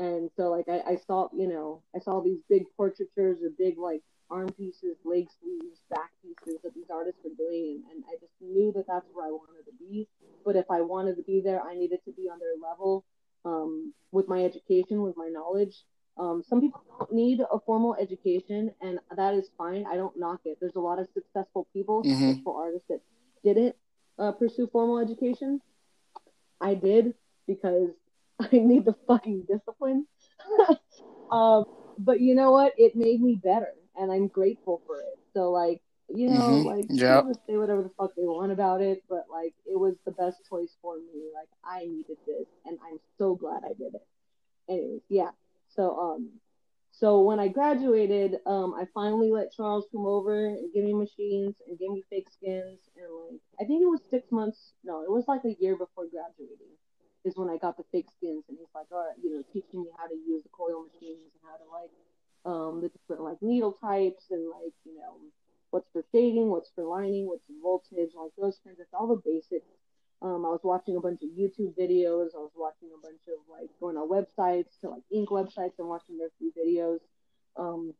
and 0.00 0.30
so 0.36 0.50
like 0.50 0.68
I, 0.68 0.92
I 0.92 0.96
saw, 1.06 1.28
you 1.36 1.46
know, 1.46 1.82
I 1.94 2.00
saw 2.00 2.22
these 2.22 2.40
big 2.48 2.64
portraitures 2.76 3.38
or 3.42 3.50
big 3.56 3.78
like 3.78 4.02
arm 4.30 4.48
pieces, 4.56 4.96
leg 5.04 5.26
sleeves, 5.40 5.80
back 5.90 6.10
pieces 6.22 6.58
that 6.64 6.74
these 6.74 6.90
artists 6.90 7.20
were 7.22 7.36
doing, 7.36 7.82
and, 7.90 7.96
and 7.96 8.04
I 8.08 8.14
just 8.20 8.32
knew 8.40 8.72
that 8.74 8.86
that's 8.86 9.06
where 9.12 9.26
I 9.26 9.30
wanted 9.30 9.64
to 9.66 9.76
be. 9.78 10.08
But 10.44 10.56
if 10.56 10.66
I 10.70 10.80
wanted 10.80 11.16
to 11.16 11.22
be 11.22 11.42
there, 11.44 11.60
I 11.62 11.74
needed 11.74 12.00
to 12.06 12.12
be 12.12 12.28
on 12.32 12.38
their 12.38 12.56
level 12.60 13.04
um, 13.44 13.92
with 14.10 14.26
my 14.26 14.44
education, 14.44 15.02
with 15.02 15.16
my 15.16 15.28
knowledge. 15.28 15.74
Um, 16.18 16.42
some 16.48 16.60
people 16.60 16.82
don't 16.98 17.12
need 17.12 17.40
a 17.40 17.58
formal 17.60 17.94
education, 18.00 18.72
and 18.80 18.98
that 19.16 19.34
is 19.34 19.50
fine. 19.56 19.84
I 19.90 19.96
don't 19.96 20.18
knock 20.18 20.40
it. 20.44 20.58
There's 20.60 20.76
a 20.76 20.80
lot 20.80 20.98
of 20.98 21.08
successful 21.14 21.66
people, 21.72 22.02
mm-hmm. 22.02 22.12
successful 22.12 22.56
artists 22.56 22.88
that 22.88 23.00
didn't 23.44 23.76
uh, 24.18 24.32
pursue 24.32 24.68
formal 24.72 24.98
education. 24.98 25.60
I 26.60 26.74
did 26.74 27.14
because 27.46 27.90
I 28.52 28.58
need 28.58 28.84
the 28.84 28.94
fucking 29.06 29.46
discipline. 29.48 30.06
um, 31.30 31.64
but 31.98 32.20
you 32.20 32.34
know 32.34 32.50
what? 32.50 32.72
It 32.78 32.96
made 32.96 33.20
me 33.20 33.34
better 33.42 33.74
and 33.96 34.10
I'm 34.10 34.28
grateful 34.28 34.82
for 34.86 35.00
it. 35.00 35.18
So 35.34 35.50
like, 35.50 35.82
you 36.08 36.28
know, 36.28 36.40
mm-hmm. 36.40 36.66
like 36.66 36.86
yep. 36.88 37.24
people 37.24 37.40
say 37.46 37.56
whatever 37.56 37.82
the 37.82 37.90
fuck 37.96 38.12
they 38.16 38.24
want 38.24 38.50
about 38.50 38.80
it, 38.80 39.04
but 39.08 39.26
like 39.30 39.54
it 39.66 39.78
was 39.78 39.94
the 40.04 40.12
best 40.12 40.38
choice 40.48 40.76
for 40.82 40.96
me. 40.96 41.30
Like 41.34 41.48
I 41.64 41.86
needed 41.86 42.16
this 42.26 42.48
and 42.64 42.78
I'm 42.84 42.98
so 43.18 43.34
glad 43.34 43.62
I 43.64 43.74
did 43.74 43.94
it. 43.94 44.06
Anyways, 44.68 45.02
yeah. 45.08 45.30
So 45.68 45.96
um 45.98 46.30
so 46.92 47.20
when 47.20 47.38
I 47.38 47.48
graduated, 47.48 48.38
um 48.46 48.74
I 48.74 48.86
finally 48.92 49.30
let 49.30 49.52
Charles 49.52 49.86
come 49.92 50.06
over 50.06 50.46
and 50.46 50.72
give 50.72 50.84
me 50.84 50.94
machines 50.94 51.54
and 51.68 51.78
give 51.78 51.92
me 51.92 52.02
fake 52.10 52.28
skins 52.32 52.80
and 52.96 53.06
like 53.30 53.40
I 53.60 53.64
think 53.64 53.82
it 53.82 53.86
was 53.86 54.00
six 54.10 54.32
months 54.32 54.72
no, 54.82 55.02
it 55.02 55.10
was 55.10 55.24
like 55.28 55.44
a 55.44 55.56
year 55.60 55.76
before 55.76 56.06
graduating 56.10 56.74
is 57.24 57.36
when 57.36 57.50
I 57.50 57.56
got 57.56 57.76
the 57.76 57.84
fake 57.92 58.08
skins 58.16 58.44
and 58.48 58.56
he's 58.58 58.72
like, 58.74 58.86
all 58.90 59.04
right, 59.06 59.18
you 59.22 59.30
know, 59.30 59.42
teaching 59.52 59.82
me 59.82 59.90
how 59.96 60.06
to 60.06 60.14
use 60.14 60.42
the 60.42 60.48
coil 60.50 60.84
machines 60.88 61.28
and 61.32 61.42
how 61.44 61.56
to 61.56 61.66
like 61.68 61.92
um, 62.44 62.80
the 62.80 62.88
different 62.88 63.22
like 63.22 63.42
needle 63.42 63.72
types 63.72 64.24
and 64.30 64.48
like 64.48 64.72
you 64.84 64.96
know 64.96 65.20
what's 65.70 65.90
for 65.92 66.04
shading, 66.12 66.50
what's 66.50 66.70
for 66.74 66.84
lining, 66.84 67.26
what's 67.26 67.46
the 67.48 67.54
voltage, 67.62 68.10
like 68.16 68.32
those 68.38 68.58
kinds 68.64 68.80
of 68.80 68.86
all 68.92 69.06
the 69.06 69.22
basics. 69.24 69.66
Um, 70.22 70.44
I 70.44 70.48
was 70.48 70.60
watching 70.62 70.96
a 70.96 71.00
bunch 71.00 71.22
of 71.22 71.30
YouTube 71.30 71.72
videos. 71.78 72.36
I 72.36 72.44
was 72.44 72.52
watching 72.56 72.90
a 72.92 73.00
bunch 73.00 73.22
of 73.28 73.40
like 73.48 73.70
going 73.80 73.96
on 73.96 74.08
websites 74.08 74.78
to 74.80 74.90
like 74.90 75.02
ink 75.12 75.30
websites 75.30 75.78
and 75.78 75.88
watching 75.88 76.18
their 76.18 76.28
free 76.38 76.52
videos. 76.52 76.98
Um, 77.56 77.94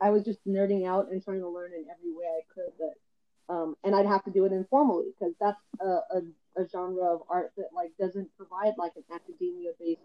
I 0.00 0.10
was 0.10 0.24
just 0.24 0.38
nerding 0.46 0.86
out 0.86 1.10
and 1.10 1.22
trying 1.22 1.40
to 1.40 1.48
learn 1.48 1.72
in 1.72 1.86
every 1.90 2.12
way 2.12 2.26
I 2.26 2.42
could. 2.52 2.72
That, 2.78 2.94
um, 3.52 3.76
and 3.82 3.94
I'd 3.94 4.06
have 4.06 4.24
to 4.24 4.30
do 4.30 4.44
it 4.44 4.52
informally 4.52 5.06
because 5.18 5.34
that's 5.40 5.60
a, 5.80 6.18
a, 6.18 6.22
a, 6.58 6.68
genre 6.68 7.14
of 7.14 7.22
art 7.28 7.52
that 7.56 7.68
like 7.74 7.90
doesn't 7.98 8.28
provide 8.36 8.74
like 8.78 8.92
an 8.96 9.04
academia 9.14 9.70
based 9.78 10.00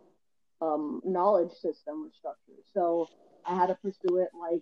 um, 0.62 1.02
knowledge 1.04 1.52
system 1.52 2.06
or 2.06 2.12
structure. 2.18 2.62
So 2.74 3.10
I 3.46 3.56
had 3.56 3.68
to 3.68 3.76
pursue 3.76 4.18
it 4.18 4.30
like 4.40 4.62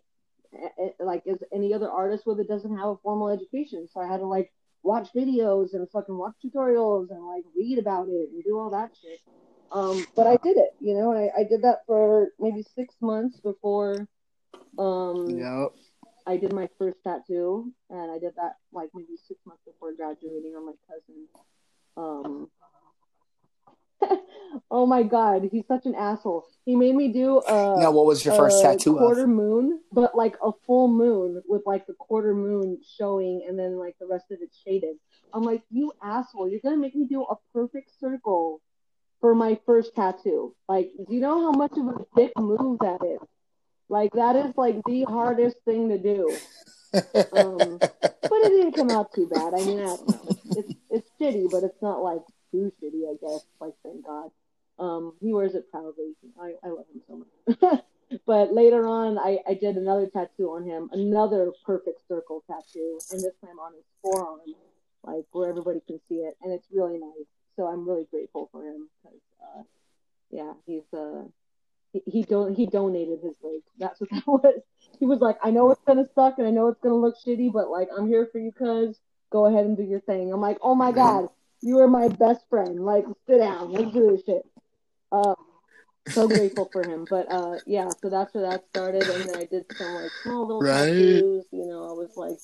like 0.99 1.25
as 1.27 1.37
any 1.53 1.73
other 1.73 1.89
artist 1.89 2.23
with 2.25 2.39
it 2.39 2.47
doesn't 2.47 2.77
have 2.77 2.89
a 2.89 2.97
formal 2.97 3.29
education. 3.29 3.87
So 3.93 4.01
I 4.01 4.07
had 4.07 4.17
to 4.17 4.25
like 4.25 4.51
watch 4.83 5.09
videos 5.15 5.73
and 5.73 5.89
fucking 5.89 6.17
watch 6.17 6.33
tutorials 6.43 7.09
and 7.11 7.25
like 7.25 7.43
read 7.55 7.77
about 7.77 8.07
it 8.09 8.29
and 8.31 8.43
do 8.43 8.57
all 8.57 8.71
that 8.71 8.91
shit. 9.01 9.19
Um, 9.71 10.05
but 10.15 10.27
I 10.27 10.35
did 10.43 10.57
it, 10.57 10.71
you 10.81 10.93
know, 10.95 11.13
I, 11.13 11.41
I 11.41 11.43
did 11.45 11.61
that 11.61 11.83
for 11.87 12.27
maybe 12.39 12.65
six 12.75 12.93
months 12.99 13.39
before 13.39 14.07
um 14.77 15.27
yep. 15.29 15.71
I 16.27 16.37
did 16.37 16.53
my 16.53 16.67
first 16.77 16.97
tattoo 17.03 17.71
and 17.89 18.11
I 18.11 18.19
did 18.19 18.35
that 18.35 18.55
like 18.71 18.89
maybe 18.93 19.17
six 19.27 19.39
months 19.45 19.63
before 19.65 19.93
graduating 19.93 20.55
on 20.55 20.65
my 20.65 20.73
cousin. 20.87 21.27
Um 21.97 22.49
oh 24.71 24.85
my 24.85 25.03
god, 25.03 25.49
he's 25.51 25.65
such 25.67 25.85
an 25.85 25.95
asshole. 25.95 26.45
He 26.65 26.75
made 26.75 26.95
me 26.95 27.11
do 27.11 27.41
a. 27.47 27.79
Now, 27.79 27.91
what 27.91 28.05
was 28.05 28.23
your 28.25 28.35
first 28.35 28.61
tattoo? 28.61 28.97
Quarter 28.97 29.23
of? 29.23 29.29
moon, 29.29 29.79
but 29.91 30.15
like 30.15 30.35
a 30.43 30.51
full 30.65 30.87
moon 30.87 31.41
with 31.47 31.63
like 31.65 31.87
the 31.87 31.93
quarter 31.93 32.33
moon 32.33 32.79
showing, 32.97 33.45
and 33.47 33.57
then 33.57 33.77
like 33.77 33.95
the 33.99 34.07
rest 34.07 34.25
of 34.31 34.39
it 34.41 34.49
shaded. 34.65 34.95
I'm 35.33 35.43
like, 35.43 35.63
you 35.69 35.93
asshole! 36.03 36.49
You're 36.49 36.59
gonna 36.63 36.77
make 36.77 36.95
me 36.95 37.05
do 37.07 37.23
a 37.23 37.35
perfect 37.53 37.91
circle 37.99 38.61
for 39.19 39.35
my 39.35 39.59
first 39.65 39.95
tattoo. 39.95 40.55
Like, 40.67 40.91
do 40.97 41.13
you 41.13 41.21
know 41.21 41.41
how 41.41 41.51
much 41.51 41.73
of 41.77 41.87
a 41.87 42.05
dick 42.15 42.31
move 42.37 42.79
that 42.79 42.99
is? 43.03 43.27
Like, 43.89 44.11
that 44.13 44.35
is 44.35 44.53
like 44.55 44.81
the 44.85 45.03
hardest 45.03 45.57
thing 45.65 45.89
to 45.89 45.97
do. 45.97 46.35
um, 46.93 47.77
but 47.79 48.39
it 48.43 48.49
didn't 48.49 48.73
come 48.73 48.89
out 48.89 49.13
too 49.13 49.27
bad. 49.33 49.53
I 49.53 49.63
mean, 49.63 49.79
I 49.79 49.95
it's 50.57 50.73
it's 50.89 51.09
shitty, 51.21 51.49
but 51.51 51.63
it's 51.63 51.81
not 51.81 52.01
like 52.01 52.21
too 52.51 52.71
shitty, 52.81 53.09
I 53.09 53.15
guess. 53.21 53.41
Like, 53.59 53.73
thank 53.83 54.05
God. 54.05 54.31
Um, 54.79 55.13
he 55.21 55.33
wears 55.33 55.53
it 55.55 55.69
proudly. 55.71 56.15
I, 56.41 56.53
I 56.63 56.69
love 56.69 56.85
him 56.93 57.01
so 57.07 57.17
much. 57.17 57.81
but 58.25 58.53
later 58.53 58.87
on, 58.87 59.17
I, 59.19 59.39
I 59.47 59.53
did 59.53 59.75
another 59.75 60.07
tattoo 60.07 60.51
on 60.51 60.63
him, 60.65 60.89
another 60.91 61.51
perfect 61.65 62.01
circle 62.07 62.43
tattoo, 62.47 62.99
and 63.11 63.23
this 63.23 63.33
time 63.45 63.59
on 63.59 63.73
his 63.73 63.83
forearm, 64.01 64.39
like 65.03 65.25
where 65.31 65.49
everybody 65.49 65.81
can 65.85 65.99
see 66.09 66.15
it, 66.15 66.35
and 66.41 66.51
it's 66.51 66.67
really 66.73 66.97
nice. 66.97 67.27
So 67.57 67.67
I'm 67.67 67.87
really 67.87 68.07
grateful 68.09 68.49
for 68.51 68.63
him 68.65 68.89
because, 69.03 69.19
uh, 69.41 69.63
yeah, 70.31 70.53
he's 70.65 70.83
uh, 70.97 71.23
he 71.93 72.01
he, 72.05 72.23
don- 72.23 72.55
he 72.55 72.65
donated 72.65 73.19
his 73.21 73.35
leg. 73.43 73.61
That's 73.77 73.99
what 73.99 74.09
that 74.11 74.27
was. 74.27 74.61
He 74.99 75.05
was 75.05 75.19
like, 75.19 75.37
I 75.43 75.51
know 75.51 75.71
it's 75.71 75.81
gonna 75.85 76.07
suck 76.15 76.35
and 76.37 76.47
I 76.47 76.51
know 76.51 76.69
it's 76.69 76.79
gonna 76.81 76.95
look 76.95 77.15
shitty, 77.25 77.51
but 77.51 77.69
like 77.69 77.89
I'm 77.95 78.07
here 78.07 78.27
for 78.31 78.39
you, 78.39 78.51
cuz 78.51 78.97
go 79.31 79.45
ahead 79.47 79.65
and 79.65 79.75
do 79.75 79.83
your 79.83 80.01
thing. 80.01 80.31
I'm 80.31 80.41
like, 80.41 80.57
oh 80.61 80.75
my 80.75 80.91
god, 80.91 81.29
you 81.61 81.79
are 81.79 81.87
my 81.87 82.07
best 82.07 82.41
friend. 82.49 82.85
Like, 82.85 83.05
sit 83.27 83.39
down. 83.39 83.71
Let's 83.71 83.91
do 83.91 84.11
this 84.11 84.25
shit. 84.25 84.45
Uh, 85.11 85.35
so 86.09 86.27
grateful 86.27 86.69
for 86.71 86.83
him. 86.83 87.05
But 87.09 87.31
uh, 87.31 87.55
yeah, 87.65 87.89
so 88.01 88.09
that's 88.09 88.33
where 88.33 88.49
that 88.49 88.65
started, 88.69 89.03
and 89.03 89.29
then 89.29 89.35
I 89.35 89.45
did 89.45 89.65
some 89.75 89.93
like 89.95 90.11
small 90.23 90.47
little 90.47 90.61
right. 90.61 90.85
tattoos. 90.85 91.45
You 91.51 91.65
know, 91.65 91.89
I 91.89 91.93
was 91.93 92.11
like 92.15 92.37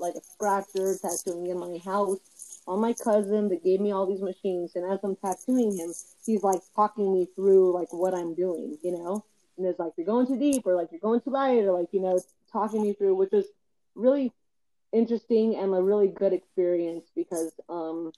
like 0.00 0.14
a 0.14 0.24
scratcher 0.24 0.96
tattooing 1.00 1.46
in 1.46 1.58
my 1.58 1.78
house 1.84 2.18
on 2.66 2.80
my 2.80 2.92
cousin 2.92 3.48
that 3.48 3.62
gave 3.62 3.80
me 3.80 3.92
all 3.92 4.06
these 4.06 4.22
machines, 4.22 4.72
and 4.74 4.90
as 4.90 4.98
I'm 5.02 5.16
tattooing 5.16 5.76
him, 5.76 5.92
he's 6.24 6.42
like 6.42 6.60
talking 6.74 7.12
me 7.12 7.28
through 7.34 7.74
like 7.74 7.92
what 7.92 8.14
I'm 8.14 8.34
doing. 8.34 8.78
You 8.82 8.92
know, 8.92 9.24
and 9.56 9.66
it's 9.66 9.78
like 9.78 9.92
you're 9.96 10.06
going 10.06 10.26
too 10.26 10.38
deep, 10.38 10.66
or 10.66 10.74
like 10.74 10.88
you're 10.90 11.00
going 11.00 11.20
too 11.20 11.30
light, 11.30 11.64
or 11.64 11.72
like 11.72 11.88
you 11.92 12.00
know, 12.00 12.20
talking 12.52 12.82
me 12.82 12.92
through, 12.92 13.14
which 13.14 13.32
is 13.32 13.46
really 13.94 14.32
interesting 14.96 15.56
and 15.56 15.74
a 15.74 15.82
really 15.82 16.08
good 16.08 16.32
experience 16.32 17.10
because 17.14 17.52
um 17.68 18.12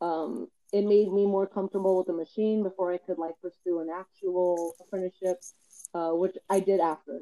um, 0.00 0.48
it 0.72 0.84
made 0.84 1.12
me 1.12 1.26
more 1.26 1.46
comfortable 1.46 1.96
with 1.96 2.06
the 2.06 2.12
machine 2.12 2.62
before 2.62 2.92
I 2.92 2.98
could 2.98 3.18
like 3.18 3.34
pursue 3.40 3.80
an 3.80 3.88
actual 3.94 4.74
apprenticeship, 4.80 5.40
uh, 5.94 6.10
which 6.10 6.36
I 6.50 6.60
did 6.60 6.80
after. 6.80 7.20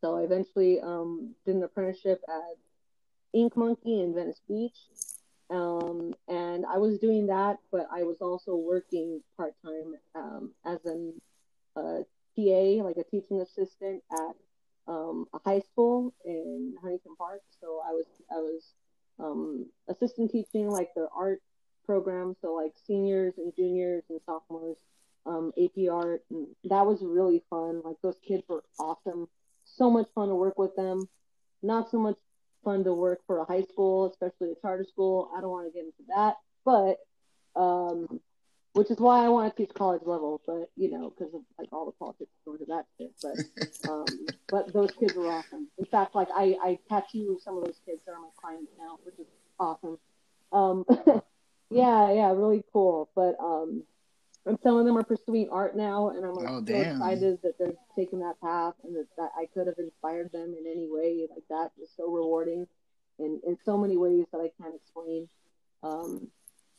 So 0.00 0.16
I 0.18 0.22
eventually 0.22 0.80
um, 0.80 1.34
did 1.44 1.56
an 1.56 1.62
apprenticeship 1.62 2.20
at 2.28 2.56
Ink 3.32 3.56
Monkey 3.56 4.00
in 4.00 4.14
Venice 4.14 4.40
Beach. 4.46 4.78
Um, 5.50 6.14
and 6.28 6.64
I 6.66 6.78
was 6.78 6.98
doing 6.98 7.26
that, 7.26 7.58
but 7.70 7.86
I 7.92 8.04
was 8.04 8.18
also 8.20 8.54
working 8.54 9.22
part 9.36 9.54
time 9.64 9.94
um, 10.14 10.52
as 10.64 10.78
an 10.84 11.14
uh, 11.76 12.00
TA, 12.36 12.82
like 12.84 12.96
a 12.96 13.04
teaching 13.04 13.40
assistant 13.40 14.02
at 14.12 14.36
um, 14.88 15.26
a 15.32 15.38
high 15.44 15.60
school 15.60 16.14
in 16.24 16.74
Huntington 16.80 17.16
Park. 17.16 17.40
So 17.60 17.80
I 17.86 17.92
was 17.92 18.06
I 18.30 18.36
was 18.36 18.62
um, 19.18 19.66
assistant 19.88 20.30
teaching 20.30 20.68
like 20.68 20.90
their 20.94 21.08
art 21.16 21.40
program, 21.86 22.34
so 22.40 22.54
like 22.54 22.72
seniors 22.86 23.34
and 23.38 23.54
juniors 23.54 24.04
and 24.08 24.20
sophomores, 24.26 24.76
um, 25.26 25.52
AP 25.62 25.88
art, 25.90 26.22
and 26.30 26.48
that 26.64 26.86
was 26.86 27.02
really 27.02 27.42
fun. 27.50 27.82
Like 27.84 27.96
those 28.02 28.18
kids 28.26 28.44
were 28.48 28.64
awesome, 28.78 29.28
so 29.64 29.90
much 29.90 30.08
fun 30.14 30.28
to 30.28 30.34
work 30.34 30.58
with 30.58 30.74
them. 30.76 31.08
Not 31.62 31.90
so 31.90 31.98
much 31.98 32.16
fun 32.64 32.84
to 32.84 32.92
work 32.92 33.20
for 33.26 33.38
a 33.38 33.44
high 33.44 33.62
school, 33.62 34.10
especially 34.10 34.52
a 34.52 34.60
charter 34.60 34.84
school. 34.84 35.30
I 35.36 35.40
don't 35.40 35.50
want 35.50 35.72
to 35.72 35.72
get 35.72 35.84
into 35.86 36.04
that, 36.14 36.36
but 36.64 36.98
um, 37.60 38.20
which 38.74 38.90
is 38.90 38.98
why 38.98 39.24
I 39.24 39.28
want 39.28 39.54
to 39.54 39.62
teach 39.62 39.74
college 39.74 40.02
level, 40.06 40.40
but 40.46 40.70
you 40.76 40.90
know, 40.90 41.10
because 41.10 41.34
of 41.34 41.42
like 41.58 41.68
all 41.72 41.84
the 41.84 41.92
politics 41.92 42.30
going 42.44 42.58
to 42.58 42.64
that 42.66 42.86
shit. 42.98 43.12
But 43.22 43.88
um, 43.90 44.06
but 44.48 44.72
those 44.72 44.90
kids 44.98 45.16
are 45.16 45.26
awesome. 45.28 45.68
In 45.78 45.84
fact, 45.84 46.14
like 46.14 46.28
I 46.34 46.56
I 46.62 46.78
tattoo 46.88 47.38
some 47.42 47.58
of 47.58 47.64
those 47.64 47.80
kids 47.84 48.00
that 48.06 48.12
are 48.12 48.20
my 48.20 48.30
clients 48.40 48.72
now, 48.78 48.98
which 49.04 49.18
is 49.18 49.26
awesome. 49.60 49.98
Um, 50.52 50.84
yeah, 51.70 52.12
yeah, 52.12 52.32
really 52.32 52.64
cool. 52.72 53.10
But 53.14 53.36
um, 53.40 53.82
and 54.46 54.58
some 54.62 54.76
of 54.76 54.86
them 54.86 54.96
are 54.96 55.04
pursuing 55.04 55.48
art 55.50 55.76
now, 55.76 56.10
and 56.10 56.24
I'm 56.24 56.34
like, 56.34 56.48
Oh, 56.48 56.58
so 56.58 56.64
damn. 56.64 56.96
excited 56.96 57.38
that 57.42 57.58
they're 57.58 57.74
taking 57.94 58.20
that 58.20 58.40
path 58.40 58.74
and 58.82 58.96
that, 58.96 59.06
that 59.16 59.30
I 59.38 59.46
could 59.54 59.66
have 59.66 59.78
inspired 59.78 60.32
them 60.32 60.54
in 60.58 60.66
any 60.66 60.88
way 60.90 61.26
like 61.30 61.44
that. 61.50 61.72
Is 61.80 61.90
so 61.96 62.10
rewarding, 62.10 62.66
in 63.18 63.40
in 63.46 63.58
so 63.64 63.76
many 63.76 63.98
ways 63.98 64.24
that 64.32 64.38
I 64.38 64.50
can't 64.60 64.74
explain. 64.74 65.28
Um, 65.82 66.28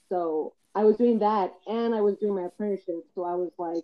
so 0.09 0.53
I 0.75 0.83
was 0.83 0.97
doing 0.97 1.19
that, 1.19 1.53
and 1.67 1.93
I 1.93 2.01
was 2.01 2.17
doing 2.17 2.35
my 2.35 2.43
apprenticeship. 2.43 3.05
So 3.13 3.23
I 3.23 3.35
was 3.35 3.51
like, 3.57 3.83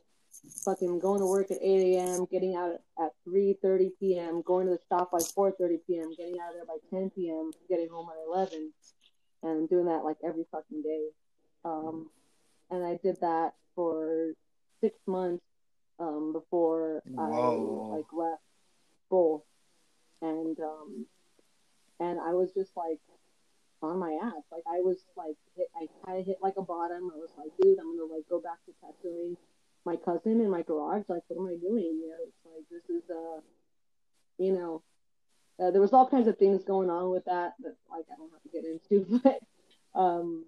fucking 0.64 1.00
going 1.00 1.20
to 1.20 1.26
work 1.26 1.52
at 1.52 1.58
8 1.62 1.96
a.m., 1.96 2.28
getting 2.32 2.56
out 2.56 2.80
at 3.00 3.12
3:30 3.28 3.92
p.m., 4.00 4.42
going 4.42 4.68
to 4.68 4.74
the 4.74 4.80
shop 4.90 5.12
by 5.12 5.20
4:30 5.20 5.80
p.m., 5.86 6.14
getting 6.18 6.40
out 6.40 6.50
of 6.50 6.56
there 6.56 6.66
by 6.66 6.78
10 6.90 7.12
p.m., 7.12 7.52
getting 7.70 7.90
home 7.90 8.10
at 8.10 8.28
11, 8.28 8.72
and 9.44 9.70
doing 9.70 9.86
that 9.86 10.04
like 10.04 10.18
every 10.24 10.46
fucking 10.52 10.82
day. 10.82 11.08
Um, 11.66 12.10
and 12.72 12.84
I 12.84 13.00
did 13.04 13.20
that 13.22 13.54
for 13.76 14.34
six 14.82 14.98
months 15.08 15.44
um, 16.00 16.34
before 16.34 17.02
Whoa. 17.06 17.92
I 17.92 17.98
like 17.98 18.06
left 18.14 18.42
both, 19.10 19.44
and 20.22 20.58
um, 20.60 21.06
and 22.00 22.20
I 22.20 22.34
was 22.34 22.52
just 22.54 22.76
like 22.76 23.00
on 23.82 24.00
my 24.00 24.18
ass. 24.24 24.44
Like 24.52 24.64
I 24.68 24.82
was 24.82 24.98
like 25.16 25.36
hit, 25.56 25.68
I 25.76 25.88
kind 26.06 26.20
of 26.20 26.26
hit 26.26 26.38
like 26.42 26.58
a 26.58 26.62
bottom. 26.62 27.12
I 27.14 27.18
was 27.18 27.30
like, 27.38 27.52
dude, 27.62 27.80
I'm 27.80 27.98
gonna 27.98 28.12
like 28.12 28.28
go 28.30 28.40
back 28.40 28.60
to 28.66 28.74
tattooing 28.82 29.38
my 29.86 29.96
cousin 29.96 30.42
in 30.42 30.50
my 30.50 30.62
garage. 30.62 31.04
Like, 31.08 31.24
what 31.28 31.40
am 31.40 31.48
I 31.48 31.58
doing? 31.58 32.00
You 32.02 32.10
know, 32.10 32.22
it's 32.28 32.46
like 32.46 32.66
this 32.70 32.90
is 32.90 33.10
uh, 33.10 33.42
you 34.38 34.54
know, 34.54 34.82
uh, 35.60 35.72
there 35.72 35.82
was 35.82 35.94
all 35.94 36.08
kinds 36.08 36.28
of 36.28 36.38
things 36.38 36.64
going 36.64 36.90
on 36.90 37.12
with 37.12 37.26
that 37.26 37.54
that 37.60 37.76
like 37.90 38.06
I 38.12 38.16
don't 38.18 38.32
have 38.32 38.44
to 38.44 38.50
get 38.50 38.66
into, 38.66 39.20
but 39.24 40.00
um, 40.00 40.46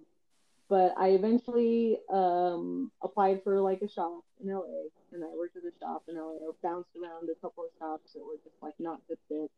but 0.68 0.94
I 0.98 1.08
eventually 1.10 1.98
um 2.12 2.90
applied 3.02 3.42
for 3.44 3.60
like 3.60 3.82
a 3.82 3.88
shop 3.88 4.22
in 4.42 4.52
LA, 4.52 4.88
and 5.12 5.24
I 5.24 5.28
worked 5.36 5.56
at 5.56 5.64
a 5.64 5.72
shop 5.80 6.04
in 6.08 6.16
LA. 6.16 6.36
I 6.36 6.50
bounced 6.62 6.90
around 7.00 7.28
a 7.30 7.40
couple 7.40 7.64
of 7.64 7.70
shops 7.78 8.12
that 8.14 8.20
were 8.20 8.40
just 8.42 8.56
like 8.62 8.74
not 8.78 9.00
good 9.08 9.18
fits. 9.28 9.52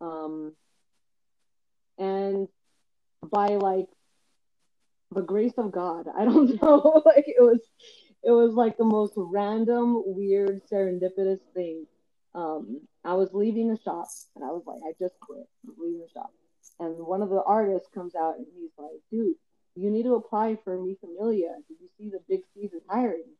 Um, 0.00 0.52
and 1.98 2.46
by 3.22 3.48
like 3.56 3.88
the 5.12 5.22
grace 5.22 5.54
of 5.58 5.72
God, 5.72 6.06
I 6.16 6.24
don't 6.24 6.60
know, 6.62 7.02
like 7.04 7.24
it 7.26 7.40
was, 7.40 7.60
it 8.22 8.30
was 8.30 8.54
like 8.54 8.76
the 8.76 8.84
most 8.84 9.14
random, 9.16 10.02
weird, 10.06 10.60
serendipitous 10.70 11.40
thing. 11.54 11.86
Um, 12.34 12.80
I 13.04 13.14
was 13.14 13.30
leaving 13.32 13.68
the 13.68 13.78
shop, 13.78 14.08
and 14.36 14.44
I 14.44 14.48
was 14.48 14.64
like, 14.66 14.80
I 14.86 14.92
just 15.00 15.18
quit. 15.20 15.46
I'm 15.66 15.74
leaving 15.78 16.00
the 16.00 16.08
shop, 16.12 16.30
and 16.78 16.94
one 17.06 17.22
of 17.22 17.30
the 17.30 17.42
artists 17.42 17.88
comes 17.94 18.14
out, 18.14 18.36
and 18.36 18.46
he's 18.54 18.70
like, 18.76 19.00
dude, 19.10 19.36
you 19.76 19.90
need 19.90 20.04
to 20.04 20.16
apply 20.16 20.56
for 20.64 20.76
Mi 20.80 20.96
Familia. 21.00 21.54
Did 21.68 21.76
you 21.80 21.88
see 21.96 22.10
the 22.10 22.20
Big 22.28 22.40
is 22.56 22.82
hiring? 22.88 23.30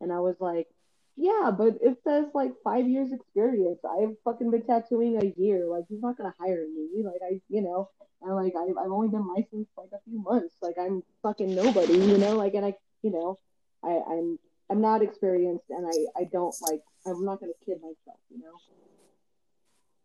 And 0.00 0.12
I 0.12 0.20
was 0.20 0.36
like, 0.40 0.68
yeah, 1.16 1.50
but 1.56 1.76
it 1.82 1.98
says 2.04 2.26
like 2.34 2.52
five 2.64 2.88
years 2.88 3.12
experience. 3.12 3.80
I've 3.84 4.16
fucking 4.24 4.50
been 4.50 4.64
tattooing 4.64 5.16
a 5.22 5.34
year. 5.40 5.66
Like 5.68 5.84
he's 5.88 6.02
not 6.02 6.16
gonna 6.16 6.34
hire 6.40 6.66
me. 6.66 7.02
Like 7.04 7.20
I, 7.24 7.40
you 7.48 7.62
know, 7.62 7.90
and 8.22 8.34
like 8.36 8.54
I've, 8.56 8.76
I've 8.78 8.92
only 8.92 9.08
been 9.08 9.26
licensed 9.26 9.72
like 9.76 9.90
a 9.92 10.00
few 10.08 10.22
months. 10.22 10.54
Like 10.62 10.76
I'm 10.80 11.02
fucking 11.22 11.54
nobody, 11.54 11.94
you 11.94 12.18
know. 12.18 12.36
Like 12.36 12.54
and 12.54 12.66
I, 12.66 12.74
you 13.02 13.10
know, 13.10 13.38
I, 13.84 14.00
I'm 14.10 14.38
I'm 14.70 14.80
not 14.80 15.02
experienced, 15.02 15.66
and 15.70 15.86
I 15.86 16.20
I 16.20 16.24
don't 16.32 16.56
like 16.62 16.82
I'm 17.06 17.24
not 17.24 17.40
gonna 17.40 17.52
kid 17.66 17.78
myself, 17.82 18.20
you 18.30 18.40
know. 18.40 18.60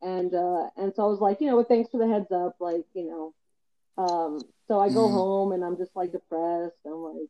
And 0.01 0.33
uh 0.35 0.69
and 0.77 0.93
so 0.95 1.03
I 1.05 1.07
was 1.07 1.21
like, 1.21 1.41
you 1.41 1.47
know, 1.47 1.63
thanks 1.63 1.91
for 1.91 1.97
the 1.99 2.07
heads 2.07 2.31
up, 2.31 2.57
like 2.59 2.85
you 2.93 3.07
know. 3.07 3.33
Um, 3.97 4.45
so 4.67 4.79
I 4.79 4.89
go 4.89 5.09
Mhm. 5.09 5.11
home 5.11 5.51
and 5.53 5.63
I'm 5.63 5.77
just 5.77 5.95
like 5.95 6.11
depressed. 6.11 6.75
I'm 6.85 6.93
like 7.03 7.29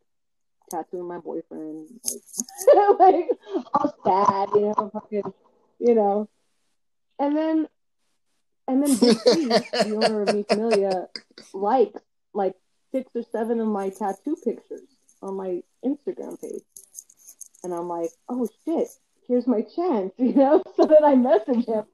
tattooing 0.75 1.07
my 1.07 1.19
boyfriend, 1.19 1.87
like, 2.73 2.99
like 2.99 3.29
all 3.73 3.95
sad, 4.05 4.49
you 4.55 4.61
know, 4.61 4.89
fucking, 4.91 5.33
you 5.79 5.95
know. 5.95 6.29
And 7.19 7.37
then, 7.37 7.67
and 8.67 8.83
then 8.83 8.95
the 8.97 10.01
owner 10.03 10.21
of 10.23 10.33
Mi 10.33 10.43
Familia, 10.43 11.07
likes 11.53 12.01
like 12.33 12.55
six 12.91 13.09
or 13.15 13.23
seven 13.31 13.59
of 13.59 13.67
my 13.67 13.89
tattoo 13.89 14.35
pictures 14.43 14.81
on 15.21 15.35
my 15.35 15.61
Instagram 15.83 16.39
page, 16.39 16.63
and 17.63 17.73
I'm 17.73 17.87
like, 17.87 18.09
oh 18.27 18.47
shit, 18.65 18.87
here's 19.27 19.47
my 19.47 19.61
chance, 19.61 20.13
you 20.17 20.33
know. 20.33 20.63
So 20.75 20.85
then 20.85 21.03
I 21.03 21.15
message 21.15 21.65
him, 21.65 21.85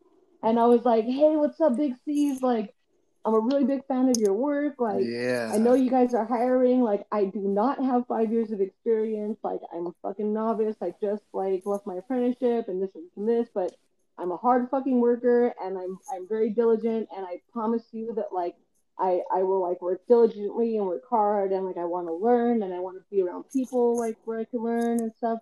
and 0.43 0.59
I 0.59 0.65
was 0.65 0.83
like, 0.83 1.05
hey, 1.05 1.35
what's 1.35 1.59
up, 1.61 1.77
Big 1.77 1.95
C's? 2.05 2.41
Like, 2.41 2.73
I'm 3.23 3.35
a 3.35 3.39
really 3.39 3.65
big 3.65 3.85
fan 3.87 4.09
of 4.09 4.17
your 4.17 4.33
work, 4.33 4.75
like. 4.79 5.05
yeah. 5.05 5.51
I 5.53 5.57
know 5.57 5.75
you 5.75 5.91
guys 5.91 6.13
are 6.13 6.25
hiring. 6.25 6.81
Like, 6.81 7.05
I 7.11 7.25
do 7.25 7.41
not 7.41 7.83
have 7.83 8.07
five 8.07 8.31
years 8.31 8.51
of 8.51 8.61
experience. 8.61 9.37
Like, 9.43 9.59
I'm 9.73 9.87
a 9.87 9.93
fucking 10.01 10.33
novice. 10.33 10.77
I 10.81 10.93
just 10.99 11.23
like 11.33 11.61
left 11.65 11.85
my 11.85 11.95
apprenticeship 11.95 12.67
and 12.67 12.81
this 12.81 12.89
and 13.15 13.27
this, 13.27 13.47
but 13.53 13.75
I'm 14.17 14.31
a 14.31 14.37
hard 14.37 14.69
fucking 14.69 14.99
worker 14.99 15.53
and 15.61 15.77
I'm 15.77 15.97
I'm 16.13 16.27
very 16.27 16.49
diligent. 16.49 17.09
And 17.15 17.25
I 17.25 17.41
promise 17.51 17.83
you 17.91 18.13
that 18.15 18.27
like 18.31 18.55
I 18.99 19.21
I 19.33 19.43
will 19.43 19.61
like 19.67 19.81
work 19.81 20.01
diligently 20.07 20.77
and 20.77 20.85
work 20.85 21.03
hard 21.09 21.51
and 21.51 21.65
like 21.65 21.77
I 21.77 21.85
want 21.85 22.07
to 22.07 22.13
learn 22.13 22.61
and 22.61 22.73
I 22.73 22.79
want 22.79 22.97
to 22.97 23.03
be 23.09 23.21
around 23.21 23.45
people 23.51 23.97
like 23.97 24.17
where 24.25 24.39
I 24.39 24.45
can 24.45 24.63
learn 24.63 24.99
and 24.99 25.11
stuff. 25.17 25.39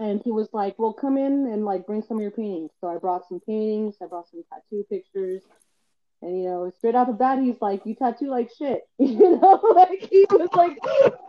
And 0.00 0.20
he 0.24 0.30
was 0.30 0.48
like, 0.52 0.78
"Well, 0.78 0.92
come 0.92 1.18
in 1.18 1.48
and 1.52 1.64
like 1.64 1.86
bring 1.86 2.02
some 2.02 2.18
of 2.18 2.22
your 2.22 2.30
paintings." 2.30 2.70
So 2.80 2.88
I 2.88 2.98
brought 2.98 3.28
some 3.28 3.40
paintings. 3.40 3.96
I 4.00 4.06
brought 4.06 4.28
some 4.28 4.44
tattoo 4.52 4.84
pictures. 4.88 5.42
And 6.20 6.36
you 6.36 6.48
know, 6.48 6.72
straight 6.78 6.96
out 6.96 7.06
the 7.06 7.12
bat, 7.12 7.38
he's 7.40 7.60
like, 7.60 7.86
"You 7.86 7.94
tattoo 7.94 8.28
like 8.28 8.50
shit," 8.58 8.82
you 8.98 9.38
know. 9.38 9.60
Like 9.74 10.08
he 10.10 10.26
was 10.30 10.48
like, 10.52 10.76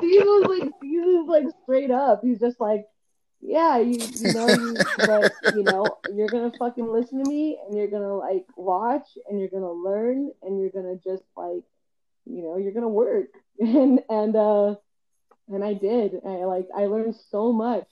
he 0.02 0.20
was 0.20 0.60
like, 0.60 0.72
he 0.82 0.98
was 1.00 1.28
like 1.28 1.46
straight 1.64 1.92
up. 1.92 2.22
He's 2.24 2.40
just 2.40 2.60
like, 2.60 2.86
"Yeah, 3.40 3.78
you, 3.78 4.00
you 4.00 4.34
know, 4.34 4.48
you, 4.48 4.78
but 4.98 5.32
you 5.56 5.64
know, 5.64 5.86
you're 6.12 6.28
gonna 6.28 6.52
fucking 6.58 6.88
listen 6.88 7.24
to 7.24 7.30
me, 7.30 7.60
and 7.66 7.78
you're 7.78 7.88
gonna 7.88 8.16
like 8.16 8.46
watch, 8.56 9.08
and 9.30 9.40
you're 9.40 9.50
gonna 9.50 9.72
learn, 9.72 10.32
and 10.42 10.60
you're 10.60 10.72
gonna 10.72 10.96
just 10.96 11.24
like, 11.38 11.64
you 12.26 12.42
know, 12.42 12.58
you're 12.58 12.74
gonna 12.74 12.88
work." 12.90 13.28
And 13.60 14.00
and 14.10 14.36
uh, 14.38 14.76
and 15.50 15.64
I 15.64 15.74
did. 15.74 16.22
I 16.26 16.46
like, 16.46 16.68
I 16.76 16.86
learned 16.86 17.16
so 17.30 17.52
much. 17.52 17.86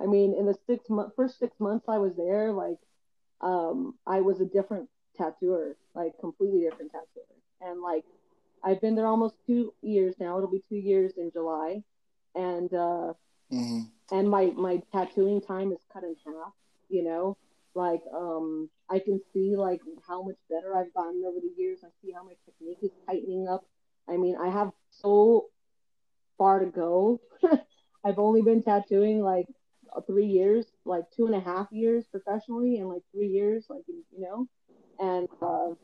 I 0.00 0.06
mean, 0.06 0.34
in 0.38 0.46
the 0.46 0.54
six 0.66 0.88
month 0.88 1.14
first 1.16 1.38
six 1.38 1.58
months 1.58 1.86
I 1.88 1.98
was 1.98 2.14
there, 2.16 2.52
like, 2.52 2.78
um, 3.40 3.94
I 4.06 4.20
was 4.20 4.40
a 4.40 4.44
different 4.44 4.88
tattooer, 5.18 5.76
like 5.94 6.12
completely 6.20 6.62
different 6.62 6.92
tattooer. 6.92 7.36
And 7.62 7.82
like 7.82 8.04
I've 8.64 8.80
been 8.80 8.96
there 8.96 9.06
almost 9.06 9.36
two 9.46 9.74
years 9.82 10.14
now. 10.20 10.38
It'll 10.38 10.50
be 10.50 10.62
two 10.68 10.76
years 10.76 11.12
in 11.18 11.32
July. 11.32 11.82
And 12.36 12.72
uh 12.74 13.14
Mhm. 13.50 13.92
and 14.12 14.30
my 14.30 14.46
my 14.56 14.82
tattooing 14.92 15.40
time 15.42 15.72
is 15.72 15.80
cut 15.92 16.04
in 16.04 16.16
half, 16.26 16.52
you 16.88 17.04
know? 17.04 17.36
Like 17.74 18.02
um 18.14 18.70
I 18.90 19.00
can 19.00 19.20
see 19.32 19.56
like 19.56 19.80
how 20.06 20.22
much 20.22 20.36
better 20.50 20.76
I've 20.76 20.94
gotten 20.94 21.22
over 21.26 21.38
the 21.40 21.52
years. 21.56 21.80
I 21.84 21.88
see 22.02 22.12
how 22.12 22.24
my 22.24 22.34
technique 22.46 22.78
is 22.82 22.92
tightening 23.06 23.48
up. 23.48 23.64
I 24.08 24.16
mean, 24.16 24.36
I 24.36 24.48
have 24.48 24.72
so 24.90 25.46
far 26.38 26.60
to 26.60 26.66
go. 26.66 27.20
I've 28.04 28.18
only 28.18 28.42
been 28.42 28.62
tattooing 28.62 29.22
like 29.22 29.46
three 30.06 30.26
years, 30.26 30.66
like 30.84 31.04
two 31.16 31.26
and 31.26 31.34
a 31.34 31.40
half 31.40 31.68
years 31.72 32.06
professionally, 32.08 32.78
and 32.78 32.88
like 32.88 33.02
three 33.12 33.28
years, 33.28 33.66
like 33.68 33.82
you 33.88 34.02
know, 34.20 34.46
and 34.98 35.28
uh, 35.42 35.74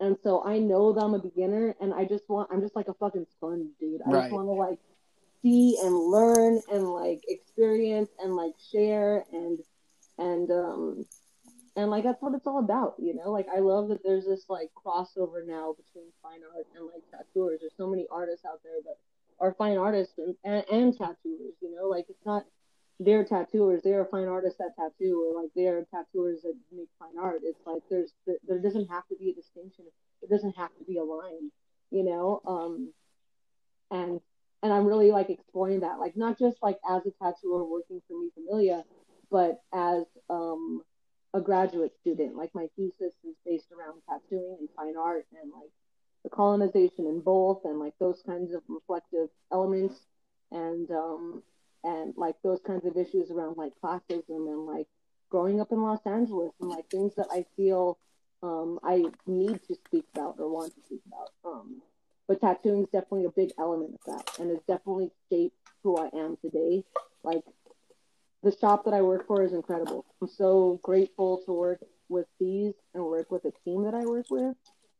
and 0.00 0.16
so 0.22 0.44
I 0.44 0.58
know 0.58 0.92
that 0.92 1.00
I'm 1.02 1.14
a 1.14 1.18
beginner, 1.18 1.74
and 1.80 1.94
I 1.94 2.04
just 2.04 2.28
want, 2.28 2.50
I'm 2.52 2.60
just 2.60 2.76
like 2.76 2.88
a 2.88 2.94
fucking 2.94 3.26
sponge, 3.36 3.68
dude. 3.80 4.00
I 4.06 4.10
Right. 4.10 4.22
just 4.22 4.32
want 4.32 4.48
to 4.48 4.52
like 4.52 4.78
see 5.42 5.78
and 5.82 5.94
learn 5.96 6.60
and 6.72 6.88
like 6.90 7.22
experience 7.28 8.10
and 8.18 8.34
like 8.34 8.54
share 8.72 9.24
and 9.32 9.58
and 10.18 10.50
um 10.50 11.06
and 11.76 11.90
like 11.90 12.04
that's 12.04 12.22
what 12.22 12.34
it's 12.34 12.46
all 12.46 12.58
about, 12.58 12.94
you 12.98 13.14
know. 13.14 13.30
Like 13.30 13.46
I 13.54 13.60
love 13.60 13.88
that 13.88 14.02
there's 14.04 14.26
this 14.26 14.44
like 14.48 14.70
crossover 14.74 15.46
now 15.46 15.74
between 15.74 16.10
fine 16.22 16.40
art 16.54 16.66
and 16.76 16.86
like 16.86 17.02
tattooers. 17.10 17.60
There's 17.60 17.76
so 17.76 17.88
many 17.88 18.06
artists 18.10 18.44
out 18.44 18.60
there 18.62 18.80
that 18.84 18.96
are 19.40 19.54
fine 19.54 19.76
artists 19.76 20.14
and, 20.18 20.36
and, 20.44 20.64
and 20.70 20.92
tattooers, 20.96 21.54
you 21.60 21.74
know. 21.74 21.88
Like 21.88 22.06
it's 22.08 22.24
not 22.26 22.44
they're 23.00 23.24
tattooers, 23.24 23.82
they're 23.82 24.04
fine 24.04 24.28
artists 24.28 24.58
that 24.58 24.74
tattoo, 24.76 25.26
or 25.26 25.42
like 25.42 25.50
they're 25.56 25.84
tattooers 25.90 26.42
that 26.42 26.54
make 26.72 26.88
fine 26.98 27.18
art. 27.20 27.40
It's 27.42 27.60
like 27.66 27.82
there's 27.90 28.12
there 28.46 28.60
doesn't 28.60 28.88
have 28.88 29.06
to 29.08 29.16
be 29.16 29.30
a 29.30 29.34
distinction. 29.34 29.86
It 30.22 30.30
doesn't 30.30 30.56
have 30.56 30.70
to 30.78 30.84
be 30.84 30.98
a 30.98 31.04
line, 31.04 31.50
you 31.90 32.04
know. 32.04 32.40
Um, 32.46 32.92
and 33.90 34.20
and 34.62 34.72
I'm 34.72 34.86
really 34.86 35.10
like 35.10 35.30
exploring 35.30 35.80
that, 35.80 35.98
like 35.98 36.16
not 36.16 36.38
just 36.38 36.56
like 36.62 36.78
as 36.88 37.02
a 37.06 37.10
tattooer 37.22 37.64
working 37.64 38.00
for 38.08 38.18
Mi 38.18 38.30
Familia, 38.34 38.84
but 39.30 39.60
as 39.72 40.04
um 40.30 40.82
a 41.34 41.40
graduate 41.40 41.92
student. 42.00 42.36
Like 42.36 42.54
my 42.54 42.68
thesis 42.76 43.12
is 43.24 43.34
based 43.44 43.66
around 43.72 44.00
tattooing 44.08 44.56
and 44.60 44.68
fine 44.76 44.96
art 44.96 45.26
and 45.42 45.50
like 45.52 45.70
the 46.22 46.30
colonization 46.30 47.06
in 47.06 47.20
both 47.20 47.62
and 47.64 47.78
like 47.80 47.94
those 47.98 48.22
kinds 48.24 48.54
of 48.54 48.62
reflective 48.68 49.28
elements 49.52 49.96
and 50.52 50.90
um 50.92 51.42
and 51.84 52.14
like 52.16 52.34
those 52.42 52.60
kinds 52.66 52.84
of 52.86 52.96
issues 52.96 53.30
around 53.30 53.56
like 53.56 53.72
classism 53.82 54.48
and 54.48 54.66
like 54.66 54.86
growing 55.30 55.60
up 55.60 55.70
in 55.72 55.82
Los 55.82 56.04
Angeles 56.06 56.52
and 56.60 56.70
like 56.70 56.88
things 56.90 57.14
that 57.16 57.28
I 57.30 57.44
feel 57.56 57.98
um 58.42 58.78
I 58.82 59.04
need 59.26 59.60
to 59.68 59.74
speak 59.86 60.06
about 60.14 60.36
or 60.38 60.48
want 60.50 60.74
to 60.74 60.80
speak 60.86 61.02
about. 61.06 61.30
Um 61.44 61.82
but 62.26 62.40
tattooing 62.40 62.84
is 62.84 62.88
definitely 62.90 63.26
a 63.26 63.30
big 63.30 63.52
element 63.58 63.94
of 63.94 64.00
that 64.06 64.38
and 64.38 64.50
it's 64.50 64.66
definitely 64.66 65.10
shaped 65.30 65.56
who 65.82 65.96
I 65.96 66.08
am 66.16 66.36
today. 66.42 66.84
Like 67.22 67.42
the 68.42 68.56
shop 68.60 68.84
that 68.84 68.94
I 68.94 69.02
work 69.02 69.26
for 69.26 69.42
is 69.42 69.52
incredible. 69.52 70.04
I'm 70.20 70.28
so 70.28 70.80
grateful 70.82 71.42
to 71.46 71.52
work 71.52 71.80
with 72.08 72.26
these 72.38 72.74
and 72.94 73.04
work 73.04 73.30
with 73.30 73.42
the 73.42 73.52
team 73.64 73.84
that 73.84 73.94
I 73.94 74.04
work 74.04 74.26
with. 74.30 74.56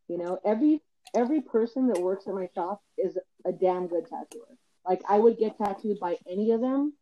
You 0.09 0.19
know, 0.19 0.39
every 0.45 0.83
every 1.15 1.41
person 1.41 1.89
that 1.89 2.01
works 2.01 2.27
at 2.27 2.35
my 2.35 2.49
shop 2.55 2.83
is 2.99 3.17
a 3.45 3.53
damn 3.53 3.87
good 3.87 4.07
tattooer. 4.09 4.57
Like 4.87 5.03
I 5.09 5.19
would 5.19 5.39
get 5.39 5.57
tattooed 5.59 5.99
by 5.99 6.17
any 6.29 6.51
of 6.53 6.61
them, 6.61 6.93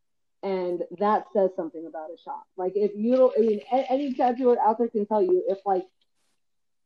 and 0.43 0.83
that 0.99 1.27
says 1.33 1.51
something 1.57 1.87
about 1.87 2.11
a 2.11 2.19
shop. 2.23 2.45
Like 2.57 2.73
if 2.77 2.93
you 2.95 3.17
don't, 3.17 3.35
I 3.37 3.41
mean, 3.41 3.61
any 3.71 4.15
tattooer 4.15 4.57
out 4.61 4.79
there 4.79 4.89
can 4.89 5.07
tell 5.07 5.23
you 5.23 5.45
if 5.49 5.59
like 5.67 5.87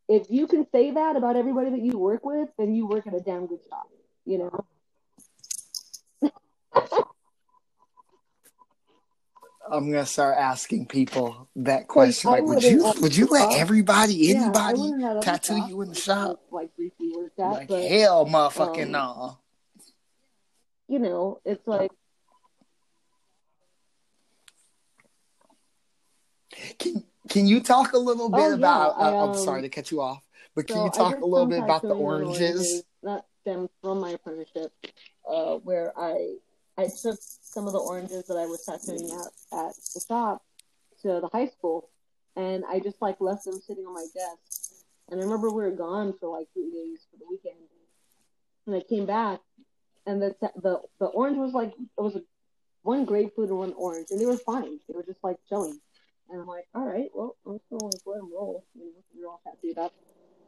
if 0.08 0.30
you 0.30 0.46
can 0.46 0.66
say 0.70 0.92
that 0.92 1.16
about 1.16 1.36
everybody 1.36 1.70
that 1.70 1.80
you 1.80 1.98
work 1.98 2.24
with, 2.24 2.48
then 2.58 2.74
you 2.74 2.86
work 2.86 3.06
at 3.06 3.14
a 3.14 3.20
damn 3.20 3.46
good 3.46 3.60
shop. 3.68 3.88
You 4.24 4.38
know. 4.38 4.64
I'm 9.68 9.90
gonna 9.90 10.06
start 10.06 10.36
asking 10.38 10.86
people 10.86 11.48
that 11.56 11.88
question. 11.88 12.30
Like, 12.30 12.44
would 12.44 12.62
you 12.62 12.92
would 13.00 13.16
you 13.16 13.26
let 13.26 13.58
everybody, 13.58 14.34
anybody, 14.34 14.92
yeah, 14.98 15.20
tattoo 15.20 15.66
you 15.68 15.82
in 15.82 15.88
the 15.88 15.94
shop? 15.94 16.40
Like 16.50 16.74
briefly 16.76 17.10
worked 17.14 17.38
at, 17.40 17.50
like 17.50 17.68
but, 17.68 17.82
hell, 17.82 18.26
motherfucking 18.26 18.84
um, 18.84 18.92
no. 18.92 19.38
You 20.88 20.98
know, 20.98 21.40
it's 21.44 21.66
like. 21.66 21.90
Can 26.78 27.04
Can 27.28 27.46
you 27.46 27.60
talk 27.60 27.92
a 27.92 27.98
little 27.98 28.30
bit 28.30 28.40
oh, 28.40 28.54
about? 28.54 28.94
Yeah, 28.98 29.04
I, 29.04 29.08
am 29.08 29.30
um, 29.30 29.34
sorry 29.36 29.62
to 29.62 29.68
cut 29.68 29.90
you 29.90 30.00
off, 30.00 30.22
but 30.54 30.66
can 30.66 30.76
so 30.76 30.84
you 30.84 30.90
talk 30.90 31.20
a 31.20 31.26
little 31.26 31.46
bit 31.46 31.62
about 31.62 31.82
the 31.82 31.94
oranges? 31.94 32.82
That 33.02 33.24
stems 33.42 33.70
from 33.82 34.00
my 34.00 34.10
apprenticeship, 34.10 34.72
uh, 35.28 35.56
where 35.56 35.92
I 35.98 36.36
I 36.78 36.88
took 37.02 37.18
some 37.20 37.66
of 37.66 37.72
the 37.72 37.78
oranges 37.78 38.26
that 38.26 38.36
I 38.36 38.46
was 38.46 38.64
tattooing 38.64 39.10
at 39.10 39.58
at 39.58 39.74
the 39.94 40.00
shop 40.06 40.42
to 41.02 41.20
the 41.20 41.28
high 41.32 41.48
school, 41.48 41.90
and 42.36 42.64
I 42.68 42.80
just 42.80 43.02
like 43.02 43.20
left 43.20 43.44
them 43.44 43.60
sitting 43.66 43.86
on 43.86 43.94
my 43.94 44.06
desk. 44.14 44.72
And 45.08 45.20
I 45.20 45.24
remember 45.24 45.50
we 45.50 45.62
were 45.62 45.70
gone 45.70 46.14
for 46.18 46.28
like 46.28 46.48
three 46.52 46.70
days 46.70 47.06
for 47.10 47.18
the 47.18 47.26
weekend, 47.28 47.56
and 48.66 48.74
I 48.76 48.80
came 48.80 49.06
back, 49.06 49.40
and 50.06 50.22
the 50.22 50.34
the 50.62 50.80
the 51.00 51.06
orange 51.06 51.38
was 51.38 51.52
like 51.52 51.72
it 51.72 52.00
was 52.00 52.16
a, 52.16 52.22
one 52.82 53.04
grapefruit 53.04 53.50
and 53.50 53.58
one 53.58 53.74
orange, 53.74 54.08
and 54.10 54.20
they 54.20 54.26
were 54.26 54.36
fine. 54.38 54.78
They 54.88 54.94
were 54.94 55.04
just 55.04 55.22
like 55.24 55.38
chilling, 55.48 55.80
and 56.30 56.40
I'm 56.40 56.46
like, 56.46 56.66
all 56.74 56.86
right, 56.86 57.10
well, 57.14 57.36
I'm 57.46 57.54
just 57.58 57.70
gonna 57.70 57.84
let 57.84 58.18
them 58.20 58.30
roll. 58.32 58.64
You 58.74 58.86
know, 58.86 58.90
you're 59.18 59.28
all 59.30 59.40
tattooed 59.44 59.78
up, 59.78 59.92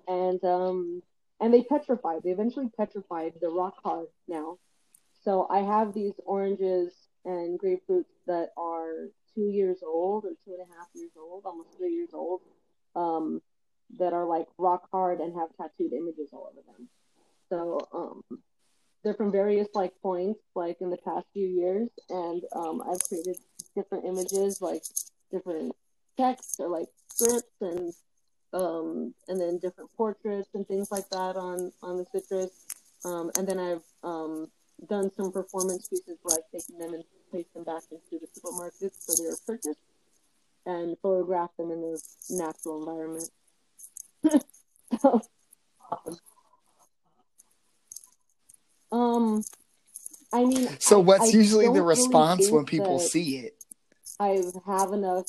and 0.06 0.43
um, 0.44 1.02
and 1.40 1.52
they 1.52 1.62
petrified. 1.62 2.22
They 2.24 2.30
eventually 2.30 2.70
petrified. 2.76 3.35
They're 3.40 3.51
rock 3.51 3.74
hard 3.85 4.09
now 4.28 4.59
so 5.24 5.47
I 5.51 5.60
have 5.60 5.94
these 5.94 6.14
oranges 6.24 6.93
and 7.24 7.59
grapefruits 7.59 8.14
that 8.26 8.51
are 8.56 9.09
two 9.35 9.51
years 9.51 9.78
old 9.85 10.24
or 10.24 10.30
two 10.44 10.52
and 10.52 10.60
a 10.62 10.74
half 10.78 10.89
years 10.94 11.12
old, 11.18 11.43
almost 11.44 11.76
three 11.76 11.94
years 11.94 12.10
old, 12.14 12.40
um, 12.97 13.43
that 13.98 14.12
are 14.12 14.26
like 14.26 14.47
rock 14.59 14.89
hard 14.90 15.20
and 15.20 15.35
have 15.35 15.51
tattooed 15.56 15.93
images 15.93 16.30
all 16.32 16.51
over 16.51 16.62
them. 16.66 16.89
So 17.51 17.78
um, 17.93 18.40
they're 19.09 19.14
from 19.14 19.32
various 19.32 19.68
like 19.74 19.94
points, 20.02 20.39
like 20.55 20.82
in 20.82 20.90
the 20.90 20.98
past 20.98 21.24
few 21.32 21.47
years, 21.47 21.89
and 22.10 22.43
um, 22.55 22.82
I've 22.82 23.02
created 23.09 23.39
different 23.74 24.05
images, 24.05 24.60
like 24.60 24.82
different 25.32 25.74
texts 26.18 26.60
or 26.60 26.68
like 26.68 26.89
scripts 27.09 27.48
and 27.62 27.94
um, 28.52 29.14
and 29.28 29.40
then 29.40 29.56
different 29.59 29.89
portraits 29.97 30.51
and 30.52 30.68
things 30.68 30.90
like 30.90 31.09
that 31.09 31.36
on 31.36 31.72
on 31.82 31.97
the 31.97 32.05
citrus. 32.12 32.51
Um, 33.06 33.30
and 33.39 33.48
then 33.48 33.59
I've 33.59 33.82
um, 34.05 34.48
done 34.90 35.10
some 35.16 35.32
performance 35.32 35.89
pieces 35.89 36.18
where 36.20 36.36
I've 36.36 36.60
taken 36.60 36.78
them 36.78 36.93
and 36.93 37.05
placed 37.30 37.55
them 37.55 37.64
back 37.64 37.85
into 37.90 38.20
the 38.20 38.26
supermarkets 38.39 38.93
so 38.98 39.22
they 39.22 39.30
were 39.30 39.39
purchased 39.47 39.80
and 40.66 40.98
photographed 41.01 41.56
them 41.56 41.70
in 41.70 41.80
the 41.80 42.02
natural 42.28 42.80
environment. 42.80 43.30
so, 45.01 45.22
um, 48.93 49.44
I 50.32 50.44
mean, 50.44 50.69
so 50.78 51.01
what's 51.01 51.35
I 51.35 51.39
usually 51.39 51.66
the 51.66 51.73
really 51.73 51.86
response 51.86 52.51
when 52.51 52.65
people 52.65 52.98
see 52.98 53.39
it? 53.39 53.55
I 54.20 54.43
have 54.66 54.93
enough 54.93 55.27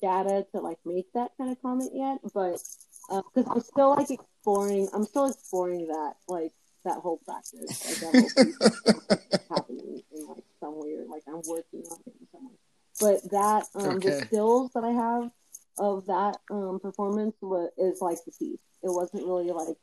data 0.00 0.46
to 0.52 0.60
like 0.60 0.78
make 0.84 1.12
that 1.14 1.30
kind 1.38 1.50
of 1.50 1.60
comment 1.62 1.92
yet, 1.94 2.18
but 2.34 2.60
because 3.08 3.46
uh, 3.46 3.52
I'm 3.54 3.60
still 3.60 3.90
like 3.90 4.10
exploring, 4.10 4.88
I'm 4.92 5.04
still 5.04 5.26
exploring 5.26 5.88
that 5.88 6.14
like 6.28 6.52
that 6.84 6.98
whole 6.98 7.18
practice, 7.24 7.86
like 7.86 8.12
that 8.12 9.18
whole 9.48 9.56
happening 9.56 10.02
in 10.14 10.26
like 10.26 10.44
somewhere, 10.60 11.04
like 11.08 11.22
I'm 11.26 11.42
working 11.46 11.84
on 11.90 11.98
it 12.06 12.14
somewhere. 12.32 12.56
But 13.00 13.30
that 13.30 13.66
um, 13.74 13.96
okay. 13.96 14.20
the 14.20 14.26
stills 14.26 14.72
that 14.74 14.84
I 14.84 14.92
have 14.92 15.30
of 15.78 16.06
that 16.06 16.38
um, 16.50 16.80
performance 16.80 17.36
was, 17.40 17.70
is 17.76 18.00
like 18.00 18.18
the 18.24 18.32
piece. 18.32 18.58
It 18.82 18.90
wasn't 18.90 19.26
really 19.26 19.50
like 19.50 19.76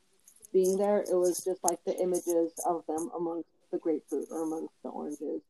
being 0.54 0.78
there. 0.78 1.00
It 1.00 1.14
was 1.14 1.44
just 1.44 1.62
like 1.62 1.80
the 1.84 1.94
images 2.00 2.52
of 2.66 2.84
them 2.86 3.10
amongst 3.14 3.50
the 3.70 3.78
grapefruit 3.78 4.28
or 4.30 4.44
amongst 4.44 4.72
the 4.82 4.88
oranges, 4.88 5.42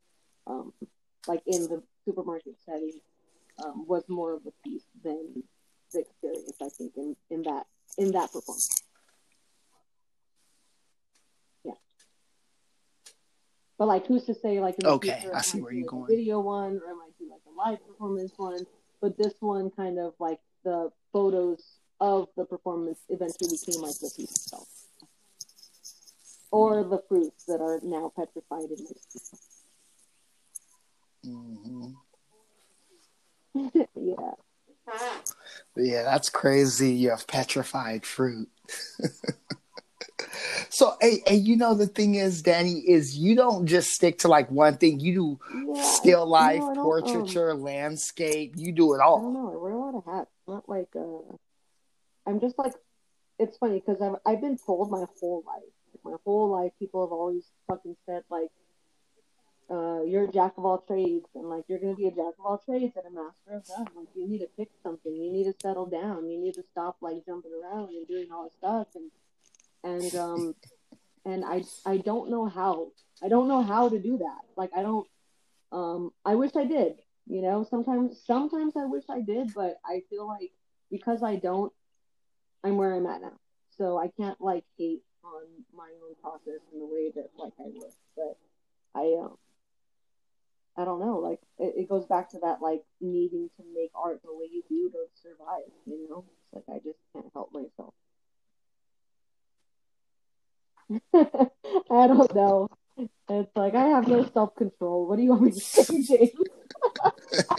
um, 0.49 0.73
like 1.29 1.43
in 1.47 1.69
the 1.69 1.83
supermarket 2.05 2.57
setting, 2.67 2.99
um, 3.65 3.87
was 3.87 4.03
more 4.09 4.33
of 4.33 4.43
a 4.47 4.69
piece 4.69 4.83
than 5.05 5.45
the 5.93 6.01
experience. 6.01 6.57
I 6.61 6.69
think 6.71 6.93
in, 6.97 7.17
in 7.31 7.43
that 7.43 7.67
in 7.99 8.11
that 8.13 8.33
performance. 8.33 8.83
Yeah. 11.65 11.73
But 13.79 13.87
like, 13.87 14.07
who's 14.07 14.25
to 14.25 14.35
say 14.35 14.61
like 14.61 14.77
in 14.77 14.85
the 14.85 14.91
okay, 14.95 15.19
future, 15.21 15.37
I 15.37 15.43
see 15.43 15.61
where 15.61 15.73
you're 15.73 15.87
going. 15.87 16.07
video 16.07 16.41
one, 16.41 16.81
or 16.83 16.91
I 16.91 16.95
might 16.95 17.17
do 17.19 17.31
like 17.31 17.43
a 17.47 17.55
live 17.57 17.87
performance 17.87 18.33
one. 18.37 18.67
But 19.01 19.19
this 19.19 19.35
one, 19.41 19.71
kind 19.71 19.99
of 19.99 20.15
like 20.19 20.41
the 20.65 20.91
photos 21.13 21.63
of 22.01 22.29
the 22.37 22.45
performance, 22.45 22.99
eventually 23.11 23.57
became 23.65 23.83
like 23.83 23.99
the 24.01 24.11
piece 24.17 24.31
itself, 24.31 24.67
or 26.55 26.85
the 26.85 27.03
fruits 27.09 27.45
that 27.45 27.61
are 27.61 27.81
now 27.83 28.13
petrified 28.15 28.71
in 28.71 28.85
this. 28.85 29.35
Mm-hmm. 31.27 31.91
yeah. 33.95 34.33
Yeah, 35.77 36.03
that's 36.03 36.29
crazy. 36.29 36.93
You 36.93 37.11
have 37.11 37.27
petrified 37.27 38.07
fruit. 38.07 38.49
So, 40.71 40.97
hey, 41.01 41.23
hey, 41.27 41.37
you 41.37 41.57
know 41.57 41.75
the 41.75 41.87
thing 41.87 42.17
is, 42.17 42.43
Danie, 42.43 42.83
is 42.85 43.17
you 43.17 43.37
don't 43.37 43.67
just 43.67 43.91
stick 43.91 44.19
to 44.19 44.29
like 44.29 44.51
one 44.51 44.77
thing. 44.77 44.99
You 44.99 45.15
do 45.15 45.39
yeah, 45.73 45.83
still 45.83 46.27
life, 46.27 46.59
know, 46.59 46.83
portraiture, 46.83 47.53
um, 47.53 47.63
landscape. 47.63 48.55
You 48.57 48.73
do 48.73 48.95
it 48.95 49.01
all. 49.01 49.19
I 49.19 49.23
don't 49.23 49.35
know. 49.35 49.53
I 49.53 49.57
wear 49.57 49.73
a 49.73 49.79
lot 49.79 49.95
of 49.95 50.05
hats. 50.05 50.31
Not 50.49 50.69
like 50.69 50.89
uh, 50.97 51.37
I'm 52.27 52.41
just 52.41 52.59
like. 52.59 52.75
It's 53.39 53.57
funny 53.59 53.83
because 53.85 54.01
I've 54.01 54.17
I've 54.27 54.41
been 54.41 54.59
told 54.59 54.91
my 54.91 55.05
whole 55.21 55.45
life, 55.47 55.63
my 56.05 56.17
whole 56.25 56.51
life, 56.51 56.73
people 56.79 57.05
have 57.05 57.13
always 57.13 57.45
fucking 57.67 57.97
said 58.07 58.23
like, 58.31 58.51
uh, 59.71 60.03
you're 60.03 60.25
a 60.25 60.33
jack 60.33 60.53
of 60.59 60.65
all 60.65 60.79
trades, 60.79 61.27
and 61.35 61.49
like 61.49 61.65
you're 61.69 61.79
gonna 61.79 61.95
be 61.95 62.07
a 62.07 62.11
jack 62.11 62.35
of 62.39 62.45
all 62.45 62.59
trades 62.59 62.95
and 62.97 63.07
a 63.07 63.11
master 63.11 63.57
of 63.57 63.63
none. 63.69 63.89
Like 63.97 64.09
you 64.15 64.29
need 64.29 64.41
to 64.41 64.49
pick 64.59 64.69
something. 64.83 65.15
You 65.15 65.33
need 65.33 65.45
to 65.45 65.55
settle 65.63 65.87
down. 65.87 66.29
You 66.29 66.39
need 66.39 66.55
to 66.55 66.65
stop 66.73 66.97
like 67.01 67.25
jumping 67.25 67.53
around 67.63 67.89
and 67.89 68.07
doing 68.07 68.29
all 68.31 68.45
this 68.45 68.53
stuff 68.59 68.89
and 68.95 69.11
and 69.83 70.15
um 70.15 70.55
and 71.25 71.45
I 71.45 71.65
I 71.87 71.97
don't 71.99 72.31
know 72.31 72.47
how. 72.47 72.89
I 73.23 73.29
don't 73.29 73.49
know 73.49 73.63
how 73.63 73.89
to 73.89 73.99
do 73.99 74.19
that. 74.19 74.41
Like 74.57 74.71
I 74.77 74.83
don't 74.83 75.07
um 75.73 76.11
I 76.25 76.35
wish 76.35 76.53
I 76.57 76.65
did. 76.65 76.97
You 77.27 77.41
know, 77.41 77.67
sometimes 77.69 78.21
sometimes 78.27 78.75
I 78.77 78.85
wish 78.85 79.05
I 79.09 79.23
did, 79.23 79.55
but 79.55 79.79
I 79.85 80.03
feel 80.11 80.27
like 80.27 80.53
because 80.91 81.23
I 81.23 81.37
don't 81.37 81.73
I'm 82.63 82.77
where 82.77 82.95
I'm 82.95 83.07
at 83.07 83.23
now. 83.23 83.39
So 83.79 83.99
I 83.99 84.09
can't 84.09 84.41
like 84.41 84.65
hate 84.79 85.03
on 85.25 85.45
my 85.77 85.91
own 86.07 86.15
process 86.23 86.61
and 86.73 86.81
the 86.81 86.87
way 86.87 87.11
that 87.15 87.31
like 87.39 87.53
I 87.59 87.65
would. 87.73 87.93
But 88.17 88.37
I 88.95 89.17
um 89.21 89.37
I 90.77 90.85
don't 90.85 91.01
know, 91.01 91.19
like 91.19 91.41
it, 91.59 91.75
it 91.77 91.89
goes 91.89 92.07
back 92.07 92.31
to 92.31 92.39
that 92.41 92.61
like 92.61 92.83
needing 93.01 93.49
to 93.57 93.63
make 93.75 93.91
art 93.95 94.21
the 94.25 94.33
way 94.33 94.47
you 94.53 94.63
do 94.69 94.91
to 94.91 94.99
survive, 95.23 95.71
you 95.87 96.09
know? 96.09 96.25
It's 96.53 96.67
like 96.69 96.77
I 96.77 96.79
just 96.85 96.99
can't 97.13 97.31
help 97.33 97.53
myself. 97.53 97.95
I 101.91 102.07
don't 102.07 102.35
know. 102.35 102.69
It's 103.29 103.57
like 103.57 103.75
I 103.75 103.87
have 103.89 104.09
no 104.09 104.29
self 104.33 104.55
control. 104.55 105.07
What 105.07 105.17
do 105.17 105.23
you 105.23 105.31
want 105.31 105.43
me 105.43 105.51
to 105.53 105.61
say, 105.61 106.03
James? 106.03 106.31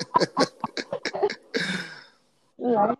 right? 2.58 2.98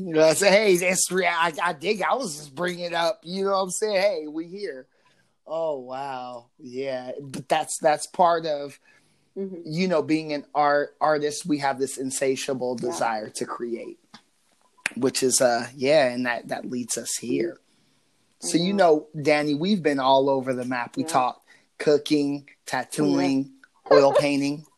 You 0.00 0.14
know, 0.14 0.24
I 0.24 0.32
say, 0.32 0.50
hey, 0.50 0.72
it's 0.72 1.10
real. 1.12 1.28
I, 1.28 1.52
I 1.62 1.72
dig. 1.74 2.02
I 2.02 2.14
was 2.14 2.36
just 2.36 2.54
bringing 2.54 2.86
it 2.86 2.94
up. 2.94 3.20
You 3.22 3.44
know 3.44 3.50
what 3.50 3.58
I'm 3.58 3.70
saying? 3.70 4.00
Hey, 4.00 4.26
we 4.28 4.46
here. 4.46 4.86
Oh 5.46 5.78
wow, 5.80 6.46
yeah. 6.58 7.12
But 7.20 7.48
that's 7.48 7.76
that's 7.78 8.06
part 8.06 8.46
of 8.46 8.78
mm-hmm. 9.36 9.60
you 9.64 9.88
know 9.88 10.00
being 10.00 10.32
an 10.32 10.46
art 10.54 10.96
artist. 11.00 11.44
We 11.44 11.58
have 11.58 11.78
this 11.78 11.98
insatiable 11.98 12.76
desire 12.76 13.26
yeah. 13.26 13.32
to 13.34 13.44
create, 13.44 13.98
which 14.96 15.22
is 15.22 15.42
uh 15.42 15.66
yeah, 15.76 16.08
and 16.08 16.24
that 16.24 16.48
that 16.48 16.70
leads 16.70 16.96
us 16.96 17.16
here. 17.16 17.58
So 18.38 18.56
you 18.56 18.72
know, 18.72 19.08
Danie, 19.14 19.58
we've 19.58 19.82
been 19.82 20.00
all 20.00 20.30
over 20.30 20.54
the 20.54 20.64
map. 20.64 20.96
We 20.96 21.02
yeah. 21.02 21.10
talk 21.10 21.42
cooking, 21.78 22.48
tattooing, 22.64 23.50
yeah. 23.90 23.96
oil 23.96 24.14
painting. 24.14 24.64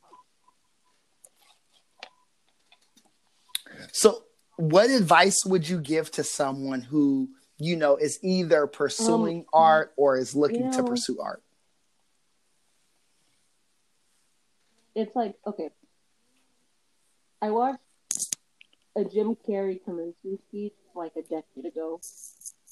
So, 3.95 4.22
what 4.57 4.91
advice 4.91 5.45
would 5.45 5.69
you 5.69 5.81
give 5.81 6.11
to 6.13 6.25
someone 6.25 6.83
who 6.83 7.29
you 7.63 7.77
know, 7.77 7.97
is 7.97 8.19
either 8.23 8.67
pursuing 8.67 9.41
um, 9.41 9.47
art 9.53 9.93
or 9.97 10.19
is 10.19 10.35
looking 10.35 10.65
you 10.65 10.71
know, 10.71 10.77
to 10.79 10.83
pursue 10.83 11.21
art? 11.21 11.43
It's 14.97 15.15
like, 15.15 15.37
okay. 15.47 15.71
I 17.41 17.51
watched 17.51 17.79
a 18.97 19.05
Jim 19.05 19.37
Carrey 19.49 19.83
commencement 19.85 20.41
speech 20.49 20.75
like 20.95 21.13
a 21.17 21.23
decade 21.23 21.67
ago 21.67 22.01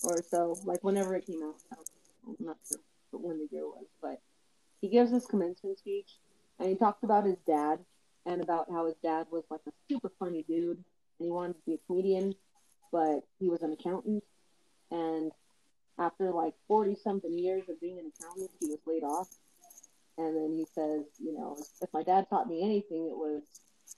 or 0.03 0.19
so, 0.29 0.59
like 0.65 0.83
whenever 0.83 1.15
it 1.15 1.27
came 1.27 1.43
out. 1.43 1.55
I'm 2.27 2.37
not 2.41 2.57
sure 2.69 2.81
when 3.13 3.39
the 3.39 3.49
year 3.51 3.65
was, 3.65 3.87
but 4.03 4.21
he 4.81 4.89
gives 4.89 5.13
this 5.13 5.27
commencement 5.27 5.79
speech 5.79 6.19
and 6.59 6.69
he 6.69 6.75
talks 6.75 7.05
about 7.05 7.25
his 7.25 7.39
dad 7.47 7.79
and 8.27 8.43
about 8.43 8.67
how 8.71 8.87
his 8.87 8.97
dad 9.05 9.29
was 9.31 9.45
like 9.51 9.61
a 9.69 9.73
super 9.89 10.11
funny 10.19 10.45
dude 10.49 10.83
and 11.21 11.27
he 11.27 11.31
wanted 11.31 11.55
to 11.55 11.63
be 11.67 11.75
a 11.75 11.79
comedian, 11.87 12.35
but 12.91 13.21
he 13.39 13.49
was 13.49 13.63
an 13.63 13.73
accountant 13.73 14.25
and 14.91 15.33
after 15.99 16.31
like 16.31 16.55
40 16.67 16.97
something 16.97 17.39
years 17.39 17.69
of 17.69 17.81
being 17.81 17.99
an 17.99 18.11
accountant, 18.17 18.51
he 18.59 18.69
was 18.69 18.79
laid 18.87 19.05
off. 19.05 19.29
And 20.19 20.37
then 20.37 20.53
he 20.53 20.67
says, 20.75 21.05
you 21.19 21.35
know, 21.35 21.57
if 21.81 21.93
my 21.93 22.03
dad 22.03 22.27
taught 22.29 22.49
me 22.49 22.63
anything, 22.65 23.07
it 23.07 23.17
was 23.17 23.43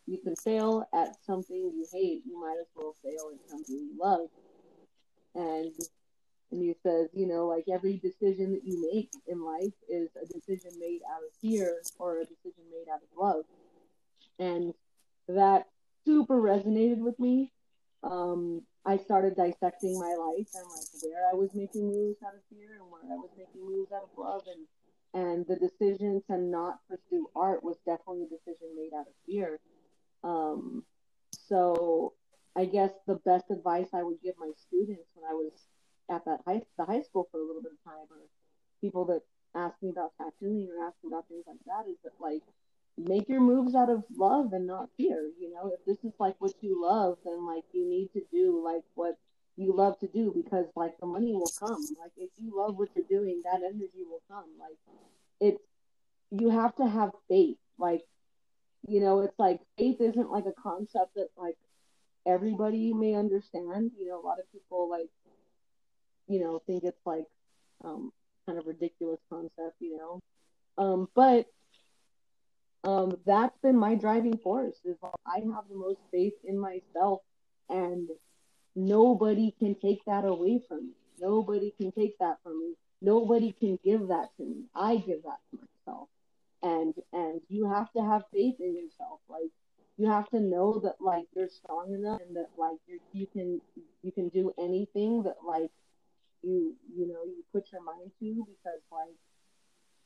you 0.07 0.19
can 0.19 0.35
fail 0.37 0.85
at 0.93 1.17
something 1.25 1.57
you 1.57 1.87
hate, 1.93 2.23
you 2.27 2.41
might 2.41 2.57
as 2.61 2.67
well 2.75 2.95
fail 3.03 3.31
at 3.33 3.51
something 3.51 3.75
you 3.75 3.93
love. 3.99 4.29
And 5.35 5.73
and 6.51 6.61
he 6.61 6.75
says, 6.83 7.09
you 7.15 7.27
know, 7.27 7.47
like 7.47 7.65
every 7.73 7.97
decision 7.97 8.53
that 8.53 8.65
you 8.65 8.91
make 8.93 9.11
in 9.27 9.43
life 9.43 9.73
is 9.89 10.11
a 10.23 10.27
decision 10.27 10.71
made 10.79 11.01
out 11.11 11.23
of 11.23 11.35
fear 11.41 11.79
or 11.99 12.19
a 12.19 12.25
decision 12.25 12.65
made 12.71 12.93
out 12.93 13.01
of 13.03 13.09
love. 13.19 13.45
And 14.39 14.75
that 15.29 15.69
super 16.05 16.41
resonated 16.41 16.99
with 16.99 17.19
me. 17.19 17.53
Um, 18.03 18.63
I 18.85 18.97
started 18.97 19.37
dissecting 19.37 19.99
my 19.99 20.15
life 20.19 20.49
and 20.55 20.67
like 20.69 20.89
where 21.03 21.29
I 21.31 21.35
was 21.35 21.51
making 21.55 21.87
moves 21.87 22.19
out 22.27 22.35
of 22.35 22.41
fear 22.51 22.81
and 22.81 22.91
where 22.91 23.03
I 23.03 23.17
was 23.17 23.31
making 23.37 23.65
moves 23.65 23.93
out 23.93 24.03
of 24.03 24.11
love 24.17 24.43
and 24.47 24.67
and 25.15 25.47
the 25.47 25.57
decision 25.57 26.23
to 26.27 26.39
not 26.39 26.79
pursue 26.89 27.29
art 27.37 27.63
was 27.63 27.77
definitely 27.85 28.25
a 28.25 28.35
decision 28.35 28.75
made 28.75 28.97
out 28.97 29.07
of 29.07 29.13
fear. 29.27 29.61
Um, 30.25 30.85
so 31.33 32.15
I 32.57 32.65
guess 32.65 32.91
the 33.07 33.17
best 33.17 33.51
advice 33.51 33.89
I 33.93 34.03
would 34.03 34.23
give 34.23 34.35
my 34.39 34.51
students 34.57 35.11
when 35.15 35.31
I 35.31 35.35
was 35.35 35.53
at 36.11 36.25
that 36.25 36.41
high 36.47 36.63
the 36.79 36.85
high 36.85 37.03
school 37.03 37.29
for 37.31 37.39
a 37.39 37.47
little 37.47 37.63
bit 37.63 37.73
of 37.73 37.85
time 37.85 38.09
or 38.11 38.25
people 38.81 39.05
that 39.07 39.21
ask 39.55 39.75
me 39.83 39.91
about 39.91 40.13
tattooing 40.19 40.69
or 40.73 40.87
ask 40.87 40.97
me 41.05 41.09
about 41.09 41.29
things 41.29 41.45
like 41.47 41.63
that 41.67 41.89
is 41.89 41.99
that 42.03 42.13
like 42.21 42.43
make 42.99 43.29
your 43.29 43.41
moves 43.41 43.75
out 43.75 43.91
of 43.91 44.05
love 44.17 44.53
and 44.53 44.67
not 44.67 44.89
fear. 44.97 45.31
You 45.41 45.53
know, 45.53 45.73
if 45.73 45.85
this 45.87 45.99
is 46.05 46.13
like 46.19 46.37
what 46.39 46.53
you 46.61 46.83
love, 46.83 47.19
then 47.25 47.47
like 47.47 47.65
you 47.73 47.89
need 47.89 48.13
to 48.13 48.23
do 48.33 48.63
like 48.65 48.83
what 48.95 49.17
you 49.57 49.75
love 49.75 49.99
to 50.01 50.09
do 50.09 50.33
because 50.35 50.67
like 50.77 50.99
the 51.01 51.07
money 51.07 51.33
will 51.35 51.51
come. 51.59 51.81
Like 52.01 52.13
if 52.17 52.31
you 52.39 52.57
love 52.57 52.77
what 52.77 52.89
you're 52.95 53.05
doing, 53.09 53.43
that 53.45 53.61
energy 53.63 54.05
will 54.09 54.23
come. 54.29 54.47
Like 54.59 54.77
it's 55.41 55.63
you 56.31 56.51
have 56.51 56.75
to 56.77 56.87
have 56.87 57.11
faith. 57.29 57.59
Like 57.79 58.03
you 58.87 59.01
know, 59.01 59.21
it's 59.21 59.39
like 59.39 59.61
faith 59.79 60.01
isn't 60.01 60.31
like 60.31 60.47
a 60.47 60.61
concept 60.61 61.15
that 61.17 61.29
like 61.37 61.57
everybody 62.27 62.93
may 62.93 63.15
understand. 63.15 63.93
You 63.99 64.09
know, 64.09 64.21
a 64.21 64.27
lot 64.27 64.39
of 64.39 64.51
people 64.53 64.89
like 64.91 65.09
you 66.29 66.41
know 66.41 66.63
think 66.67 66.85
it's 66.85 67.07
like 67.07 67.27
um 67.85 68.13
kind 68.47 68.59
of 68.59 68.67
ridiculous 68.67 69.21
concept. 69.31 69.77
You 69.81 69.97
know, 69.97 70.21
um, 70.79 71.09
but 71.15 71.47
um, 72.85 73.17
that's 73.25 73.57
been 73.63 73.77
my 73.77 73.95
driving 73.95 74.39
force. 74.39 74.77
Is 74.85 74.97
I 75.27 75.39
have 75.39 75.65
the 75.69 75.77
most 75.77 76.01
faith 76.11 76.35
in 76.45 76.59
myself, 76.59 77.21
and 77.69 78.09
nobody 78.75 79.55
can 79.59 79.75
take 79.77 80.05
that 80.07 80.25
away 80.25 80.61
from 80.69 80.89
me. 80.89 80.93
Nobody 81.21 81.73
can 81.81 81.93
take 81.93 82.19
that 82.19 82.39
from 82.43 82.59
me. 82.61 82.75
Nobody 83.01 83.53
can 83.53 83.79
give 83.85 84.09
that 84.09 84.31
to 84.37 84.45
me. 84.45 84.65
I 84.75 84.97
give 84.97 85.23
that 85.25 85.39
to 85.51 85.59
myself, 85.59 86.09
and 86.63 86.95
and 87.13 87.41
you 87.49 87.69
have 87.69 87.93
to 87.93 88.03
have 88.03 88.23
faith 88.33 88.57
in 88.61 88.75
yourself. 88.75 89.21
Like 89.29 89.51
you 89.97 90.09
have 90.09 90.29
to 90.31 90.41
know 90.41 90.81
that 90.83 90.97
like 91.01 91.27
you're 91.35 91.49
strong 91.49 91.93
enough 91.95 92.21
and 92.27 92.37
that 92.37 92.49
like 92.59 92.79
you 92.87 92.99
you 93.13 93.27
can 93.27 93.61
you 94.03 94.13
can 94.13 94.29
do 94.29 94.53
anything 94.59 95.23
that 95.23 95.37
like 95.47 95.71
you 96.43 96.75
you 96.97 97.07
know 97.07 97.25
you 97.25 97.45
put 97.53 97.71
your 97.73 97.83
mind 97.83 98.11
to 98.19 98.47
because 98.47 98.81
like 98.91 99.15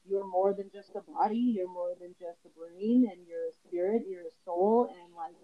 you're 0.08 0.26
more 0.26 0.52
than 0.52 0.70
just 0.72 0.90
a 0.94 1.00
body, 1.12 1.38
you're 1.38 1.68
more 1.68 1.92
than 2.00 2.14
just 2.18 2.38
a 2.44 2.58
brain, 2.58 3.08
and 3.10 3.26
you're 3.26 3.48
a 3.48 3.68
spirit, 3.68 4.04
you're 4.08 4.22
a 4.22 4.36
soul, 4.44 4.88
and 4.88 5.14
like 5.14 5.34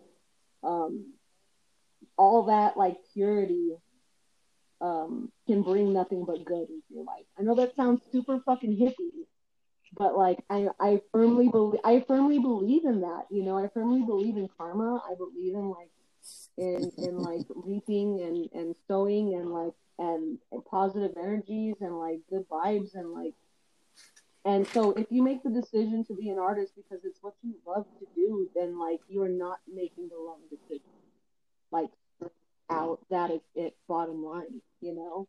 um, 0.63 1.13
all 2.17 2.45
that 2.45 2.77
like 2.77 2.97
purity 3.13 3.77
um, 4.81 5.31
can 5.47 5.63
bring 5.63 5.93
nothing 5.93 6.25
but 6.25 6.45
good 6.45 6.69
into 6.69 6.83
your 6.91 7.05
life. 7.05 7.25
I 7.39 7.43
know 7.43 7.55
that 7.55 7.77
sounds 7.77 8.03
super 8.11 8.41
fucking 8.45 8.77
hippie, 8.77 9.27
but 9.97 10.17
like 10.17 10.39
I, 10.51 10.69
I 10.81 11.01
firmly 11.13 11.49
believe 11.49 11.81
I 11.85 12.05
firmly 12.07 12.39
believe 12.39 12.85
in 12.85 13.01
that. 13.03 13.25
You 13.31 13.45
know, 13.45 13.59
I 13.59 13.69
firmly 13.73 14.03
believe 14.03 14.37
in 14.37 14.49
karma. 14.57 15.03
I 15.09 15.15
believe 15.15 15.55
in 15.55 15.71
like 15.71 15.91
in 16.59 16.93
in 16.99 17.19
like 17.19 17.43
reaping 17.55 18.21
and 18.23 18.61
and 18.61 18.75
sowing 18.89 19.35
and 19.35 19.51
like 19.51 19.73
and, 19.99 20.39
and 20.51 20.65
positive 20.65 21.13
energies 21.17 21.77
and 21.81 21.99
like 21.99 22.19
good 22.29 22.49
vibes 22.49 22.95
and 22.95 23.13
like 23.13 23.35
and 24.45 24.67
so 24.69 24.93
if 24.93 25.07
you 25.11 25.23
make 25.23 25.43
the 25.43 25.51
decision 25.51 26.05
to 26.07 26.15
be 26.15 26.29
an 26.29 26.39
artist 26.39 26.73
because 26.75 27.05
it's 27.05 27.19
what 27.23 27.35
you 27.43 27.55
love 27.67 27.87
to 28.01 28.07
do, 28.15 28.49
then 28.55 28.79
like 28.79 29.01
you're 29.09 29.29
not 29.29 29.59
making 29.73 30.09
the 30.09 30.17
wrong 30.17 30.41
decision. 30.51 30.91
Like 31.71 31.91
out 32.71 33.01
that 33.11 33.31
is 33.31 33.41
it 33.55 33.77
bottom 33.89 34.25
line, 34.25 34.61
you 34.81 34.95
know? 34.95 35.29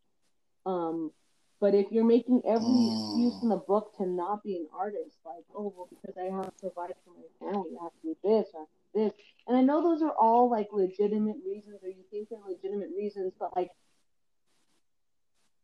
Um 0.70 1.12
but 1.60 1.74
if 1.74 1.86
you're 1.92 2.04
making 2.04 2.42
every 2.44 2.90
excuse 2.90 3.40
in 3.42 3.48
the 3.48 3.56
book 3.56 3.96
to 3.98 4.04
not 4.04 4.42
be 4.42 4.56
an 4.56 4.66
artist, 4.76 5.16
like, 5.24 5.44
oh 5.54 5.72
well 5.76 5.88
because 5.88 6.16
I 6.18 6.34
have 6.34 6.46
to 6.46 6.60
provide 6.60 6.94
for 7.04 7.14
my 7.14 7.52
family, 7.52 7.70
I 7.80 7.84
have 7.84 7.92
to 7.92 8.08
do 8.08 8.16
this, 8.24 8.48
I 8.54 8.58
have 8.58 8.68
to 8.68 8.98
do 8.98 9.04
this. 9.04 9.12
And 9.46 9.56
I 9.56 9.60
know 9.62 9.80
those 9.80 10.02
are 10.02 10.10
all 10.10 10.50
like 10.50 10.68
legitimate 10.72 11.36
reasons 11.46 11.78
or 11.84 11.88
you 11.88 12.02
think 12.10 12.30
they're 12.30 12.40
legitimate 12.46 12.90
reasons, 12.96 13.32
but 13.38 13.54
like 13.54 13.70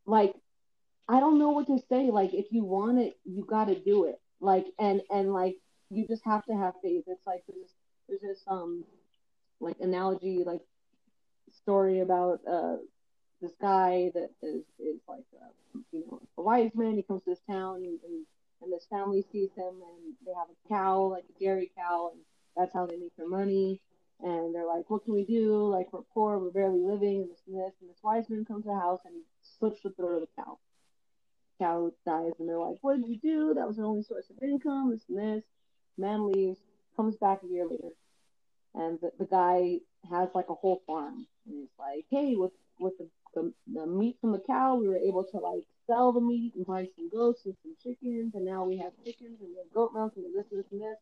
like 0.05 0.33
I 1.11 1.19
don't 1.19 1.39
know 1.39 1.49
what 1.49 1.67
to 1.67 1.77
say. 1.89 2.09
Like, 2.09 2.33
if 2.33 2.45
you 2.51 2.63
want 2.63 2.97
it, 2.97 3.17
you 3.25 3.43
got 3.43 3.65
to 3.65 3.75
do 3.77 4.05
it. 4.05 4.21
Like, 4.39 4.65
and 4.79 5.01
and 5.09 5.33
like, 5.33 5.57
you 5.89 6.07
just 6.07 6.23
have 6.23 6.45
to 6.45 6.53
have 6.53 6.73
faith. 6.81 7.03
It's 7.05 7.27
like 7.27 7.43
there's 7.49 7.73
there's 8.07 8.21
this 8.21 8.41
um 8.47 8.85
like 9.59 9.75
analogy 9.81 10.43
like 10.45 10.61
story 11.63 11.99
about 11.99 12.39
uh 12.49 12.77
this 13.41 13.51
guy 13.59 14.09
that 14.13 14.29
is 14.41 14.63
is 14.79 15.01
like 15.09 15.25
uh, 15.35 15.79
you 15.91 16.05
know 16.07 16.21
a 16.37 16.41
wise 16.41 16.71
man. 16.75 16.95
He 16.95 17.03
comes 17.03 17.23
to 17.23 17.31
this 17.31 17.41
town 17.45 17.75
and, 17.75 17.99
and 18.07 18.25
and 18.61 18.71
this 18.71 18.87
family 18.89 19.25
sees 19.33 19.49
him 19.57 19.83
and 19.83 20.15
they 20.25 20.31
have 20.31 20.47
a 20.47 20.69
cow 20.69 21.11
like 21.11 21.25
a 21.29 21.43
dairy 21.43 21.71
cow 21.75 22.11
and 22.13 22.21
that's 22.55 22.73
how 22.73 22.85
they 22.85 22.95
make 22.95 23.15
their 23.17 23.27
money. 23.27 23.81
And 24.23 24.55
they're 24.55 24.67
like, 24.67 24.89
what 24.89 25.03
can 25.03 25.13
we 25.13 25.25
do? 25.25 25.67
Like 25.67 25.91
we're 25.91 26.03
poor, 26.13 26.39
we're 26.39 26.51
barely 26.51 26.79
living, 26.79 27.23
and 27.23 27.31
this 27.31 27.41
and 27.47 27.57
this. 27.57 27.73
And 27.81 27.89
this 27.89 27.97
wise 28.01 28.29
man 28.29 28.45
comes 28.45 28.63
to 28.63 28.69
the 28.69 28.79
house 28.79 29.01
and 29.03 29.13
he 29.13 29.23
slits 29.59 29.81
the 29.81 29.89
throat 29.89 30.15
of 30.15 30.21
the 30.21 30.41
cow 30.41 30.57
cow 31.61 31.91
dies, 32.05 32.33
and 32.39 32.49
they're 32.49 32.57
like, 32.57 32.77
"What 32.81 32.97
did 32.97 33.07
you 33.07 33.19
do? 33.19 33.53
That 33.53 33.67
was 33.67 33.77
our 33.79 33.85
only 33.85 34.03
source 34.03 34.29
of 34.29 34.41
income. 34.41 34.91
This 34.91 35.05
and 35.09 35.17
this." 35.17 35.43
Man 35.97 36.31
leaves, 36.31 36.59
comes 36.95 37.15
back 37.17 37.43
a 37.43 37.47
year 37.47 37.67
later, 37.67 37.93
and 38.73 38.99
the, 39.01 39.11
the 39.19 39.25
guy 39.25 39.79
has 40.09 40.29
like 40.33 40.49
a 40.49 40.55
whole 40.55 40.81
farm, 40.87 41.27
and 41.45 41.55
he's 41.55 41.69
like, 41.77 42.05
"Hey, 42.09 42.35
with 42.35 42.51
with 42.79 42.93
the, 42.97 43.07
the, 43.35 43.53
the 43.71 43.85
meat 43.85 44.17
from 44.19 44.31
the 44.31 44.39
cow, 44.47 44.75
we 44.75 44.87
were 44.87 44.97
able 44.97 45.23
to 45.23 45.37
like 45.37 45.63
sell 45.85 46.11
the 46.11 46.21
meat 46.21 46.53
and 46.55 46.65
buy 46.65 46.87
some 46.95 47.09
goats 47.09 47.45
and 47.45 47.55
some 47.61 47.75
chickens, 47.83 48.33
and 48.35 48.45
now 48.45 48.65
we 48.65 48.77
have 48.77 48.91
chickens 49.05 49.39
and 49.41 49.49
we 49.49 49.57
have 49.57 49.73
goat 49.73 49.91
milk 49.93 50.13
and 50.15 50.25
this, 50.35 50.45
this, 50.51 50.65
and 50.71 50.81
this." 50.81 50.97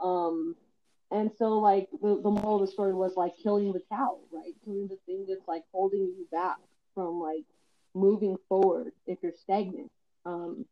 Um, 0.00 0.54
and 1.10 1.30
so 1.38 1.58
like 1.58 1.88
the, 2.02 2.20
the 2.22 2.30
moral 2.30 2.60
of 2.60 2.66
the 2.66 2.72
story 2.72 2.92
was 2.92 3.14
like 3.16 3.32
killing 3.42 3.72
the 3.72 3.82
cow, 3.90 4.18
right? 4.30 4.52
Killing 4.64 4.88
the 4.88 4.98
thing 5.06 5.24
that's 5.28 5.48
like 5.48 5.64
holding 5.72 6.00
you 6.00 6.26
back 6.30 6.58
from 6.94 7.20
like 7.20 7.44
moving 7.94 8.36
forward 8.48 8.92
if 9.06 9.18
you're 9.22 9.32
stagnant. 9.32 9.90
Um, 10.24 10.66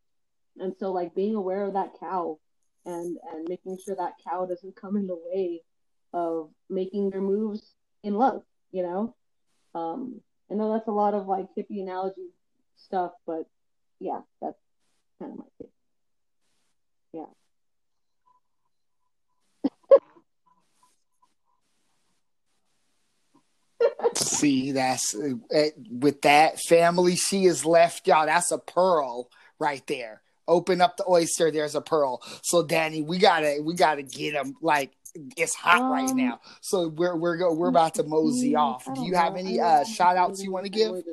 and 0.59 0.75
so 0.79 0.93
like 0.93 1.15
being 1.15 1.35
aware 1.35 1.65
of 1.65 1.75
that 1.75 1.99
cow 2.01 2.39
and 2.85 3.19
and 3.33 3.49
making 3.49 3.79
sure 3.85 3.97
that 3.97 4.15
cow 4.25 4.47
doesn't 4.47 4.77
come 4.77 4.97
in 4.97 5.07
the 5.07 5.19
way 5.33 5.63
of 6.13 6.51
making 6.71 7.11
your 7.11 7.21
moves 7.21 7.75
in 8.03 8.15
love, 8.15 8.43
you 8.73 8.83
know? 8.83 9.15
Um, 9.75 10.21
I 10.51 10.55
know 10.55 10.73
that's 10.73 10.89
a 10.89 10.93
lot 10.93 11.15
of 11.15 11.27
like 11.27 11.47
hippie 11.57 11.83
analogy 11.83 12.31
stuff, 12.77 13.13
but 13.27 13.45
yeah, 13.99 14.21
that's 14.41 14.59
kind 15.19 15.33
of 15.33 15.39
my 15.39 15.45
take. 15.59 15.71
Yeah. 17.13 17.25
See, 24.15 24.73
that's 24.73 25.15
uh, 25.15 25.35
with 25.91 26.23
that 26.23 26.61
family 26.61 27.17
she 27.17 27.45
is 27.45 27.65
left, 27.65 28.07
y'all. 28.07 28.27
That's 28.27 28.51
a 28.51 28.59
pearl 28.59 29.31
right 29.59 29.87
there. 29.87 30.23
Open 30.49 30.81
up 30.81 30.97
the 30.97 31.05
oyster, 31.09 31.51
there's 31.51 31.75
a 31.75 31.81
pearl. 31.81 32.23
So 32.43 32.65
Danie, 32.65 33.05
we 33.05 33.19
gotta 33.19 33.59
we 33.63 33.75
gotta 33.75 34.03
get 34.03 34.35
him 34.35 34.57
like 34.61 34.93
it's 35.37 35.55
hot 35.55 35.83
um, 35.83 35.91
right 35.91 36.15
now. 36.15 36.41
So 36.61 36.89
we're 36.89 37.17
we're 37.17 37.37
go 37.37 37.53
we're 37.53 37.69
about 37.69 37.95
to 37.95 38.05
mosey 38.05 38.55
off. 38.55 38.87
Do 38.95 39.05
you 39.05 39.15
have 39.15 39.35
know. 39.35 39.41
any 39.41 39.61
uh 39.61 39.85
shout 39.85 40.17
outs 40.17 40.43
you 40.43 40.53
want 40.53 40.65
to 40.67 40.71
give? 40.71 40.93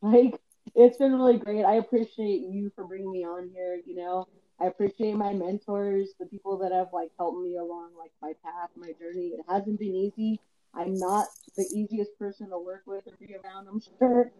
Like 0.00 0.40
it's 0.74 0.96
been 0.96 1.12
really 1.14 1.38
great. 1.38 1.64
I 1.64 1.74
appreciate 1.74 2.40
you 2.40 2.70
for 2.74 2.84
bringing 2.84 3.10
me 3.10 3.24
on 3.24 3.50
here, 3.52 3.80
you 3.84 3.96
know. 3.96 4.28
I 4.60 4.66
appreciate 4.66 5.14
my 5.14 5.32
mentors, 5.32 6.10
the 6.18 6.26
people 6.26 6.58
that 6.58 6.72
have 6.72 6.88
like 6.92 7.10
helped 7.18 7.40
me 7.40 7.56
along 7.56 7.90
like 7.98 8.12
my 8.20 8.32
path, 8.44 8.70
my 8.76 8.92
journey. 8.98 9.28
It 9.28 9.40
hasn't 9.48 9.78
been 9.78 9.94
easy. 9.94 10.40
I'm 10.74 10.94
not 10.98 11.26
the 11.56 11.66
easiest 11.74 12.18
person 12.18 12.50
to 12.50 12.58
work 12.58 12.82
with 12.86 13.06
or 13.06 13.12
be 13.18 13.34
around, 13.34 13.66
I'm 13.68 13.80
sure, 13.98 14.30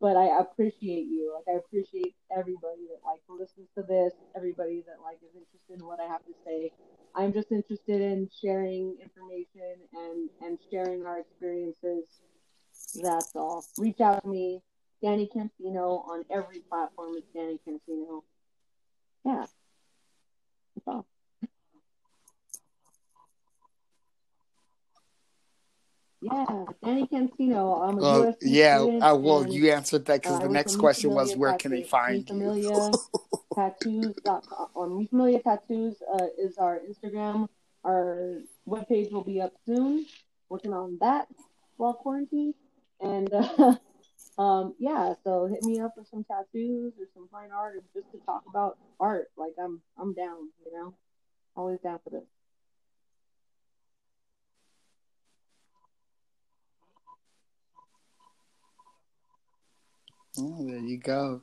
but 0.00 0.16
I 0.16 0.40
appreciate 0.40 1.06
you. 1.06 1.34
Like 1.34 1.54
I 1.54 1.58
appreciate 1.58 2.14
everybody 2.36 2.88
that 2.90 3.00
like 3.04 3.20
listens 3.28 3.68
to 3.76 3.82
this, 3.82 4.12
everybody 4.36 4.82
that 4.86 5.02
like 5.02 5.18
is 5.22 5.34
interested 5.34 5.80
in 5.80 5.86
what 5.86 6.00
I 6.00 6.06
have 6.06 6.24
to 6.24 6.32
say. 6.44 6.72
I'm 7.14 7.32
just 7.32 7.52
interested 7.52 8.00
in 8.00 8.28
sharing 8.42 8.96
information 9.00 9.76
and 9.92 10.30
and 10.42 10.58
sharing 10.70 11.06
our 11.06 11.20
experiences. 11.20 12.08
That's 13.02 13.34
all. 13.36 13.64
Reach 13.78 14.00
out 14.00 14.22
to 14.22 14.28
me, 14.28 14.60
Danie 15.02 15.28
Cansino 15.34 16.08
on 16.08 16.24
every 16.30 16.60
platform. 16.60 17.14
It's 17.16 17.26
Danie 17.36 17.60
Cansino. 17.66 18.22
Yeah. 19.24 19.46
That's 20.74 20.88
all. 20.88 21.06
Yeah, 26.24 26.64
Danie 26.82 27.10
Cansino. 27.10 27.86
I'm 27.86 27.98
a 27.98 28.28
uh, 28.28 28.32
yeah, 28.40 28.78
uh, 28.78 29.14
well, 29.14 29.42
and, 29.42 29.52
you 29.52 29.70
answered 29.70 30.06
that 30.06 30.22
because 30.22 30.40
uh, 30.40 30.46
the 30.46 30.48
next 30.48 30.76
question 30.76 31.10
was 31.10 31.36
where 31.36 31.54
can 31.58 31.70
they 31.70 31.82
find 31.82 32.26
Familia 32.26 32.90
Tattoos 33.54 34.14
or 34.74 34.88
Mi 34.88 35.06
Familia 35.06 35.42
Tattoos 35.42 35.96
uh, 36.14 36.26
is 36.38 36.56
our 36.56 36.80
Instagram. 36.88 37.48
Our 37.84 38.40
webpage 38.66 39.12
will 39.12 39.22
be 39.22 39.42
up 39.42 39.52
soon. 39.66 40.06
Working 40.48 40.72
on 40.72 40.96
that 41.02 41.28
while 41.76 41.92
quarantine. 41.92 42.54
And 43.02 43.30
uh, 43.34 43.74
um, 44.38 44.74
yeah, 44.78 45.12
so 45.24 45.46
hit 45.46 45.62
me 45.62 45.80
up 45.80 45.92
for 45.94 46.04
some 46.10 46.24
tattoos 46.24 46.94
or 46.98 47.06
some 47.12 47.28
fine 47.30 47.50
art 47.52 47.76
or 47.76 47.82
just 47.92 48.10
to 48.12 48.18
talk 48.24 48.44
about 48.48 48.78
art. 48.98 49.30
Like 49.36 49.52
I'm 49.62 49.82
I'm 49.98 50.14
down, 50.14 50.48
you 50.64 50.72
know. 50.72 50.94
Always 51.54 51.80
down 51.80 52.00
for 52.02 52.08
this. 52.08 52.24
Oh, 60.38 60.66
there 60.66 60.78
you 60.78 60.98
go. 60.98 61.42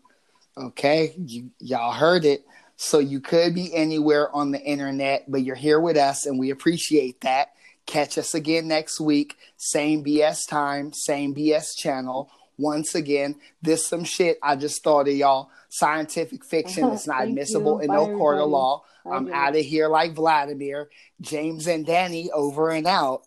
Okay, 0.57 1.13
you, 1.17 1.51
y'all 1.59 1.93
heard 1.93 2.25
it. 2.25 2.45
So 2.75 2.99
you 2.99 3.19
could 3.19 3.53
be 3.53 3.73
anywhere 3.75 4.35
on 4.35 4.51
the 4.51 4.59
internet, 4.59 5.29
but 5.29 5.43
you're 5.43 5.55
here 5.55 5.79
with 5.79 5.97
us, 5.97 6.25
and 6.25 6.39
we 6.39 6.49
appreciate 6.49 7.21
that. 7.21 7.53
Catch 7.85 8.17
us 8.17 8.33
again 8.33 8.67
next 8.67 8.99
week. 8.99 9.37
Same 9.57 10.03
BS 10.03 10.47
time, 10.47 10.91
same 10.91 11.35
BS 11.35 11.77
channel. 11.77 12.31
Once 12.57 12.95
again, 12.95 13.35
this 13.61 13.87
some 13.87 14.03
shit 14.03 14.37
I 14.41 14.55
just 14.55 14.83
thought 14.83 15.07
of 15.07 15.13
y'all. 15.13 15.49
Scientific 15.69 16.43
fiction 16.43 16.89
is 16.89 17.07
not 17.07 17.23
admissible 17.23 17.77
you. 17.77 17.81
in 17.81 17.87
Bye, 17.87 17.95
no 17.95 18.17
court 18.17 18.39
of 18.39 18.49
law. 18.49 18.83
I'm 19.05 19.31
out 19.33 19.55
of 19.55 19.65
here 19.65 19.87
like 19.87 20.13
Vladimir. 20.13 20.89
James 21.19 21.67
and 21.67 21.85
Danie 21.85 22.29
over 22.33 22.69
and 22.69 22.85
out. 22.85 23.23